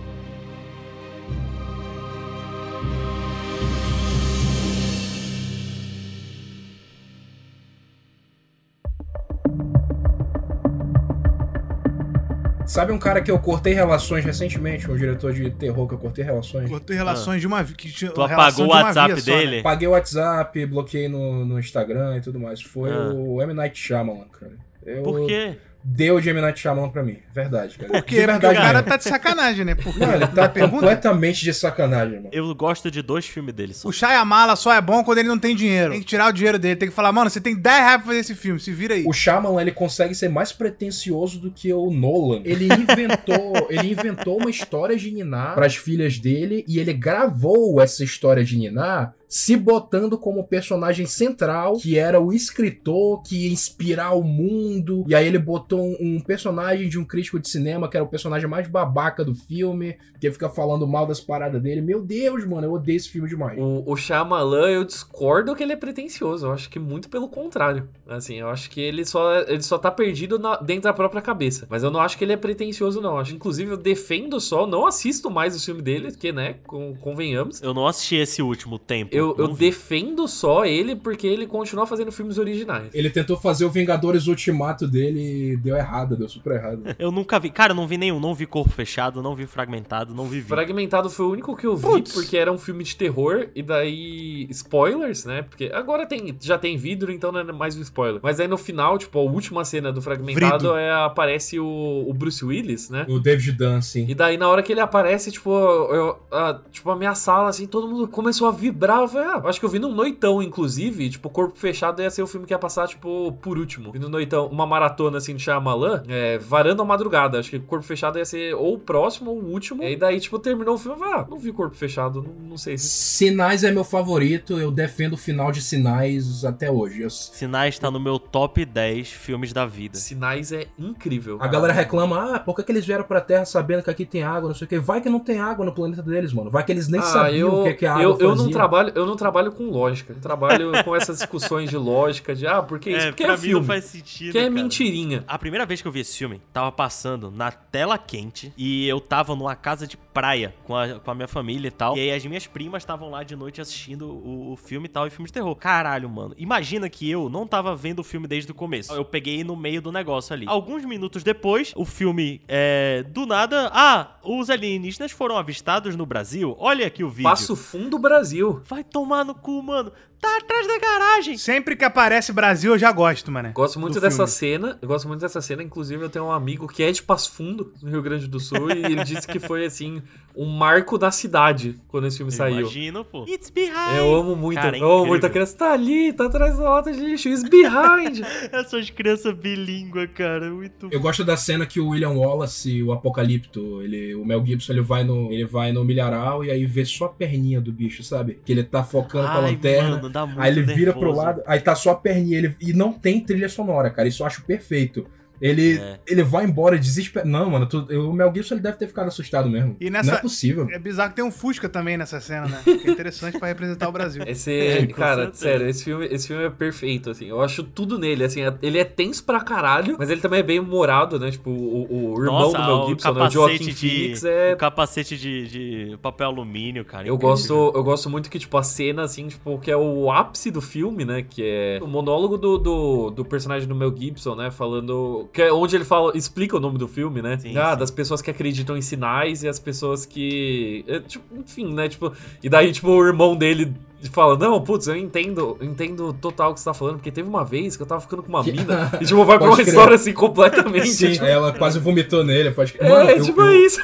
Sabe 12.72 12.94
um 12.94 12.98
cara 12.98 13.22
que 13.22 13.30
eu 13.30 13.38
cortei 13.38 13.74
relações 13.74 14.24
recentemente? 14.24 14.90
Um 14.90 14.96
diretor 14.96 15.34
de 15.34 15.52
terror 15.52 15.86
que 15.86 15.94
eu 15.94 15.98
cortei 15.98 16.24
relações? 16.24 16.70
Cortei 16.70 16.96
relações 16.96 17.42
de 17.42 17.48
uma 17.48 17.66
que 17.66 17.92
tinha 17.92 18.10
Tu 18.12 18.22
apagou 18.22 18.66
o 18.66 18.70
WhatsApp 18.70 19.14
via 19.14 19.22
só, 19.22 19.32
né? 19.32 19.38
dele? 19.40 19.62
Paguei 19.62 19.88
o 19.90 19.92
WhatsApp, 19.92 20.66
bloqueei 20.68 21.10
no, 21.10 21.44
no 21.44 21.60
Instagram 21.60 22.16
e 22.16 22.22
tudo 22.22 22.40
mais. 22.40 22.62
Foi 22.62 22.90
Ah. 22.90 23.12
o 23.14 23.42
M. 23.42 23.54
Night 23.54 23.78
Shyamalan, 23.78 24.24
cara. 24.32 24.54
Eu 24.86 25.04
Por 25.04 25.28
quê? 25.28 25.58
Deu 25.84 26.20
de 26.22 26.30
M. 26.30 26.40
Night 26.42 26.60
Shyamalan 26.60 26.90
pra 26.90 27.04
mim. 27.04 27.18
Verdade, 27.34 27.78
cara. 27.78 27.92
Por 27.92 28.04
quê? 28.04 28.16
De 28.16 28.22
Porque 28.22 28.26
verdade 28.28 28.58
o 28.58 28.62
cara 28.62 28.74
mesmo. 28.80 28.90
tá 28.90 28.98
de 28.98 29.04
sacanagem, 29.04 29.66
né? 29.66 29.76
Porque 29.76 30.00
Não, 30.00 30.14
ele 30.14 30.28
tá 30.28 30.50
completamente 30.50 31.44
de 31.44 31.54
sacanagem, 31.54 32.18
mano. 32.18 32.30
Eu 32.32 32.54
gosto 32.54 32.92
de 32.92 33.02
dois 33.02 33.26
filmes 33.26 33.54
dele 33.54 33.74
só. 33.74 33.88
O 33.88 33.92
Shyamala 33.92 34.56
só 34.56 34.74
é 34.74 34.82
bom 34.82 35.04
quando 35.04 35.18
ele 35.18 35.28
não 35.28 35.40
tem 35.40 35.56
dinheiro. 35.56 35.92
Tem 35.92 36.00
que 36.02 36.06
tirar 36.06 36.30
o 36.30 36.32
dinheiro 36.32 36.60
dele. 36.60 36.76
Tem 36.76 36.90
que 36.90 36.96
falar, 36.96 37.12
mano, 37.12 37.30
você 37.30 37.42
tem 37.42 37.56
10 37.56 37.78
reais 37.78 37.96
pra 37.98 38.06
fazer 38.08 38.20
esse 38.20 38.36
filme, 38.36 38.60
se 38.60 38.72
vira 38.72 38.94
aí. 38.94 39.04
O 39.06 39.14
Shyamalan, 39.14 39.62
ele 39.62 39.72
consegue 39.72 40.14
ser 40.14 40.30
mais 40.30 40.52
pretencioso 40.52 41.40
do 41.40 41.50
que 41.52 41.74
o 41.74 41.90
Nolan. 41.90 42.42
Ele 42.46 42.66
inventou, 42.66 43.68
ele 43.70 43.92
inventou 43.92 44.38
uma 44.38 44.50
história 44.50 44.96
de 44.96 45.12
Niná 45.12 45.54
para 45.54 45.66
as 45.66 45.76
filhas 45.76 46.20
dele 46.20 46.64
e 46.68 46.80
ele 46.80 46.94
gravou 46.94 47.82
essa 47.82 48.04
história 48.04 48.44
de 48.44 48.58
Niná 48.58 49.14
se 49.34 49.56
botando 49.56 50.18
como 50.18 50.44
personagem 50.46 51.06
central, 51.06 51.78
que 51.78 51.98
era 51.98 52.20
o 52.20 52.34
escritor 52.34 53.24
que 53.24 53.46
ia 53.48 53.52
inspirar 53.54 54.12
o 54.12 54.22
mundo. 54.22 55.06
E 55.08 55.16
aí 55.16 55.26
ele 55.26 55.40
botou 55.40 55.80
um, 55.82 55.96
um 56.02 56.20
personagem 56.20 56.90
de 56.90 57.00
um 57.00 57.06
crítico 57.06 57.40
de 57.40 57.48
cinema, 57.48 57.88
que 57.90 57.96
era 57.96 58.04
o 58.04 58.10
personagem 58.10 58.50
mais 58.50 58.68
babaca 58.68 59.24
do 59.24 59.34
filme, 59.34 59.96
que 60.20 60.30
fica 60.30 60.50
falando 60.50 60.86
mal 60.86 61.08
das 61.08 61.22
paradas 61.22 61.62
dele. 61.62 61.82
Meu 61.82 62.02
Deus, 62.02 62.46
mano, 62.46 62.68
eu 62.68 62.74
odeio 62.74 62.98
esse 62.98 63.08
filme 63.08 63.30
demais. 63.30 63.58
O, 63.58 63.84
o 63.90 63.96
Shyamalan, 63.96 64.70
eu 64.70 64.84
discordo 64.84 65.56
que 65.56 65.64
ele 65.64 65.72
é 65.72 65.78
pretencioso. 65.78 66.48
Eu 66.48 66.52
acho 66.52 66.70
que 66.70 66.78
muito 66.78 67.08
pelo 67.10 67.30
contrário. 67.30 67.88
Assim, 68.06 68.36
eu 68.36 68.50
acho 68.50 68.70
que 68.70 68.82
ele 68.82 69.06
só, 69.06 69.34
ele 69.48 69.62
só 69.64 69.78
tá 69.78 69.90
perdido 69.90 70.38
na- 70.38 70.58
dentro 70.58 70.84
da 70.84 70.94
própria 70.94 71.22
cabeça. 71.22 71.66
Mas 71.70 71.84
eu 71.84 71.90
não 71.90 72.02
acho 72.02 72.18
que 72.18 72.26
ele 72.26 72.34
é 72.34 72.38
pretencioso, 72.38 73.00
não. 73.00 73.18
Acho, 73.18 73.34
inclusive, 73.34 73.72
eu 73.72 73.78
defendo 73.78 74.42
só, 74.42 74.68
não 74.68 74.86
assisto 74.86 75.32
mais 75.32 75.56
o 75.56 75.66
filme 75.66 75.82
dele, 75.82 76.12
porque, 76.12 76.34
né, 76.34 76.56
con- 76.68 76.96
convenhamos. 77.00 77.62
Eu 77.62 77.74
não 77.74 77.88
assisti 77.88 78.18
esse 78.18 78.42
último 78.42 78.78
tempo. 78.78 79.16
eu, 79.16 79.21
eu 79.38 79.54
vi. 79.54 79.66
defendo 79.66 80.28
só 80.28 80.66
ele 80.66 80.96
porque 80.96 81.28
ele 81.28 81.46
continua 81.48 81.86
fazendo 81.86 82.12
filmes 82.12 82.38
originais. 82.38 82.90
Ele 82.94 83.10
tentou 83.10 83.38
fazer 83.38 83.66
o 83.66 83.70
Vingadores 83.70 84.28
Ultimato 84.28 84.88
dele 84.88 85.54
e 85.54 85.58
deu 85.58 85.76
errado, 85.76 86.16
deu 86.16 86.28
super 86.30 86.54
errado. 86.54 86.84
Eu 87.00 87.12
nunca 87.12 87.40
vi. 87.40 87.50
Cara, 87.50 87.72
eu 87.72 87.76
não 87.76 87.88
vi 87.88 87.98
nenhum. 87.98 88.20
Não 88.20 88.34
vi 88.36 88.46
Corpo 88.46 88.70
Fechado, 88.70 89.22
não 89.22 89.36
vi 89.36 89.46
Fragmentado, 89.46 90.14
não 90.14 90.26
vi 90.26 90.42
Vida. 90.42 90.56
Fragmentado 90.56 91.10
foi 91.10 91.26
o 91.26 91.32
único 91.32 91.56
que 91.56 91.66
eu 91.66 91.76
vi, 91.76 91.84
Putz. 91.88 92.14
porque 92.14 92.38
era 92.38 92.52
um 92.52 92.58
filme 92.58 92.84
de 92.84 92.96
terror, 92.96 93.48
e 93.56 93.62
daí. 93.62 94.48
Spoilers, 94.50 95.26
né? 95.26 95.42
Porque 95.44 95.72
agora 95.74 96.06
tem, 96.06 96.36
já 96.40 96.58
tem 96.58 96.78
vidro, 96.78 97.12
então 97.12 97.32
não 97.32 97.40
é 97.40 97.44
mais 97.44 97.76
um 97.78 97.82
spoiler. 97.82 98.20
Mas 98.24 98.40
aí 98.40 98.48
no 98.48 98.58
final, 98.58 98.98
tipo, 98.98 99.20
a 99.20 99.22
última 99.22 99.64
cena 99.66 99.92
do 99.92 100.02
Fragmentado 100.02 100.70
Vrido. 100.70 100.76
é, 100.78 100.92
aparece 100.92 101.60
o, 101.60 102.06
o 102.08 102.14
Bruce 102.14 102.44
Willis, 102.44 102.90
né? 102.90 103.06
O 103.10 103.20
David 103.20 103.52
Dunn, 103.54 103.82
sim. 103.82 104.06
E 104.08 104.16
daí, 104.16 104.38
na 104.38 104.48
hora 104.48 104.62
que 104.64 104.72
ele 104.72 104.82
aparece, 104.82 105.32
tipo, 105.32 105.50
eu, 105.52 106.20
a, 106.32 106.60
tipo, 106.72 106.90
a 106.90 106.96
minha 106.96 107.16
sala, 107.16 107.50
assim, 107.50 107.68
todo 107.68 107.88
mundo 107.88 108.08
começou 108.08 108.48
a 108.48 108.52
vibrar. 108.52 109.00
Eu 109.00 109.08
falei, 109.12 109.28
ah, 109.28 109.42
acho 109.46 109.60
que 109.60 109.66
eu 109.66 109.70
vi 109.70 109.80
num 109.80 109.94
noitão, 109.94 110.42
inclusive. 110.42 111.10
Tipo, 111.10 111.30
Corpo 111.30 111.58
Fechado 111.58 112.02
ia 112.02 112.10
ser 112.10 112.22
o 112.24 112.28
filme 112.28 112.46
que 112.46 112.54
ia 112.54 112.60
passar, 112.60 112.88
tipo, 112.88 113.32
por 113.42 113.58
último. 113.58 113.92
Vi 113.92 114.00
no 114.00 114.10
noitão, 114.10 114.48
uma 114.48 114.66
maratona, 114.66 115.18
assim, 115.18 115.36
de 115.36 115.42
Shyamalan, 115.44 116.04
é, 116.08 116.38
varando 116.38 116.82
a 116.82 116.86
madrugada. 116.86 117.40
Acho 117.40 117.50
que 117.50 117.60
Corpo 117.60 117.86
Fechado 117.86 118.18
ia 118.18 118.26
ser 118.26 118.54
ou 118.56 118.76
o 118.76 118.80
próximo 118.80 119.32
ou 119.32 119.38
o 119.42 119.52
último. 119.52 119.84
E 119.84 119.96
daí, 119.96 120.20
tipo, 120.20 120.38
terminou 120.40 120.76
o 120.76 120.78
filme. 120.78 120.98
eu 120.98 121.04
falei, 121.04 121.20
Ah, 121.22 121.28
não 121.30 121.38
vi 121.40 121.52
Corpo 121.52 121.76
Fechado, 121.76 122.22
não, 122.22 122.50
não 122.52 122.58
sei 122.58 122.78
se. 122.78 122.88
Sinais 122.88 123.64
é 123.64 123.72
meu 123.72 123.84
favorito, 123.84 124.60
eu 124.60 124.72
defendo 124.72 125.14
o 125.14 125.18
final 125.18 125.52
de 125.52 125.62
Sinais 125.62 126.44
até 126.46 126.70
hoje. 126.72 127.02
Eu- 127.02 127.10
Sinais 127.10 127.78
tá 127.78 127.90
no 127.92 128.00
meu 128.00 128.18
top 128.20 128.66
10 128.66 129.10
filmes 129.10 129.54
da 129.54 129.66
vida. 129.66 129.98
Sinais 129.98 130.52
é 130.52 130.68
incrível. 130.78 131.38
A 131.40 131.48
galera 131.48 131.74
reclama, 131.74 132.36
ah, 132.36 132.40
por 132.40 132.56
que, 132.56 132.64
que 132.64 132.72
eles 132.72 132.86
vieram 132.86 133.04
pra 133.04 133.22
Terra 133.22 133.46
sabendo 133.46 133.84
que 133.84 133.90
aqui 133.90 134.06
tem 134.06 134.24
água, 134.24 134.48
não 134.50 134.56
sei 134.56 134.66
o 134.66 134.68
que. 134.68 134.80
Vai 134.80 135.02
que 135.02 135.10
não 135.10 135.20
tem 135.20 135.40
água 135.40 135.66
no 135.66 135.72
planeta 135.74 136.02
deles, 136.02 136.34
mano. 136.34 136.50
Vai 136.50 136.64
que 136.64 136.72
eles 136.72 136.88
nem 136.88 137.00
Ah, 137.00 137.04
sabiam 137.04 137.50
eu, 137.50 137.62
o 137.62 137.64
que, 137.64 137.74
que 137.76 137.86
a 137.86 137.94
água 137.94 138.04
eu, 138.04 138.18
eu 138.20 138.30
não 138.30 138.38
fazia. 138.38 138.52
trabalho, 138.54 138.92
eu 139.02 139.06
não 139.06 139.16
trabalho 139.16 139.52
com 139.52 139.70
lógica. 139.70 140.14
Eu 140.14 140.20
trabalho 140.20 140.72
com 140.84 140.96
essas 140.96 141.18
discussões 141.18 141.70
de 141.70 141.78
lógica, 141.78 142.34
de 142.34 142.48
ah, 142.48 142.62
por 142.62 142.80
que 142.80 142.92
isso? 142.92 143.08
É, 143.08 143.12
Porque 143.12 143.24
é 143.24 143.38
filme. 143.38 143.60
não 143.60 143.64
faz 143.64 143.86
sentido. 143.86 144.32
Que 144.32 144.38
é 144.38 144.42
cara. 144.44 144.54
mentirinha. 144.54 145.24
A 145.28 145.38
primeira 145.38 145.66
vez 145.66 145.82
que 145.82 145.88
eu 145.88 145.92
vi 145.92 146.00
esse 146.00 146.18
filme, 146.18 146.42
tava 146.54 146.72
passando 146.72 147.30
na 147.32 147.52
tela 147.52 147.98
quente 147.98 148.54
e 148.58 148.88
eu 148.88 149.00
tava 149.00 149.36
numa 149.36 149.56
casa 149.56 149.86
de 149.86 149.98
praia 150.14 150.54
com 150.66 150.76
a, 150.76 151.00
com 151.00 151.12
a 151.12 151.16
minha 151.16 151.28
família 151.28 151.68
e 151.68 151.72
tal. 151.72 151.98
E 151.98 152.00
aí 152.00 152.12
as 152.12 152.26
minhas 152.26 152.48
primas 152.48 152.84
estavam 152.84 153.10
lá 153.10 153.24
de 153.24 153.36
noite 153.36 153.62
assistindo 153.62 154.08
o, 154.08 154.54
o 154.54 154.56
filme 154.56 154.86
e 154.86 154.90
tal, 154.90 155.08
e 155.08 155.10
filme 155.10 155.28
de 155.28 155.34
terror. 155.34 155.56
Caralho, 155.56 156.10
mano. 156.10 156.34
Imagina 156.38 156.90
que 156.90 157.10
eu 157.10 157.30
não 157.30 157.48
tava 157.48 157.76
vendo 157.76 158.00
o 158.00 158.04
filme 158.04 158.28
desde 158.28 158.52
o 158.52 158.56
começo. 158.56 158.94
Eu 158.94 159.06
peguei 159.06 159.44
no 159.44 159.56
meio 159.56 159.82
do 159.82 159.92
negócio 159.92 160.34
ali. 160.34 160.46
Alguns 160.48 160.86
minutos 160.86 161.24
depois, 161.24 161.74
o 161.76 161.86
filme 161.86 162.42
é. 162.48 163.04
Do 163.10 163.26
nada. 163.26 163.70
Ah, 163.74 164.18
os 164.24 164.50
alienígenas 164.50 165.12
foram 165.12 165.38
avistados 165.38 165.96
no 165.96 166.06
Brasil. 166.06 166.56
Olha 166.60 166.88
aqui 166.88 167.04
o 167.04 167.10
vídeo. 167.10 167.30
Passo 167.30 167.56
Fundo 167.56 167.98
Brasil. 167.98 168.62
Vai 168.66 168.84
tomar 168.84 169.24
no 169.24 169.36
cu, 169.36 169.62
mano. 169.62 169.92
Tá 170.22 170.38
atrás 170.38 170.68
da 170.68 170.78
garagem. 170.78 171.36
Sempre 171.38 171.76
que 171.76 171.84
aparece 171.84 172.32
Brasil, 172.32 172.74
eu 172.74 172.78
já 172.78 172.92
gosto, 172.92 173.32
mano. 173.32 173.52
Gosto 173.54 173.80
muito 173.80 173.96
do 173.96 174.02
dessa 174.02 174.28
filme. 174.28 174.62
cena. 174.62 174.78
Eu 174.80 174.88
gosto 174.88 175.08
muito 175.08 175.20
dessa 175.22 175.42
cena. 175.42 175.64
Inclusive, 175.64 176.04
eu 176.04 176.10
tenho 176.12 176.26
um 176.26 176.32
amigo 176.32 176.68
que 176.68 176.84
é 176.84 176.92
de 176.92 177.02
Passo 177.02 177.32
Fundo, 177.32 177.74
no 177.82 177.90
Rio 177.90 178.04
Grande 178.04 178.28
do 178.28 178.40
Sul, 178.40 178.70
e 178.70 178.86
ele 178.86 179.04
disse 179.04 179.28
que 179.28 179.40
foi 179.40 179.66
assim 179.66 180.02
um 180.36 180.46
marco 180.46 180.98
da 180.98 181.12
cidade 181.12 181.76
quando 181.88 182.08
esse 182.08 182.18
filme 182.18 182.32
saiu. 182.32 182.62
Imagino, 182.62 183.04
pô. 183.04 183.26
It's 183.28 183.50
behind. 183.50 183.98
Eu 183.98 184.16
amo 184.16 184.36
muito, 184.36 184.60
Cara, 184.60 184.78
é 184.78 184.82
eu 184.82 184.92
amo 184.92 185.06
muito. 185.08 185.26
A 185.26 185.30
criança 185.30 185.58
tá 185.58 185.74
ali, 185.74 186.14
tá 186.14 186.26
atrás 186.26 186.58
da 186.58 186.70
lata 186.70 186.92
de 186.92 187.00
lixo. 187.00 187.30
It's 187.30 187.44
behind. 187.48 188.22
Essas 188.52 188.90
crianças 188.90 189.34
bilínguas, 189.36 190.10
cara. 190.14 190.50
Muito 190.50 190.90
Eu 190.92 191.00
gosto 191.00 191.24
da 191.24 191.36
cena 191.38 191.66
que 191.66 191.80
o 191.80 191.90
William 191.90 192.12
Wallace, 192.12 192.82
o 192.82 192.92
Apocalipto, 192.92 193.82
ele, 193.82 194.16
o 194.16 194.26
Mel 194.26 194.46
Gibson, 194.46 194.74
ele 194.74 194.82
vai 194.82 195.04
no, 195.04 195.32
ele 195.32 195.46
vai 195.46 195.72
no 195.72 195.84
milharal 195.84 196.44
e 196.44 196.52
aí 196.52 196.66
vê 196.66 196.86
só 196.86 197.06
a 197.06 197.10
perninha 197.10 197.60
do 197.62 197.72
bicho, 197.72 198.04
sabe? 198.04 198.40
Que 198.46 198.52
ele 198.52 198.64
tá 198.64 198.84
focando 198.84 199.28
com 199.28 199.34
a 199.34 199.44
Ai, 199.46 199.52
lanterna. 199.52 199.90
mano, 199.98 200.10
dá 200.10 200.26
muito 200.26 200.40
Aí 200.42 200.52
ele 200.52 200.62
vira 200.64 200.92
pro 200.94 201.02
nervoso. 201.08 201.22
lado, 201.26 201.42
aí 201.46 201.60
tá 201.60 201.76
só 201.76 201.92
a 201.92 201.96
perninha, 201.96 202.38
ele, 202.38 202.56
e 202.62 202.74
não 202.74 202.92
tem 202.94 203.20
trilha 203.20 203.50
sonora, 203.50 203.90
cara. 203.90 204.08
Isso 204.08 204.24
eu 204.24 204.28
acho 204.28 204.44
perfeito. 204.44 205.06
Ele, 205.42 205.78
É. 205.80 206.00
ele 206.08 206.24
vai 206.24 206.46
embora 206.46 206.78
desesperado. 206.78 207.30
Não, 207.30 207.50
mano, 207.50 207.66
tu- 207.66 207.88
o 207.92 208.14
Mel 208.14 208.32
Gibson 208.34 208.56
ele 208.56 208.62
deve 208.62 208.78
ter 208.78 208.88
ficado 208.88 209.08
assustado 209.08 209.50
mesmo. 209.50 209.76
E 209.80 209.90
nessa- 209.90 210.12
Não 210.12 210.18
é 210.18 210.22
possível. 210.22 210.68
É 210.70 210.78
bizarro 210.80 211.10
que 211.10 211.16
tem 211.16 211.26
um 211.26 211.32
Fusca 211.32 211.68
também 211.68 211.98
nessa 211.98 212.20
cena, 212.20 212.48
né? 212.48 212.62
Que 212.64 212.88
é 212.88 212.92
interessante 212.92 213.40
pra 213.40 213.48
representar 213.48 213.90
o 213.90 213.92
Brasil. 213.92 214.24
Esse, 214.28 214.52
É, 214.52 214.86
com 214.88 214.94
cara, 214.94 215.24
certeza. 215.24 215.44
sério, 215.44 215.68
esse 215.68 215.84
filme, 215.84 216.06
esse 216.12 216.28
filme 216.28 216.44
é 216.44 216.50
perfeito, 216.50 217.10
assim. 217.10 217.26
Eu 217.26 217.42
acho 217.42 217.64
tudo 217.64 217.98
nele, 217.98 218.24
assim. 218.24 218.42
é- 218.42 218.54
Ele 218.62 218.78
é 218.78 218.84
tenso 218.86 219.24
pra 219.24 219.40
caralho, 219.42 219.96
mas 219.98 220.10
ele 220.10 220.22
também 220.22 220.40
é 220.40 220.44
bem 220.44 220.60
humorado, 220.60 221.20
né? 221.20 221.32
Tipo, 221.32 221.50
o, 221.50 222.14
o 222.14 222.24
irmão 222.24 222.40
Nossa, 222.42 222.58
do 222.58 222.64
Mel 222.66 222.76
o 222.78 222.88
Gibson, 222.88 223.14
né? 223.14 223.22
O 223.26 223.30
Joaquin 223.30 223.66
de- 223.66 223.74
Phoenix 223.74 224.24
é 224.24 224.54
O 224.54 224.58
capacete 224.58 225.18
de, 225.18 225.48
de 225.48 225.98
papel 226.02 226.28
alumínio, 226.28 226.86
cara. 226.86 227.08
Eu 227.08 227.16
incrível. 227.16 227.30
gosto, 227.30 227.72
eu 227.76 227.84
gosto 227.84 228.10
muito 228.10 228.30
que, 228.30 228.38
tipo, 228.38 228.58
a 228.58 228.64
cena, 228.64 229.04
assim, 229.04 229.28
tipo, 229.28 229.58
que 229.60 229.72
é 229.72 229.78
o 229.78 230.12
ápice 230.12 230.52
do 230.52 230.62
filme, 230.62 231.04
né? 231.06 231.24
Que 231.28 231.42
é 231.44 231.80
o 231.82 231.88
monólogo 231.88 232.38
do, 232.38 232.58
do, 232.58 233.10
do 233.12 233.26
personagem 233.26 233.68
do 233.68 233.74
Mel 233.76 233.96
Gibson, 233.96 234.36
né? 234.36 234.52
Falando. 234.52 235.30
Que 235.34 235.44
é 235.44 235.54
onde 235.54 235.76
ele 235.78 235.86
fala, 235.86 236.12
explica 236.16 236.58
o 236.58 236.60
nome 236.60 236.78
do 236.78 236.88
filme, 236.90 237.22
né? 237.22 237.38
Sim, 237.38 237.58
ah, 237.58 237.72
sim. 237.74 237.80
das 237.80 237.90
pessoas 237.90 238.22
que 238.22 238.30
acreditam 238.30 238.76
em 238.76 238.82
sinais 238.82 239.44
e 239.44 239.48
as 239.48 239.60
pessoas 239.60 240.06
que. 240.06 240.84
é, 240.88 241.00
tipo, 241.00 241.24
enfim, 241.38 241.74
né? 241.74 241.88
Tipo. 241.88 242.12
E 242.44 242.50
daí, 242.50 242.72
tipo, 242.72 242.90
o 242.90 243.06
irmão 243.06 243.36
dele. 243.36 243.74
Fala, 244.12 244.36
não, 244.36 244.60
putz, 244.60 244.88
eu 244.88 244.96
entendo, 244.96 245.58
entendo 245.62 246.12
total 246.12 246.50
o 246.52 246.54
que 246.56 246.60
você 246.60 246.66
tá 246.66 246.74
falando, 246.74 246.96
porque 246.96 247.12
teve 247.12 247.30
uma 247.30 247.46
vez 247.46 247.78
que 247.78 247.84
eu 247.84 247.88
tava 247.88 248.02
ficando 248.02 248.24
com 248.24 248.30
uma 248.30 248.42
mina 248.44 248.92
e, 249.00 249.06
tipo, 249.06 249.24
vai 249.24 249.38
pra 249.38 249.48
uma 249.48 249.56
crer. 249.56 249.68
história 249.68 249.94
assim 249.96 250.12
completamente. 250.12 250.88
Sim, 250.88 251.12
tipo, 251.12 251.24
ela 251.24 251.54
quase 251.54 251.78
vomitou 251.80 252.24
nele. 252.24 252.50
Pode... 252.52 252.74
é, 252.80 252.90
Mano, 252.90 253.10
eu, 253.12 253.22
tipo 253.24 253.40
eu- 253.42 253.64
isso. 253.66 253.80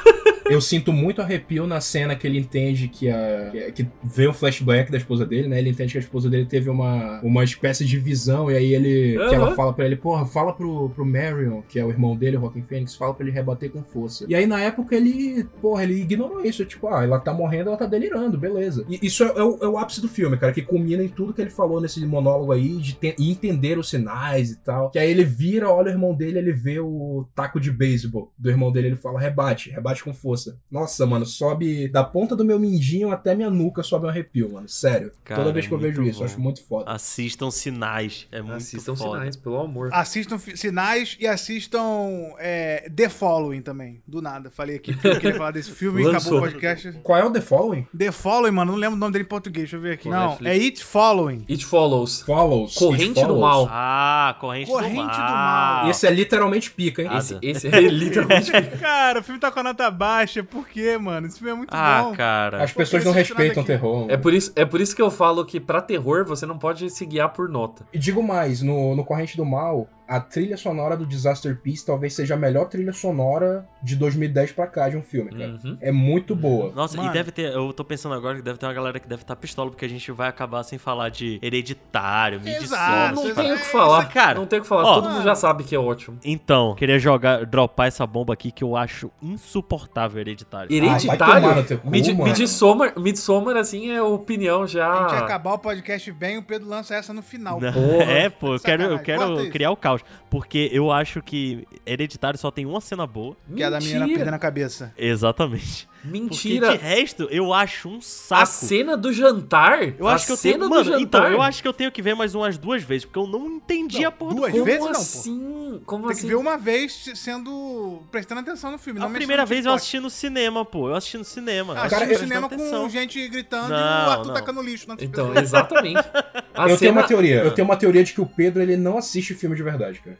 Eu 0.50 0.60
sinto 0.60 0.92
muito 0.92 1.20
arrepio 1.22 1.66
na 1.66 1.80
cena 1.80 2.14
que 2.16 2.26
ele 2.26 2.38
entende 2.38 2.88
que 2.88 3.08
a. 3.08 3.50
que- 3.74 3.86
vê 4.02 4.28
um 4.28 4.32
flashback 4.32 4.90
da 4.90 4.96
esposa 4.98 5.24
dele, 5.26 5.48
né? 5.48 5.58
Ele 5.58 5.70
entende 5.70 5.92
que 5.92 5.98
a 5.98 6.00
esposa 6.00 6.28
dele 6.30 6.46
teve 6.46 6.68
uma, 6.70 7.20
uma 7.22 7.44
espécie 7.44 7.84
de 7.84 7.98
visão, 7.98 8.50
e 8.50 8.56
aí 8.56 8.74
ele. 8.74 9.18
Que 9.28 9.34
ela 9.34 9.54
fala 9.54 9.72
pra 9.72 9.84
ele, 9.86 9.96
porra, 9.96 10.26
fala 10.26 10.52
pro, 10.52 10.90
pro 10.90 11.04
Marion, 11.04 11.62
que 11.68 11.78
é 11.78 11.84
o 11.84 11.90
irmão 11.90 12.16
dele, 12.16 12.36
o 12.36 12.40
Rockin' 12.40 12.62
Phoenix, 12.62 12.94
fala 12.94 13.14
pra 13.14 13.24
ele 13.26 13.34
rebater 13.34 13.70
com 13.70 13.82
força. 13.82 14.24
E 14.28 14.34
aí, 14.34 14.46
na 14.46 14.60
época, 14.60 14.94
ele. 14.96 15.44
Porra, 15.60 15.82
ele 15.82 15.94
ignorou 16.00 16.44
isso. 16.44 16.64
Tipo, 16.64 16.88
ah, 16.88 17.02
ela 17.04 17.18
tá 17.20 17.32
morrendo, 17.32 17.68
ela 17.68 17.76
tá 17.78 17.86
delirando, 17.86 18.38
beleza. 18.38 18.84
E 18.88 18.98
isso 19.06 19.22
é, 19.24 19.26
é 19.36 19.42
o, 19.42 19.58
é 19.62 19.68
o 19.68 19.78
ápice 19.78 20.00
do 20.00 20.08
filme, 20.08 20.36
cara, 20.36 20.52
que 20.52 20.62
culmina 20.62 21.02
em 21.02 21.08
tudo 21.08 21.32
que 21.32 21.40
ele 21.40 21.50
falou 21.50 21.80
nesse 21.80 22.04
monólogo 22.06 22.52
aí, 22.52 22.76
de 22.76 22.94
te- 22.94 23.14
entender 23.18 23.78
os 23.78 23.88
sinais 23.90 24.50
e 24.50 24.56
tal. 24.58 24.90
Que 24.90 24.98
aí 24.98 25.10
ele 25.10 25.24
vira, 25.24 25.70
olha 25.70 25.88
o 25.88 25.90
irmão 25.94 26.14
dele, 26.14 26.38
ele 26.38 26.52
vê 26.52 26.78
o 26.80 27.26
taco 27.34 27.58
de 27.60 27.70
beisebol 27.70 28.32
do 28.38 28.48
irmão 28.50 28.70
dele, 28.72 28.88
ele 28.88 28.96
fala, 28.96 29.18
rebate, 29.20 29.70
rebate 29.70 30.02
com 30.04 30.12
força. 30.14 30.37
Nossa, 30.70 31.06
mano, 31.06 31.24
sobe 31.26 31.88
da 31.88 32.02
ponta 32.04 32.34
do 32.36 32.44
meu 32.44 32.58
mindinho 32.58 33.10
até 33.10 33.34
minha 33.34 33.50
nuca, 33.50 33.82
sobe 33.82 34.06
um 34.06 34.08
arrepio, 34.08 34.52
mano. 34.52 34.68
Sério. 34.68 35.12
Cara, 35.24 35.40
Toda 35.42 35.52
vez 35.52 35.66
que 35.66 35.72
eu 35.72 35.78
vejo 35.78 36.02
isso, 36.02 36.18
bom. 36.18 36.24
eu 36.24 36.30
acho 36.30 36.40
muito 36.40 36.64
foda. 36.64 36.90
Assistam 36.90 37.50
sinais. 37.50 38.26
É 38.30 38.40
muito 38.40 38.56
Assistam 38.56 38.94
foda. 38.96 39.18
sinais, 39.18 39.36
pelo 39.36 39.58
amor. 39.58 39.90
Assistam 39.92 40.38
Sinais 40.38 41.16
e 41.20 41.26
assistam 41.26 42.32
é, 42.38 42.88
The 42.94 43.08
Following 43.08 43.62
também. 43.62 44.02
Do 44.06 44.20
nada. 44.22 44.50
Falei 44.50 44.76
aqui 44.76 44.92
porque 44.92 45.08
eu 45.08 45.20
queria 45.20 45.36
falar 45.36 45.50
desse 45.52 45.70
filme 45.70 46.02
e 46.02 46.04
Lançou. 46.04 46.38
acabou 46.38 46.38
o 46.38 46.42
podcast. 46.52 46.92
Qual 47.02 47.18
é 47.18 47.24
o 47.24 47.30
The 47.30 47.40
Following? 47.40 47.86
The 47.96 48.12
Following, 48.12 48.50
mano, 48.52 48.72
não 48.72 48.78
lembro 48.78 48.96
o 48.96 48.98
nome 48.98 49.12
dele 49.12 49.24
em 49.24 49.28
português. 49.28 49.64
Deixa 49.64 49.76
eu 49.76 49.80
ver 49.80 49.92
aqui. 49.94 50.04
Pô, 50.04 50.10
Não, 50.10 50.28
Netflix. 50.30 50.50
é 50.50 50.64
It 50.64 50.84
Following. 50.84 51.44
It 51.48 51.64
Follows. 51.66 52.20
Follows. 52.22 52.74
Corrente 52.74 53.04
It 53.04 53.14
do 53.14 53.34
Follows. 53.34 53.40
Mal. 53.40 53.68
Ah, 53.70 54.36
corrente, 54.40 54.70
Corrente 54.70 54.94
do 54.94 55.02
do 55.02 55.04
mal. 55.06 55.82
Mal. 55.82 55.90
Esse 55.90 56.06
é 56.06 56.10
literalmente 56.10 56.70
pica, 56.70 57.02
hein? 57.02 57.08
Esse, 57.16 57.38
esse 57.42 57.66
é 57.68 57.80
literalmente. 57.80 58.50
Cara, 58.80 59.20
o 59.20 59.22
filme 59.22 59.40
tá 59.40 59.50
com 59.50 59.60
a 59.60 59.62
nota 59.62 59.90
baixa. 59.90 60.27
Por 60.50 60.66
quê, 60.68 60.96
mano? 60.98 61.26
Esse 61.26 61.38
filme 61.38 61.52
é 61.52 61.54
muito 61.54 61.70
Ah, 61.72 62.02
bom. 62.04 62.14
cara. 62.14 62.62
As 62.62 62.72
pessoas 62.72 63.04
não 63.04 63.12
esse 63.12 63.20
respeitam 63.20 63.62
terror. 63.64 64.06
É 64.08 64.16
por, 64.16 64.32
isso, 64.34 64.52
é 64.54 64.64
por 64.64 64.80
isso 64.80 64.94
que 64.94 65.02
eu 65.02 65.10
falo 65.10 65.44
que 65.44 65.58
pra 65.60 65.80
terror 65.80 66.24
você 66.24 66.44
não 66.46 66.58
pode 66.58 66.88
se 66.90 67.04
guiar 67.06 67.32
por 67.32 67.48
nota. 67.48 67.86
E 67.92 67.98
digo 67.98 68.22
mais, 68.22 68.62
no, 68.62 68.94
no 68.94 69.04
Corrente 69.04 69.36
do 69.36 69.44
Mal, 69.44 69.88
a 70.08 70.18
trilha 70.20 70.56
sonora 70.56 70.96
do 70.96 71.04
Disaster 71.06 71.54
Piece 71.60 71.84
talvez 71.84 72.14
seja 72.14 72.34
a 72.34 72.36
melhor 72.36 72.64
trilha 72.66 72.92
sonora 72.92 73.66
de 73.82 73.94
2010 73.94 74.52
pra 74.52 74.66
cá 74.66 74.88
de 74.88 74.96
um 74.96 75.02
filme, 75.02 75.30
cara. 75.30 75.58
Uhum. 75.62 75.76
É 75.80 75.92
muito 75.92 76.34
boa. 76.34 76.72
Nossa, 76.74 76.96
Mano. 76.96 77.10
e 77.10 77.12
deve 77.12 77.30
ter, 77.30 77.52
eu 77.52 77.72
tô 77.72 77.84
pensando 77.84 78.14
agora 78.14 78.36
que 78.36 78.42
deve 78.42 78.58
ter 78.58 78.66
uma 78.66 78.72
galera 78.72 78.98
que 78.98 79.06
deve 79.06 79.22
estar 79.22 79.36
pistola, 79.36 79.70
porque 79.70 79.84
a 79.84 79.88
gente 79.88 80.10
vai 80.10 80.28
acabar 80.28 80.62
sem 80.62 80.78
falar 80.78 81.10
de 81.10 81.38
hereditário, 81.42 82.40
Midsommar. 82.40 83.14
Não 83.14 83.34
tem 83.34 83.52
o 83.52 83.56
que 83.58 83.64
falar. 83.66 84.04
Cara, 84.06 84.38
não 84.38 84.46
tem 84.46 84.58
o 84.58 84.62
que 84.62 84.68
falar. 84.68 84.84
ó. 84.84 84.94
Todo 84.94 85.10
mundo 85.10 85.22
já 85.22 85.34
sabe 85.34 85.64
que 85.64 85.74
é 85.74 85.78
ótimo. 85.78 86.18
Então, 86.24 86.74
queria 86.74 86.98
jogar, 86.98 87.44
dropar 87.44 87.88
essa 87.88 88.06
bomba 88.06 88.32
aqui 88.32 88.50
que 88.50 88.64
eu 88.64 88.76
acho 88.76 89.10
insuportável 89.22 90.20
hereditário. 90.20 90.72
Hereditário. 90.72 91.64
teu 91.64 91.78
cu, 91.78 91.90
Mid-. 91.90 92.14
Midsommar, 92.14 92.98
Midsommar, 92.98 93.56
assim, 93.56 93.90
é 93.90 94.02
opinião 94.02 94.62
A 94.62 94.66
gente 94.66 94.74
já. 94.74 95.18
acabar 95.18 95.52
o 95.52 95.58
podcast 95.58 96.10
bem, 96.12 96.38
o 96.38 96.42
Pedro 96.42 96.68
lança 96.68 96.94
essa 96.94 97.12
no 97.12 97.22
final. 97.22 97.60
Não, 97.60 97.72
Porra. 97.72 98.08
É, 98.18 98.30
pô, 98.30 98.54
eu 98.54 98.60
quero, 98.60 98.82
eu. 98.84 98.88
Corta 98.90 99.04
quero 99.04 99.40
isso. 99.42 99.50
criar 99.50 99.70
o 99.70 99.76
caos. 99.76 99.97
Porque 100.30 100.68
eu 100.72 100.90
acho 100.90 101.22
que 101.22 101.66
Hereditário 101.86 102.38
só 102.38 102.50
tem 102.50 102.66
uma 102.66 102.80
cena 102.80 103.06
boa. 103.06 103.36
Que 103.54 103.62
é 103.62 103.70
da 103.70 103.78
menina 103.78 104.06
perdendo 104.06 104.34
a 104.34 104.38
cabeça. 104.38 104.92
Exatamente. 104.96 105.88
Mentira. 106.04 106.66
Porque 106.68 106.78
de 106.78 106.84
resto, 106.84 107.28
eu 107.30 107.52
acho 107.52 107.88
um 107.88 108.00
saco. 108.00 108.42
A 108.42 108.46
cena 108.46 108.96
do 108.96 109.12
jantar? 109.12 109.82
Eu 109.98 110.06
acho 110.06 110.24
a 110.24 110.26
que 110.26 110.32
eu 110.32 110.36
cena 110.36 110.54
tenho. 110.58 110.64
do 110.64 110.70
Mano, 110.70 110.84
jantar? 110.84 111.00
então, 111.02 111.26
eu 111.26 111.42
acho 111.42 111.60
que 111.60 111.68
eu 111.68 111.72
tenho 111.72 111.90
que 111.92 112.00
ver 112.00 112.14
mais 112.14 112.34
umas 112.34 112.56
duas 112.56 112.82
vezes, 112.82 113.04
porque 113.04 113.18
eu 113.18 113.26
não 113.26 113.46
entendi 113.46 114.00
Não, 114.02 114.08
a 114.08 114.12
porra 114.12 114.30
do 114.34 114.36
duas 114.40 114.52
filme. 114.52 114.64
vezes 114.64 114.80
Como 114.80 114.92
não, 114.92 115.00
assim? 115.00 115.82
Como 115.84 116.02
Tem 116.04 116.12
assim? 116.12 116.20
que 116.22 116.28
ver 116.28 116.34
uma 116.36 116.56
vez 116.56 117.10
sendo. 117.14 118.02
prestando 118.10 118.40
atenção 118.40 118.70
no 118.72 118.78
filme. 118.78 119.00
A 119.02 119.08
primeira 119.08 119.44
vez 119.44 119.66
eu 119.66 119.72
assisti 119.72 120.00
no 120.00 120.08
cinema, 120.10 120.64
pô. 120.64 120.88
Eu 120.88 120.94
assisti 120.94 121.18
no 121.18 121.24
cinema. 121.24 121.74
Ah, 121.74 121.88
Cara, 121.88 122.04
assisti 122.04 122.12
no 122.12 122.18
cinema 122.28 122.48
prestando 122.48 122.70
com 122.70 122.76
atenção. 122.86 123.00
gente 123.00 123.28
gritando 123.28 123.66
e 123.66 123.70
Não, 123.70 123.76
o 124.08 124.10
Arthur 124.10 124.26
não. 124.28 124.34
tacando 124.34 124.62
lixo 124.62 124.88
na 124.88 124.96
Então, 125.00 125.34
exatamente. 125.36 125.98
A 126.54 126.62
eu 126.62 126.66
tenho 126.76 126.78
cena- 126.78 126.92
uma 126.92 127.02
teoria. 127.06 127.36
Eu 127.44 127.50
tenho 127.54 127.66
uma 127.68 127.76
teoria 127.76 128.02
de 128.02 128.12
que 128.12 128.20
o 128.20 128.26
Pedro 128.26 128.60
ele 128.60 128.76
não 128.76 128.98
assiste 128.98 129.32
filme 129.34 129.54
de 129.54 129.62
verdade, 129.62 130.00
cara. 130.00 130.18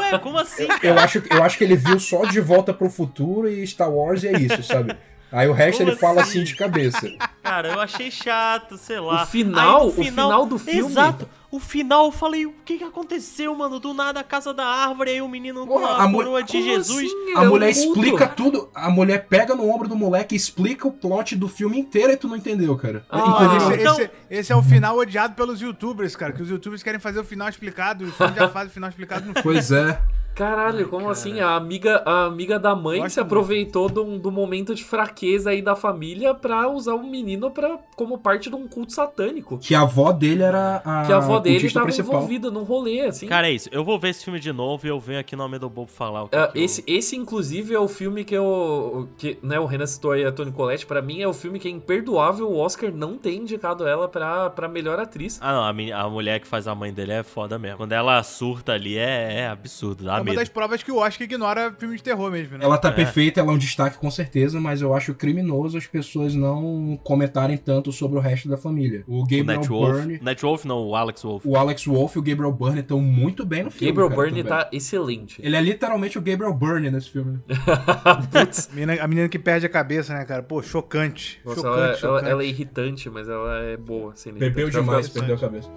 Ué, 0.00 0.18
como 0.18 0.36
assim? 0.38 0.66
Eu 0.82 0.98
acho, 0.98 1.22
eu 1.30 1.42
acho 1.42 1.56
que 1.58 1.62
ele 1.64 1.76
viu 1.76 2.00
só 2.00 2.24
De 2.24 2.40
Volta 2.40 2.72
pro 2.74 2.90
Futuro 2.90 3.48
e 3.48 3.64
Star 3.66 3.88
Wars 3.90 4.24
e 4.24 4.28
é 4.28 4.32
isso, 4.40 4.60
sabe? 4.64 4.91
Aí 5.32 5.48
o 5.48 5.52
resto 5.52 5.78
Como 5.78 5.90
ele 5.90 5.96
fala 5.98 6.20
assim? 6.22 6.30
assim 6.40 6.44
de 6.44 6.54
cabeça. 6.54 7.00
Cara, 7.42 7.68
eu 7.72 7.80
achei 7.80 8.10
chato, 8.10 8.76
sei 8.76 9.00
lá. 9.00 9.22
O 9.22 9.26
final- 9.26 9.80
Aí, 9.80 9.82
no 9.86 9.88
o 9.88 9.92
final 10.04 10.46
do 10.46 10.58
filme- 10.58 10.90
Exato. 10.90 11.28
O 11.52 11.60
final, 11.60 12.06
eu 12.06 12.10
falei, 12.12 12.46
o 12.46 12.54
que 12.64 12.78
que 12.78 12.84
aconteceu, 12.84 13.54
mano? 13.54 13.78
Do 13.78 13.92
nada, 13.92 14.20
a 14.20 14.24
casa 14.24 14.54
da 14.54 14.64
árvore, 14.64 15.10
aí 15.10 15.20
o 15.20 15.28
menino 15.28 15.66
com 15.66 15.84
a, 15.84 16.10
coroa 16.10 16.42
de 16.42 16.62
Jesus. 16.62 17.04
assim? 17.04 17.34
A 17.36 17.42
É 17.42 17.46
um 17.46 17.50
mulher 17.50 17.74
culto. 17.74 18.00
explica 18.00 18.26
tudo. 18.26 18.70
A 18.74 18.88
mulher 18.88 19.26
pega 19.28 19.54
no 19.54 19.68
ombro 19.68 19.86
do 19.86 19.94
moleque 19.94 20.34
e 20.34 20.36
explica 20.38 20.88
o 20.88 20.92
plot 20.92 21.36
do 21.36 21.48
filme 21.48 21.78
inteiro 21.78 22.10
e 22.10 22.16
tu 22.16 22.26
não 22.26 22.36
entendeu, 22.36 22.74
cara. 22.76 23.04
Ah, 23.10 23.18
Inclusive, 23.18 23.74
Esse, 23.74 23.82
Então- 23.82 23.94
esse- 24.00 24.10
esse 24.30 24.52
é 24.52 24.56
o 24.56 24.62
final 24.62 24.96
odiado 24.96 25.34
pelos 25.34 25.60
youtubers, 25.60 26.16
cara. 26.16 26.32
Que 26.32 26.40
os 26.42 26.48
youtubers 26.48 26.82
querem 26.82 26.98
fazer 26.98 27.20
o 27.20 27.24
final 27.24 27.48
explicado 27.50 28.02
e 28.02 28.08
o 28.08 28.12
filme 28.12 28.34
já 28.34 28.48
faz 28.48 28.68
o 28.68 28.72
final 28.72 28.88
explicado 28.88 29.26
no 29.26 29.32
filme. 29.34 29.42
Pois 29.42 29.70
é. 29.70 30.00
Caralho, 30.34 30.88
como 30.88 31.10
assim? 31.10 31.40
A 31.40 31.56
amiga, 31.56 32.02
a 32.06 32.24
amiga 32.24 32.58
da 32.58 32.74
mãe 32.74 33.06
se 33.10 33.20
aproveitou 33.20 33.90
do, 33.90 34.18
do 34.18 34.32
momento 34.32 34.74
de 34.74 34.82
fraqueza 34.82 35.50
aí 35.50 35.60
da 35.60 35.76
família 35.76 36.32
pra 36.34 36.70
usar 36.70 36.94
o 36.94 37.02
menino 37.06 37.50
pra, 37.50 37.78
como 37.94 38.16
parte 38.16 38.48
de 38.48 38.56
um 38.56 38.66
culto 38.66 38.94
satânico. 38.94 39.58
Que 39.58 39.74
a 39.74 39.82
avó 39.82 40.10
dele 40.10 40.42
era 40.42 40.80
a 40.86 41.02
Que 41.04 41.12
a 41.12 41.18
avó 41.18 41.38
dele 41.42 41.56
cultista 41.56 41.80
tava 41.80 41.86
principal. 41.86 42.14
envolvida 42.16 42.50
num 42.50 42.62
rolê, 42.64 43.00
assim. 43.02 43.26
Cara, 43.26 43.48
é 43.48 43.52
isso. 43.52 43.68
Eu 43.72 43.84
vou 43.84 43.98
ver 43.98 44.10
esse 44.10 44.24
filme 44.24 44.40
de 44.40 44.52
novo 44.52 44.86
e 44.86 44.90
eu 44.90 44.98
venho 45.00 45.18
aqui 45.20 45.34
no 45.36 45.44
Homem 45.44 45.58
do 45.60 45.68
Bobo 45.68 45.90
falar 45.90 46.24
o 46.24 46.28
que, 46.28 46.36
É, 46.36 46.46
que 46.46 46.58
eu- 46.58 46.64
esse, 46.64 46.84
esse, 46.86 47.16
inclusive, 47.16 47.74
é 47.74 47.78
o 47.78 47.88
filme 47.88 48.24
que 48.24 48.34
eu. 48.34 49.08
Que, 49.18 49.38
né, 49.42 49.58
o 49.60 49.66
Renan 49.66 49.86
citou 49.86 50.12
aí 50.12 50.24
a 50.24 50.32
Toni 50.32 50.52
Collette. 50.52 50.86
Pra 50.86 51.02
mim, 51.02 51.20
é 51.20 51.28
o 51.28 51.32
filme 51.32 51.58
que 51.58 51.68
é 51.68 51.70
imperdoável 51.70 52.48
o 52.50 52.56
Oscar 52.58 52.92
não 52.92 53.16
ter 53.18 53.34
indicado 53.34 53.86
ela 53.86 54.08
pra, 54.08 54.50
pra 54.50 54.68
melhor 54.68 54.98
atriz. 54.98 55.38
Ah, 55.42 55.52
não. 55.52 55.64
A, 55.64 55.72
meni- 55.72 55.92
a 55.92 56.08
mulher 56.08 56.40
que 56.40 56.46
faz 56.46 56.66
a 56.66 56.74
mãe 56.74 56.92
dele 56.92 57.12
é 57.12 57.22
foda 57.22 57.58
mesmo. 57.58 57.76
Quando 57.78 57.92
ela 57.92 58.22
surta 58.22 58.72
ali, 58.72 58.96
é, 58.96 59.40
é 59.40 59.46
absurdo. 59.48 60.04
Dá 60.04 60.12
É 60.12 60.14
uma 60.18 60.24
medo. 60.24 60.36
das 60.36 60.48
provas 60.48 60.82
que 60.82 60.90
o 60.92 60.96
Oscar 60.98 61.24
ignora 61.24 61.74
filme 61.78 61.96
de 61.96 62.02
terror 62.02 62.30
mesmo, 62.30 62.58
né? 62.58 62.64
Ela 62.64 62.78
tá 62.78 62.88
É. 62.88 62.92
perfeita, 62.92 63.40
ela 63.40 63.50
é 63.50 63.54
um 63.54 63.58
destaque 63.58 63.98
com 63.98 64.10
certeza, 64.10 64.60
mas 64.60 64.82
eu 64.82 64.94
acho 64.94 65.14
criminoso 65.14 65.76
as 65.78 65.86
pessoas 65.86 66.34
não 66.34 66.98
comentarem 67.02 67.56
tanto 67.56 67.90
sobre 67.92 68.18
o 68.18 68.20
resto 68.20 68.48
da 68.48 68.56
família. 68.56 69.04
O 69.06 69.20
O 69.20 69.22
Gabriel 69.22 69.44
Net 69.46 69.68
Wolf. 69.68 69.92
Byrne, 69.96 70.18
Net 70.22 70.42
Wolf 70.42 70.64
não, 70.64 70.78
o 70.88 70.94
Alex 70.96 71.22
Wolf. 71.22 71.31
O 71.44 71.56
Alex 71.56 71.86
Wolff 71.86 72.16
e 72.16 72.18
o 72.18 72.22
Gabriel 72.22 72.52
Byrne 72.52 72.80
estão 72.80 73.00
muito 73.00 73.44
bem 73.44 73.64
no 73.64 73.70
filme. 73.70 73.92
Gabriel 73.92 74.10
cara, 74.10 74.22
Byrne 74.22 74.44
tá 74.44 74.68
excelente. 74.72 75.40
Ele 75.44 75.56
é 75.56 75.60
literalmente 75.60 76.18
o 76.18 76.20
Gabriel 76.20 76.52
Byrne 76.52 76.90
nesse 76.90 77.10
filme. 77.10 77.38
Putz. 78.30 78.68
A 78.70 78.74
menina, 78.74 79.02
a 79.02 79.08
menina 79.08 79.28
que 79.28 79.38
perde 79.38 79.66
a 79.66 79.68
cabeça, 79.68 80.14
né, 80.14 80.24
cara? 80.24 80.42
Pô, 80.42 80.62
chocante. 80.62 81.40
Nossa, 81.44 81.60
chocante, 81.60 81.76
ela, 81.76 81.86
ela, 81.86 81.96
chocante. 81.96 82.30
ela 82.30 82.42
é 82.42 82.46
irritante, 82.46 83.10
mas 83.10 83.28
ela 83.28 83.58
é 83.60 83.76
boa. 83.76 84.12
Sendo 84.14 84.36
irritante. 84.36 84.54
Bebeu 84.54 84.68
Ela 84.68 84.80
demais, 84.80 85.08
perdeu 85.08 85.36
a 85.36 85.38
cabeça. 85.38 85.70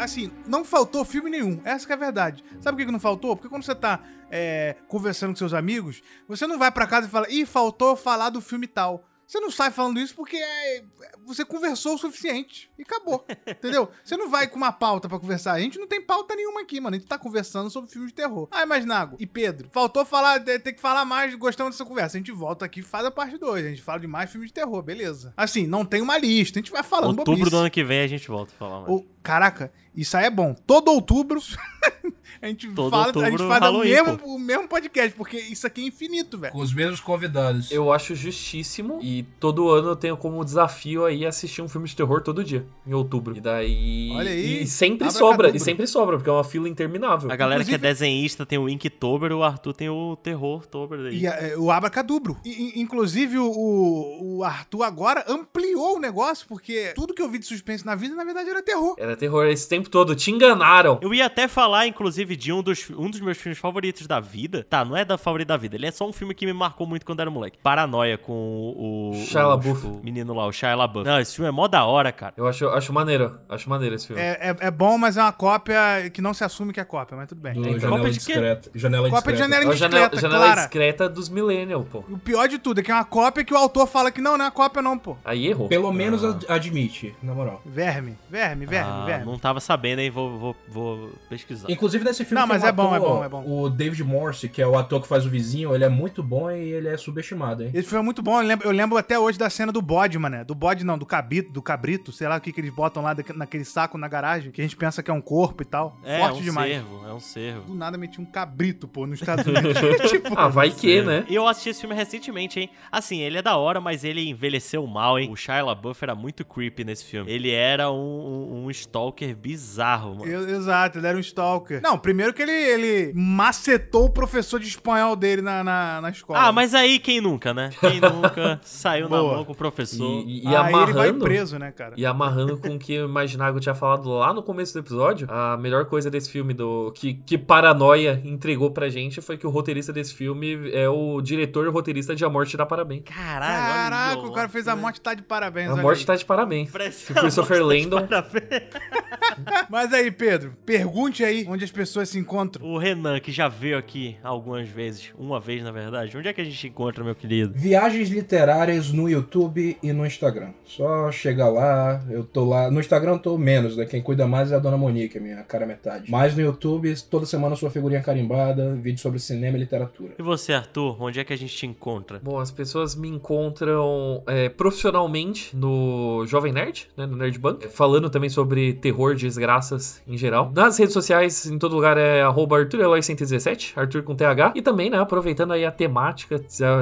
Assim, 0.00 0.30
não 0.46 0.64
faltou 0.64 1.04
filme 1.04 1.28
nenhum. 1.28 1.60
Essa 1.62 1.90
é 1.90 1.92
a 1.92 1.96
verdade. 1.96 2.42
Sabe 2.58 2.78
por 2.78 2.86
que 2.86 2.92
não 2.92 2.98
faltou? 2.98 3.36
Porque 3.36 3.50
quando 3.50 3.62
você 3.62 3.74
tá 3.74 4.00
é, 4.30 4.76
conversando 4.88 5.32
com 5.32 5.36
seus 5.36 5.52
amigos, 5.52 6.02
você 6.26 6.46
não 6.46 6.58
vai 6.58 6.70
pra 6.70 6.86
casa 6.86 7.06
e 7.06 7.10
fala, 7.10 7.30
ih, 7.30 7.44
faltou 7.44 7.94
falar 7.94 8.30
do 8.30 8.40
filme 8.40 8.66
tal. 8.66 9.09
Você 9.30 9.38
não 9.38 9.48
sai 9.48 9.70
falando 9.70 10.00
isso 10.00 10.12
porque 10.12 10.36
é, 10.36 10.82
você 11.24 11.44
conversou 11.44 11.94
o 11.94 11.98
suficiente 11.98 12.68
e 12.76 12.82
acabou, 12.82 13.24
entendeu? 13.46 13.88
Você 14.02 14.16
não 14.16 14.28
vai 14.28 14.48
com 14.48 14.56
uma 14.56 14.72
pauta 14.72 15.08
pra 15.08 15.20
conversar. 15.20 15.52
A 15.52 15.60
gente 15.60 15.78
não 15.78 15.86
tem 15.86 16.02
pauta 16.02 16.34
nenhuma 16.34 16.62
aqui, 16.62 16.80
mano. 16.80 16.96
A 16.96 16.98
gente 16.98 17.06
tá 17.08 17.16
conversando 17.16 17.70
sobre 17.70 17.88
filmes 17.88 18.10
de 18.10 18.16
terror. 18.16 18.48
Ah, 18.50 18.66
mas 18.66 18.84
Nago 18.84 19.16
e 19.20 19.28
Pedro, 19.28 19.68
faltou 19.70 20.04
falar, 20.04 20.40
tem 20.40 20.74
que 20.74 20.80
falar 20.80 21.04
mais, 21.04 21.32
gostamos 21.36 21.76
dessa 21.76 21.84
conversa. 21.84 22.16
A 22.16 22.18
gente 22.18 22.32
volta 22.32 22.64
aqui 22.64 22.80
e 22.80 22.82
faz 22.82 23.06
a 23.06 23.10
parte 23.12 23.38
2. 23.38 23.66
A 23.66 23.68
gente 23.68 23.82
fala 23.82 24.00
de 24.00 24.08
mais 24.08 24.28
filmes 24.32 24.48
de 24.48 24.54
terror, 24.54 24.82
beleza. 24.82 25.32
Assim, 25.36 25.64
não 25.64 25.84
tem 25.84 26.02
uma 26.02 26.18
lista, 26.18 26.58
a 26.58 26.62
gente 26.62 26.72
vai 26.72 26.82
falando 26.82 27.20
Outubro 27.20 27.36
bobice. 27.36 27.50
do 27.52 27.56
ano 27.56 27.70
que 27.70 27.84
vem 27.84 28.00
a 28.00 28.08
gente 28.08 28.26
volta 28.26 28.52
a 28.52 28.58
falar 28.58 28.80
mais. 28.80 28.92
Ô, 28.92 29.06
caraca, 29.22 29.72
isso 29.94 30.16
aí 30.16 30.24
é 30.24 30.30
bom. 30.30 30.54
Todo 30.66 30.90
outubro 30.90 31.40
a 32.42 32.46
gente 32.48 32.68
Todo 32.72 32.90
fala, 32.90 33.02
a 33.04 33.06
gente 33.08 33.16
outubro, 33.42 33.48
faz 33.48 33.74
o 33.74 33.78
mesmo, 33.80 34.18
pô. 34.18 34.34
o 34.34 34.38
mesmo 34.38 34.68
podcast, 34.68 35.14
porque 35.16 35.36
isso 35.38 35.66
aqui 35.66 35.82
é 35.82 35.86
infinito, 35.86 36.38
velho. 36.38 36.52
Com 36.52 36.60
os 36.60 36.72
mesmos 36.72 37.00
convidados. 37.00 37.70
Eu 37.70 37.92
acho 37.92 38.14
justíssimo. 38.14 38.98
E 39.02 39.22
todo 39.38 39.68
ano 39.70 39.88
eu 39.90 39.96
tenho 39.96 40.16
como 40.16 40.44
desafio 40.44 41.04
aí 41.04 41.24
assistir 41.26 41.62
um 41.62 41.68
filme 41.68 41.88
de 41.88 41.96
terror 41.96 42.20
todo 42.22 42.42
dia, 42.44 42.66
em 42.86 42.92
outubro. 42.94 43.36
E 43.36 43.40
daí. 43.40 44.10
Olha 44.14 44.30
aí, 44.30 44.62
E 44.62 44.66
sempre 44.66 45.06
abra 45.08 45.18
sobra, 45.18 45.36
cadubro. 45.48 45.56
e 45.56 45.60
sempre 45.60 45.86
sobra, 45.86 46.16
porque 46.16 46.30
é 46.30 46.32
uma 46.32 46.44
fila 46.44 46.68
interminável. 46.68 47.30
A 47.30 47.36
galera 47.36 47.64
que 47.64 47.70
é 47.70 47.74
Inclusive- 47.76 47.88
desenhista 47.94 48.44
tem 48.46 48.58
o 48.58 48.68
Inktober, 48.68 49.32
o 49.32 49.42
Arthur 49.42 49.72
tem 49.72 49.88
o 49.88 50.16
Terror 50.16 50.66
Tober 50.66 50.98
aí. 51.06 51.18
E 51.20 51.26
é, 51.26 51.54
o 51.56 51.70
Abracadubro. 51.70 52.36
E, 52.44 52.80
inclusive, 52.80 53.38
o, 53.38 54.36
o 54.38 54.44
Arthur 54.44 54.82
agora 54.82 55.24
ampliou 55.28 55.96
o 55.96 56.00
negócio, 56.00 56.46
porque 56.48 56.92
tudo 56.94 57.14
que 57.14 57.22
eu 57.22 57.28
vi 57.28 57.38
de 57.38 57.46
suspense 57.46 57.84
na 57.84 57.94
vida, 57.94 58.14
na 58.14 58.24
verdade, 58.24 58.50
era 58.50 58.62
terror. 58.62 58.94
Era 58.98 59.16
terror 59.16 59.46
esse 59.46 59.68
tempo 59.68 59.88
todo. 59.88 60.14
Te 60.14 60.30
enganaram. 60.30 60.98
Eu 61.02 61.12
ia 61.14 61.26
até 61.26 61.46
falar, 61.48 61.86
inclusive, 61.86 62.19
de 62.24 62.52
um 62.52 62.62
dos, 62.62 62.88
um 62.90 63.10
dos 63.10 63.20
meus 63.20 63.38
filmes 63.38 63.58
favoritos 63.58 64.06
da 64.06 64.20
vida. 64.20 64.66
Tá, 64.68 64.84
não 64.84 64.96
é 64.96 65.04
da 65.04 65.16
favorita 65.18 65.48
da 65.52 65.56
vida. 65.56 65.76
Ele 65.76 65.86
é 65.86 65.90
só 65.90 66.08
um 66.08 66.12
filme 66.12 66.34
que 66.34 66.46
me 66.46 66.52
marcou 66.52 66.86
muito 66.86 67.04
quando 67.06 67.20
era 67.20 67.30
moleque. 67.30 67.58
Paranoia 67.62 68.16
com 68.18 68.32
o. 68.32 69.10
o 69.10 69.14
Shia 69.26 69.44
o- 69.44 69.48
LaBeouf. 69.50 69.86
O 69.86 70.00
menino 70.02 70.34
lá, 70.34 70.46
o 70.46 70.52
Shia 70.52 70.74
LaBeouf. 70.74 71.08
Não, 71.08 71.20
esse 71.20 71.34
filme 71.34 71.48
é 71.48 71.52
mó 71.52 71.66
da 71.68 71.84
hora, 71.84 72.12
cara. 72.12 72.34
Eu 72.36 72.46
acho, 72.46 72.66
acho 72.68 72.92
maneiro. 72.92 73.38
Acho 73.48 73.68
maneiro 73.68 73.94
esse 73.94 74.06
filme. 74.06 74.20
É, 74.22 74.38
é, 74.50 74.66
é 74.66 74.70
bom, 74.70 74.96
mas 74.98 75.16
é 75.16 75.22
uma 75.22 75.32
cópia 75.32 76.10
que 76.12 76.20
não 76.22 76.32
se 76.34 76.44
assume 76.44 76.72
que 76.72 76.80
é 76.80 76.84
cópia, 76.84 77.16
mas 77.16 77.28
tudo 77.28 77.40
bem. 77.40 77.54
Do 77.54 77.60
Então, 77.68 77.78
janela 77.78 78.10
de 78.10 78.18
quê? 78.20 78.32
discreta. 78.32 78.70
Janela 78.74 79.10
Copa 79.10 79.32
de 79.32 79.38
discreta. 79.38 79.54
janela 79.54 79.70
É 79.70 79.74
a 79.74 79.76
janela, 79.76 80.10
janela 80.16 80.54
discreta 80.54 81.08
dos 81.08 81.28
Millennial, 81.28 81.84
pô. 81.90 82.04
O 82.08 82.18
pior 82.18 82.48
de 82.48 82.58
tudo 82.58 82.80
é 82.80 82.82
que 82.82 82.90
é 82.90 82.94
uma 82.94 83.04
cópia 83.04 83.44
que 83.44 83.52
o 83.54 83.56
autor 83.56 83.86
fala 83.86 84.10
que 84.10 84.20
não, 84.20 84.36
não 84.36 84.44
é 84.44 84.50
cópia 84.50 84.82
não, 84.82 84.98
pô. 84.98 85.16
Aí 85.24 85.46
errou. 85.46 85.68
Pelo 85.68 85.92
menos 85.92 86.24
ad- 86.24 86.46
admite, 86.48 87.14
na 87.22 87.34
moral. 87.34 87.60
Verme, 87.64 88.16
verme, 88.28 88.66
verme, 88.66 88.90
Ah, 88.90 89.04
verme. 89.06 89.24
não 89.26 89.38
tava 89.38 89.60
sabendo, 89.60 90.00
hein? 90.00 90.10
Vou, 90.10 90.38
vou, 90.38 90.56
vou 90.68 91.10
pesquisar. 91.28 91.70
Inclusive 91.70 92.04
nesse 92.10 92.24
filme 92.24 92.40
Não, 92.40 92.46
mas 92.46 92.62
um 92.62 92.66
é 92.66 92.72
bom, 92.72 92.94
é 92.94 92.98
bom, 93.00 93.24
é 93.24 93.28
bom. 93.28 93.44
O 93.46 93.68
David 93.70 94.02
Morse, 94.04 94.48
que 94.48 94.60
é 94.60 94.66
o 94.66 94.76
ator 94.76 95.00
que 95.02 95.08
faz 95.08 95.24
o 95.24 95.30
vizinho, 95.30 95.74
ele 95.74 95.84
é 95.84 95.88
muito 95.88 96.22
bom 96.22 96.50
e 96.50 96.58
ele 96.72 96.88
é 96.88 96.96
subestimado, 96.96 97.62
hein? 97.62 97.70
Esse 97.72 97.88
filme 97.88 98.02
é 98.02 98.04
muito 98.04 98.22
bom. 98.22 98.40
Eu 98.40 98.46
lembro, 98.46 98.68
eu 98.68 98.72
lembro 98.72 98.98
até 98.98 99.18
hoje 99.18 99.38
da 99.38 99.48
cena 99.48 99.72
do 99.72 99.80
bode, 99.80 100.18
mané. 100.18 100.44
Do 100.44 100.54
bode 100.54 100.84
não, 100.84 100.98
do 100.98 101.06
cabrito, 101.06 101.52
do 101.52 101.62
cabrito, 101.62 102.12
sei 102.12 102.28
lá 102.28 102.36
o 102.36 102.40
que, 102.40 102.52
que 102.52 102.60
eles 102.60 102.72
botam 102.72 103.02
lá 103.02 103.14
naquele 103.34 103.64
saco 103.64 103.96
na 103.96 104.08
garagem, 104.08 104.50
que 104.50 104.60
a 104.60 104.64
gente 104.64 104.76
pensa 104.76 105.02
que 105.02 105.10
é 105.10 105.14
um 105.14 105.20
corpo 105.20 105.62
e 105.62 105.66
tal. 105.66 105.98
É, 106.04 106.18
Forte 106.18 106.36
é 106.38 106.40
um 106.40 106.44
demais. 106.44 106.72
cervo, 106.72 107.06
é 107.08 107.14
um 107.14 107.20
cervo. 107.20 107.62
Do 107.62 107.74
nada 107.74 107.96
meti 107.96 108.20
um 108.20 108.24
cabrito, 108.24 108.88
pô, 108.88 109.06
nos 109.06 109.20
Estados 109.20 109.46
Unidos. 109.46 109.74
tipo, 110.10 110.34
Ah, 110.36 110.48
vai 110.48 110.70
que, 110.70 111.02
né? 111.02 111.24
E 111.28 111.34
eu 111.34 111.46
assisti 111.46 111.70
esse 111.70 111.80
filme 111.80 111.94
recentemente, 111.94 112.58
hein? 112.60 112.70
Assim, 112.90 113.20
ele 113.20 113.38
é 113.38 113.42
da 113.42 113.56
hora, 113.56 113.80
mas 113.80 114.04
ele 114.04 114.28
envelheceu 114.28 114.86
mal, 114.86 115.18
hein? 115.18 115.30
O 115.30 115.36
Shia 115.36 115.62
LaBeouf 115.64 116.02
era 116.02 116.14
muito 116.14 116.44
creepy 116.44 116.84
nesse 116.84 117.04
filme. 117.04 117.30
Ele 117.30 117.50
era 117.50 117.90
um, 117.90 117.94
um, 117.96 118.64
um 118.64 118.70
stalker 118.70 119.34
bizarro, 119.36 120.16
mano. 120.16 120.30
eu- 120.30 120.48
exato, 120.48 120.98
ele 120.98 121.06
era 121.06 121.16
um 121.16 121.20
stalker. 121.20 121.80
Não, 121.82 121.98
primeiro 122.00 122.32
que 122.32 122.42
ele, 122.42 122.52
ele 122.52 123.12
macetou 123.14 124.06
o 124.06 124.10
professor 124.10 124.58
de 124.58 124.68
espanhol 124.68 125.14
dele 125.14 125.42
na, 125.42 125.62
na, 125.62 126.00
na 126.00 126.10
escola. 126.10 126.40
Ah, 126.40 126.52
mas 126.52 126.74
aí 126.74 126.98
quem 126.98 127.20
nunca, 127.20 127.52
né? 127.54 127.70
Quem 127.80 128.00
nunca 128.02 128.60
saiu 128.62 129.08
na 129.08 129.18
Boa. 129.18 129.34
mão 129.36 129.44
com 129.44 129.52
o 129.52 129.56
professor. 129.56 130.04
E, 130.26 130.40
e, 130.40 130.44
e 130.44 130.46
Aí 130.48 130.54
ele 130.54 130.72
vai 130.72 131.08
amarrando. 131.08 131.24
preso, 131.24 131.58
né, 131.58 131.72
cara? 131.72 131.94
E 131.96 132.04
amarrando 132.06 132.56
com 132.58 132.74
o 132.74 132.78
que 132.78 132.98
o 132.98 133.04
Imaginago 133.06 133.60
tinha 133.60 133.74
falado 133.74 134.08
lá 134.10 134.32
no 134.32 134.42
começo 134.42 134.72
do 134.72 134.78
episódio, 134.80 135.26
a 135.30 135.56
melhor 135.56 135.84
coisa 135.86 136.10
desse 136.10 136.30
filme, 136.30 136.52
do 136.54 136.92
que, 136.92 137.14
que 137.14 137.36
Paranoia 137.38 138.20
entregou 138.24 138.70
pra 138.70 138.88
gente, 138.88 139.20
foi 139.20 139.36
que 139.36 139.46
o 139.46 139.50
roteirista 139.50 139.92
desse 139.92 140.14
filme 140.14 140.70
é 140.72 140.88
o 140.88 141.20
diretor 141.20 141.66
e 141.66 141.70
roteirista 141.70 142.14
de 142.14 142.24
A 142.24 142.28
Morte 142.28 142.56
dá 142.56 142.64
Parabéns. 142.66 143.02
Caralho, 143.04 143.90
Caraca, 143.90 144.26
o 144.26 144.32
cara 144.32 144.48
fez 144.48 144.68
a 144.68 144.74
né? 144.76 144.80
morte 144.82 145.00
tá 145.00 145.14
de 145.14 145.22
parabéns. 145.22 145.68
A 145.70 145.72
olha 145.74 145.82
Morte 145.82 146.00
aí. 146.00 146.06
tá 146.06 146.16
de 146.16 146.24
parabéns. 146.24 146.70
Christopher 146.70 147.64
Landon. 147.64 148.06
Mas 149.68 149.92
aí, 149.92 150.10
Pedro, 150.10 150.54
pergunte 150.64 151.24
aí 151.24 151.44
onde 151.48 151.64
as 151.64 151.70
pessoas 151.70 151.89
se 151.90 152.18
encontram. 152.18 152.66
O 152.66 152.78
Renan, 152.78 153.18
que 153.20 153.32
já 153.32 153.48
veio 153.48 153.78
aqui 153.78 154.16
algumas 154.22 154.68
vezes, 154.68 155.12
uma 155.18 155.40
vez 155.40 155.62
na 155.62 155.70
verdade, 155.70 156.16
onde 156.16 156.28
é 156.28 156.32
que 156.32 156.40
a 156.40 156.44
gente 156.44 156.66
encontra, 156.68 157.02
meu 157.02 157.14
querido? 157.14 157.52
Viagens 157.54 158.08
literárias 158.08 158.92
no 158.92 159.08
YouTube 159.08 159.76
e 159.82 159.92
no 159.92 160.06
Instagram. 160.06 160.50
Só 160.64 161.10
chegar 161.10 161.48
lá, 161.48 162.02
eu 162.08 162.24
tô 162.24 162.44
lá. 162.44 162.70
No 162.70 162.80
Instagram 162.80 163.12
eu 163.12 163.18
tô 163.18 163.38
menos, 163.38 163.76
né? 163.76 163.84
Quem 163.84 164.02
cuida 164.02 164.26
mais 164.26 164.52
é 164.52 164.56
a 164.56 164.58
dona 164.58 164.76
Monique, 164.76 165.18
a 165.18 165.20
minha 165.20 165.42
cara 165.42 165.66
metade. 165.66 166.10
Mas 166.10 166.34
no 166.34 166.42
YouTube, 166.42 166.94
toda 167.10 167.26
semana 167.26 167.56
sua 167.56 167.70
figurinha 167.70 168.00
carimbada, 168.00 168.74
vídeo 168.74 169.00
sobre 169.00 169.18
cinema 169.18 169.56
e 169.56 169.60
literatura. 169.60 170.14
E 170.18 170.22
você, 170.22 170.52
Arthur, 170.52 171.02
onde 171.02 171.20
é 171.20 171.24
que 171.24 171.32
a 171.32 171.36
gente 171.36 171.54
te 171.54 171.66
encontra? 171.66 172.20
Bom, 172.22 172.38
as 172.38 172.50
pessoas 172.50 172.94
me 172.94 173.08
encontram 173.08 174.22
é, 174.26 174.48
profissionalmente 174.48 175.56
no 175.56 176.24
Jovem 176.26 176.52
Nerd, 176.52 176.88
né, 176.96 177.06
no 177.06 177.16
Nerd 177.16 177.38
Bank, 177.38 177.68
falando 177.68 178.10
também 178.10 178.30
sobre 178.30 178.74
terror, 178.74 179.14
desgraças 179.14 180.02
em 180.06 180.16
geral. 180.16 180.52
Nas 180.54 180.78
redes 180.78 180.92
sociais, 180.92 181.46
em 181.46 181.58
todo 181.58 181.69
lugar 181.74 181.96
é 181.96 182.22
arroba 182.22 182.56
ArthurEloy117, 182.58 183.72
Arthur 183.76 184.02
com 184.02 184.14
TH. 184.14 184.52
E 184.54 184.62
também, 184.62 184.90
né, 184.90 184.98
aproveitando 184.98 185.52
aí 185.52 185.64
a 185.64 185.70
temática, 185.70 186.40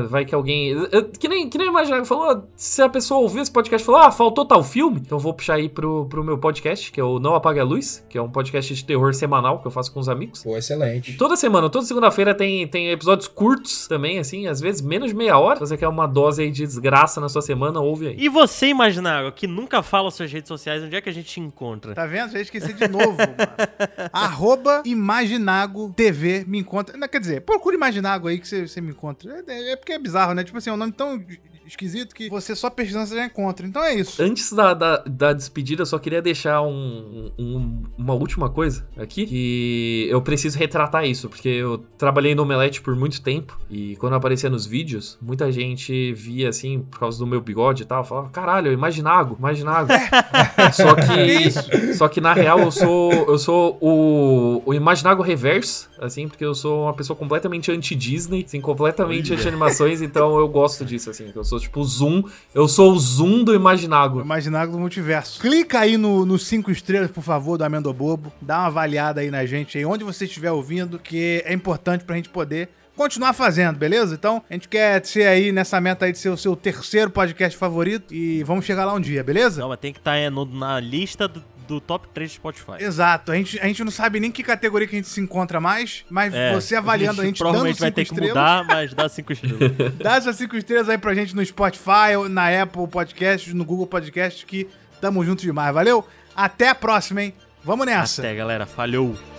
vai 0.09 0.25
que 0.25 0.35
alguém... 0.35 0.75
Que 1.19 1.29
nem, 1.29 1.49
que 1.49 1.59
nem 1.59 1.69
imaginar, 1.69 2.05
falou, 2.05 2.49
se 2.57 2.83
a 2.83 2.89
pessoa 2.89 3.21
ouviu 3.21 3.43
esse 3.43 3.51
podcast 3.51 3.83
e 3.83 3.87
falou, 3.87 4.01
ah, 4.01 4.11
faltou 4.11 4.45
tal 4.45 4.63
filme, 4.63 5.01
então 5.01 5.19
eu 5.19 5.23
vou 5.23 5.35
puxar 5.35 5.55
aí 5.55 5.69
pro, 5.69 6.07
pro 6.07 6.25
meu 6.25 6.39
podcast, 6.39 6.91
que 6.91 7.01
é 7.01 7.05
o 7.05 7.19
Não 7.19 7.35
Apague 7.35 7.61
a 7.61 7.65
Luz, 7.65 8.05
que 8.09 8.17
é 8.17 8.23
um 8.23 8.31
podcast 8.31 8.75
de 8.75 8.85
terror 8.85 9.13
semanal 9.15 9.61
que 9.61 9.67
eu 9.67 9.71
faço 9.71 9.93
com 9.93 10.01
os 10.01 10.09
amigos. 10.09 10.43
Pô, 10.43 10.57
excelente. 10.57 11.17
Toda 11.17 11.37
semana, 11.37 11.69
toda 11.69 11.85
segunda-feira 11.85 12.35
tem, 12.35 12.67
tem 12.67 12.91
episódios 12.91 13.29
curtos 13.29 13.87
também, 13.87 14.19
assim, 14.19 14.47
às 14.47 14.61
vezes 14.61 14.81
menos 14.81 15.11
de 15.11 15.17
meia 15.17 15.39
hora. 15.39 15.57
Se 15.57 15.67
você 15.67 15.77
quer 15.77 15.89
uma 15.89 16.07
dose 16.07 16.43
aí 16.43 16.51
de 16.51 16.65
desgraça 16.65 17.21
na 17.21 17.29
sua 17.29 17.43
semana, 17.43 17.81
ouve 17.81 18.09
aí. 18.09 18.17
E 18.19 18.29
você, 18.29 18.69
Imaginário, 18.69 19.33
que 19.33 19.47
nunca 19.47 19.83
fala 19.83 20.11
suas 20.11 20.31
redes 20.31 20.49
sociais, 20.49 20.83
onde 20.83 20.95
é 20.95 21.01
que 21.01 21.09
a 21.09 21.13
gente 21.13 21.27
te 21.27 21.41
encontra? 21.41 21.95
Tá 21.95 22.07
vendo? 22.07 22.33
Já 22.33 22.41
esqueci 22.41 22.73
de 22.73 22.89
novo, 22.89 23.13
mano. 23.13 23.35
Arroba 24.13 24.78
Imaginago 24.85 25.93
TV 25.95 26.45
me 26.47 26.59
encontra. 26.59 27.09
Quer 27.09 27.21
dizer, 27.21 27.41
procura 27.43 27.77
Imaginago 27.77 28.29
aí 28.29 28.39
que 28.39 28.49
você, 28.49 28.81
me 28.81 28.91
encontra. 28.91 29.45
É, 29.47 29.73
é 29.73 29.77
porque 29.77 29.93
é 29.93 29.99
bizarro, 29.99 30.35
né? 30.35 30.45
Tipo 30.45 30.59
assim, 30.59 30.71
é 30.71 30.73
um 30.73 30.77
nome 30.77 30.93
tão 30.93 31.25
esquisito 31.69 32.15
que 32.15 32.29
você 32.29 32.55
só 32.57 32.69
pesquisando 32.71 33.07
você 33.07 33.15
já 33.17 33.25
encontra. 33.27 33.67
Então 33.67 33.83
é 33.83 33.95
isso. 33.95 34.23
Antes 34.23 34.53
da, 34.53 34.75
da, 34.75 34.97
da 35.07 35.33
despedida, 35.33 35.83
eu 35.83 35.87
só 35.87 35.99
queria 35.99 36.21
deixar 36.23 36.63
um, 36.63 37.31
um- 37.39 37.83
uma 37.97 38.15
última 38.15 38.49
coisa 38.51 38.87
aqui. 38.97 39.27
Que 39.27 40.07
eu 40.11 40.21
preciso 40.23 40.59
retratar 40.59 41.05
isso, 41.07 41.29
porque 41.29 41.49
eu 41.49 41.79
trabalhei 41.97 42.35
no 42.35 42.43
Omelete 42.43 42.81
por 42.81 42.95
muito 42.97 43.21
tempo. 43.23 43.59
E 43.71 43.97
quando 43.97 44.13
eu 44.13 44.19
aparecia 44.19 44.49
nos 44.51 44.67
vídeos, 44.67 45.19
muita 45.21 45.51
gente 45.53 46.13
via 46.13 46.49
assim, 46.49 46.81
por 46.91 46.99
causa 47.01 47.19
do 47.19 47.27
meu 47.27 47.41
bigode 47.41 47.83
e 47.83 47.87
tal, 47.87 48.05
falava: 48.05 48.29
caralho, 48.31 48.73
imaginago, 48.73 49.37
imaginago. 49.39 49.89
só 50.73 50.95
que. 50.95 51.95
Só 51.95 52.09
que 52.09 52.21
na 52.21 52.33
real 52.33 52.59
eu 52.61 52.71
sou. 52.71 53.13
Eu 53.13 53.39
sou 53.39 53.77
o, 53.81 54.63
o 54.65 54.75
Imaginago 54.75 55.23
reverso, 55.23 55.89
assim, 56.01 56.29
porque 56.29 56.45
eu 56.45 56.55
sou 56.55 56.85
uma 56.85 56.95
pessoa 56.95 57.17
completamente 57.17 57.71
anti-Disney, 57.71 58.45
assim, 58.47 58.61
completamente 58.61 59.33
anti-animações, 59.35 60.01
então 60.01 60.39
eu 60.39 60.49
gosto 60.49 60.85
disso, 60.85 61.11
assim. 61.11 61.31
que 61.31 61.37
Eu 61.37 61.45
sou 61.45 61.58
tipo 61.61 61.81
o 61.81 61.85
Zoom. 61.85 62.23
Eu 62.55 62.69
sou 62.69 62.93
o 62.93 62.99
Zoom 62.99 63.45
do 63.45 63.55
Imaginago. 63.55 64.19
O 64.19 64.23
Imaginago 64.23 64.73
do 64.73 64.79
Multiverso. 64.79 65.41
Clica 65.41 65.81
aí 65.81 65.97
no, 65.97 66.25
no 66.25 66.39
cinco 66.39 66.71
estrelas, 66.71 67.11
por 67.11 67.23
favor, 67.23 67.57
do 67.59 67.65
Amendo 67.65 67.93
Bobo. 67.93 68.33
Dá 68.41 68.59
uma 68.59 68.67
avaliada 68.67 69.21
aí 69.21 69.31
na 69.31 69.45
gente 69.47 69.79
aí, 69.79 69.85
onde 69.85 70.05
você 70.05 70.25
estiver 70.25 70.51
ouvindo, 70.51 70.99
que 70.99 71.43
é 71.45 71.53
importante 71.53 72.05
pra 72.05 72.17
gente 72.17 72.29
poder 72.29 72.69
continuar 72.97 73.33
fazendo, 73.33 73.77
beleza? 73.77 74.15
Então, 74.15 74.43
a 74.51 74.53
gente 74.53 74.69
quer 74.69 75.05
ser 75.07 75.29
aí 75.29 75.53
nessa 75.53 75.81
meta 75.81 76.05
aí 76.05 76.13
de 76.13 76.19
ser 76.19 76.31
o 76.31 76.37
seu 76.37 76.57
terceiro 76.57 77.09
podcast 77.09 77.57
favorito 77.57 78.13
e 78.13 78.43
vamos 78.43 78.65
chegar 78.65 78.85
lá 78.85 78.93
um 78.93 79.01
dia, 79.01 79.23
beleza? 79.23 79.61
Não, 79.61 79.69
mas 79.69 79.79
tem 79.79 79.93
que 79.93 80.01
estar 80.01 80.17
na 80.31 80.81
lista 80.81 81.29
do, 81.29 81.43
do 81.69 81.81
top 81.81 82.09
3 82.13 82.31
do 82.31 82.35
Spotify. 82.35 82.73
Exato, 82.81 83.31
a 83.31 83.35
gente, 83.37 83.61
a 83.61 83.67
gente 83.67 83.85
não 83.85 83.91
sabe 83.91 84.19
nem 84.19 84.33
que 84.33 84.43
categoria 84.43 84.89
que 84.89 84.97
a 84.97 84.99
gente 84.99 85.09
se 85.09 85.21
encontra 85.21 85.61
mais, 85.61 86.05
mas 86.11 86.35
É, 86.35 86.53
você 86.53 86.75
avaliando 86.75 87.21
a 87.21 87.25
gente, 87.25 87.39
dando 87.39 87.45
provavelmente 87.45 87.77
cinco 87.77 87.85
vai 87.85 87.93
ter 87.93 88.05
que 88.05 88.13
estrelas, 88.13 88.29
mudar, 88.35 88.65
mas 88.65 88.95
dá 88.95 89.09
5 89.09 89.33
estrelas. 89.33 89.59
dá 90.03 90.17
essas 90.17 90.37
cinco 90.37 90.57
estrelas 90.57 90.89
aí 90.89 90.99
pra 90.99 91.15
gente 91.15 91.37
no 91.37 91.45
Spotify, 91.45 92.17
na 92.29 92.63
Apple 92.63 92.89
Podcast, 92.89 93.55
no 93.55 93.65
Google 93.65 93.87
Podcast, 93.87 94.45
que 94.45 94.67
tamo 95.01 95.25
junto 95.25 95.43
demais, 95.43 95.73
valeu? 95.73 96.05
Até 96.35 96.69
a 96.71 96.75
próxima, 96.75 97.23
hein? 97.23 97.35
Vamos 97.65 97.87
nessa! 97.87 98.23
Até, 98.23 98.35
galera. 98.35 98.65
Falhou. 98.67 99.38